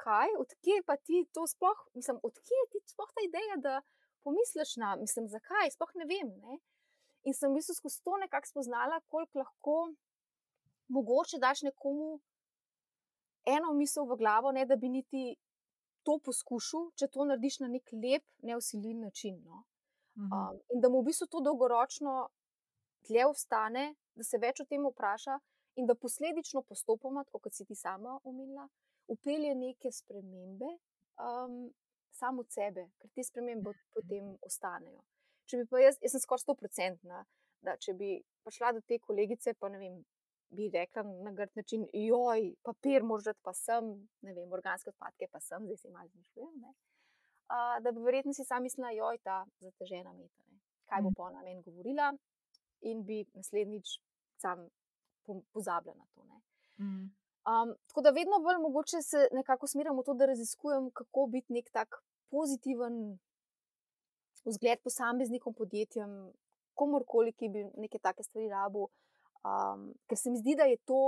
kaj, 0.00 0.34
odkje 0.42 0.82
pa 0.86 0.96
ti 0.96 1.24
to 1.34 1.46
sploh, 1.50 1.80
mislim, 1.98 2.20
odkje 2.22 2.64
ti 2.72 2.82
sploh 2.86 3.10
ta 3.14 3.24
ideja, 3.26 3.56
da 3.66 3.80
pomisliš 4.24 4.76
na, 4.82 4.96
mislim, 5.00 5.28
zakaj, 5.28 5.72
sploh 5.74 5.94
ne 6.00 6.06
vem. 6.08 6.30
Ne? 6.42 6.58
In 7.26 7.34
sem 7.34 7.50
v 7.50 7.58
bistvu 7.58 7.76
skozi 7.76 8.02
to 8.06 8.16
nekako 8.22 8.50
spoznala, 8.50 9.00
koliko 9.12 9.42
lahko 9.42 9.76
mogoče 10.88 11.40
daš 11.42 11.62
nekomu 11.66 12.20
eno 13.48 13.72
misel 13.74 14.06
v 14.08 14.16
glavo, 14.20 14.52
ne 14.52 14.64
da 14.66 14.76
bi 14.76 14.88
niti 14.88 15.36
to 16.06 16.18
poskušal, 16.24 16.90
če 16.96 17.08
to 17.12 17.26
narediš 17.28 17.60
na 17.64 17.68
nek 17.68 17.92
lep, 17.92 18.24
neusiljen 18.42 19.00
način. 19.04 19.40
No? 19.44 19.64
Mhm. 20.18 20.32
Um, 20.32 20.60
in 20.74 20.80
da 20.80 20.88
mu 20.88 21.02
v 21.02 21.10
bistvu 21.10 21.28
to 21.30 21.40
dolgoročno 21.44 22.28
dlje 23.08 23.26
ostane, 23.26 23.84
da 24.14 24.24
se 24.24 24.38
več 24.38 24.60
o 24.60 24.66
tem 24.66 24.84
vpraša, 24.86 25.38
in 25.78 25.86
da 25.86 25.94
posledično 25.94 26.62
postopoma, 26.66 27.22
kot 27.30 27.54
si 27.54 27.64
ti 27.64 27.76
sama 27.78 28.18
omenila, 28.24 28.66
upelje 29.08 29.54
neke 29.54 29.92
spremembe 29.92 30.70
um, 31.18 31.70
samo 32.12 32.44
od 32.44 32.52
sebe, 32.52 32.88
ker 32.98 33.10
te 33.14 33.24
spremembe 33.24 33.72
potem 33.94 34.34
ostanejo. 34.46 35.02
Če 35.48 35.62
bi 35.62 35.66
pa 35.70 35.82
jaz, 35.82 35.98
jaz 36.04 36.14
sem 36.14 36.22
skoraj 36.24 36.44
sto 36.44 36.54
procentna, 36.58 37.24
da 37.64 37.74
če 37.80 37.94
bi 37.98 38.18
prišla 38.46 38.74
do 38.76 38.82
te 38.86 38.98
kolegice, 39.02 39.54
pa 39.58 39.70
ne 39.72 39.80
vem, 39.80 39.98
bi 40.54 40.68
rekla 40.72 41.04
na 41.24 41.32
grd 41.36 41.56
način, 41.58 41.84
joj, 41.92 42.52
papir 42.64 43.04
možet 43.04 43.36
pa 43.44 43.52
sem, 43.56 43.90
ne 44.24 44.34
vem, 44.36 44.52
organske 44.52 44.92
odpadke 44.92 45.28
pa 45.32 45.40
sem, 45.44 45.64
zdaj 45.68 45.80
si 45.80 45.92
malo 45.92 46.08
zmišljujem. 46.12 46.62
Uh, 47.48 47.76
da 47.84 47.92
bi 47.92 48.04
verjetno 48.04 48.32
si 48.36 48.44
sama 48.44 48.66
mislila, 48.66 48.92
joj, 48.96 49.20
ta 49.24 49.42
zatežena 49.64 50.12
meta, 50.12 50.44
ne? 50.48 50.60
kaj 50.88 51.04
bo 51.04 51.12
mhm. 51.12 51.16
pa 51.16 51.28
ona 51.28 51.44
meni 51.44 51.64
govorila, 51.64 52.12
in 52.88 53.04
bi 53.04 53.22
naslednjič 53.34 53.98
sam 54.40 54.68
pozabila 55.52 55.96
na 55.96 56.06
to. 56.14 56.24
Mm. 56.78 57.10
Um, 57.48 57.74
tako 57.86 58.00
da 58.00 58.10
vedno 58.10 58.38
bolj 58.44 58.58
mogoče 58.60 59.02
se 59.02 59.28
nekako 59.32 59.66
smiramo 59.66 60.02
v 60.02 60.04
to, 60.04 60.14
da 60.14 60.26
raziskujem, 60.26 60.90
kako 60.90 61.26
biti 61.26 61.52
nek 61.52 61.70
tak 61.72 61.94
pozitiven 62.30 63.18
vzgled 64.44 64.82
posameznikom, 64.84 65.54
podjetjem, 65.54 66.32
komorkoli, 66.74 67.32
ki 67.32 67.48
bi 67.48 67.64
neke 67.76 67.98
take 67.98 68.22
stvari 68.22 68.48
rabu. 68.48 68.88
Um, 69.48 69.88
ker 70.08 70.18
se 70.18 70.30
mi 70.30 70.36
zdi, 70.36 70.56
da 70.60 70.66
je 70.68 70.76
to, 70.76 71.00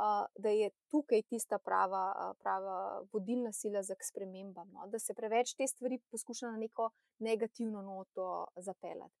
uh, 0.00 0.26
da 0.34 0.48
je 0.48 0.70
tukaj 0.90 1.22
tista 1.22 1.58
prava, 1.58 2.34
prava 2.42 3.02
vodilna 3.12 3.52
sila 3.52 3.82
za 3.82 3.94
spremembam, 4.08 4.70
no? 4.72 4.86
da 4.86 4.98
se 4.98 5.14
preveč 5.14 5.54
te 5.54 5.66
stvari 5.66 6.00
poskuša 6.10 6.50
na 6.50 6.56
neko 6.56 6.90
negativno 7.18 7.82
noto 7.82 8.46
zapeljati. 8.56 9.14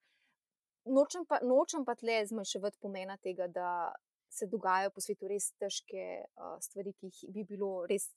Nočem 0.84 1.26
pa, 1.28 1.38
nočem 1.42 1.84
pa 1.84 1.94
tle 1.94 2.24
zmanjševati 2.26 2.78
pomena 2.80 3.16
tega, 3.16 3.46
da 3.46 3.92
se 4.30 4.46
dogajajo 4.46 4.90
po 4.94 5.00
svetu 5.00 5.28
res 5.28 5.50
težke 5.58 6.04
uh, 6.22 6.56
stvari, 6.62 6.94
ki 6.94 7.10
jih 7.10 7.32
bi 7.34 7.44
bilo 7.44 7.70
res 7.90 8.08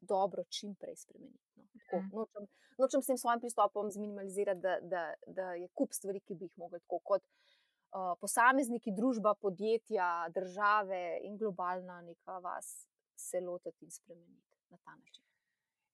dobro 0.00 0.44
čim 0.48 0.74
prej 0.80 0.96
spremeniti. 1.04 1.44
No. 1.56 1.68
Tako, 1.78 2.00
mhm. 2.00 2.16
nočem, 2.16 2.48
nočem 2.78 3.02
s 3.02 3.10
tem 3.10 3.20
svojim 3.20 3.42
pristopom 3.42 3.90
zminimalizirati, 3.92 4.60
da, 4.64 4.78
da, 4.82 5.04
da 5.26 5.52
je 5.60 5.68
kup 5.74 5.92
stvari, 5.92 6.22
ki 6.24 6.38
bi 6.38 6.48
jih 6.48 6.58
mogli 6.62 6.80
tako 6.80 7.00
kot 7.12 7.24
uh, 7.24 8.14
posamezniki, 8.20 8.96
družba, 8.96 9.34
podjetja, 9.42 10.10
države 10.34 11.20
in 11.28 11.36
globalna 11.38 12.00
neka 12.06 12.40
vas 12.44 12.86
se 13.18 13.40
lotiti 13.44 13.84
in 13.84 13.90
spremeniti 13.90 14.46
na 14.70 14.78
ta 14.78 14.96
način. 14.96 15.24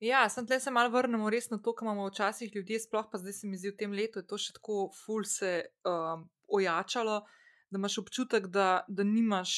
Ja, 0.05 0.27
sem 0.29 0.47
tle 0.47 0.59
se 0.61 0.71
malo 0.75 0.91
vrnemo 0.93 1.31
res 1.33 1.49
na 1.51 1.59
to, 1.59 1.73
kar 1.73 1.87
imamo 1.87 2.11
včasih 2.11 2.51
ljudje, 2.55 2.83
sploh 2.85 3.07
pa 3.11 3.19
zdaj 3.19 3.33
se 3.33 3.49
mi 3.49 3.59
zdi 3.59 3.73
v 3.73 3.79
tem 3.81 3.95
letu, 3.95 4.21
da 4.21 4.27
je 4.27 4.31
to 4.31 4.39
še 4.39 4.53
tako 4.59 4.91
ful 4.93 5.25
se 5.27 5.55
um, 5.89 6.29
ojačalo. 6.59 7.23
Uh, 7.25 7.41
da 7.75 7.81
imaš 7.83 7.99
občutek, 7.99 8.47
da, 8.55 8.69
da 8.89 9.05
nimaš, 9.05 9.51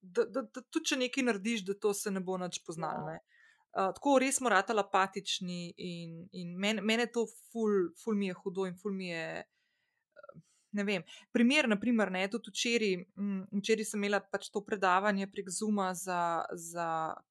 da, 0.00 0.24
da, 0.24 0.44
da 0.46 0.62
tudi 0.70 0.92
če 0.92 1.02
nekaj 1.02 1.26
narediš, 1.26 1.66
da 1.66 1.74
to 1.74 1.92
se 1.94 2.12
ne 2.14 2.22
bo 2.24 2.38
več 2.38 2.60
poznalo. 2.66 3.18
Uh, 3.78 3.90
tako 3.94 4.16
res 4.22 4.38
smo 4.38 4.50
ratali 4.50 4.80
apatični 4.80 5.74
in, 5.76 6.18
in 6.32 6.54
men 6.58 7.04
to 7.12 7.26
ful, 7.52 7.90
ful 8.00 8.16
mi 8.16 8.30
je 8.30 8.36
hudo 8.40 8.66
in 8.66 8.76
ful 8.78 8.94
mi 8.94 9.10
je. 9.10 9.44
Ne 10.78 10.84
vem. 10.84 11.02
Primer, 11.32 11.66
naprimer, 11.68 12.10
ne, 12.12 12.26
tudi 12.28 12.52
včeraj, 12.52 12.94
mm, 13.16 13.60
včeraj 13.60 13.86
sem 13.88 14.02
imela 14.02 14.20
pač 14.20 14.50
to 14.52 14.60
predavanje 14.64 15.26
prek 15.32 15.48
Zuma, 15.50 15.88
za, 15.96 16.44
za 16.52 16.88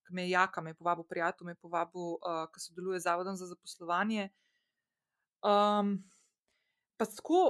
me 0.09 0.25
je 0.25 0.31
Jaka, 0.31 0.63
me 0.65 0.73
je 0.73 0.79
povabil 0.79 1.05
prijatelj, 1.07 1.45
me 1.45 1.53
je 1.53 1.61
povabil, 1.61 2.15
uh, 2.17 2.47
ki 2.49 2.63
sodeluje 2.63 2.99
z 2.99 3.05
Zavodom 3.05 3.37
za 3.37 3.47
zaposlovanje. 3.51 4.29
Um, 5.45 5.93
pa 6.97 7.05
tako, 7.05 7.43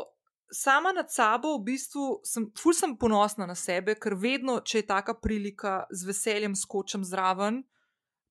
sama 0.52 0.91
nad 0.91 1.12
sabo, 1.12 1.58
v 1.58 1.64
bistvu, 1.64 2.20
sem, 2.24 2.48
ful 2.58 2.74
sem 2.74 2.95
ponosna 2.98 3.48
na 3.48 3.56
sebe, 3.56 3.95
ker 3.95 4.16
vedno, 4.16 4.60
če 4.64 4.82
je 4.82 4.88
taka 4.88 5.16
prilika, 5.20 5.82
z 5.91 6.08
veseljem 6.08 6.56
skočim 6.56 7.04
zraven, 7.04 7.64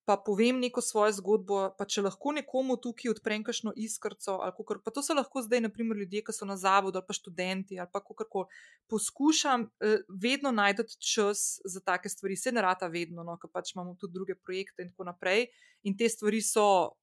pa 0.07 0.15
povem 0.17 0.61
neko 0.63 0.81
svojo 0.81 1.13
zgodbo. 1.19 1.59
Pa 1.75 1.85
če 1.85 2.05
lahko 2.07 2.31
nekomu 2.37 2.77
tukaj 2.79 3.11
odprem 3.11 3.43
kakšno 3.45 3.73
iskrco, 3.75 4.39
ali 4.45 4.55
kako, 4.55 4.79
pa 4.85 4.95
to 4.95 5.03
so 5.03 5.17
lahko 5.19 5.43
zdaj, 5.43 5.65
naprimer, 5.67 5.99
ljudje, 5.99 6.23
ki 6.29 6.35
so 6.37 6.47
na 6.47 6.55
zavodu, 6.61 7.01
ali 7.01 7.09
pa 7.09 7.17
študenti, 7.17 7.81
ali 7.83 7.91
pa 7.93 8.01
kako. 8.07 8.47
Poskušam 8.87 9.67
eh, 9.83 10.07
vedno 10.23 10.55
najti 10.55 10.87
čas 11.03 11.59
za 11.65 11.83
take 11.83 12.09
stvari, 12.09 12.39
se 12.39 12.55
ne 12.55 12.63
rata 12.63 12.87
vedno, 12.87 13.27
no, 13.27 13.35
ker 13.43 13.51
pač 13.51 13.75
imamo 13.75 13.97
tudi 13.99 14.15
druge 14.15 14.39
projekte 14.39 14.87
in 14.87 14.95
tako 14.95 15.11
naprej. 15.11 15.49
In 15.83 15.99
te 15.99 16.09
stvari 16.09 16.39
so, 16.41 16.95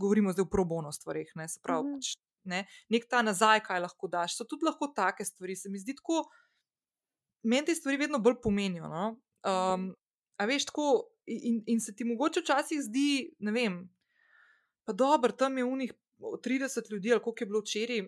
govorimo 0.00 0.32
zdaj 0.32 0.48
o 0.48 0.50
probono 0.50 0.92
stvarih, 0.92 1.36
ne 1.36 1.48
se 1.48 1.60
pravi. 1.62 1.84
Mm 1.84 1.92
-hmm. 1.92 2.00
pač, 2.00 2.29
ne? 2.44 2.64
nek 2.88 3.08
ta 3.10 3.22
nazaj, 3.22 3.62
kaj 3.66 3.82
lahko 3.86 4.08
daš. 4.08 4.36
So 4.36 4.46
tudi 4.48 4.68
lahko 4.68 4.90
take 4.96 5.24
stvari. 5.24 5.56
Se 5.56 5.70
mi 5.70 5.78
zdi 5.78 5.96
tako, 5.98 6.24
meni 7.42 7.70
te 7.70 7.74
stvari 7.74 8.00
vedno 8.00 8.18
bolj 8.18 8.40
pomenijo. 8.42 8.88
No? 8.88 9.06
Um, 9.46 9.90
a 10.40 10.46
veš, 10.48 10.70
tako, 10.70 10.86
in, 11.26 11.62
in 11.66 11.80
se 11.80 11.94
ti 11.96 12.04
mogoče 12.04 12.44
včasih 12.44 12.80
zdi, 12.82 13.10
ne 13.44 13.52
vem, 13.52 13.82
pa 14.88 14.92
dobro, 14.96 15.32
tam 15.32 15.58
je 15.58 15.64
unih 15.64 15.92
30 16.20 16.90
ljudi, 16.92 17.12
ali 17.12 17.22
koliko 17.22 17.44
je 17.44 17.46
bilo 17.46 17.60
včeraj. 17.60 18.02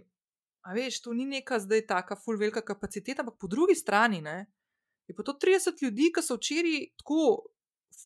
A 0.63 0.75
veš, 0.75 1.01
to 1.03 1.13
ni 1.13 1.27
neka 1.27 1.59
zdaj 1.59 1.87
taka 1.87 2.17
full 2.17 2.39
velika 2.39 2.63
kapaciteta, 2.63 3.23
ampak 3.23 3.39
po 3.41 3.49
drugi 3.51 3.75
strani 3.75 4.21
ne, 4.23 4.47
je 5.09 5.17
pa 5.17 5.23
to 5.23 5.33
30 5.33 5.83
ljudi, 5.83 6.13
ki 6.15 6.23
so 6.23 6.39
včeraj 6.39 6.79
tako 7.03 7.52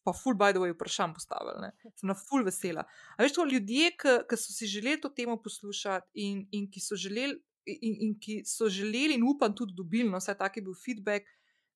pa 0.05 0.13
full 0.13 0.37
by 0.39 0.53
the 0.53 0.63
way 0.63 0.75
vprašanj 0.75 1.15
postavili, 1.17 1.67
ne? 1.67 1.73
sem 1.99 2.11
na 2.11 2.17
full 2.19 2.47
vesela. 2.47 2.87
A 3.17 3.23
veš, 3.23 3.37
to 3.37 3.47
ljudje, 3.49 3.93
ki 3.99 4.39
so 4.39 4.55
si 4.55 4.69
želeli 4.71 5.01
to 5.01 5.11
temo 5.11 5.39
poslušati 5.43 6.11
in, 6.27 6.47
in 6.53 6.71
ki 6.71 6.83
so 6.83 6.99
želeli. 6.99 7.39
In, 7.67 7.97
in 8.07 8.13
ki 8.23 8.45
so 8.47 8.69
želeli, 8.71 9.17
in 9.17 9.25
upam, 9.27 9.51
tudi 9.51 9.75
dobili, 9.75 10.07
no, 10.07 10.21
vsaj 10.23 10.37
tak 10.39 10.57
je 10.57 10.63
bil 10.63 10.75
feedback 10.79 11.25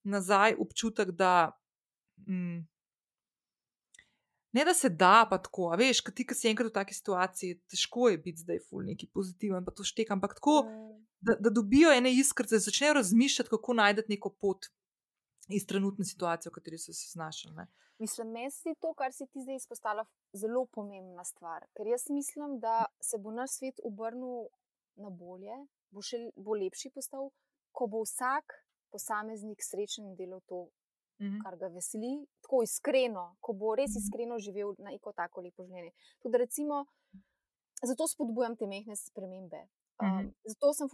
nazaj, 0.07 0.55
občutek, 0.59 1.11
da 1.11 1.51
mm, 2.27 2.61
ne 4.51 4.65
da 4.65 4.73
se 4.73 4.89
da, 4.89 5.27
pa 5.29 5.37
tako. 5.37 5.69
A 5.73 5.75
veš, 5.75 5.99
ti, 6.15 6.25
ki 6.27 6.35
si 6.35 6.49
enkrat 6.51 6.71
v 6.71 6.75
taki 6.75 6.95
situaciji, 6.95 7.59
težko 7.71 8.09
je 8.11 8.21
biti 8.23 8.43
zdaj 8.45 8.61
ful 8.69 8.85
neki 8.87 9.09
pozitiven, 9.13 9.65
pa 9.65 9.75
to 9.75 9.83
štekam, 9.87 10.19
ampak 10.19 10.37
tako, 10.39 10.61
mm. 10.67 10.93
da, 11.27 11.35
da 11.39 11.53
dobijo 11.53 11.91
ene 11.91 12.13
iskrce, 12.15 12.55
da 12.55 12.65
začnejo 12.67 12.97
razmišljati, 12.99 13.51
kako 13.51 13.77
najti 13.79 14.07
neko 14.15 14.33
pot 14.41 14.71
iz 15.55 15.65
trenutne 15.67 16.05
situacije, 16.05 16.49
v 16.49 16.53
kateri 16.53 16.77
so 16.77 16.93
se 16.93 17.11
znašli. 17.11 17.51
Ne. 17.55 17.67
Mislim, 17.99 18.31
meni 18.31 18.51
se 18.51 18.75
to, 18.79 18.93
kar 18.93 19.13
si 19.13 19.27
ti 19.27 19.43
zdaj 19.43 19.55
izpostavila, 19.55 20.05
zelo 20.33 20.65
pomembna 20.65 21.23
stvar. 21.23 21.67
Ker 21.77 21.87
jaz 21.87 22.09
mislim, 22.09 22.59
da 22.59 22.85
se 23.01 23.17
bo 23.17 23.31
naš 23.31 23.57
svet 23.59 23.79
obrnil 23.83 24.49
na 24.95 25.09
bolje, 25.09 25.57
bo 25.91 26.01
še 26.01 26.17
bo 26.35 26.57
lepši 26.57 26.91
postal, 26.95 27.29
ko 27.71 27.87
bo 27.87 28.03
vsak 28.03 28.57
posameznik 28.91 29.63
srečen 29.63 30.11
in 30.11 30.15
delal 30.15 30.41
to, 30.47 30.67
-hmm. 31.21 31.41
kar 31.43 31.57
ga 31.57 31.67
veseli, 31.67 32.13
tako 32.41 32.63
iskreno, 32.63 33.25
ko 33.39 33.53
bo 33.53 33.75
res 33.75 33.93
mhm. 33.93 34.01
iskreno 34.01 34.39
živel 34.39 34.75
na 34.79 34.91
neko 34.95 35.13
tako 35.17 35.45
lepo 35.45 35.65
življenje. 35.67 35.93
Tudi, 36.23 36.41
recimo, 36.41 36.85
zato 37.83 38.07
spodbujam 38.07 38.57
te 38.57 38.69
mehke 38.69 38.97
spremembe. 38.97 39.61
Um, 40.01 40.07
mm 40.07 40.17
-hmm. 40.17 40.31
Zato 40.53 40.73
sem 40.73 40.89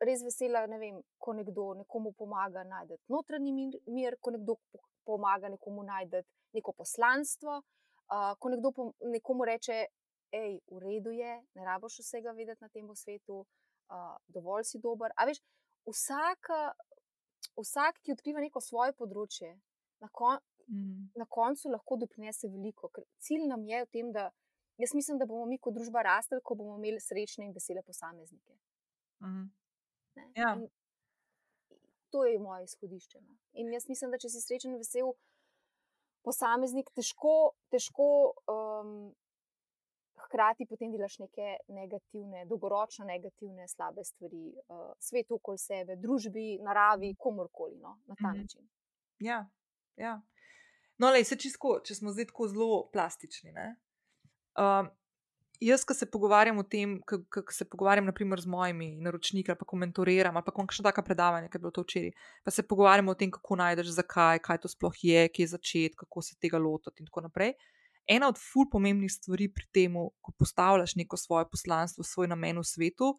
res 0.00 0.22
vesela, 0.22 0.66
ne 0.70 0.78
vem, 0.78 1.00
ko 1.18 1.34
nekdo 1.34 1.72
nekomu 1.80 2.12
pomaga 2.18 2.64
najti 2.64 2.98
notranji 3.10 3.52
mir, 3.52 3.78
mir, 3.86 4.16
ko 4.20 4.34
nekdo 4.34 4.58
pomaga 5.06 5.50
nekomu 5.50 5.82
najti 5.86 6.22
neko 6.54 6.72
poslanstvo, 6.72 7.60
uh, 7.60 8.32
ko 8.38 8.52
nekdo 8.54 8.72
pom 8.72 8.92
nekomu 9.14 9.48
reče. 9.48 9.86
Ej, 10.28 10.58
v 10.68 10.78
redu 10.82 11.08
je, 11.16 11.30
ne 11.56 11.64
rabiš 11.64 12.02
vsega 12.02 12.34
vedeti 12.36 12.60
na 12.60 12.68
tem 12.68 12.88
svetu, 12.92 13.38
uh, 13.88 14.16
dovolj 14.28 14.66
si 14.68 14.80
dober. 14.84 15.14
A 15.16 15.24
veš, 15.24 15.40
vsak, 15.88 16.50
vsak, 17.56 18.02
ki 18.04 18.12
odkriva 18.12 18.42
neko 18.44 18.60
svoje 18.60 18.92
področje, 18.98 19.54
na, 20.04 20.10
kon, 20.12 20.36
mm. 20.68 21.14
na 21.16 21.24
koncu 21.24 21.72
lahko 21.72 21.96
doprinese 22.02 22.50
veliko. 22.52 22.90
Ker 22.92 23.06
cilj 23.24 23.48
nam 23.48 23.64
je 23.64 23.80
v 23.86 23.88
tem, 23.88 24.12
da 24.12 24.28
jaz 24.76 24.92
mislim, 24.94 25.16
da 25.16 25.26
bomo 25.26 25.46
mi 25.48 25.56
kot 25.56 25.74
družba 25.74 26.04
rasli, 26.04 26.42
ko 26.44 26.58
bomo 26.58 26.76
imeli 26.76 27.00
srečne 27.00 27.48
in 27.48 27.56
vesele 27.56 27.82
posameznike. 27.86 28.58
Mm. 29.24 29.48
Ja. 30.36 30.56
To 32.10 32.24
je 32.24 32.38
moje 32.38 32.64
izhodišče. 32.64 33.20
No. 33.20 33.36
In 33.52 33.72
jaz 33.72 33.88
mislim, 33.88 34.10
da 34.10 34.18
če 34.18 34.30
si 34.32 34.40
srečen 34.40 34.72
in 34.72 34.80
vesel 34.80 35.12
posameznik, 36.24 36.88
težko, 36.96 37.52
težko 37.72 38.08
um, 38.48 38.94
hkrati 40.24 40.66
potem 40.68 40.92
delaš 40.92 41.18
neke 41.22 41.58
negativne, 41.68 42.46
dolgoročno 42.48 43.06
negativne, 43.08 43.68
slabe 43.68 44.04
stvari 44.04 44.50
uh, 44.56 44.90
svetu 45.00 45.36
okoli 45.38 45.60
sebe, 45.60 45.96
družbi, 45.96 46.58
naravi, 46.64 47.14
komorkoli 47.18 47.76
no, 47.76 47.98
na 48.06 48.14
ta 48.14 48.32
-hmm. 48.32 48.42
način. 48.42 48.68
Ja, 49.18 49.46
Ja. 49.98 50.22
No, 50.96 51.10
le, 51.10 51.24
se 51.24 51.36
čisto, 51.38 51.78
če 51.84 51.94
smo 51.98 52.12
zdaj 52.14 52.30
tako 52.30 52.48
zelo 52.50 52.78
plastični. 52.94 53.52
Um, 54.58 54.90
jaz, 55.60 55.84
ko 55.84 55.94
se 55.94 56.06
pogovarjam 56.06 56.58
o 56.58 56.62
tem, 56.62 56.98
ko 57.06 57.42
se 57.52 57.64
pogovarjam 57.64 58.06
naprimer, 58.06 58.40
z 58.40 58.46
mojimi 58.46 58.90
naročniki, 59.02 59.54
pa 59.58 59.66
komentariram, 59.66 60.36
ali 60.36 60.46
pa 60.46 60.54
kakšno 60.54 60.84
tako 60.86 61.02
predavanje, 61.02 61.48
ki 61.48 61.58
je 61.58 61.62
bilo 61.62 61.72
to 61.74 61.82
včeraj, 61.82 62.12
pa 62.44 62.50
se 62.50 62.62
pogovarjamo 62.62 63.12
o 63.12 63.18
tem, 63.18 63.30
kako 63.30 63.58
najdeš, 63.62 63.94
zakaj, 63.98 64.42
kaj 64.44 64.60
to 64.62 64.70
sploh 64.70 65.02
je, 65.02 65.26
kje 65.28 65.42
je 65.42 65.52
začeti, 65.54 65.96
kako 65.96 66.22
se 66.22 66.38
tega 66.40 66.58
lotiti 66.58 67.02
in 67.02 67.10
tako 67.10 67.26
naprej. 67.26 67.54
Ena 68.08 68.28
od 68.28 68.38
ful 68.40 68.68
pomembnih 68.72 69.12
stvari 69.12 69.50
pri 69.52 69.66
tem, 69.72 69.96
ko 70.20 70.32
postavljaš 70.38 70.96
neko 70.96 71.16
svoje 71.16 71.48
poslanstvo, 71.50 72.04
svoj 72.04 72.28
namen 72.28 72.58
v 72.58 72.64
svetu, 72.64 73.12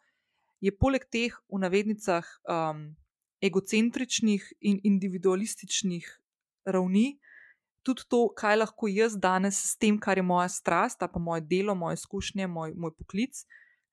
je 0.59 0.71
poleg 0.75 1.05
teh 1.11 1.35
v 1.47 1.59
navednicah 1.61 2.25
um, 2.49 2.95
egocentričnih 3.41 4.53
in 4.59 4.79
individualističnih 4.83 6.07
ravni, 6.65 7.19
tudi 7.83 8.05
to, 8.09 8.27
kaj 8.37 8.59
lahko 8.59 8.89
jaz 8.91 9.15
danes 9.19 9.57
s 9.71 9.77
tem, 9.79 9.97
kar 9.99 10.17
je 10.17 10.23
moja 10.25 10.49
strast, 10.49 10.99
pa 10.99 11.19
moje 11.19 11.41
delo, 11.47 11.75
moje 11.75 11.99
izkušnje, 11.99 12.47
moj, 12.47 12.73
moj 12.75 12.93
poklic, 12.97 13.43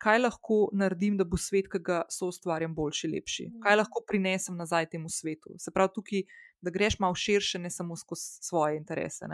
kaj 0.03 0.21
lahko 0.21 0.59
naredim, 0.77 1.17
da 1.17 1.25
bo 1.25 1.39
svet, 1.41 1.71
ki 1.73 1.81
ga 1.85 2.03
so 2.13 2.29
ustvarjam, 2.33 2.75
boljši, 2.77 3.13
lepši. 3.15 3.47
Kaj 3.63 3.73
mhm. 3.73 3.81
lahko 3.83 4.03
prinesem 4.09 4.57
nazaj 4.57 4.91
temu 4.93 5.09
svetu. 5.13 5.55
Se 5.63 5.73
pravi, 5.73 5.95
tukaj, 5.95 6.27
da 6.61 6.73
greš 6.73 6.99
malo 7.01 7.15
širše, 7.15 7.61
ne 7.63 7.71
samo 7.71 7.97
skozi 7.97 8.43
svoje 8.45 8.77
interese. 8.81 9.29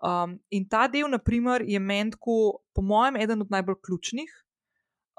Um, 0.00 0.38
in 0.50 0.68
ta 0.68 0.86
del, 0.88 1.10
naprimer, 1.10 1.64
je 1.66 1.78
meni, 1.78 2.16
po 2.20 2.82
mojem, 2.82 3.20
eden 3.20 3.42
od 3.42 3.50
najbolj 3.50 3.80
ključnih. 3.84 4.32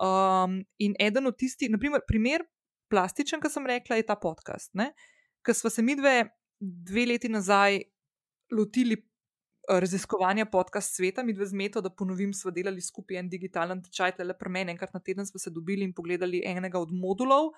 Um, 0.01 0.63
in 0.81 0.95
eden 0.99 1.27
od 1.27 1.37
tistih, 1.37 1.69
naprimer, 1.69 2.01
primer 2.07 2.45
plastičen, 2.89 3.41
ki 3.41 3.49
sem 3.49 3.67
rekla, 3.67 3.99
je 3.99 4.07
ta 4.07 4.15
podcast. 4.15 4.73
Ker 5.45 5.55
smo 5.55 5.69
se 5.69 5.81
mi 5.85 5.95
dve 5.95 6.31
dve 6.61 7.05
leti 7.05 7.29
nazaj 7.29 7.81
lotili 8.51 8.97
eh, 8.97 9.79
raziskovanja 9.79 10.45
podcast 10.45 10.95
sveta, 10.95 11.23
mi 11.23 11.33
dve 11.33 11.45
zmeto, 11.45 11.81
da 11.81 11.89
ponovim, 11.89 12.33
smo 12.33 12.51
delali 12.51 12.81
skupaj 12.81 13.17
en 13.17 13.29
digitalen 13.29 13.83
tečaj, 13.83 14.13
le 14.23 14.37
pri 14.37 14.49
meni, 14.49 14.71
enkrat 14.71 14.93
na 14.93 14.99
teden 14.99 15.25
smo 15.25 15.39
se 15.39 15.49
dobili 15.49 15.87
in 15.87 15.93
pogledali 15.93 16.43
enega 16.45 16.79
od 16.79 16.93
modulov, 16.93 17.51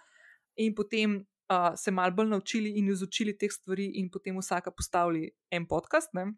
in 0.55 0.75
potem 0.75 1.17
uh, 1.17 1.73
se 1.75 1.91
mal 1.91 2.11
bolj 2.11 2.29
naučili 2.29 2.73
in 2.77 2.89
izučili 2.89 3.37
teh 3.37 3.51
stvari, 3.51 3.91
in 3.99 4.09
potem 4.11 4.37
vsaka 4.37 4.71
postavili 4.71 5.31
en 5.51 5.67
podcast. 5.67 6.13
Ne? 6.13 6.33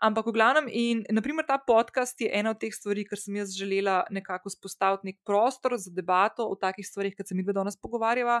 Ampak, 0.00 0.26
v 0.26 0.32
glavnem, 0.32 0.68
in 0.72 1.02
naprimer 1.12 1.44
ta 1.44 1.58
podcast 1.60 2.20
je 2.20 2.30
ena 2.32 2.54
od 2.54 2.60
teh 2.60 2.72
stvari, 2.72 3.04
ker 3.04 3.20
sem 3.20 3.36
jaz 3.36 3.52
želela 3.52 4.00
nekako 4.10 4.48
spostaviti 4.48 5.10
nek 5.10 5.18
prostor 5.26 5.76
za 5.76 5.92
debato 5.92 6.46
o 6.48 6.56
takih 6.56 6.86
stvarih, 6.86 7.12
kot 7.16 7.28
se 7.28 7.36
mi 7.36 7.44
dve 7.44 7.52
danes 7.52 7.76
pogovarjava 7.76 8.40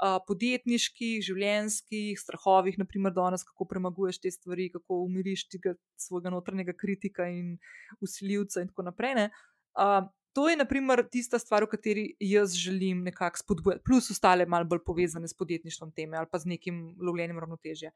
podjetniških, 0.00 1.20
življenjskih 1.24 2.20
strahovih, 2.20 2.78
naprimer, 2.80 3.12
danes, 3.16 3.44
kako 3.44 3.66
premaguješ 3.68 4.20
te 4.22 4.32
stvari, 4.32 4.70
kako 4.72 5.02
umiriš 5.04 5.46
tega 5.52 5.74
svojega 6.00 6.32
notranjega 6.32 6.72
kritika 6.76 7.28
in 7.28 7.58
usiljivca, 8.00 8.62
in 8.62 8.70
tako 8.72 8.88
naprej. 8.88 9.28
Uh, 9.76 10.08
to 10.32 10.48
je, 10.48 10.56
naprimer, 10.56 11.02
tista 11.10 11.38
stvar, 11.38 11.66
v 11.66 11.72
kateri 11.74 12.04
jaz 12.20 12.54
želim 12.54 13.02
nekako 13.02 13.42
spodbujati, 13.42 13.82
plus 13.84 14.10
ostale, 14.10 14.46
malo 14.46 14.64
bolj 14.64 14.84
povezane 14.86 15.28
s 15.28 15.34
podjetništvom 15.34 15.92
teme 15.92 16.16
ali 16.16 16.26
pa 16.30 16.38
z 16.38 16.54
nekim 16.54 16.96
lovljenjem 17.00 17.38
ravnotežja. 17.38 17.90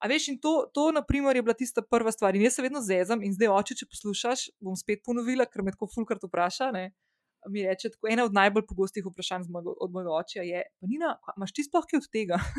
A 0.00 0.08
veš, 0.08 0.30
in 0.32 0.38
to, 0.40 0.70
to, 0.74 0.90
naprimer, 0.96 1.36
je 1.36 1.42
bila 1.42 1.54
tista 1.54 1.82
prva 1.82 2.12
stvar. 2.12 2.36
In 2.36 2.42
jaz 2.42 2.54
se 2.56 2.62
vedno 2.62 2.80
zezam, 2.80 3.22
in 3.22 3.34
zdaj, 3.36 3.50
oče, 3.52 3.74
če 3.82 3.88
poslušaš, 3.90 4.46
bom 4.64 4.76
spet 4.76 5.02
ponovila, 5.04 5.44
ker 5.44 5.64
me 5.64 5.74
tako 5.74 5.90
fulkrat 5.92 6.24
vpraša. 6.24 6.70
Ne? 6.72 6.84
Mi 7.48 7.62
reče, 7.66 7.88
da 7.88 8.12
ena 8.12 8.24
od 8.24 8.34
najbolj 8.34 8.66
pogostih 8.68 9.04
vprašanj 9.06 9.48
mojega, 9.48 9.70
od 9.80 9.92
mojega 9.92 10.10
očeta 10.10 10.44
je: 10.44 10.62
Nina, 10.80 11.16
imaš 11.36 11.52
ti 11.52 11.64
sploh 11.64 11.84
kaj 11.90 11.98
od 12.02 12.08
tega? 12.12 12.38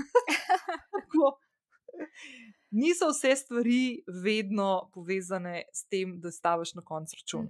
Niso 2.71 3.09
vse 3.11 3.35
stvari 3.35 4.03
vedno 4.23 4.89
povezane 4.93 5.63
s 5.73 5.87
tem, 5.91 6.19
da 6.21 6.31
staviš 6.31 6.73
na 6.73 6.81
koncu 6.85 7.15
račun. 7.19 7.49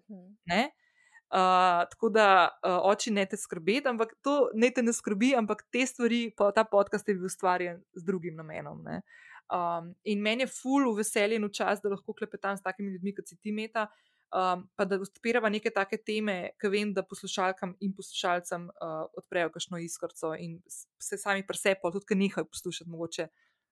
Uh, 1.31 1.85
tako 1.91 2.09
da 2.09 2.49
uh, 2.49 2.79
oči 2.91 3.11
ne 3.11 3.25
te 3.25 3.37
skrbi, 3.37 3.79
ampak 3.87 4.15
to 4.21 4.49
ne 4.53 4.71
te 4.73 4.83
ne 4.83 4.93
skrbi, 4.93 5.35
ampak 5.37 5.63
te 5.71 5.85
stvari, 5.87 6.33
pa 6.37 6.51
ta 6.51 6.65
podcast 6.67 7.07
je 7.07 7.15
bil 7.15 7.29
ustvarjen 7.29 7.79
z 7.93 8.03
drugim 8.05 8.35
namenom. 8.35 8.81
Um, 8.81 9.93
in 10.03 10.19
meni 10.21 10.43
je 10.43 10.51
full 10.51 10.89
v 10.91 10.97
veselje 10.97 11.39
in 11.39 11.45
v 11.47 11.53
čas, 11.55 11.79
da 11.79 11.93
lahko 11.93 12.13
klepetam 12.17 12.57
s 12.57 12.65
takimi 12.65 12.91
ljudmi, 12.91 13.15
kot 13.15 13.31
si 13.31 13.37
ti 13.39 13.53
meta, 13.55 13.87
uh, 13.87 14.10
um, 14.35 14.69
pa 14.75 14.85
da 14.85 14.99
odpiramo 15.01 15.49
neke 15.49 15.71
take 15.73 15.97
teme, 16.05 16.51
ki 16.61 16.71
vem, 16.71 16.93
da 16.93 17.03
poslušalkam 17.07 17.75
in 17.79 17.95
poslušalcem 17.95 18.67
uh, 18.69 19.05
odprejo 19.17 19.51
kakšno 19.53 19.79
iskrco 19.83 20.33
in 20.39 20.59
se 20.67 21.17
sami 21.17 21.45
presepo, 21.47 21.91
tudi 21.91 22.09
ki 22.11 22.19
nehajo 22.19 22.47
poslušati, 22.51 22.89
mogoče 22.91 23.27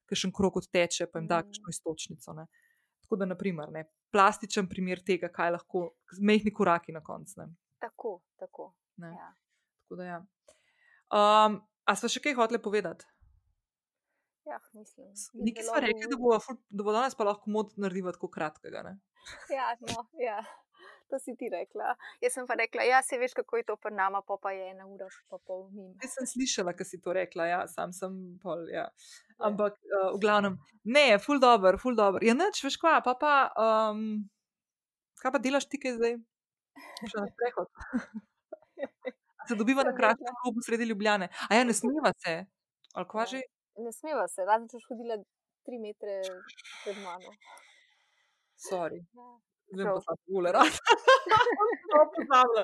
kakšen 0.10 0.34
krok 0.36 0.60
odteče, 0.64 1.08
pa 1.12 1.22
jim 1.22 1.30
da 1.30 1.44
kakšno 1.46 1.68
mm. 1.70 1.76
istočnico. 1.76 2.34
Ne. 2.34 2.48
Tako 3.06 3.22
da, 3.22 3.30
naprimer, 3.30 3.72
ne, 3.74 3.86
plastičen 4.12 4.68
primer 4.70 5.04
tega, 5.06 5.30
kaj 5.34 5.56
lahko, 5.58 5.86
mehni 6.22 6.54
koraki 6.54 6.94
na 6.96 7.04
koncu. 7.04 7.48
Tako, 7.80 8.20
tako. 8.40 8.74
Ja. 9.00 9.32
tako 9.84 9.96
da, 9.96 10.04
ja. 10.04 10.20
um, 11.16 11.62
a 11.86 11.96
smo 11.96 12.10
še 12.12 12.22
kaj 12.26 12.36
hoteli 12.36 12.62
povedati? 12.62 13.08
Ja, 14.50 14.58
mislim. 14.74 15.14
Nekaj 15.46 15.64
smo 15.64 15.80
rekli, 15.84 16.08
da 16.10 16.18
bo, 16.18 16.34
da 16.70 16.84
bo 16.84 16.94
danes 16.96 17.16
pa 17.16 17.28
lahko 17.28 17.52
mod 17.54 17.76
narediti 17.78 18.16
tako 18.18 18.32
kratkega. 18.34 18.82
Ne? 18.88 18.96
Ja, 19.56 19.76
no, 19.82 20.06
ja, 20.22 20.40
to 21.10 21.20
si 21.20 21.36
ti 21.38 21.50
rekla. 21.52 21.96
Jaz 22.24 22.38
sem 22.38 22.48
pa 22.48 22.58
rekla, 22.60 22.86
ja, 22.88 23.02
se 23.06 23.18
veš, 23.18 23.36
kako 23.38 23.60
je 23.60 23.66
to 23.68 23.76
pri 23.82 23.94
nama, 23.96 24.22
pa, 24.26 24.38
pa 24.42 24.54
je 24.56 24.70
ena 24.72 24.88
ura, 24.88 25.10
pa 25.30 25.38
pol 25.38 25.68
mimo. 25.74 25.94
Jaz 26.04 26.18
sem 26.18 26.30
slišala, 26.34 26.74
kaj 26.78 26.90
si 26.92 27.02
to 27.04 27.14
rekla, 27.16 27.50
ja, 27.50 27.60
sam 27.68 27.94
sem 27.96 28.16
pol. 28.44 28.66
Ja. 28.74 28.88
ja. 28.88 29.46
Ampak 29.50 29.78
uh, 29.90 30.10
v 30.16 30.22
glavnem, 30.24 30.58
ne, 30.84 31.08
ful 31.24 31.42
dobr, 31.42 31.80
ful 31.82 31.98
dobr. 32.00 32.26
Ja, 32.26 32.38
neč, 32.38 32.64
veš 32.66 32.80
kva, 32.82 33.00
pa 33.06 33.16
pa, 33.20 33.36
um, 33.60 34.26
kaj 35.24 35.36
pa 35.36 35.44
delaš 35.44 35.70
ti, 35.70 35.82
kaj 35.82 35.98
zdaj? 36.00 36.18
Še 37.04 37.24
na 37.24 37.30
prehod. 37.36 37.72
se 39.50 39.56
dobiva 39.58 39.84
na 39.84 39.96
kratkem 39.98 40.36
klubu 40.44 40.62
sredi 40.64 40.86
Ljubljane. 40.88 41.32
A 41.50 41.58
ja, 41.58 41.64
ne 41.66 41.74
smiva 41.74 42.14
se, 42.24 42.44
ali 42.94 43.10
kva 43.10 43.26
že? 43.28 43.42
ne 43.84 43.92
smeva 43.94 44.28
se, 44.28 44.44
razen 44.48 44.68
če 44.72 44.82
hodila 44.88 45.18
tri 45.68 45.80
metre 45.82 46.20
pred 46.84 47.00
mano. 47.04 47.34
Sorry. 48.70 49.00
Vem 49.72 49.86
Prav. 49.86 49.96
pa 49.96 50.02
tako 50.16 50.34
gule 50.34 50.52
rad. 50.52 50.74
No, 51.90 52.00
pozabila, 52.16 52.64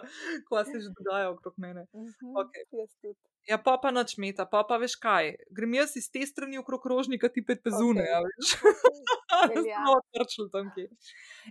kaj 0.50 0.66
se 0.66 0.80
že 0.86 0.90
dogaja 0.98 1.30
okrog 1.30 1.54
mene. 1.58 1.86
Mhm, 1.94 2.34
tudi. 2.72 3.16
Ja, 3.46 3.60
pa 3.62 3.78
pa 3.78 3.92
nič 3.94 4.16
meta, 4.18 4.46
pa 4.50 4.64
pa 4.66 4.78
veš 4.82 4.96
kaj. 4.98 5.36
Grem 5.54 5.74
jaz 5.78 5.94
iz 6.00 6.10
te 6.10 6.26
strani 6.26 6.58
okrog 6.58 6.86
rožnika, 6.90 7.30
ti 7.30 7.46
pet 7.46 7.62
pezune, 7.62 8.06
ja, 8.10 8.24
veš. 8.26 8.56
Smo 9.66 9.94
odprčili 10.00 10.50
tam 10.52 10.72
kje. 10.74 10.88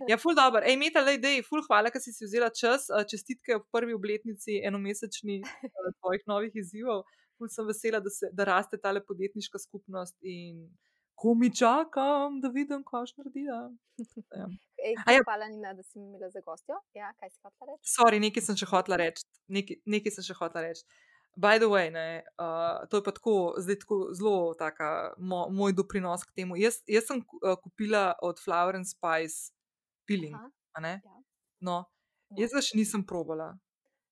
Ja, 0.09 0.17
ful 0.19 0.35
dobro. 0.35 0.59
Ej, 0.65 0.75
Meta, 0.81 1.03
lej, 1.07 1.21
dej, 1.23 1.39
ful 1.47 1.63
hvala, 1.69 1.91
ker 1.93 2.03
si 2.03 2.11
si 2.11 2.27
vzela 2.27 2.51
čas. 2.51 2.89
Eh, 2.91 3.05
Čestitke 3.07 3.55
ob 3.55 3.69
prvi 3.71 3.95
obletnici 3.95 4.59
enomesečni 4.59 5.39
eh, 5.39 5.91
tvojih 6.01 6.27
novih 6.27 6.57
izzivov. 6.63 7.05
Ful 7.39 7.51
sem 7.51 7.67
vesela, 7.67 8.03
da, 8.03 8.11
se, 8.11 8.27
da 8.35 8.47
raste 8.47 8.79
tale 8.81 9.03
podjetniška 9.03 9.59
skupnost 9.59 10.19
in 10.23 10.67
ko 11.15 11.33
mi 11.33 11.49
čakam, 11.55 12.39
da 12.41 12.51
vidim, 12.51 12.83
kaj 12.83 13.05
boš 13.05 13.15
naredila. 13.17 13.59
Ja. 14.35 14.47
Ej, 14.85 14.95
ja. 15.15 15.23
Hvala, 15.25 15.47
Nina, 15.47 15.73
da 15.73 15.83
si 15.83 15.99
mi 15.99 16.05
imela 16.07 16.29
za 16.29 16.41
gostjo. 16.45 16.75
Ja, 16.93 17.13
kaj 17.19 17.29
si 17.29 17.39
hotela 17.43 17.71
reči? 17.71 17.89
Sorry, 17.89 18.19
nekaj 18.21 18.43
sem 18.43 18.59
še 18.59 18.67
hotela 18.69 18.99
reči. 19.01 19.23
Nekaj, 19.47 19.79
nekaj 19.85 20.15
sem 20.17 20.27
še 20.27 20.35
hotela 20.37 20.67
reči. 20.67 20.83
By 21.35 21.59
the 21.59 21.67
way, 21.67 21.89
ne, 21.91 22.23
uh, 22.39 22.85
to 22.87 23.01
je 23.01 23.03
pa 23.03 23.11
tako, 23.11 23.55
zdaj 23.59 23.79
tako 23.81 23.95
zelo 24.15 24.53
taka, 24.55 25.15
mo, 25.19 25.47
moj 25.51 25.73
doprinos 25.75 26.23
k 26.23 26.31
temu. 26.31 26.55
Jaz, 26.55 26.79
jaz 26.87 27.09
sem 27.09 27.19
uh, 27.19 27.57
kupila 27.59 28.13
od 28.23 28.39
Flower 28.39 28.77
and 28.79 28.87
Spice 28.87 29.51
peeling. 30.07 30.35
Ja. 30.35 30.99
No, 31.59 31.81
No. 32.29 32.37
jaz 32.39 32.51
ga 32.55 32.61
še 32.63 32.77
nisem 32.77 33.03
probala, 33.07 33.53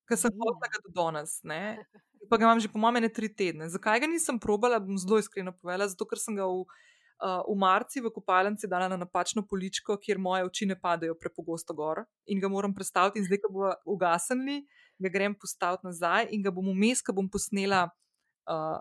ker 0.08 0.20
sem 0.20 0.32
hotela 0.36 0.72
ga 0.72 0.82
do 0.84 0.92
danes, 0.96 1.40
ne. 1.44 1.62
Pa 2.32 2.40
ga 2.40 2.48
imam 2.48 2.60
že 2.64 2.72
po 2.72 2.80
mojem 2.80 3.04
ne 3.04 3.10
tri 3.12 3.28
tedne. 3.28 3.68
Zakaj 3.68 4.00
ga 4.00 4.08
nisem 4.08 4.40
probala, 4.40 4.80
bom 4.80 4.96
zelo 4.96 5.20
iskreno 5.20 5.52
povedala, 5.52 5.90
zato 5.92 6.08
ker 6.08 6.20
sem 6.20 6.38
ga 6.40 6.48
v, 6.48 6.64
uh, 7.22 7.42
v 7.48 7.56
marci 7.60 8.02
v 8.02 8.12
kopalnici 8.14 8.68
dala 8.68 8.88
na 8.88 8.98
napačno 8.98 9.44
poličko, 9.48 9.98
kjer 9.98 10.18
moje 10.18 10.48
oči 10.48 10.68
ne 10.70 10.80
padajo 10.80 11.16
prepogosto 11.20 11.74
gor 11.74 12.04
in 12.26 12.40
ga 12.40 12.50
moram 12.50 12.74
prestaviti. 12.74 13.20
In 13.20 13.28
zdaj, 13.28 13.44
ko 13.44 13.52
bo 13.54 13.74
ugasnili, 13.96 14.64
ga 15.00 15.12
grem 15.14 15.36
postaviti 15.36 15.88
nazaj 15.88 16.32
in 16.32 16.44
ga 16.44 16.52
bom 16.52 16.72
vmes, 16.72 17.04
ko 17.04 17.16
bom 17.16 17.30
posnela 17.30 17.86
uh, 18.50 18.80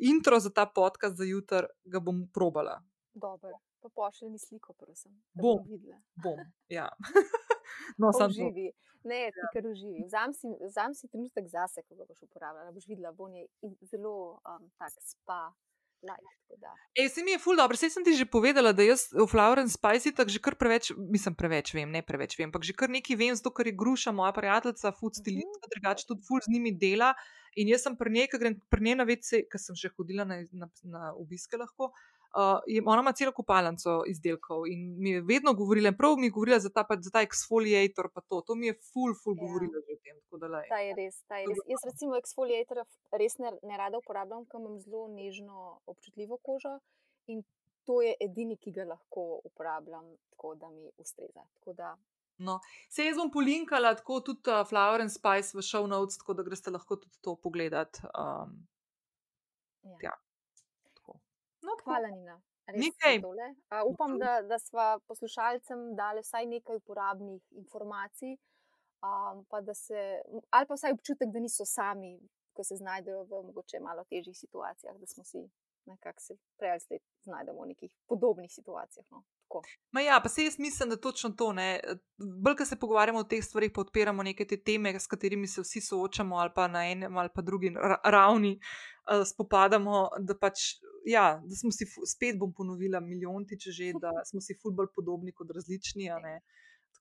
intro 0.00 0.40
za 0.40 0.50
ta 0.50 0.66
podcast 0.66 1.16
za 1.16 1.24
jutr, 1.24 1.66
ga 1.84 2.00
bom 2.00 2.26
probala. 2.34 2.80
Dobro, 3.14 3.58
pa 3.82 3.88
pošlji 3.88 4.30
mi 4.30 4.38
sliko, 4.38 4.72
prosim. 4.72 5.22
da 5.34 5.42
Bom. 5.42 5.64
videla. 5.68 6.00
Bom, 6.14 6.38
ja. 6.68 6.88
no, 7.98 8.12
to. 8.12 8.26
Uživi. 8.26 8.72
Ne, 9.06 9.30
ti 9.30 9.46
kar 9.52 9.66
uživi. 9.66 10.02
Vzam 10.06 10.32
si, 10.34 10.48
vzam 10.66 10.94
si 10.94 11.08
trenutek 11.08 11.46
zase, 11.48 11.82
ko 11.86 11.94
ga 11.94 12.04
boš 12.04 12.22
uporabljala. 12.26 12.72
Boš 12.74 12.88
videla, 12.90 13.12
bo 13.12 13.28
je 13.28 13.46
zelo 13.86 14.40
um, 14.42 14.70
tak 14.78 14.92
spa. 15.00 15.52
Life. 16.02 16.36
Ej, 16.96 17.08
se 17.08 17.22
mi 17.24 17.30
je 17.34 17.38
ful 17.38 17.56
dobro, 17.56 17.76
sej 17.76 17.90
sem 17.92 18.04
ti 18.04 18.16
že 18.16 18.24
povedala, 18.24 18.72
da 18.72 18.80
jaz 18.86 19.10
v 19.12 19.26
Flower 19.28 19.60
and 19.60 19.72
Spice 19.72 20.12
tako 20.16 20.32
že 20.32 20.40
kar 20.40 20.56
preveč, 20.56 20.92
mislim, 20.96 21.36
preveč 21.36 21.74
vem, 21.76 21.90
ne 21.92 22.00
preveč 22.00 22.38
vem, 22.38 22.48
ampak 22.48 22.64
že 22.64 22.72
kar 22.72 22.88
nekaj 22.88 23.16
vem, 23.18 23.34
zato 23.36 23.52
ker 23.52 23.68
je 23.68 23.76
gruša 23.76 24.14
moja 24.16 24.32
prijateljica, 24.32 24.94
food 24.96 25.18
stilistka, 25.20 25.68
drugače 25.74 26.08
tudi 26.08 26.24
ful 26.24 26.40
z 26.40 26.52
njimi 26.54 26.72
dela. 26.72 27.12
In 27.56 27.68
jaz 27.72 27.84
sem 27.84 27.96
pri 27.96 28.12
njej, 28.12 28.28
ko 28.32 28.40
grem 28.40 28.56
pri 28.72 28.84
njej 28.84 28.96
na 28.96 29.04
vece, 29.08 29.44
ker 29.48 29.60
sem 29.60 29.76
že 29.76 29.92
hodila 29.96 30.24
na, 30.28 30.40
na, 30.52 30.68
na 30.84 31.02
obiske 31.16 31.56
lahko. 31.60 31.92
Uh, 31.92 32.15
je, 32.66 32.82
ona 32.86 33.00
ima 33.00 33.12
celo 33.12 33.32
kopalnico 33.32 34.02
izdelkov 34.06 34.66
in 34.66 34.96
mi 34.98 35.10
je 35.10 35.20
vedno 35.20 35.54
govorila, 35.54 35.92
prav 35.92 36.16
mi 36.16 36.26
je 36.26 36.30
govorila 36.30 36.58
za 36.58 36.70
ta, 36.70 36.84
pa, 36.84 36.96
za 37.00 37.10
ta 37.10 37.22
exfoliator, 37.22 38.08
pa 38.14 38.20
to. 38.20 38.40
To 38.46 38.54
mi 38.54 38.66
je 38.66 38.74
ful, 38.74 39.14
ful 39.22 39.34
Ja. 39.36 39.40
govorila 39.42 39.78
že 39.86 39.92
o 39.92 39.98
tem. 40.04 40.16
da 40.40 40.46
lej. 40.46 40.68
Ta 40.68 40.78
je 40.78 40.94
res, 40.94 41.22
ta 41.28 41.36
je 41.38 41.46
res. 41.48 41.58
Jaz 41.66 41.82
recimo 41.84 42.16
eksfoliatorja 42.16 42.84
res 43.12 43.38
ne, 43.38 43.52
ne 43.62 43.76
rada 43.76 43.96
uporabljam, 43.98 44.44
ker 44.44 44.60
imam 44.60 44.76
zelo 44.80 45.08
nežno, 45.08 45.80
občutljivo 45.86 46.36
kožo 46.42 46.78
in 47.26 47.40
to 47.86 48.02
je 48.02 48.12
edini, 48.20 48.56
ki 48.56 48.72
ga 48.72 48.84
lahko 48.84 49.40
uporabljam 49.44 50.04
tako, 50.30 50.54
da 50.54 50.68
mi 50.70 50.90
ustreza. 50.98 51.46
Tako 51.54 51.72
da, 51.72 51.96
No, 52.38 52.58
se 52.92 53.06
jaz 53.06 53.16
bom 53.16 53.30
polinkala 53.32 53.94
tako 53.96 54.20
tudi 54.20 54.50
uh, 54.50 54.60
Flower 54.68 55.00
and 55.00 55.12
Spice 55.12 55.56
v 55.56 55.62
show 55.64 55.86
notes, 55.88 56.18
tako 56.20 56.34
da 56.36 56.44
greste 56.44 56.70
lahko 56.70 56.98
tudi 57.00 57.16
to 57.24 57.36
pogledat. 57.40 58.00
Um, 58.12 58.66
ja. 59.82 59.96
Ja. 60.02 60.12
No. 61.66 61.74
Hvala, 61.84 62.10
Nina. 62.14 62.36
Res 62.66 62.80
Ni 62.80 62.90
za 62.90 62.98
kaj. 63.02 63.20
tole. 63.22 63.48
A, 63.70 63.82
upam, 63.86 64.16
da, 64.18 64.40
da 64.42 64.58
sva 64.58 64.86
poslušalcem 65.06 65.84
dali 65.98 66.22
vsaj 66.24 66.46
nekaj 66.50 66.80
uporabnih 66.80 67.42
informacij, 67.62 68.34
um, 69.06 69.44
pa 69.50 69.60
da 69.60 69.74
se, 69.74 70.22
ali 70.50 70.66
pa 70.66 70.78
vsaj 70.78 70.96
občutek, 70.96 71.30
da 71.34 71.42
niso 71.42 71.66
sami, 71.66 72.16
ko 72.56 72.64
se 72.64 72.78
znajdejo 72.80 73.22
v 73.30 73.42
mogoče 73.50 73.80
malo 73.84 74.04
težjih 74.10 74.36
situacijah, 74.38 74.96
da 74.98 75.06
smo 75.06 75.24
si 75.24 75.44
nekako 75.86 76.20
se 76.20 76.36
prej 76.58 76.70
ali 76.70 76.80
slej 76.80 77.00
znajdemo 77.22 77.62
v 77.62 77.72
nekih 77.74 77.92
podobnih 78.08 78.52
situacijah. 78.52 79.06
No. 79.10 79.22
Tako. 79.62 79.76
Ma 79.92 80.00
ja, 80.00 80.20
pa 80.22 80.28
se 80.28 80.44
jaz 80.44 80.58
mislim, 80.58 80.90
da 80.90 80.96
točno 80.96 81.30
to 81.30 81.52
ne. 81.52 81.80
Bolj, 82.44 82.56
ko 82.56 82.64
se 82.64 82.76
pogovarjamo 82.76 83.18
o 83.18 83.24
teh 83.24 83.44
stvarih, 83.44 83.70
pa 83.74 83.80
odpiramo 83.80 84.22
neke 84.22 84.44
te 84.44 84.56
teme, 84.56 84.92
s 85.00 85.06
katerimi 85.06 85.46
se 85.46 85.60
vsi 85.60 85.80
soočamo, 85.80 86.36
ali 86.36 86.50
pa 86.54 86.68
na 86.68 86.84
enem 86.90 87.16
ali 87.16 87.28
pa 87.34 87.42
drugi 87.42 87.70
ra- 87.70 88.00
ravni 88.04 88.58
uh, 88.58 89.24
spopadamo, 89.26 90.08
da 90.18 90.38
pač. 90.38 90.76
Ja, 91.06 91.40
da 91.44 91.54
smo 91.54 91.70
si, 91.70 91.86
spet 91.86 92.38
bom 92.38 92.50
ponovila, 92.52 93.00
milijontiče 93.00 93.70
že, 93.70 93.92
da 94.00 94.10
smo 94.30 94.40
si 94.40 94.56
ful 94.62 94.72
bolj 94.74 94.90
podobni 94.94 95.32
kot 95.32 95.50
različni. 95.54 96.10
a 96.10 96.18
ne. 96.18 96.40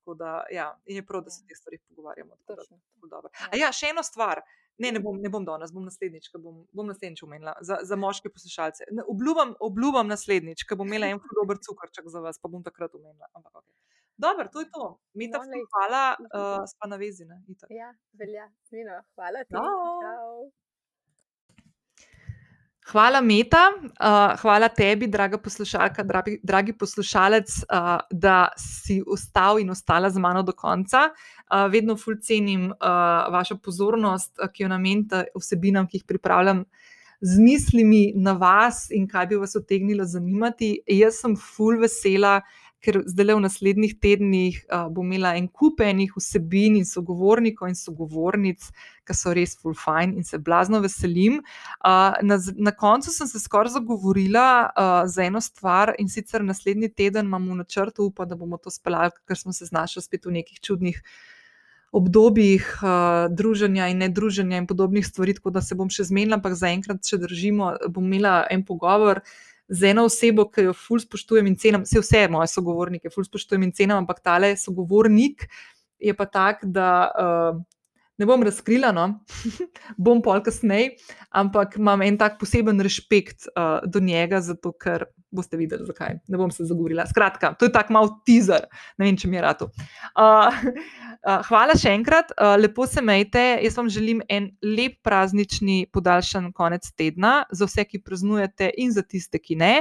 Tako 0.06 0.14
da, 0.16 0.44
ja, 0.54 0.68
in 0.86 0.96
je 0.96 1.04
prav, 1.04 1.24
da 1.26 1.32
se 1.34 1.42
o 1.42 1.48
teh 1.50 1.58
stvarih 1.58 1.82
pogovarjamo. 1.90 2.36
tako 2.36 2.54
da 2.54 2.62
Točno. 2.62 2.78
ful 3.00 3.10
dobro. 3.10 3.30
Ja. 3.34 3.48
A 3.50 3.58
ja, 3.58 3.72
še 3.74 3.90
eno 3.90 4.04
stvar. 4.06 4.44
Ne, 4.78 4.92
ne 4.92 5.00
bom, 5.00 5.18
ne 5.18 5.30
bom 5.32 5.46
danes, 5.48 5.72
bom 5.74 5.86
naslednjič, 5.88 6.30
bom, 6.38 6.68
bom 6.72 6.86
naslednjič 6.86 7.24
omenila 7.24 7.56
za, 7.62 7.80
za 7.82 7.96
moške 7.96 8.30
poslušalce. 8.30 8.86
Ne, 8.92 9.06
Obljubam, 9.08 9.56
obljubam 9.60 10.08
naslednjič, 10.08 10.66
ko 10.68 10.76
bom 10.76 10.88
imela 10.88 11.08
en 11.08 11.22
dober 11.40 11.58
cukrček 11.58 12.06
za 12.12 12.20
vas, 12.22 12.38
pa 12.38 12.52
bom 12.52 12.62
takrat 12.64 12.94
omenila. 12.94 13.26
Ampak, 13.34 13.56
okay. 13.56 13.74
Dobro, 14.18 14.46
to 14.54 14.62
je 14.62 14.70
to. 14.70 14.84
Meta, 15.14 15.40
No, 15.40 15.44
ful 15.44 15.58
lej. 15.58 15.66
hvala, 15.74 16.04
uh, 16.22 16.62
spa 16.70 16.88
na 16.88 17.00
vezi. 17.02 17.26
Ne? 17.26 17.42
Itak. 17.50 17.72
Ja, 17.72 17.90
velja. 18.14 18.46
Nina, 18.72 19.02
hvala 19.16 19.42
ti. 19.48 19.56
Čau. 19.56 19.90
Čau. 20.04 20.15
Hvala, 22.86 23.18
Meta, 23.22 23.72
uh, 23.82 24.38
hvala 24.42 24.68
tebi, 24.70 25.08
draga 25.10 25.40
poslušalka, 25.42 26.04
dragi, 26.06 26.36
dragi 26.44 26.74
poslušalec, 26.78 27.56
uh, 27.66 27.88
da 28.12 28.50
si 28.62 29.00
ostal 29.02 29.58
in 29.60 29.70
ostala 29.74 30.10
z 30.10 30.22
mano 30.22 30.44
do 30.44 30.54
konca. 30.54 31.10
Uh, 31.50 31.66
vedno 31.72 31.96
ful 31.98 32.20
cenim 32.22 32.68
uh, 32.70 32.78
vašo 33.34 33.58
pozornost, 33.58 34.36
uh, 34.38 34.52
ki 34.54 34.64
jo 34.64 34.70
namenite 34.70 35.24
vsebinam, 35.34 35.88
ki 35.90 35.98
jih 35.98 36.06
pripravljam 36.06 36.62
z 37.22 37.40
mislimi 37.42 38.14
na 38.16 38.36
vas 38.38 38.92
in 38.94 39.08
kaj 39.10 39.32
bi 39.34 39.42
vas 39.42 39.58
utegnilo 39.58 40.06
zanimati. 40.06 40.76
Jaz 40.86 41.24
sem 41.24 41.34
ful 41.42 41.82
vesela, 41.82 42.42
ker 42.86 43.02
zdaj 43.10 43.34
v 43.34 43.44
naslednjih 43.44 43.96
tednih 44.02 44.60
uh, 44.70 44.86
bom 44.94 45.08
imela 45.10 45.34
en 45.40 45.48
kup 45.50 45.82
enih 45.82 46.14
vsebin 46.16 46.78
in 46.80 46.86
sogovornikov 46.86 47.72
in 47.72 47.78
sogovornic, 47.80 48.70
ki 49.06 49.18
so 49.18 49.34
res 49.34 49.56
full 49.58 49.76
fine 49.78 50.16
in 50.16 50.26
se 50.28 50.38
blazno 50.38 50.82
veselim. 50.84 51.42
Uh, 51.82 52.16
na, 52.22 52.40
na 52.56 52.74
koncu 52.78 53.14
sem 53.14 53.30
se 53.30 53.42
skoraj 53.42 53.76
zagovorila 53.76 54.48
uh, 54.70 54.98
za 55.10 55.26
eno 55.26 55.42
stvar 55.42 55.96
in 56.00 56.10
sicer 56.10 56.46
naslednji 56.46 56.94
teden 56.94 57.26
imamo 57.26 57.54
v 57.54 57.64
načrtu, 57.64 58.10
upam, 58.12 58.30
da 58.30 58.38
bomo 58.38 58.62
to 58.62 58.74
speljali, 58.74 59.18
ker 59.26 59.38
smo 59.38 59.54
se 59.54 59.66
znašli 59.66 60.06
spet 60.06 60.26
v 60.26 60.38
nekih 60.40 60.62
čudnih 60.62 61.02
obdobjih 61.96 62.66
uh, 62.84 63.32
druženja 63.32 63.88
in 63.88 64.02
nedruženja 64.04 64.58
in 64.58 64.68
podobnih 64.68 65.06
stvari, 65.08 65.34
tako 65.34 65.54
da 65.56 65.62
se 65.62 65.76
bom 65.80 65.90
še 65.90 66.04
zmenila, 66.10 66.40
ampak 66.40 66.58
zaenkrat, 66.60 67.04
če 67.08 67.22
držimo, 67.24 67.72
bom 67.88 68.06
imela 68.10 68.42
en 68.52 68.66
pogovor. 68.68 69.22
Z 69.70 69.92
eno 69.92 70.06
osebo, 70.06 70.46
ki 70.54 70.68
jo 70.68 70.74
ful 70.78 71.02
spoštujem 71.02 71.48
in 71.50 71.56
cenim, 71.58 71.86
vse, 71.86 72.02
vse 72.04 72.26
moje 72.30 72.52
sogovornike 72.54 73.10
ful 73.14 73.26
spoštujem 73.26 73.64
in 73.66 73.74
cenim, 73.74 73.98
ampak 73.98 74.22
tale 74.22 74.54
sogovornik 74.62 75.48
je 75.98 76.14
pa 76.14 76.28
tak, 76.30 76.62
da 76.70 76.90
uh, 77.10 77.64
ne 78.18 78.26
bom 78.26 78.44
razkrila, 78.44 78.92
no, 78.96 79.08
bom 80.06 80.22
pol 80.24 80.42
kasneje, 80.46 80.96
ampak 81.36 81.78
imam 81.80 82.04
en 82.06 82.18
tak 82.20 82.40
poseben 82.40 82.80
respekt 82.84 83.50
uh, 83.52 83.84
do 83.84 84.00
njega, 84.00 84.42
zato 84.42 84.72
ker 84.72 85.08
boste 85.36 85.60
videli, 85.60 85.84
zakaj. 85.88 86.20
Ne 86.32 86.40
bom 86.40 86.52
se 86.52 86.66
zagovorila. 86.66 87.06
Skratka, 87.10 87.54
to 87.60 87.68
je 87.68 87.74
tak 87.76 87.92
mal 87.92 88.10
teaser, 88.28 88.70
ne 88.98 89.10
vem, 89.10 89.20
če 89.20 89.30
mi 89.30 89.40
je 89.40 89.44
rado. 89.44 89.70
Uh, 90.16 90.48
uh, 91.28 91.44
hvala 91.50 91.76
še 91.80 91.92
enkrat, 91.98 92.32
uh, 92.38 92.56
lepo 92.60 92.88
se 92.88 93.04
majte. 93.04 93.44
Jaz 93.66 93.80
vam 93.80 93.92
želim 93.92 94.24
en 94.32 94.50
lep 94.64 95.02
praznični 95.06 95.86
podaljšan 95.94 96.52
konec 96.56 96.88
tedna 96.96 97.42
za 97.52 97.68
vse, 97.68 97.88
ki 97.90 98.04
praznujete 98.06 98.72
in 98.82 98.96
za 98.96 99.04
tiste, 99.04 99.42
ki 99.42 99.60
ne. 99.60 99.74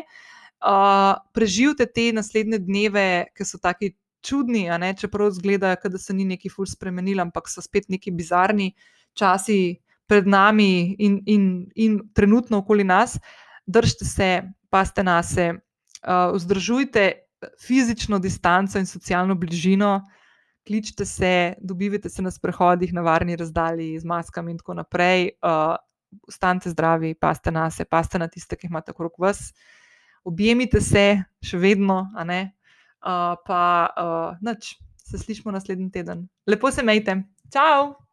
Uh, 0.64 1.12
preživite 1.36 1.86
te 1.86 2.08
naslednje 2.16 2.62
dneve, 2.64 3.06
ki 3.36 3.46
so 3.46 3.60
taki 3.60 3.92
čudni, 4.24 4.66
ne, 4.80 4.94
čeprav 4.96 5.30
zgleda, 5.36 5.74
da 5.76 5.98
se 5.98 6.14
ni 6.14 6.24
neki 6.24 6.48
ful 6.48 6.66
spremenil, 6.66 7.20
ampak 7.20 7.48
so 7.52 7.62
spet 7.62 7.88
neki 7.92 8.10
bizarni 8.10 8.72
časi 9.14 9.76
pred 10.08 10.26
nami 10.26 10.96
in, 10.98 11.20
in, 11.26 11.44
in 11.74 12.00
trenutno 12.14 12.58
okoli 12.64 12.84
nas. 12.84 13.18
Držite 13.66 14.04
se, 14.04 14.30
paste 14.70 15.04
na 15.04 15.22
se, 15.22 15.52
uh, 15.52 16.34
vzdržujte 16.34 17.12
fizično 17.60 18.18
distanco 18.18 18.78
in 18.78 18.86
socialno 18.86 19.34
bližino, 19.34 20.00
kličite 20.66 21.04
se, 21.04 21.54
dobivite 21.60 22.08
se 22.08 22.22
na 22.22 22.30
sprehodih, 22.30 22.92
na 22.92 23.00
varni 23.00 23.36
razdalji 23.36 23.98
z 23.98 24.04
maskami 24.04 24.52
in 24.52 24.58
tako 24.58 24.74
naprej. 24.74 25.30
Uh, 25.42 25.76
Ostanite 26.28 26.70
zdravi, 26.70 27.14
paste 27.18 27.50
na 27.50 27.70
se, 27.70 27.84
paste 27.84 28.18
na 28.18 28.28
tiste, 28.30 28.54
ki 28.56 28.68
jih 28.68 28.70
imate 28.70 28.92
okrog 28.94 29.16
vas. 29.18 29.48
Objemite 30.24 30.78
se, 30.80 31.24
še 31.42 31.58
vedno, 31.58 32.04
a 32.14 32.24
ne. 32.24 32.54
Uh, 33.04 33.36
pa 33.46 33.88
uh, 33.96 34.38
noč, 34.40 34.74
se 35.04 35.18
slišmo 35.18 35.52
naslednji 35.52 35.90
teden. 35.90 36.28
Lepo 36.46 36.70
se 36.70 36.82
majte. 36.82 37.22
Ciao! 37.52 38.03